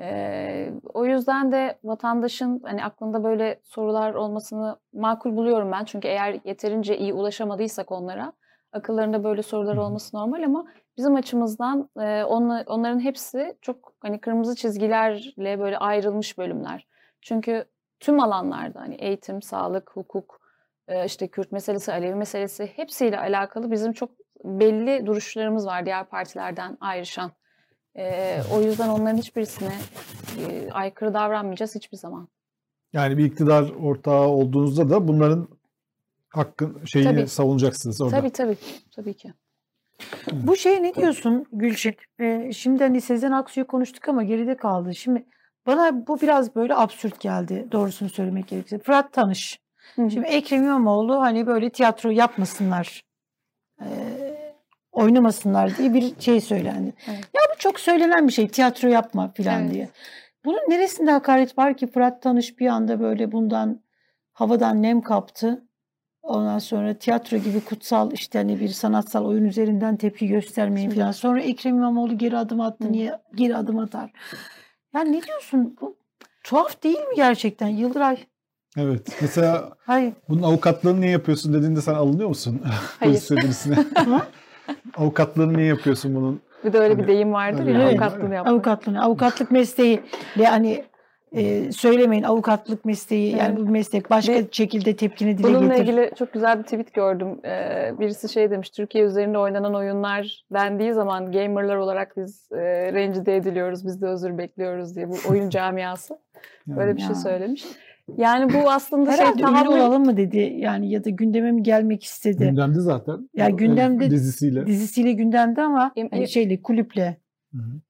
E, 0.00 0.72
o 0.94 1.04
yüzden 1.06 1.52
de 1.52 1.78
vatandaşın 1.84 2.60
hani 2.64 2.84
aklında 2.84 3.24
böyle 3.24 3.60
sorular 3.64 4.14
olmasını 4.14 4.76
makul 4.92 5.36
buluyorum 5.36 5.72
ben. 5.72 5.84
Çünkü 5.84 6.08
eğer 6.08 6.40
yeterince 6.44 6.98
iyi 6.98 7.12
ulaşamadıysak 7.12 7.92
onlara 7.92 8.32
akıllarında 8.72 9.24
böyle 9.24 9.42
sorular 9.42 9.76
olması 9.76 10.16
normal 10.16 10.42
ama 10.42 10.66
bizim 10.96 11.14
açımızdan 11.14 11.88
e, 12.00 12.24
onla- 12.24 12.64
onların 12.66 13.00
hepsi 13.00 13.56
çok 13.62 13.92
hani 14.00 14.20
kırmızı 14.20 14.56
çizgilerle 14.56 15.58
böyle 15.58 15.78
ayrılmış 15.78 16.38
bölümler. 16.38 16.86
Çünkü 17.20 17.64
tüm 18.00 18.20
alanlarda 18.20 18.80
hani 18.80 18.94
eğitim, 18.94 19.42
sağlık, 19.42 19.90
hukuk, 19.94 20.37
işte 21.06 21.28
Kürt 21.28 21.52
meselesi, 21.52 21.92
Alevi 21.92 22.14
meselesi 22.14 22.66
hepsiyle 22.76 23.18
alakalı 23.18 23.70
bizim 23.70 23.92
çok 23.92 24.10
belli 24.44 25.06
duruşlarımız 25.06 25.66
var 25.66 25.86
diğer 25.86 26.04
partilerden 26.04 26.76
ayrışan. 26.80 27.32
E, 27.96 28.36
o 28.52 28.60
yüzden 28.62 28.88
onların 28.88 29.16
hiçbirisine 29.16 29.74
e, 30.38 30.70
aykırı 30.70 31.14
davranmayacağız 31.14 31.74
hiçbir 31.74 31.96
zaman. 31.96 32.28
Yani 32.92 33.18
bir 33.18 33.24
iktidar 33.24 33.70
ortağı 33.82 34.26
olduğunuzda 34.26 34.90
da 34.90 35.08
bunların 35.08 35.48
hakkın 36.28 36.84
şeyini 36.84 37.16
Tabii. 37.16 37.28
savunacaksınız 37.28 38.00
orada. 38.00 38.16
Tabii 38.16 38.30
tabii. 38.30 38.56
Tabii 38.96 39.14
ki. 39.14 39.32
Bu 40.32 40.56
şey 40.56 40.82
ne 40.82 40.94
diyorsun 40.94 41.46
Gülçin? 41.52 41.96
Ee, 42.20 42.52
şimdi 42.52 42.82
hani 42.82 43.00
Sezen 43.00 43.32
Aksu'yu 43.32 43.66
konuştuk 43.66 44.08
ama 44.08 44.22
geride 44.22 44.56
kaldı. 44.56 44.94
Şimdi 44.94 45.24
bana 45.66 46.06
bu 46.06 46.20
biraz 46.20 46.54
böyle 46.56 46.74
absürt 46.74 47.20
geldi 47.20 47.68
doğrusunu 47.72 48.08
söylemek 48.08 48.48
gerekirse. 48.48 48.78
Fırat 48.78 49.12
Tanış. 49.12 49.60
Hı 49.96 50.02
hı. 50.02 50.10
Şimdi 50.10 50.26
Ekrem 50.26 50.64
İmamoğlu 50.64 51.20
hani 51.20 51.46
böyle 51.46 51.70
tiyatro 51.70 52.10
yapmasınlar, 52.10 53.02
eee, 53.80 54.54
oynamasınlar 54.92 55.76
diye 55.78 55.94
bir 55.94 56.20
şey 56.20 56.40
söylendi. 56.40 56.94
Evet. 57.08 57.18
Ya 57.34 57.40
bu 57.54 57.58
çok 57.58 57.80
söylenen 57.80 58.28
bir 58.28 58.32
şey 58.32 58.48
tiyatro 58.48 58.88
yapma 58.88 59.32
filan 59.32 59.62
Evet. 59.62 59.74
diye. 59.74 59.88
Bunun 60.44 60.60
neresinde 60.68 61.10
hakaret 61.10 61.58
var 61.58 61.76
ki 61.76 61.86
Fırat 61.86 62.22
Tanış 62.22 62.58
bir 62.58 62.66
anda 62.66 63.00
böyle 63.00 63.32
bundan 63.32 63.80
havadan 64.32 64.82
nem 64.82 65.00
kaptı. 65.00 65.64
Ondan 66.22 66.58
sonra 66.58 66.94
tiyatro 66.94 67.36
gibi 67.36 67.60
kutsal 67.64 68.12
işte 68.12 68.38
hani 68.38 68.60
bir 68.60 68.68
sanatsal 68.68 69.24
oyun 69.24 69.44
üzerinden 69.44 69.96
tepki 69.96 70.28
göstermeyin 70.28 70.88
Şimdi- 70.90 71.00
falan. 71.00 71.12
Sonra 71.12 71.40
Ekrem 71.40 71.76
İmamoğlu 71.76 72.18
geri 72.18 72.36
adım 72.36 72.60
attı. 72.60 72.84
Hı. 72.88 72.92
Niye 72.92 73.18
geri 73.34 73.56
adım 73.56 73.78
atar? 73.78 74.12
Yani 74.94 75.12
ne 75.12 75.22
diyorsun? 75.22 75.76
Bu 75.80 75.96
tuhaf 76.44 76.82
değil 76.82 76.98
mi 76.98 77.16
gerçekten 77.16 77.68
Yıldıray? 77.68 78.18
Evet. 78.78 79.18
Mesela 79.20 79.68
Hayır. 79.86 80.12
bunun 80.28 80.42
avukatlığını 80.42 81.00
niye 81.00 81.12
yapıyorsun 81.12 81.54
dediğinde 81.54 81.80
sen 81.80 81.94
alınıyor 81.94 82.28
musun? 82.28 82.60
Hayır. 83.00 83.12
Polis 83.12 83.22
sevgilisine. 83.24 83.76
avukatlığını 84.96 85.56
niye 85.56 85.66
yapıyorsun 85.66 86.14
bunun? 86.14 86.40
Bir 86.64 86.72
de 86.72 86.78
öyle 86.78 86.94
bir 86.94 87.02
Hani- 87.02 87.08
deyim 87.12 87.32
vardır 87.32 87.60
ya 87.60 87.66
bir 87.66 87.74
deyim 87.74 87.88
avukatlığını 87.88 88.34
yapmak. 88.34 88.52
Avukatlığını, 88.52 89.02
avukatlık 89.04 89.50
mesleği 89.50 90.00
ve 90.38 90.46
hani 90.46 90.84
e, 91.32 91.72
söylemeyin 91.72 92.22
avukatlık 92.22 92.84
mesleği 92.84 93.30
yani 93.36 93.54
Evet. 93.58 93.58
bu 93.68 93.70
meslek 93.70 94.10
başka 94.10 94.32
Bir- 94.34 94.52
şekilde 94.52 94.96
tepkini 94.96 95.38
dile 95.38 95.46
Bununla 95.48 95.76
getir. 95.76 95.82
ilgili 95.82 96.10
çok 96.18 96.32
güzel 96.32 96.58
bir 96.58 96.62
tweet 96.62 96.94
gördüm. 96.94 97.28
Ee, 97.44 97.92
birisi 98.00 98.28
şey 98.28 98.50
demiş, 98.50 98.70
Türkiye 98.70 99.04
üzerinde 99.04 99.38
oynanan 99.38 99.74
oyunlar 99.74 100.44
dendiği 100.52 100.92
zaman 100.92 101.32
gamerlar 101.32 101.76
olarak 101.76 102.16
biz 102.16 102.48
e, 102.52 102.92
rencide 102.92 103.36
ediliyoruz, 103.36 103.86
biz 103.86 104.02
de 104.02 104.06
özür 104.06 104.38
bekliyoruz 104.38 104.96
diye 104.96 105.08
bu 105.08 105.14
oyun 105.30 105.50
camiası 105.50 106.18
böyle 106.66 106.96
bir 106.96 107.02
şey 107.02 107.14
söylemiş. 107.14 107.64
Yani 108.16 108.52
bu 108.54 108.70
aslında 108.70 109.10
şey 109.12 109.20
Herhalde 109.20 109.42
ünlü 109.42 109.50
tahammül 109.52 109.76
olalım 109.80 110.04
mı 110.04 110.16
dedi 110.16 110.54
yani 110.56 110.90
ya 110.90 111.04
da 111.04 111.10
gündeme 111.10 111.52
mi 111.52 111.62
gelmek 111.62 112.04
istedi. 112.04 112.44
Gündemde 112.48 112.80
zaten. 112.80 113.28
Ya 113.34 113.48
O, 113.48 113.56
gündemde- 113.56 114.10
dizisiyle. 114.10 114.66
Dizisiyle 114.66 115.12
gündemde 115.12 115.62
ama 115.62 115.92
hani 116.10 116.28
şeyle 116.28 116.62
kulüple. 116.62 117.16
Hı 117.54 117.58
hı. 117.58 117.80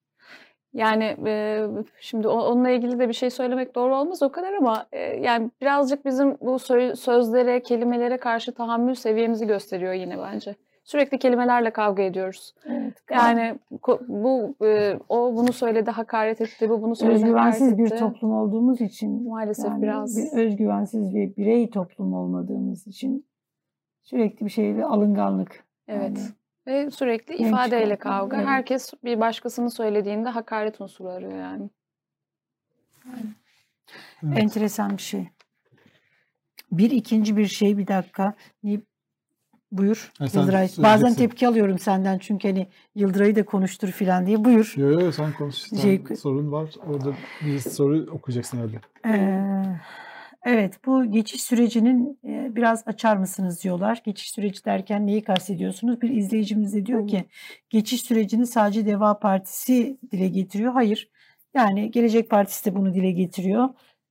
Yani 0.73 1.17
e, 1.27 1.65
şimdi 2.01 2.29
o- 2.29 2.43
onunla 2.43 2.71
ilgili 2.71 2.99
de 2.99 3.09
bir 3.09 3.15
şey 3.15 3.31
söylemek 3.31 3.75
doğru 3.75 3.97
olmaz 3.97 4.23
o 4.23 4.33
kadar 4.33 4.53
ama 4.53 4.87
e, 4.93 4.99
yani 5.01 5.51
birazcık 5.61 6.05
bizim 6.05 6.31
bu 6.41 6.51
sö- 6.55 6.97
sözlere, 6.97 7.63
kelimelere 7.63 8.17
karşı 8.17 8.55
tahammül 8.55 8.95
seviyemizi 8.95 9.47
gösteriyor 9.47 9.93
yine 9.93 10.19
bence. 10.19 10.55
Sürekli 10.89 11.19
kelimelerle 11.19 11.71
kavga 11.71 12.03
ediyoruz. 12.03 12.55
Evet. 12.65 13.03
Yani 13.11 13.59
bu 14.09 14.55
e, 14.65 14.99
o 15.09 15.35
bunu 15.37 15.53
söyledi, 15.53 15.91
hakaret 15.91 16.41
etti, 16.41 16.71
bu 16.71 16.83
bunu 16.83 16.97
söyledi, 16.97 17.15
özgüvensiz 17.17 17.61
hakaret 17.63 17.79
bir 17.79 17.87
etti. 17.87 17.97
toplum 17.97 18.33
olduğumuz 18.33 18.81
için 18.81 19.29
Maalesef 19.29 19.65
yani 19.71 19.83
biraz. 19.83 20.17
bir 20.17 20.39
özgüvensiz 20.39 21.15
bir 21.15 21.37
birey 21.37 21.71
toplum 21.71 22.15
olmadığımız 22.15 22.87
için 22.87 23.27
sürekli 24.03 24.47
bir 24.47 24.51
şeyle 24.51 24.85
alınganlık. 24.85 25.65
Evet. 25.89 26.19
Yani 26.19 26.29
Ve 26.67 26.91
sürekli 26.91 27.37
Genç 27.37 27.49
ifadeyle 27.49 27.97
kavga. 27.97 28.37
evet. 28.37 28.47
Herkes 28.47 28.93
bir 29.05 29.21
başkasının 29.21 29.69
söylediğinde 29.69 30.29
hakaret 30.29 30.81
unsuru 30.81 31.09
arıyor 31.09 31.39
yani. 31.39 31.71
Evet. 34.25 34.39
enteresan 34.39 34.91
bir 34.91 35.03
şey. 35.03 35.29
Bir 36.73 36.91
ikinci 36.91 37.37
bir 37.37 37.47
şey 37.47 37.79
bir 37.79 37.87
dakika. 37.87 38.35
Buyur 39.73 40.13
Ha, 40.19 40.29
sen 40.29 40.41
Yıldıray. 40.41 40.69
Bazen 40.79 41.15
tepki 41.15 41.49
alıyorum 41.49 41.79
senden 41.79 42.19
çünkü 42.19 42.49
hani 42.49 42.67
Yıldıray'ı 42.95 43.37
da 43.37 43.45
konuştur 43.45 43.89
filan 43.89 44.27
diye. 44.27 44.45
Buyur. 44.45 44.75
Yo 44.77 45.01
yo 45.01 45.13
sen 45.13 45.33
konuş. 45.33 45.55
Sen 45.55 45.77
Şey- 45.77 46.03
sorun 46.21 46.53
var. 46.53 46.71
Orada 46.87 47.13
bir 47.45 47.59
soru 47.59 48.07
okuyacaksın 48.13 48.59
herhalde. 48.59 48.81
Ee, 49.07 49.79
evet 50.45 50.87
bu 50.87 51.11
geçiş 51.11 51.43
sürecinin 51.43 52.19
e, 52.25 52.57
biraz 52.57 52.83
açar 52.87 53.17
mısınız 53.17 53.65
diyorlar. 53.65 54.03
Geçiş 54.05 54.31
süreci 54.31 54.65
derken 54.65 55.07
neyi 55.07 55.23
kastediyorsunuz? 55.25 56.01
Bir 56.01 56.11
izleyicimiz 56.11 56.75
de 56.75 56.87
diyor 56.87 57.09
ki 57.09 57.25
geçiş 57.71 58.03
sürecini 58.03 58.47
sadece 58.47 58.87
Deva 58.87 59.19
Partisi 59.19 59.99
dile 60.13 60.29
getiriyor. 60.29 60.73
Hayır. 60.73 61.09
Yani 61.55 61.91
Gelecek 61.91 62.31
Partisi 62.31 62.65
de 62.65 62.77
bunu 62.77 62.95
dile 62.95 63.11
getiriyor. 63.11 63.69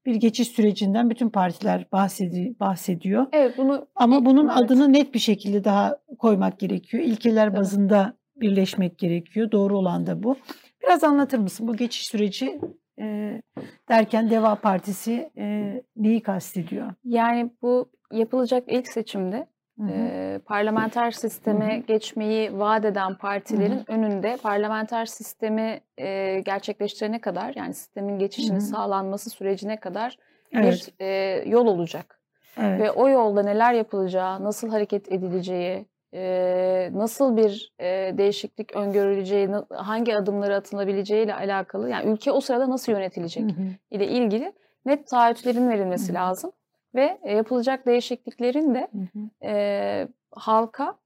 Bir 0.08 0.16
geçiş 0.16 0.48
sürecinden 0.48 1.10
bütün 1.10 1.30
partiler 1.30 1.86
bahsedi, 1.92 2.56
bahsediyor. 2.60 3.26
Evet 3.32 3.58
bunu 3.58 3.88
Ama 3.96 4.26
bunun 4.26 4.48
Evet. 4.48 4.58
adını 4.58 4.94
net 4.94 5.14
bir 5.14 5.20
şekilde 5.20 5.64
daha 5.64 5.98
koymak 6.20 6.60
gerekiyor. 6.60 7.04
İlkeler 7.04 7.56
bazında 7.56 8.18
birleşmek 8.36 8.98
gerekiyor. 8.98 9.52
Doğru 9.52 9.78
olan 9.78 10.08
da 10.08 10.24
bu. 10.24 10.36
Biraz 10.84 11.04
anlatır 11.04 11.38
mısın 11.38 11.68
bu 11.68 11.76
geçiş 11.76 12.06
süreci 12.08 12.60
e, 13.00 13.42
derken 13.90 14.30
Deva 14.30 14.56
Partisi 14.56 15.30
e, 15.38 15.74
neyi 15.96 16.22
kastediyor? 16.22 16.94
yani 17.04 17.52
bu 17.62 17.90
yapılacak 18.12 18.64
ilk 18.68 18.88
seçimde. 18.88 19.48
E, 19.90 20.40
parlamenter 20.46 21.12
sisteme 21.12 21.84
geçmeyi 21.88 22.60
vaat 22.60 22.86
eden 22.86 23.16
partilerin 23.16 23.92
önünde 23.92 24.38
parlamenter 24.44 25.06
sistemi 25.06 25.82
e, 25.98 26.40
gerçekleştirene 26.40 27.22
kadar 27.22 27.54
yani 27.56 27.74
sistemin 27.74 28.20
geçişinin 28.20 28.60
sağlanması 28.60 29.30
sürecine 29.30 29.80
kadar 29.80 30.18
Evet, 30.54 30.90
bir 31.00 31.06
e, 31.06 31.44
yol 31.50 31.68
olacak. 31.68 32.20
evet. 32.58 32.82
Ve 32.82 32.92
o 32.92 33.10
yolda 33.10 33.44
neler 33.44 33.74
yapılacağı, 33.74 34.44
nasıl 34.44 34.70
hareket 34.70 35.12
edileceği, 35.12 35.86
e, 36.14 36.90
nasıl 36.94 37.38
bir 37.38 37.72
e, 37.80 38.18
değişiklik 38.18 38.76
öngörüleceği, 38.76 39.50
hangi 39.70 40.18
adımları 40.18 40.56
atılabileceği 40.56 41.26
ile 41.26 41.34
alakalı, 41.36 41.90
yani 41.90 42.10
ülke 42.10 42.32
o 42.32 42.42
sırada 42.42 42.70
nasıl 42.70 42.92
yönetilecek 42.92 43.44
Hı 43.44 43.48
hı. 43.48 43.68
ile 43.92 44.08
ilgili 44.08 44.54
net 44.86 45.08
taahhütlerin 45.08 45.70
verilmesi 45.70 46.08
Hı 46.08 46.12
hı. 46.12 46.16
lazım. 46.16 46.52
Ve 46.98 47.20
e, 47.24 47.34
yapılacak 47.34 47.86
değişikliklerin 47.86 48.76
de 48.76 48.88
Hı 48.92 49.20
hı. 49.20 49.48
e, 49.48 50.08
halka 50.32 50.98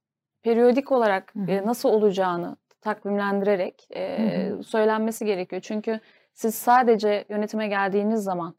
periyodik 0.43 0.91
olarak 0.91 1.35
Hı 1.35 1.39
hı. 1.39 1.51
e, 1.51 1.65
nasıl 1.65 1.89
olacağını 1.89 2.55
takvimlendirerek 2.81 3.87
e, 3.95 4.49
Hı 4.49 4.63
söylenmesi 4.63 5.25
gerekiyor. 5.25 5.61
Çünkü 5.61 5.99
siz 6.33 6.55
sadece 6.55 7.25
yönetime 7.29 7.67
geldiğiniz 7.67 8.23
zaman 8.23 8.55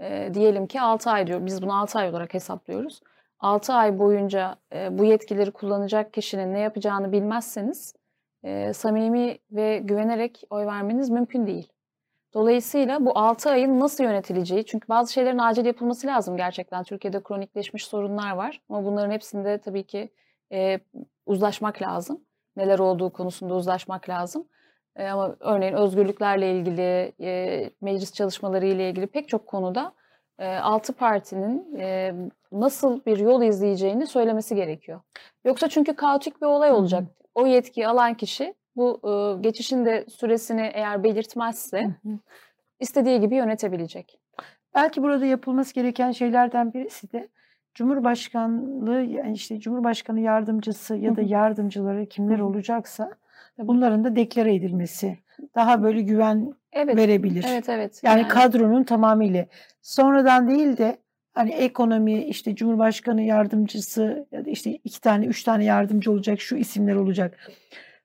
e, 0.00 0.30
diyelim 0.34 0.66
ki 0.66 0.80
6 0.80 1.10
ay 1.10 1.26
diyor. 1.26 1.46
Biz 1.46 1.62
bunu 1.62 1.80
6 1.80 1.98
ay 1.98 2.08
olarak 2.08 2.34
hesaplıyoruz. 2.34 3.00
6 3.40 3.72
ay 3.72 3.98
boyunca 3.98 4.56
e, 4.74 4.98
bu 4.98 5.04
yetkileri 5.04 5.50
kullanacak 5.50 6.12
kişinin 6.12 6.54
ne 6.54 6.58
yapacağını 6.58 7.12
bilmezseniz 7.12 7.94
e, 8.42 8.72
samimi 8.72 9.38
ve 9.52 9.78
güvenerek 9.78 10.42
oy 10.50 10.66
vermeniz 10.66 11.10
mümkün 11.10 11.46
değil. 11.46 11.73
Dolayısıyla 12.34 13.06
bu 13.06 13.18
6 13.18 13.50
ayın 13.50 13.80
nasıl 13.80 14.04
yönetileceği, 14.04 14.66
çünkü 14.66 14.88
bazı 14.88 15.12
şeylerin 15.12 15.38
acil 15.38 15.66
yapılması 15.66 16.06
lazım 16.06 16.36
gerçekten. 16.36 16.82
Türkiye'de 16.82 17.22
kronikleşmiş 17.22 17.86
sorunlar 17.86 18.30
var 18.30 18.60
ama 18.68 18.84
bunların 18.84 19.10
hepsinde 19.10 19.58
tabii 19.58 19.86
ki 19.86 20.10
e, 20.52 20.80
uzlaşmak 21.26 21.82
lazım. 21.82 22.20
Neler 22.56 22.78
olduğu 22.78 23.12
konusunda 23.12 23.54
uzlaşmak 23.54 24.08
lazım. 24.08 24.48
E, 24.96 25.06
ama 25.06 25.36
örneğin 25.40 25.74
özgürlüklerle 25.74 26.52
ilgili, 26.58 27.12
e, 27.20 27.70
meclis 27.80 28.12
çalışmaları 28.12 28.66
ile 28.66 28.90
ilgili 28.90 29.06
pek 29.06 29.28
çok 29.28 29.46
konuda 29.46 29.92
e, 30.38 30.56
altı 30.56 30.92
partinin 30.92 31.76
e, 31.78 32.14
nasıl 32.52 33.04
bir 33.04 33.18
yol 33.18 33.42
izleyeceğini 33.42 34.06
söylemesi 34.06 34.54
gerekiyor. 34.54 35.00
Yoksa 35.44 35.68
çünkü 35.68 35.96
kaotik 35.96 36.42
bir 36.42 36.46
olay 36.46 36.70
Hı 36.70 36.72
hı. 36.72 36.76
olacak. 36.76 37.04
O 37.34 37.46
yetkiyi 37.46 37.88
alan 37.88 38.14
kişi 38.14 38.54
bu 38.76 39.00
e, 39.04 39.42
geçişin 39.42 39.84
de 39.84 40.04
süresini 40.08 40.70
eğer 40.74 41.02
belirtmezse 41.04 41.82
Hı 42.02 42.08
hı. 42.08 42.18
istediği 42.80 43.20
gibi 43.20 43.34
yönetebilecek. 43.34 44.18
Belki 44.74 45.02
burada 45.02 45.26
yapılması 45.26 45.74
gereken 45.74 46.12
şeylerden 46.12 46.72
birisi 46.74 47.12
de 47.12 47.28
Cumhurbaşkanlığı 47.74 49.00
yani 49.00 49.34
işte 49.34 49.60
Cumhurbaşkanı 49.60 50.20
yardımcısı 50.20 50.96
ya 50.96 51.16
da 51.16 51.22
yardımcıları 51.22 52.06
kimler 52.06 52.38
olacaksa 52.38 53.10
bunların 53.58 54.04
da 54.04 54.16
deklare 54.16 54.54
edilmesi 54.54 55.18
daha 55.54 55.82
böyle 55.82 56.02
güven 56.02 56.54
Evet, 56.72 56.96
verebilir. 56.96 57.44
evet, 57.48 57.68
evet. 57.68 58.00
Yani 58.04 58.28
kadronun 58.28 58.84
tamamıyla 58.84 59.46
sonradan 59.82 60.48
değil 60.48 60.76
de 60.76 60.96
hani 61.32 61.50
ekonomi 61.50 62.24
işte 62.24 62.54
Cumhurbaşkanı 62.54 63.22
yardımcısı 63.22 64.26
ya 64.32 64.44
da 64.44 64.50
işte 64.50 64.70
iki 64.84 65.00
tane 65.00 65.26
üç 65.26 65.42
tane 65.42 65.64
yardımcı 65.64 66.12
olacak 66.12 66.40
şu 66.40 66.56
isimler 66.56 66.94
olacak. 66.94 67.50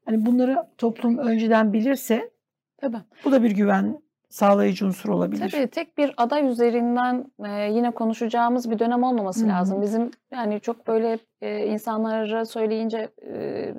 Hani 0.10 0.26
bunları 0.26 0.68
toplum 0.78 1.18
önceden 1.18 1.74
bilirse 1.74 2.30
tabii. 2.78 2.98
bu 3.26 3.32
da 3.32 3.44
bir 3.44 3.52
güven 3.52 4.02
sağlayıcı 4.30 4.86
unsur 4.86 5.10
olabilir. 5.10 5.50
Tabii 5.52 5.68
tek 5.68 5.98
bir 5.98 6.14
aday 6.18 6.48
üzerinden 6.48 7.26
e, 7.46 7.72
yine 7.72 7.92
konuşacağımız 7.92 8.72
bir 8.72 8.80
dönem 8.80 9.04
olmaması 9.04 9.42
Hı 9.42 9.46
hı. 9.46 9.50
lazım. 9.50 9.82
Bizim 9.82 10.12
yani 10.32 10.60
çok 10.60 10.88
böyle 10.88 11.20
e, 11.42 11.66
insanlara 11.66 12.46
söyleyince 12.46 13.10
e, 13.26 13.74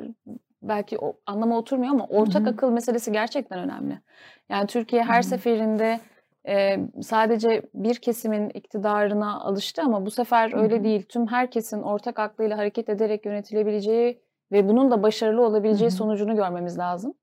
belki 0.62 0.98
o 0.98 1.16
anlama 1.26 1.58
oturmuyor 1.58 1.92
ama 1.92 2.06
ortak 2.06 2.42
Hı 2.42 2.50
hı. 2.50 2.54
akıl 2.54 2.70
meselesi 2.70 3.12
gerçekten 3.12 3.58
önemli. 3.58 3.98
Yani 4.48 4.66
Türkiye 4.66 5.02
her 5.02 5.22
Hı 5.22 5.26
hı. 5.26 5.30
seferinde 5.30 6.00
e, 6.48 6.76
sadece 7.02 7.62
bir 7.74 7.94
kesimin 7.94 8.50
iktidarına 8.50 9.40
alıştı 9.40 9.82
ama 9.82 10.06
bu 10.06 10.10
sefer 10.10 10.52
Hı 10.52 10.56
öyle 10.56 10.84
değil. 10.84 11.02
Tüm 11.08 11.26
herkesin 11.26 11.82
ortak 11.82 12.18
aklıyla 12.18 12.58
hareket 12.58 12.88
ederek 12.88 13.26
yönetilebileceği 13.26 14.29
ve 14.52 14.68
bunun 14.68 14.90
da 14.90 15.02
başarılı 15.02 15.46
olabileceği 15.46 15.90
Hı 15.90 15.94
hı. 15.94 15.96
sonucunu 15.96 16.36
görmemiz 16.36 16.78
lazım. 16.78 17.14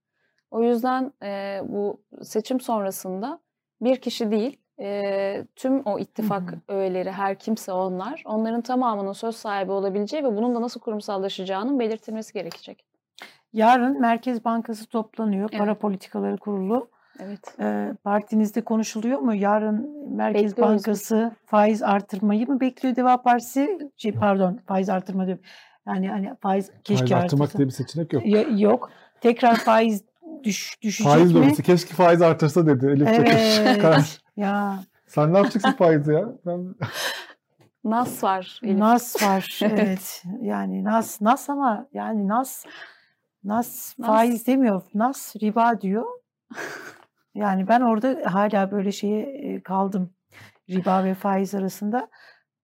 O 0.51 0.63
yüzden 0.63 1.13
e, 1.23 1.61
bu 1.67 2.01
seçim 2.21 2.59
sonrasında 2.59 3.39
bir 3.81 3.95
kişi 3.95 4.31
değil, 4.31 4.59
e, 4.79 5.45
tüm 5.55 5.81
o 5.81 5.99
ittifak 5.99 6.51
Hı 6.51 6.55
hı. 6.55 6.59
öğeleri, 6.67 7.11
her 7.11 7.39
kimse 7.39 7.71
onlar, 7.71 8.23
onların 8.25 8.61
tamamının 8.61 9.13
söz 9.13 9.35
sahibi 9.35 9.71
olabileceği 9.71 10.23
ve 10.23 10.37
bunun 10.37 10.55
da 10.55 10.61
nasıl 10.61 10.79
kurumsallaşacağının 10.79 11.79
belirtilmesi 11.79 12.33
gerekecek. 12.33 12.85
Yarın 13.53 14.01
Merkez 14.01 14.45
Bankası 14.45 14.87
toplanıyor. 14.87 15.49
Para 15.49 15.71
Evet. 15.71 15.81
Politikaları 15.81 16.37
Kurulu. 16.37 16.89
Evet. 17.19 17.55
Ee, 17.59 17.93
partinizde 18.03 18.61
konuşuluyor 18.61 19.19
mu? 19.19 19.35
Yarın 19.35 20.07
Merkez 20.15 20.51
Bekliyoruz 20.51 20.75
biz. 20.75 20.85
Bankası 20.87 21.31
faiz 21.45 21.83
artırmayı 21.83 22.47
mı 22.47 22.59
bekliyor 22.59 22.95
Deva 22.95 23.21
Partisi? 23.21 23.91
Şey, 23.97 24.11
pardon 24.11 24.59
faiz 24.65 24.89
artırma 24.89 25.25
diyorum. 25.25 25.43
Yani 25.87 26.09
hani 26.09 26.35
faiz 26.41 26.71
keşke 26.83 27.05
Faiz 27.05 27.11
arttırmak 27.23 27.43
artırsa. 27.45 27.57
diye 27.57 27.67
bir 27.67 27.73
seçenek 27.73 28.13
yok. 28.13 28.25
Ya- 28.25 28.45
yok. 28.57 28.89
Tekrar 29.21 29.55
faiz 29.55 30.03
düş, 30.43 30.77
düşecek 30.81 31.11
Faiz 31.13 31.33
mi? 31.33 31.39
lobisi. 31.39 31.63
Keşke 31.63 31.93
faiz 31.93 32.21
artırsa 32.21 32.67
dedi 32.67 32.85
Elif 32.85 33.07
Evet. 33.07 33.61
Çakır. 33.81 34.21
Ya 34.37 34.79
Sen 35.07 35.33
ne 35.33 35.37
yapacaksın 35.37 35.71
faizi 35.77 36.13
ya? 36.13 36.25
Ben... 36.45 36.75
Nas 37.83 38.23
var. 38.23 38.59
Elif. 38.63 38.77
Nas 38.79 39.23
var. 39.23 39.59
evet. 39.61 40.23
Yani 40.41 40.83
Nas 40.83 41.21
Nas 41.21 41.49
ama 41.49 41.87
yani 41.93 42.27
Nas 42.27 42.65
Nas 43.43 43.95
Nas. 43.99 44.07
faiz 44.07 44.47
demiyor. 44.47 44.81
Nas 44.93 45.35
riba 45.41 45.81
diyor. 45.81 46.05
Yani 47.35 47.67
ben 47.67 47.81
orada 47.81 48.17
hala 48.25 48.71
böyle 48.71 48.91
şeye 48.91 49.21
e, 49.21 49.61
kaldım. 49.63 50.13
Riba 50.69 51.03
ve 51.03 51.13
faiz 51.13 51.55
arasında 51.55 52.07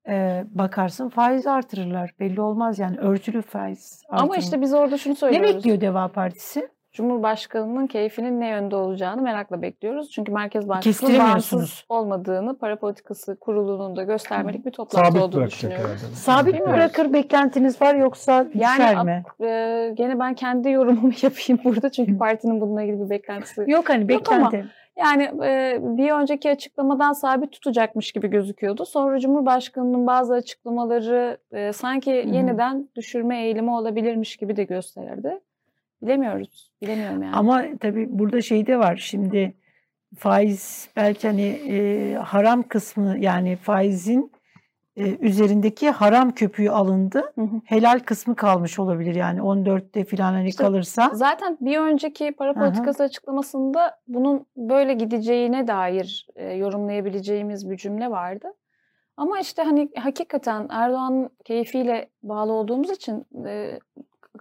e, 0.07 0.43
bakarsın 0.51 1.09
faiz 1.09 1.47
artırırlar. 1.47 2.11
Belli 2.19 2.41
olmaz 2.41 2.79
yani 2.79 2.97
örtülü 2.97 3.41
faiz 3.41 4.01
Ama 4.09 4.21
artırımı. 4.21 4.37
işte 4.43 4.61
biz 4.61 4.73
orada 4.73 4.97
şunu 4.97 5.11
ne 5.13 5.17
söylüyoruz. 5.17 5.55
bekliyor 5.55 5.81
Deva 5.81 6.07
Partisi? 6.07 6.69
Cumhurbaşkanının 6.93 7.87
keyfinin 7.87 8.39
ne 8.39 8.47
yönde 8.49 8.75
olacağını 8.75 9.21
merakla 9.21 9.61
bekliyoruz. 9.61 10.09
Çünkü 10.11 10.31
Merkez 10.31 10.69
Bankası'nın 10.69 11.19
bağımsız 11.19 11.85
olmadığını 11.89 12.57
para 12.57 12.75
politikası 12.79 13.39
kurulunun 13.39 13.95
da 13.95 14.03
göstermelik 14.03 14.65
bir 14.65 14.71
toplantı 14.71 15.07
Sabit 15.07 15.21
olduğunu 15.21 15.41
herhalde. 15.43 15.97
Sabit 16.13 16.53
Bilmiyoruz. 16.53 16.73
bırakır 16.73 17.13
beklentiniz 17.13 17.81
var 17.81 17.95
yoksa 17.95 18.47
düşer 18.53 18.79
Yani 18.79 19.03
mi? 19.05 19.23
Ee, 19.47 19.91
gene 19.93 20.19
ben 20.19 20.33
kendi 20.33 20.69
yorumumu 20.69 21.11
yapayım 21.21 21.61
burada 21.63 21.89
çünkü 21.91 22.17
partinin 22.17 22.61
bununla 22.61 22.83
ilgili 22.83 23.05
bir 23.05 23.09
beklentisi. 23.09 23.63
Yok 23.67 23.89
hani 23.89 24.13
Yok 24.13 24.31
ama 24.31 24.51
beklenti. 24.51 24.69
Yani 24.97 25.23
e, 25.43 25.79
bir 25.81 26.11
önceki 26.11 26.49
açıklamadan 26.49 27.13
sabit 27.13 27.51
tutacakmış 27.51 28.11
gibi 28.11 28.27
gözüküyordu. 28.27 28.85
Sonra 28.85 29.19
Cumhurbaşkanı'nın 29.19 30.07
bazı 30.07 30.33
açıklamaları 30.33 31.37
e, 31.51 31.73
sanki 31.73 32.23
Hı 32.23 32.29
hı. 32.29 32.35
yeniden 32.35 32.89
düşürme 32.95 33.43
eğilimi 33.43 33.71
olabilirmiş 33.71 34.37
gibi 34.37 34.55
de 34.55 34.63
gösterirdi. 34.63 35.39
Bilemiyoruz. 36.01 36.71
Bilemiyorum 36.81 37.23
yani. 37.23 37.35
Ama 37.35 37.63
tabii 37.79 38.07
burada 38.09 38.41
şey 38.41 38.67
de 38.67 38.79
var. 38.79 38.97
Şimdi 38.97 39.53
faiz 40.17 40.89
belki 40.95 41.27
hani 41.27 41.47
e, 41.47 42.13
haram 42.13 42.63
kısmı 42.63 43.17
yani 43.19 43.55
faizin 43.55 44.31
e, 44.97 45.17
üzerindeki 45.17 45.89
haram 45.89 46.31
köpüğü 46.31 46.69
alındı. 46.69 47.31
Hı 47.35 47.41
hı. 47.41 47.61
Helal 47.65 47.99
kısmı 47.99 48.35
kalmış 48.35 48.79
olabilir 48.79 49.15
yani 49.15 49.39
14'te 49.39 50.05
falan 50.05 50.33
hani 50.33 50.49
İşte 50.49 50.63
kalırsa. 50.63 51.11
Zaten 51.13 51.57
bir 51.61 51.77
önceki 51.77 52.31
para 52.31 52.55
Hı 52.55 52.59
hı. 52.59 52.65
politikası 52.65 53.03
açıklamasında 53.03 53.99
bunun 54.07 54.45
böyle 54.57 54.93
gideceğine 54.93 55.67
dair 55.67 56.27
e, 56.35 56.53
yorumlayabileceğimiz 56.53 57.69
bir 57.69 57.77
cümle 57.77 58.11
vardı. 58.11 58.47
Ama 59.17 59.39
işte 59.39 59.63
hani 59.63 59.89
hakikaten 59.97 60.67
Erdoğan'ın 60.69 61.29
keyfiyle 61.45 62.09
bağlı 62.23 62.51
olduğumuz 62.51 62.89
için 62.89 63.25
e, 63.45 63.79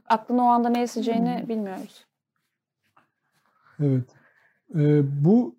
aklına 0.09 0.43
o 0.45 0.47
anda 0.47 0.69
ne 0.69 0.83
eseceğini 0.83 1.41
Hmm. 1.41 1.49
bilmiyoruz. 1.49 2.07
Evet. 3.81 4.05
Ee, 4.75 5.25
bu 5.25 5.57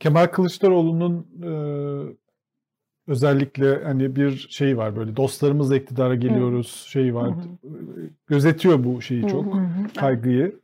Kemal 0.00 0.26
Kılıçdaroğlu'nun 0.26 1.26
e, 1.42 1.50
özellikle 3.06 3.84
hani 3.84 4.16
bir 4.16 4.46
şey 4.50 4.76
var 4.76 4.96
böyle 4.96 5.16
dostlarımızla 5.16 5.76
iktidara 5.76 6.14
geliyoruz 6.14 6.84
şey 6.88 7.14
var. 7.14 7.30
Hı 7.30 7.34
Gözetiyor 8.26 8.84
bu 8.84 9.02
şeyi 9.02 9.22
Hı 9.22 9.28
çok. 9.28 9.46
hı. 9.46 9.58
Hı 9.58 9.62
hı. 9.62 9.94
kaygıyı. 9.96 10.60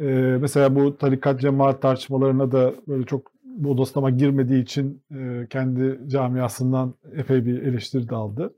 Ee, 0.00 0.04
mesela 0.40 0.74
bu 0.74 0.98
tarikat 0.98 1.40
cemaat 1.40 1.82
tartışmalarına 1.82 2.52
da 2.52 2.74
böyle 2.88 3.06
çok 3.06 3.32
bodoslama 3.44 4.10
girmediği 4.10 4.62
için 4.62 5.02
e, 5.14 5.46
kendi 5.50 6.00
camiasından 6.08 6.94
epey 7.16 7.46
bir 7.46 7.62
eleştiri 7.62 8.08
de 8.08 8.14
aldı. 8.14 8.54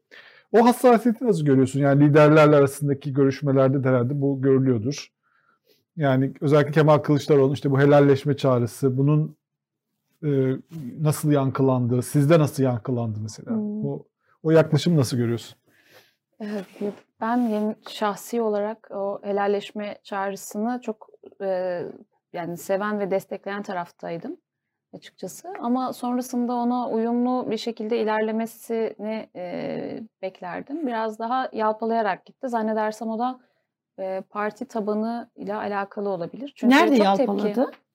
O 0.53 0.65
hassasiyeti 0.65 1.25
nasıl 1.25 1.45
görüyorsun? 1.45 1.81
Yani 1.81 2.05
liderlerle 2.05 2.57
arasındaki 2.57 3.13
görüşmelerde 3.13 3.85
de 3.85 3.89
herhalde 3.89 4.21
bu 4.21 4.43
görülüyordur. 4.43 5.09
Yani 5.97 6.33
özellikle 6.41 6.73
Kemal 6.73 6.99
Kılıçdaroğlu 6.99 7.55
işte 7.55 7.71
bu 7.71 7.81
helalleşme 7.81 8.37
çağrısı 8.37 8.97
bunun 8.99 9.37
e, 10.25 10.29
nasıl 11.01 11.33
yankılandığı, 11.33 12.03
sizde 12.03 12.39
nasıl 12.39 12.63
yankılandı 12.63 13.19
mesela? 13.23 13.51
Hmm. 13.51 13.87
O, 13.87 14.07
o 14.43 14.51
yaklaşımı 14.51 14.97
nasıl 14.97 15.17
görüyorsun? 15.17 15.59
Evet, 16.41 16.67
ben 17.21 17.37
yeni, 17.37 17.77
şahsi 17.89 18.43
olarak 18.43 18.89
o 18.91 19.21
helalleşme 19.23 19.99
çağrısını 20.03 20.81
çok 20.83 21.09
e, 21.43 21.83
yani 22.33 22.57
seven 22.57 23.01
ve 23.01 23.11
destekleyen 23.11 23.63
taraftaydım 23.63 24.37
açıkçası. 24.95 25.49
Ama 25.61 25.93
sonrasında 25.93 26.55
ona 26.55 26.89
uyumlu 26.91 27.51
bir 27.51 27.57
şekilde 27.57 27.99
ilerlemesini 27.99 29.29
e, 29.37 30.01
beklerdim. 30.23 30.87
Biraz 30.87 31.19
daha 31.19 31.49
yalpalayarak 31.53 32.27
gitti. 32.27 32.49
Zannedersem 32.49 33.09
o 33.09 33.19
da 33.19 33.41
e, 33.99 34.21
parti 34.31 34.65
tabanı 34.65 35.31
ile 35.37 35.55
alakalı 35.55 36.09
olabilir. 36.09 36.53
Çünkü 36.57 36.75
Nerede 36.75 36.97
çok 36.97 37.05
yalpaladı? 37.05 37.55
tepki. 37.55 37.86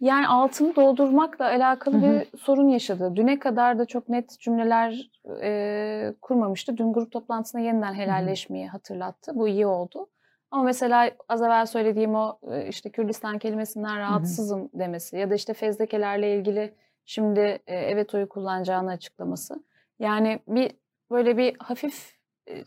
Yani 0.00 0.28
altını 0.28 0.76
doldurmakla 0.76 1.44
alakalı 1.44 1.94
Hı 1.94 1.98
hı. 1.98 2.02
bir 2.02 2.38
sorun 2.38 2.68
yaşadı. 2.68 3.16
Düne 3.16 3.38
kadar 3.38 3.78
da 3.78 3.84
çok 3.84 4.08
net 4.08 4.40
cümleler 4.40 5.10
e, 5.42 6.14
kurmamıştı. 6.22 6.76
Dün 6.76 6.92
grup 6.92 7.12
toplantısında 7.12 7.62
yeniden 7.62 7.94
helalleşmeyi 7.94 8.68
hatırlattı. 8.68 9.32
Bu 9.34 9.48
iyi 9.48 9.66
oldu. 9.66 10.08
Ama 10.50 10.62
mesela 10.62 11.10
az 11.28 11.42
evvel 11.42 11.66
söylediğim 11.66 12.14
o 12.14 12.38
e, 12.50 12.68
işte 12.68 12.90
Kürdistan 12.90 13.38
kelimesinden 13.38 13.98
rahatsızım 13.98 14.70
demesi 14.74 15.16
ya 15.16 15.30
da 15.30 15.34
işte 15.34 15.54
fezlekelerle 15.54 16.36
ilgili 16.36 16.74
şimdi 17.04 17.40
e, 17.40 17.76
evet 17.76 18.14
oyu 18.14 18.28
kullanacağını 18.28 18.90
açıklaması. 18.90 19.64
Yani 19.98 20.40
bir 20.48 20.72
böyle 21.10 21.36
bir 21.36 21.56
hafif 21.58 22.12
e, 22.48 22.64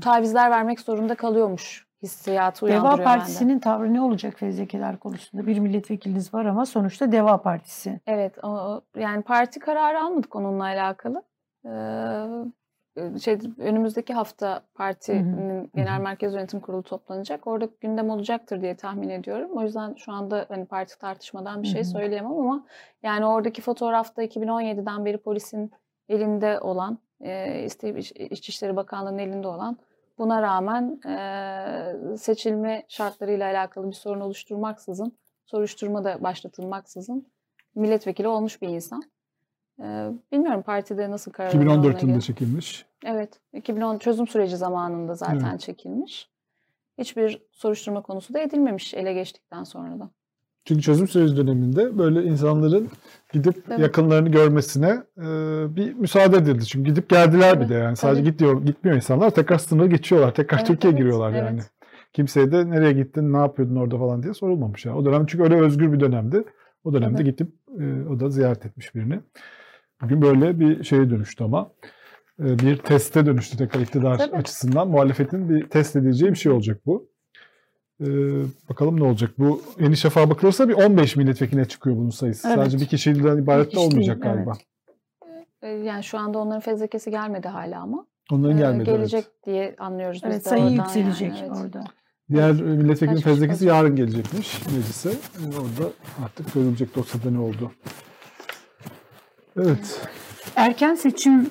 tavizler 0.00 0.50
vermek 0.50 0.80
zorunda 0.80 1.14
kalıyormuş 1.14 1.86
hissiyatı 2.04 2.66
Deva 2.66 2.70
uyandırıyor 2.70 2.98
bende. 2.98 3.18
Partisi'nin 3.18 3.58
tavrı 3.58 3.94
ne 3.94 4.00
olacak 4.00 4.38
fezlekeler 4.38 4.98
konusunda? 4.98 5.46
Bir 5.46 5.58
milletvekiliniz 5.58 6.34
var 6.34 6.44
ama 6.44 6.66
sonuçta 6.66 7.12
Deva 7.12 7.42
Partisi. 7.42 8.00
Evet, 8.06 8.44
o, 8.44 8.80
yani 8.96 9.22
parti 9.22 9.60
kararı 9.60 10.00
almadık 10.00 10.36
onunla 10.36 10.64
alakalı. 10.64 11.22
Ee, 11.66 13.18
şey, 13.20 13.38
önümüzdeki 13.58 14.14
hafta 14.14 14.62
partinin 14.74 15.70
genel 15.74 16.00
merkez 16.00 16.34
yönetim 16.34 16.60
kurulu 16.60 16.82
toplanacak. 16.82 17.46
Orada 17.46 17.68
gündem 17.80 18.10
olacaktır 18.10 18.60
diye 18.60 18.76
tahmin 18.76 19.08
ediyorum. 19.08 19.50
O 19.54 19.62
yüzden 19.62 19.94
şu 19.94 20.12
anda 20.12 20.46
hani 20.48 20.66
parti 20.66 20.98
tartışmadan 20.98 21.62
bir 21.62 21.68
şey 21.68 21.80
hı. 21.80 21.84
söyleyemem 21.84 22.32
ama 22.32 22.66
yani 23.02 23.26
oradaki 23.26 23.62
fotoğrafta 23.62 24.24
2017'den 24.24 25.04
beri 25.04 25.18
polisin 25.18 25.72
elinde 26.08 26.60
olan, 26.60 26.98
e, 27.20 27.66
İçişleri 28.30 28.76
Bakanlığı'nın 28.76 29.18
elinde 29.18 29.48
olan 29.48 29.76
buna 30.18 30.42
rağmen 30.42 31.00
e, 31.08 32.16
seçilme 32.16 32.84
şartlarıyla 32.88 33.50
alakalı 33.50 33.86
bir 33.88 33.92
sorun 33.92 34.20
oluşturmaksızın, 34.20 35.18
soruşturma 35.46 36.04
da 36.04 36.22
başlatılmaksızın 36.22 37.28
milletvekili 37.74 38.28
olmuş 38.28 38.62
bir 38.62 38.68
insan. 38.68 39.02
Bilmiyorum 40.32 40.62
partide 40.62 41.10
nasıl 41.10 41.32
karar 41.32 41.48
2014 41.48 41.84
alınacağına 41.84 42.00
yılında 42.00 42.20
çekilmiş. 42.20 42.86
Evet, 43.04 43.40
2010 43.52 43.98
çözüm 43.98 44.26
süreci 44.26 44.56
zamanında 44.56 45.14
zaten 45.14 45.56
çekilmiş. 45.56 46.30
Hiçbir 46.98 47.42
soruşturma 47.52 48.02
konusu 48.02 48.34
da 48.34 48.40
edilmemiş 48.40 48.94
ele 48.94 49.12
geçtikten 49.12 49.64
sonra 49.64 50.00
da. 50.00 50.10
Çünkü 50.64 50.82
çözüm 50.82 51.08
süreci 51.08 51.36
döneminde 51.36 51.98
böyle 51.98 52.22
insanların 52.24 52.88
gidip 53.32 53.56
Evet. 53.68 53.78
yakınlarını 53.78 54.28
görmesine 54.28 55.02
e, 55.18 55.26
bir 55.76 55.94
müsaade 55.94 56.36
edildi. 56.36 56.64
Çünkü 56.66 56.90
gidip 56.90 57.08
geldiler 57.08 57.54
bir 57.54 57.58
Evet, 57.60 57.68
de 57.68 57.74
yani. 57.74 57.96
Sadece 57.96 58.20
tabii. 58.20 58.30
gitmiyor, 58.30 58.62
gitmiyor 58.62 58.96
insanlar. 58.96 59.30
Tekrar 59.30 59.58
sınırı 59.58 59.86
geçiyorlar. 59.86 60.34
Tekrar 60.34 60.58
Evet, 60.58 60.66
Türkiye'ye 60.66 60.94
evet, 60.94 61.02
giriyorlar 61.04 61.30
evet. 61.30 61.42
yani. 61.44 61.60
Kimseye 62.12 62.52
de 62.52 62.70
nereye 62.70 62.92
gittin, 62.92 63.32
ne 63.32 63.36
yapıyordun 63.36 63.76
orada 63.76 63.98
falan 63.98 64.22
diye 64.22 64.34
sorulmamış. 64.34 64.84
Yani. 64.84 64.96
O 64.96 65.04
dönem 65.04 65.26
çünkü 65.26 65.44
öyle 65.44 65.60
özgür 65.60 65.92
bir 65.92 66.00
dönemdi. 66.00 66.44
O 66.84 66.92
dönemde 66.92 67.22
Evet. 67.22 67.38
gidip 67.38 67.52
e, 67.80 68.08
o 68.08 68.20
da 68.20 68.30
ziyaret 68.30 68.66
etmiş 68.66 68.94
birini. 68.94 69.20
Bugün 70.02 70.22
böyle 70.22 70.60
bir 70.60 70.84
şeye 70.84 71.10
dönüştü 71.10 71.44
ama. 71.44 71.70
E, 72.40 72.58
bir 72.58 72.76
teste 72.76 73.26
dönüştü 73.26 73.56
tekrar 73.56 73.80
iktidar 73.80 74.18
Tabii. 74.18 74.36
açısından. 74.36 74.88
Muhalefetin 74.88 75.48
bir 75.48 75.68
test 75.68 75.96
edileceği 75.96 76.30
bir 76.30 76.36
şey 76.36 76.52
olacak 76.52 76.80
bu. 76.86 77.08
Ee, 78.04 78.42
bakalım 78.70 79.00
ne 79.00 79.04
olacak. 79.04 79.30
Bu 79.38 79.62
Yeni 79.80 79.96
Şafak'a 79.96 80.30
bakılırsa 80.30 80.68
bir 80.68 80.74
15 80.74 81.16
milletvekiline 81.16 81.64
çıkıyor 81.64 81.96
bunun 81.96 82.10
sayısı. 82.10 82.48
Evet. 82.48 82.56
Sadece 82.58 82.78
bir 82.80 82.86
kişiden 82.86 83.36
ibaret 83.42 83.64
de 83.66 83.68
kişi 83.70 83.76
değil, 83.80 83.90
olmayacak 83.92 84.22
galiba. 84.22 84.52
Ee, 85.62 85.68
Yani 85.68 86.04
şu 86.04 86.18
anda 86.18 86.38
onların 86.38 86.60
fezlekesi 86.60 87.10
gelmedi 87.10 87.48
hala 87.48 87.80
ama. 87.80 88.06
Onların 88.32 88.56
Ee, 88.56 88.60
gelmedi. 88.60 88.90
evet. 88.90 88.98
gelecek 88.98 89.24
diye 89.46 89.76
anlıyoruz 89.78 90.22
biz 90.24 90.30
Evet 90.32 90.44
de 90.44 90.48
sayı 90.48 90.62
oradan 90.62 90.74
yükselecek 90.74 91.28
yani, 91.28 91.40
evet. 91.40 91.50
orada. 91.64 91.84
Diğer 92.30 92.52
milletvekilinin 92.52 92.96
Kaç 93.14 93.16
kişi 93.16 93.24
fezlekesi 93.24 93.66
yarın 93.66 93.96
gelecekmiş 93.96 94.66
meclise. 94.66 95.10
Ee, 95.10 95.46
orada 95.46 95.92
artık 96.24 96.54
görülecek 96.54 96.96
dosyada 96.96 97.30
ne 97.30 97.38
oldu. 97.38 97.72
Evet. 99.56 100.00
Erken 100.56 100.94
seçim 100.94 101.50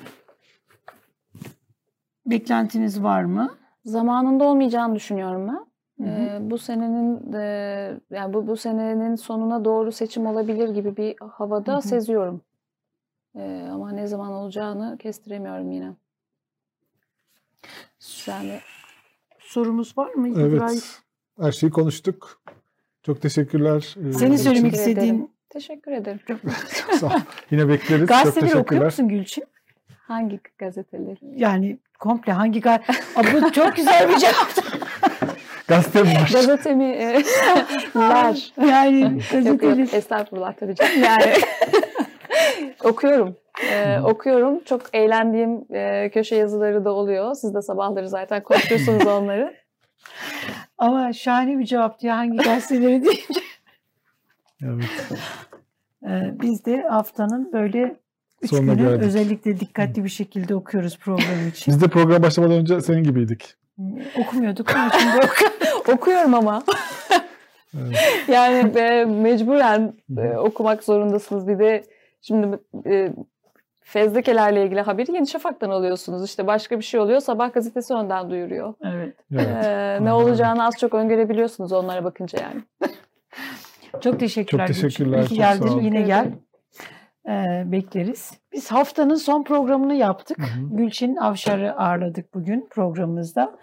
beklentiniz 2.26 3.02
var 3.02 3.24
mı? 3.24 3.54
Zamanında 3.84 4.44
olmayacağını 4.44 4.94
düşünüyorum 4.94 5.48
ben. 5.48 5.73
Hı 6.00 6.04
hı. 6.04 6.08
Ee, 6.08 6.38
bu 6.50 6.58
senenin 6.58 7.32
e, 7.32 8.00
yani 8.10 8.34
bu 8.34 8.46
bu 8.46 8.56
senenin 8.56 9.16
sonuna 9.16 9.64
doğru 9.64 9.92
seçim 9.92 10.26
olabilir 10.26 10.68
gibi 10.68 10.96
bir 10.96 11.16
havada 11.20 11.72
Hı 11.72 11.76
hı. 11.76 11.82
seziyorum. 11.82 12.40
Ee, 13.36 13.68
ama 13.72 13.92
ne 13.92 14.06
zaman 14.06 14.32
olacağını 14.32 14.98
kestiremiyorum 14.98 15.70
yine. 15.70 15.92
Yani 18.26 18.60
Sorumuz 19.38 19.98
var 19.98 20.14
mı? 20.14 20.28
İbrahim? 20.28 20.62
Evet. 20.62 21.00
Her 21.40 21.52
şeyi 21.52 21.70
konuştuk. 21.70 22.42
Çok 23.02 23.22
teşekkürler. 23.22 23.80
Senin 23.80 24.10
için. 24.12 24.36
söylemek 24.36 24.72
Teşekkür 24.72 24.90
istediğin 24.90 25.14
ederim. 25.14 25.28
teşekkür 25.50 25.92
ederim. 25.92 26.20
Sağ 27.00 27.06
ol. 27.06 27.10
Yine 27.50 27.68
bekleriz. 27.68 28.00
Çok 28.00 28.08
gazeteleri 28.08 28.56
okuyor 28.56 28.84
musun 28.84 29.08
Gülçin? 29.08 29.44
Hangi 29.98 30.40
gazeteleri? 30.58 31.18
Yani 31.36 31.78
komple 31.98 32.32
hangi 32.32 32.60
gazete? 32.60 32.92
bu 33.34 33.52
çok 33.52 33.76
güzel 33.76 34.08
bir 34.08 34.16
cevap. 34.16 34.48
Gazete 35.68 36.02
mi 36.02 36.08
var? 36.08 36.30
Gazete 36.32 36.74
mi? 36.74 36.84
e, 36.98 37.22
ler. 37.96 38.52
Yani 38.60 39.00
Yok 39.00 39.20
gazeteli. 39.32 39.80
yok 39.80 39.94
estağfurullah 39.94 40.52
tabii 40.52 40.74
canım. 40.74 41.02
Yani 41.04 41.32
okuyorum. 42.84 43.36
Ee, 43.72 43.98
okuyorum. 44.00 44.64
Çok 44.64 44.82
eğlendiğim 44.92 45.64
e, 45.74 46.10
köşe 46.14 46.36
yazıları 46.36 46.84
da 46.84 46.92
oluyor. 46.92 47.34
Siz 47.34 47.54
de 47.54 47.62
sabahları 47.62 48.08
zaten 48.08 48.42
konuşuyorsunuz 48.42 49.06
onları. 49.06 49.54
Ama 50.78 51.12
şahane 51.12 51.58
bir 51.58 51.64
cevaptı 51.64 52.06
ya 52.06 52.16
hangi 52.16 52.36
gazeteleri 52.36 53.04
değil. 53.04 53.28
Evet. 54.64 54.84
Ee, 56.06 56.32
biz 56.42 56.64
de 56.66 56.82
haftanın 56.90 57.52
böyle 57.52 57.96
üç 58.42 58.50
Sonuna 58.50 58.74
günü 58.74 58.88
geldik. 58.88 59.02
özellikle 59.02 59.60
dikkatli 59.60 60.04
bir 60.04 60.08
şekilde 60.08 60.54
okuyoruz 60.54 60.98
program 60.98 61.48
için. 61.48 61.74
Biz 61.74 61.82
de 61.82 61.88
program 61.88 62.22
başlamadan 62.22 62.56
önce 62.56 62.80
senin 62.80 63.04
gibiydik. 63.04 63.54
Okumuyorduk 64.18 64.74
ama 64.76 64.90
şimdi 65.00 65.16
ok- 65.16 65.53
Okuyorum 65.92 66.34
ama. 66.34 66.62
Evet. 67.80 68.24
Yani 68.28 68.78
e, 68.78 69.04
mecburen 69.04 69.94
e, 70.18 70.36
okumak 70.36 70.84
zorundasınız. 70.84 71.48
Bir 71.48 71.58
de 71.58 71.84
şimdi 72.20 72.58
e, 72.86 73.12
fezlekelerle 73.84 74.64
ilgili 74.64 74.80
haberi 74.80 75.12
Yeni 75.12 75.26
Şafak'tan 75.26 75.70
alıyorsunuz. 75.70 76.24
İşte 76.24 76.46
başka 76.46 76.78
bir 76.78 76.84
şey 76.84 77.00
oluyor 77.00 77.20
sabah 77.20 77.52
gazetesi 77.52 77.94
önden 77.94 78.30
duyuruyor. 78.30 78.74
Evet. 78.84 79.14
Evet. 79.32 79.64
Ee, 79.64 79.98
ne 80.04 80.12
olacağını 80.12 80.66
az 80.66 80.78
çok 80.78 80.94
öngörebiliyorsunuz 80.94 81.72
onlara 81.72 82.04
bakınca 82.04 82.38
yani. 82.42 82.62
Çok 84.00 84.20
teşekkürler. 84.20 84.66
Çok 84.66 84.76
teşekkürler, 84.76 85.18
İyi 85.18 85.22
ki 85.22 85.28
çok 85.28 85.38
geldin. 85.38 85.80
Yine 85.80 86.02
gel. 86.02 86.32
Ee, 87.28 87.62
bekleriz. 87.66 88.30
Biz 88.52 88.72
haftanın 88.72 89.14
son 89.14 89.44
programını 89.44 89.94
yaptık. 89.94 90.38
Hı 90.38 90.42
hı. 90.42 90.76
Gülçin 90.76 91.16
Avşar'ı 91.16 91.76
ağırladık 91.76 92.34
bugün 92.34 92.68
programımızda. 92.70 93.56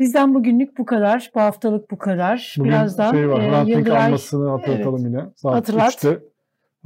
Bizden 0.00 0.34
bugünlük 0.34 0.78
bu 0.78 0.84
kadar. 0.84 1.30
Bu 1.34 1.40
haftalık 1.40 1.90
bu 1.90 1.98
kadar. 1.98 2.54
Bugün 2.58 2.70
Birazdan 2.70 3.12
şey 3.12 3.28
var, 3.28 3.40
e, 3.40 3.50
ranting 3.50 3.78
Yıldıray 3.78 4.04
anmasını 4.04 4.48
hatırlatalım 4.48 5.06
yine. 5.06 5.24
Saat 5.36 5.54
Hatırlat. 5.54 5.94
3'te 5.94 6.18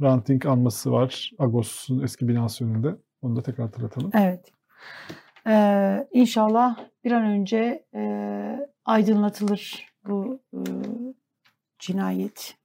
ranting 0.01 0.45
anması 0.45 0.91
var. 0.91 1.31
Agos'un 1.39 2.03
eski 2.03 2.27
binası 2.27 2.65
önünde. 2.65 2.95
Onu 3.21 3.35
da 3.35 3.41
tekrar 3.41 3.65
hatırlatalım. 3.65 4.11
Evet. 4.13 4.51
Ee, 5.47 6.07
inşallah 6.11 6.77
bir 7.03 7.11
an 7.11 7.23
önce 7.23 7.83
e, 7.95 8.69
aydınlatılır 8.85 9.89
bu 10.07 10.39
e, 10.53 10.59
cinayet, 11.79 12.55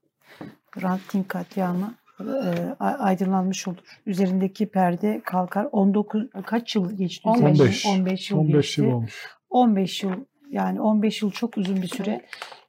ranting 0.82 1.28
katliamı 1.28 1.94
e, 2.20 2.76
aydınlanmış 2.80 3.68
olur. 3.68 4.00
Üzerindeki 4.06 4.68
perde 4.68 5.20
kalkar. 5.24 5.68
19 5.72 6.30
kaç 6.46 6.76
yıl 6.76 6.92
geçti? 6.92 7.28
15. 7.28 7.60
üzerinden? 7.60 8.00
15 8.00 8.30
yıl 8.30 8.38
15 8.38 8.66
geçti. 8.66 8.80
yıl 8.80 8.92
olmuş. 8.92 9.28
15 9.50 10.02
yıl 10.02 10.12
yani 10.50 10.80
15 10.80 11.22
yıl 11.22 11.30
çok 11.30 11.56
uzun 11.56 11.82
bir 11.82 11.88
süre. 11.88 12.20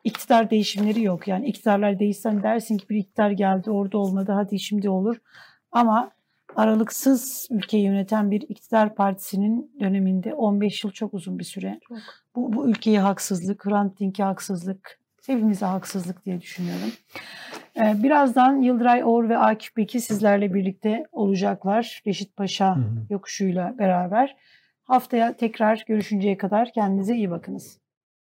İktidar 0.03 0.49
değişimleri 0.49 1.03
yok. 1.03 1.27
Yani 1.27 1.47
iktidarlar 1.47 1.99
değişsen 1.99 2.43
dersin 2.43 2.77
ki 2.77 2.89
bir 2.89 2.95
iktidar 2.95 3.31
geldi 3.31 3.71
orada 3.71 3.97
olmadı 3.97 4.31
hadi 4.31 4.59
şimdi 4.59 4.89
olur. 4.89 5.17
Ama 5.71 6.11
aralıksız 6.55 7.47
ülkeyi 7.51 7.83
yöneten 7.83 8.31
bir 8.31 8.41
iktidar 8.41 8.95
partisinin 8.95 9.71
döneminde 9.79 10.33
15 10.33 10.83
yıl 10.83 10.91
çok 10.91 11.13
uzun 11.13 11.39
bir 11.39 11.43
süre. 11.43 11.79
Çok. 11.87 11.97
Bu, 12.35 12.53
bu 12.53 12.69
ülkeye 12.69 12.99
haksızlık, 12.99 13.65
Hrant 13.65 13.99
Dink'e 13.99 14.23
haksızlık, 14.23 14.99
hepimize 15.27 15.65
haksızlık 15.65 16.25
diye 16.25 16.41
düşünüyorum. 16.41 16.89
Ee, 17.77 18.03
birazdan 18.03 18.61
Yıldıray 18.61 19.03
Oğur 19.03 19.29
ve 19.29 19.37
Akif 19.37 19.77
Beki 19.77 20.01
sizlerle 20.01 20.53
birlikte 20.53 21.03
olacaklar. 21.11 22.01
Reşit 22.07 22.35
Paşa 22.35 22.75
Hı 22.75 22.79
hı. 22.79 23.05
yokuşuyla 23.09 23.75
beraber. 23.77 24.35
Haftaya 24.91 25.37
tekrar 25.37 25.83
görüşünceye 25.87 26.37
kadar 26.37 26.71
kendinize 26.73 27.15
iyi 27.15 27.31
bakınız. 27.31 27.80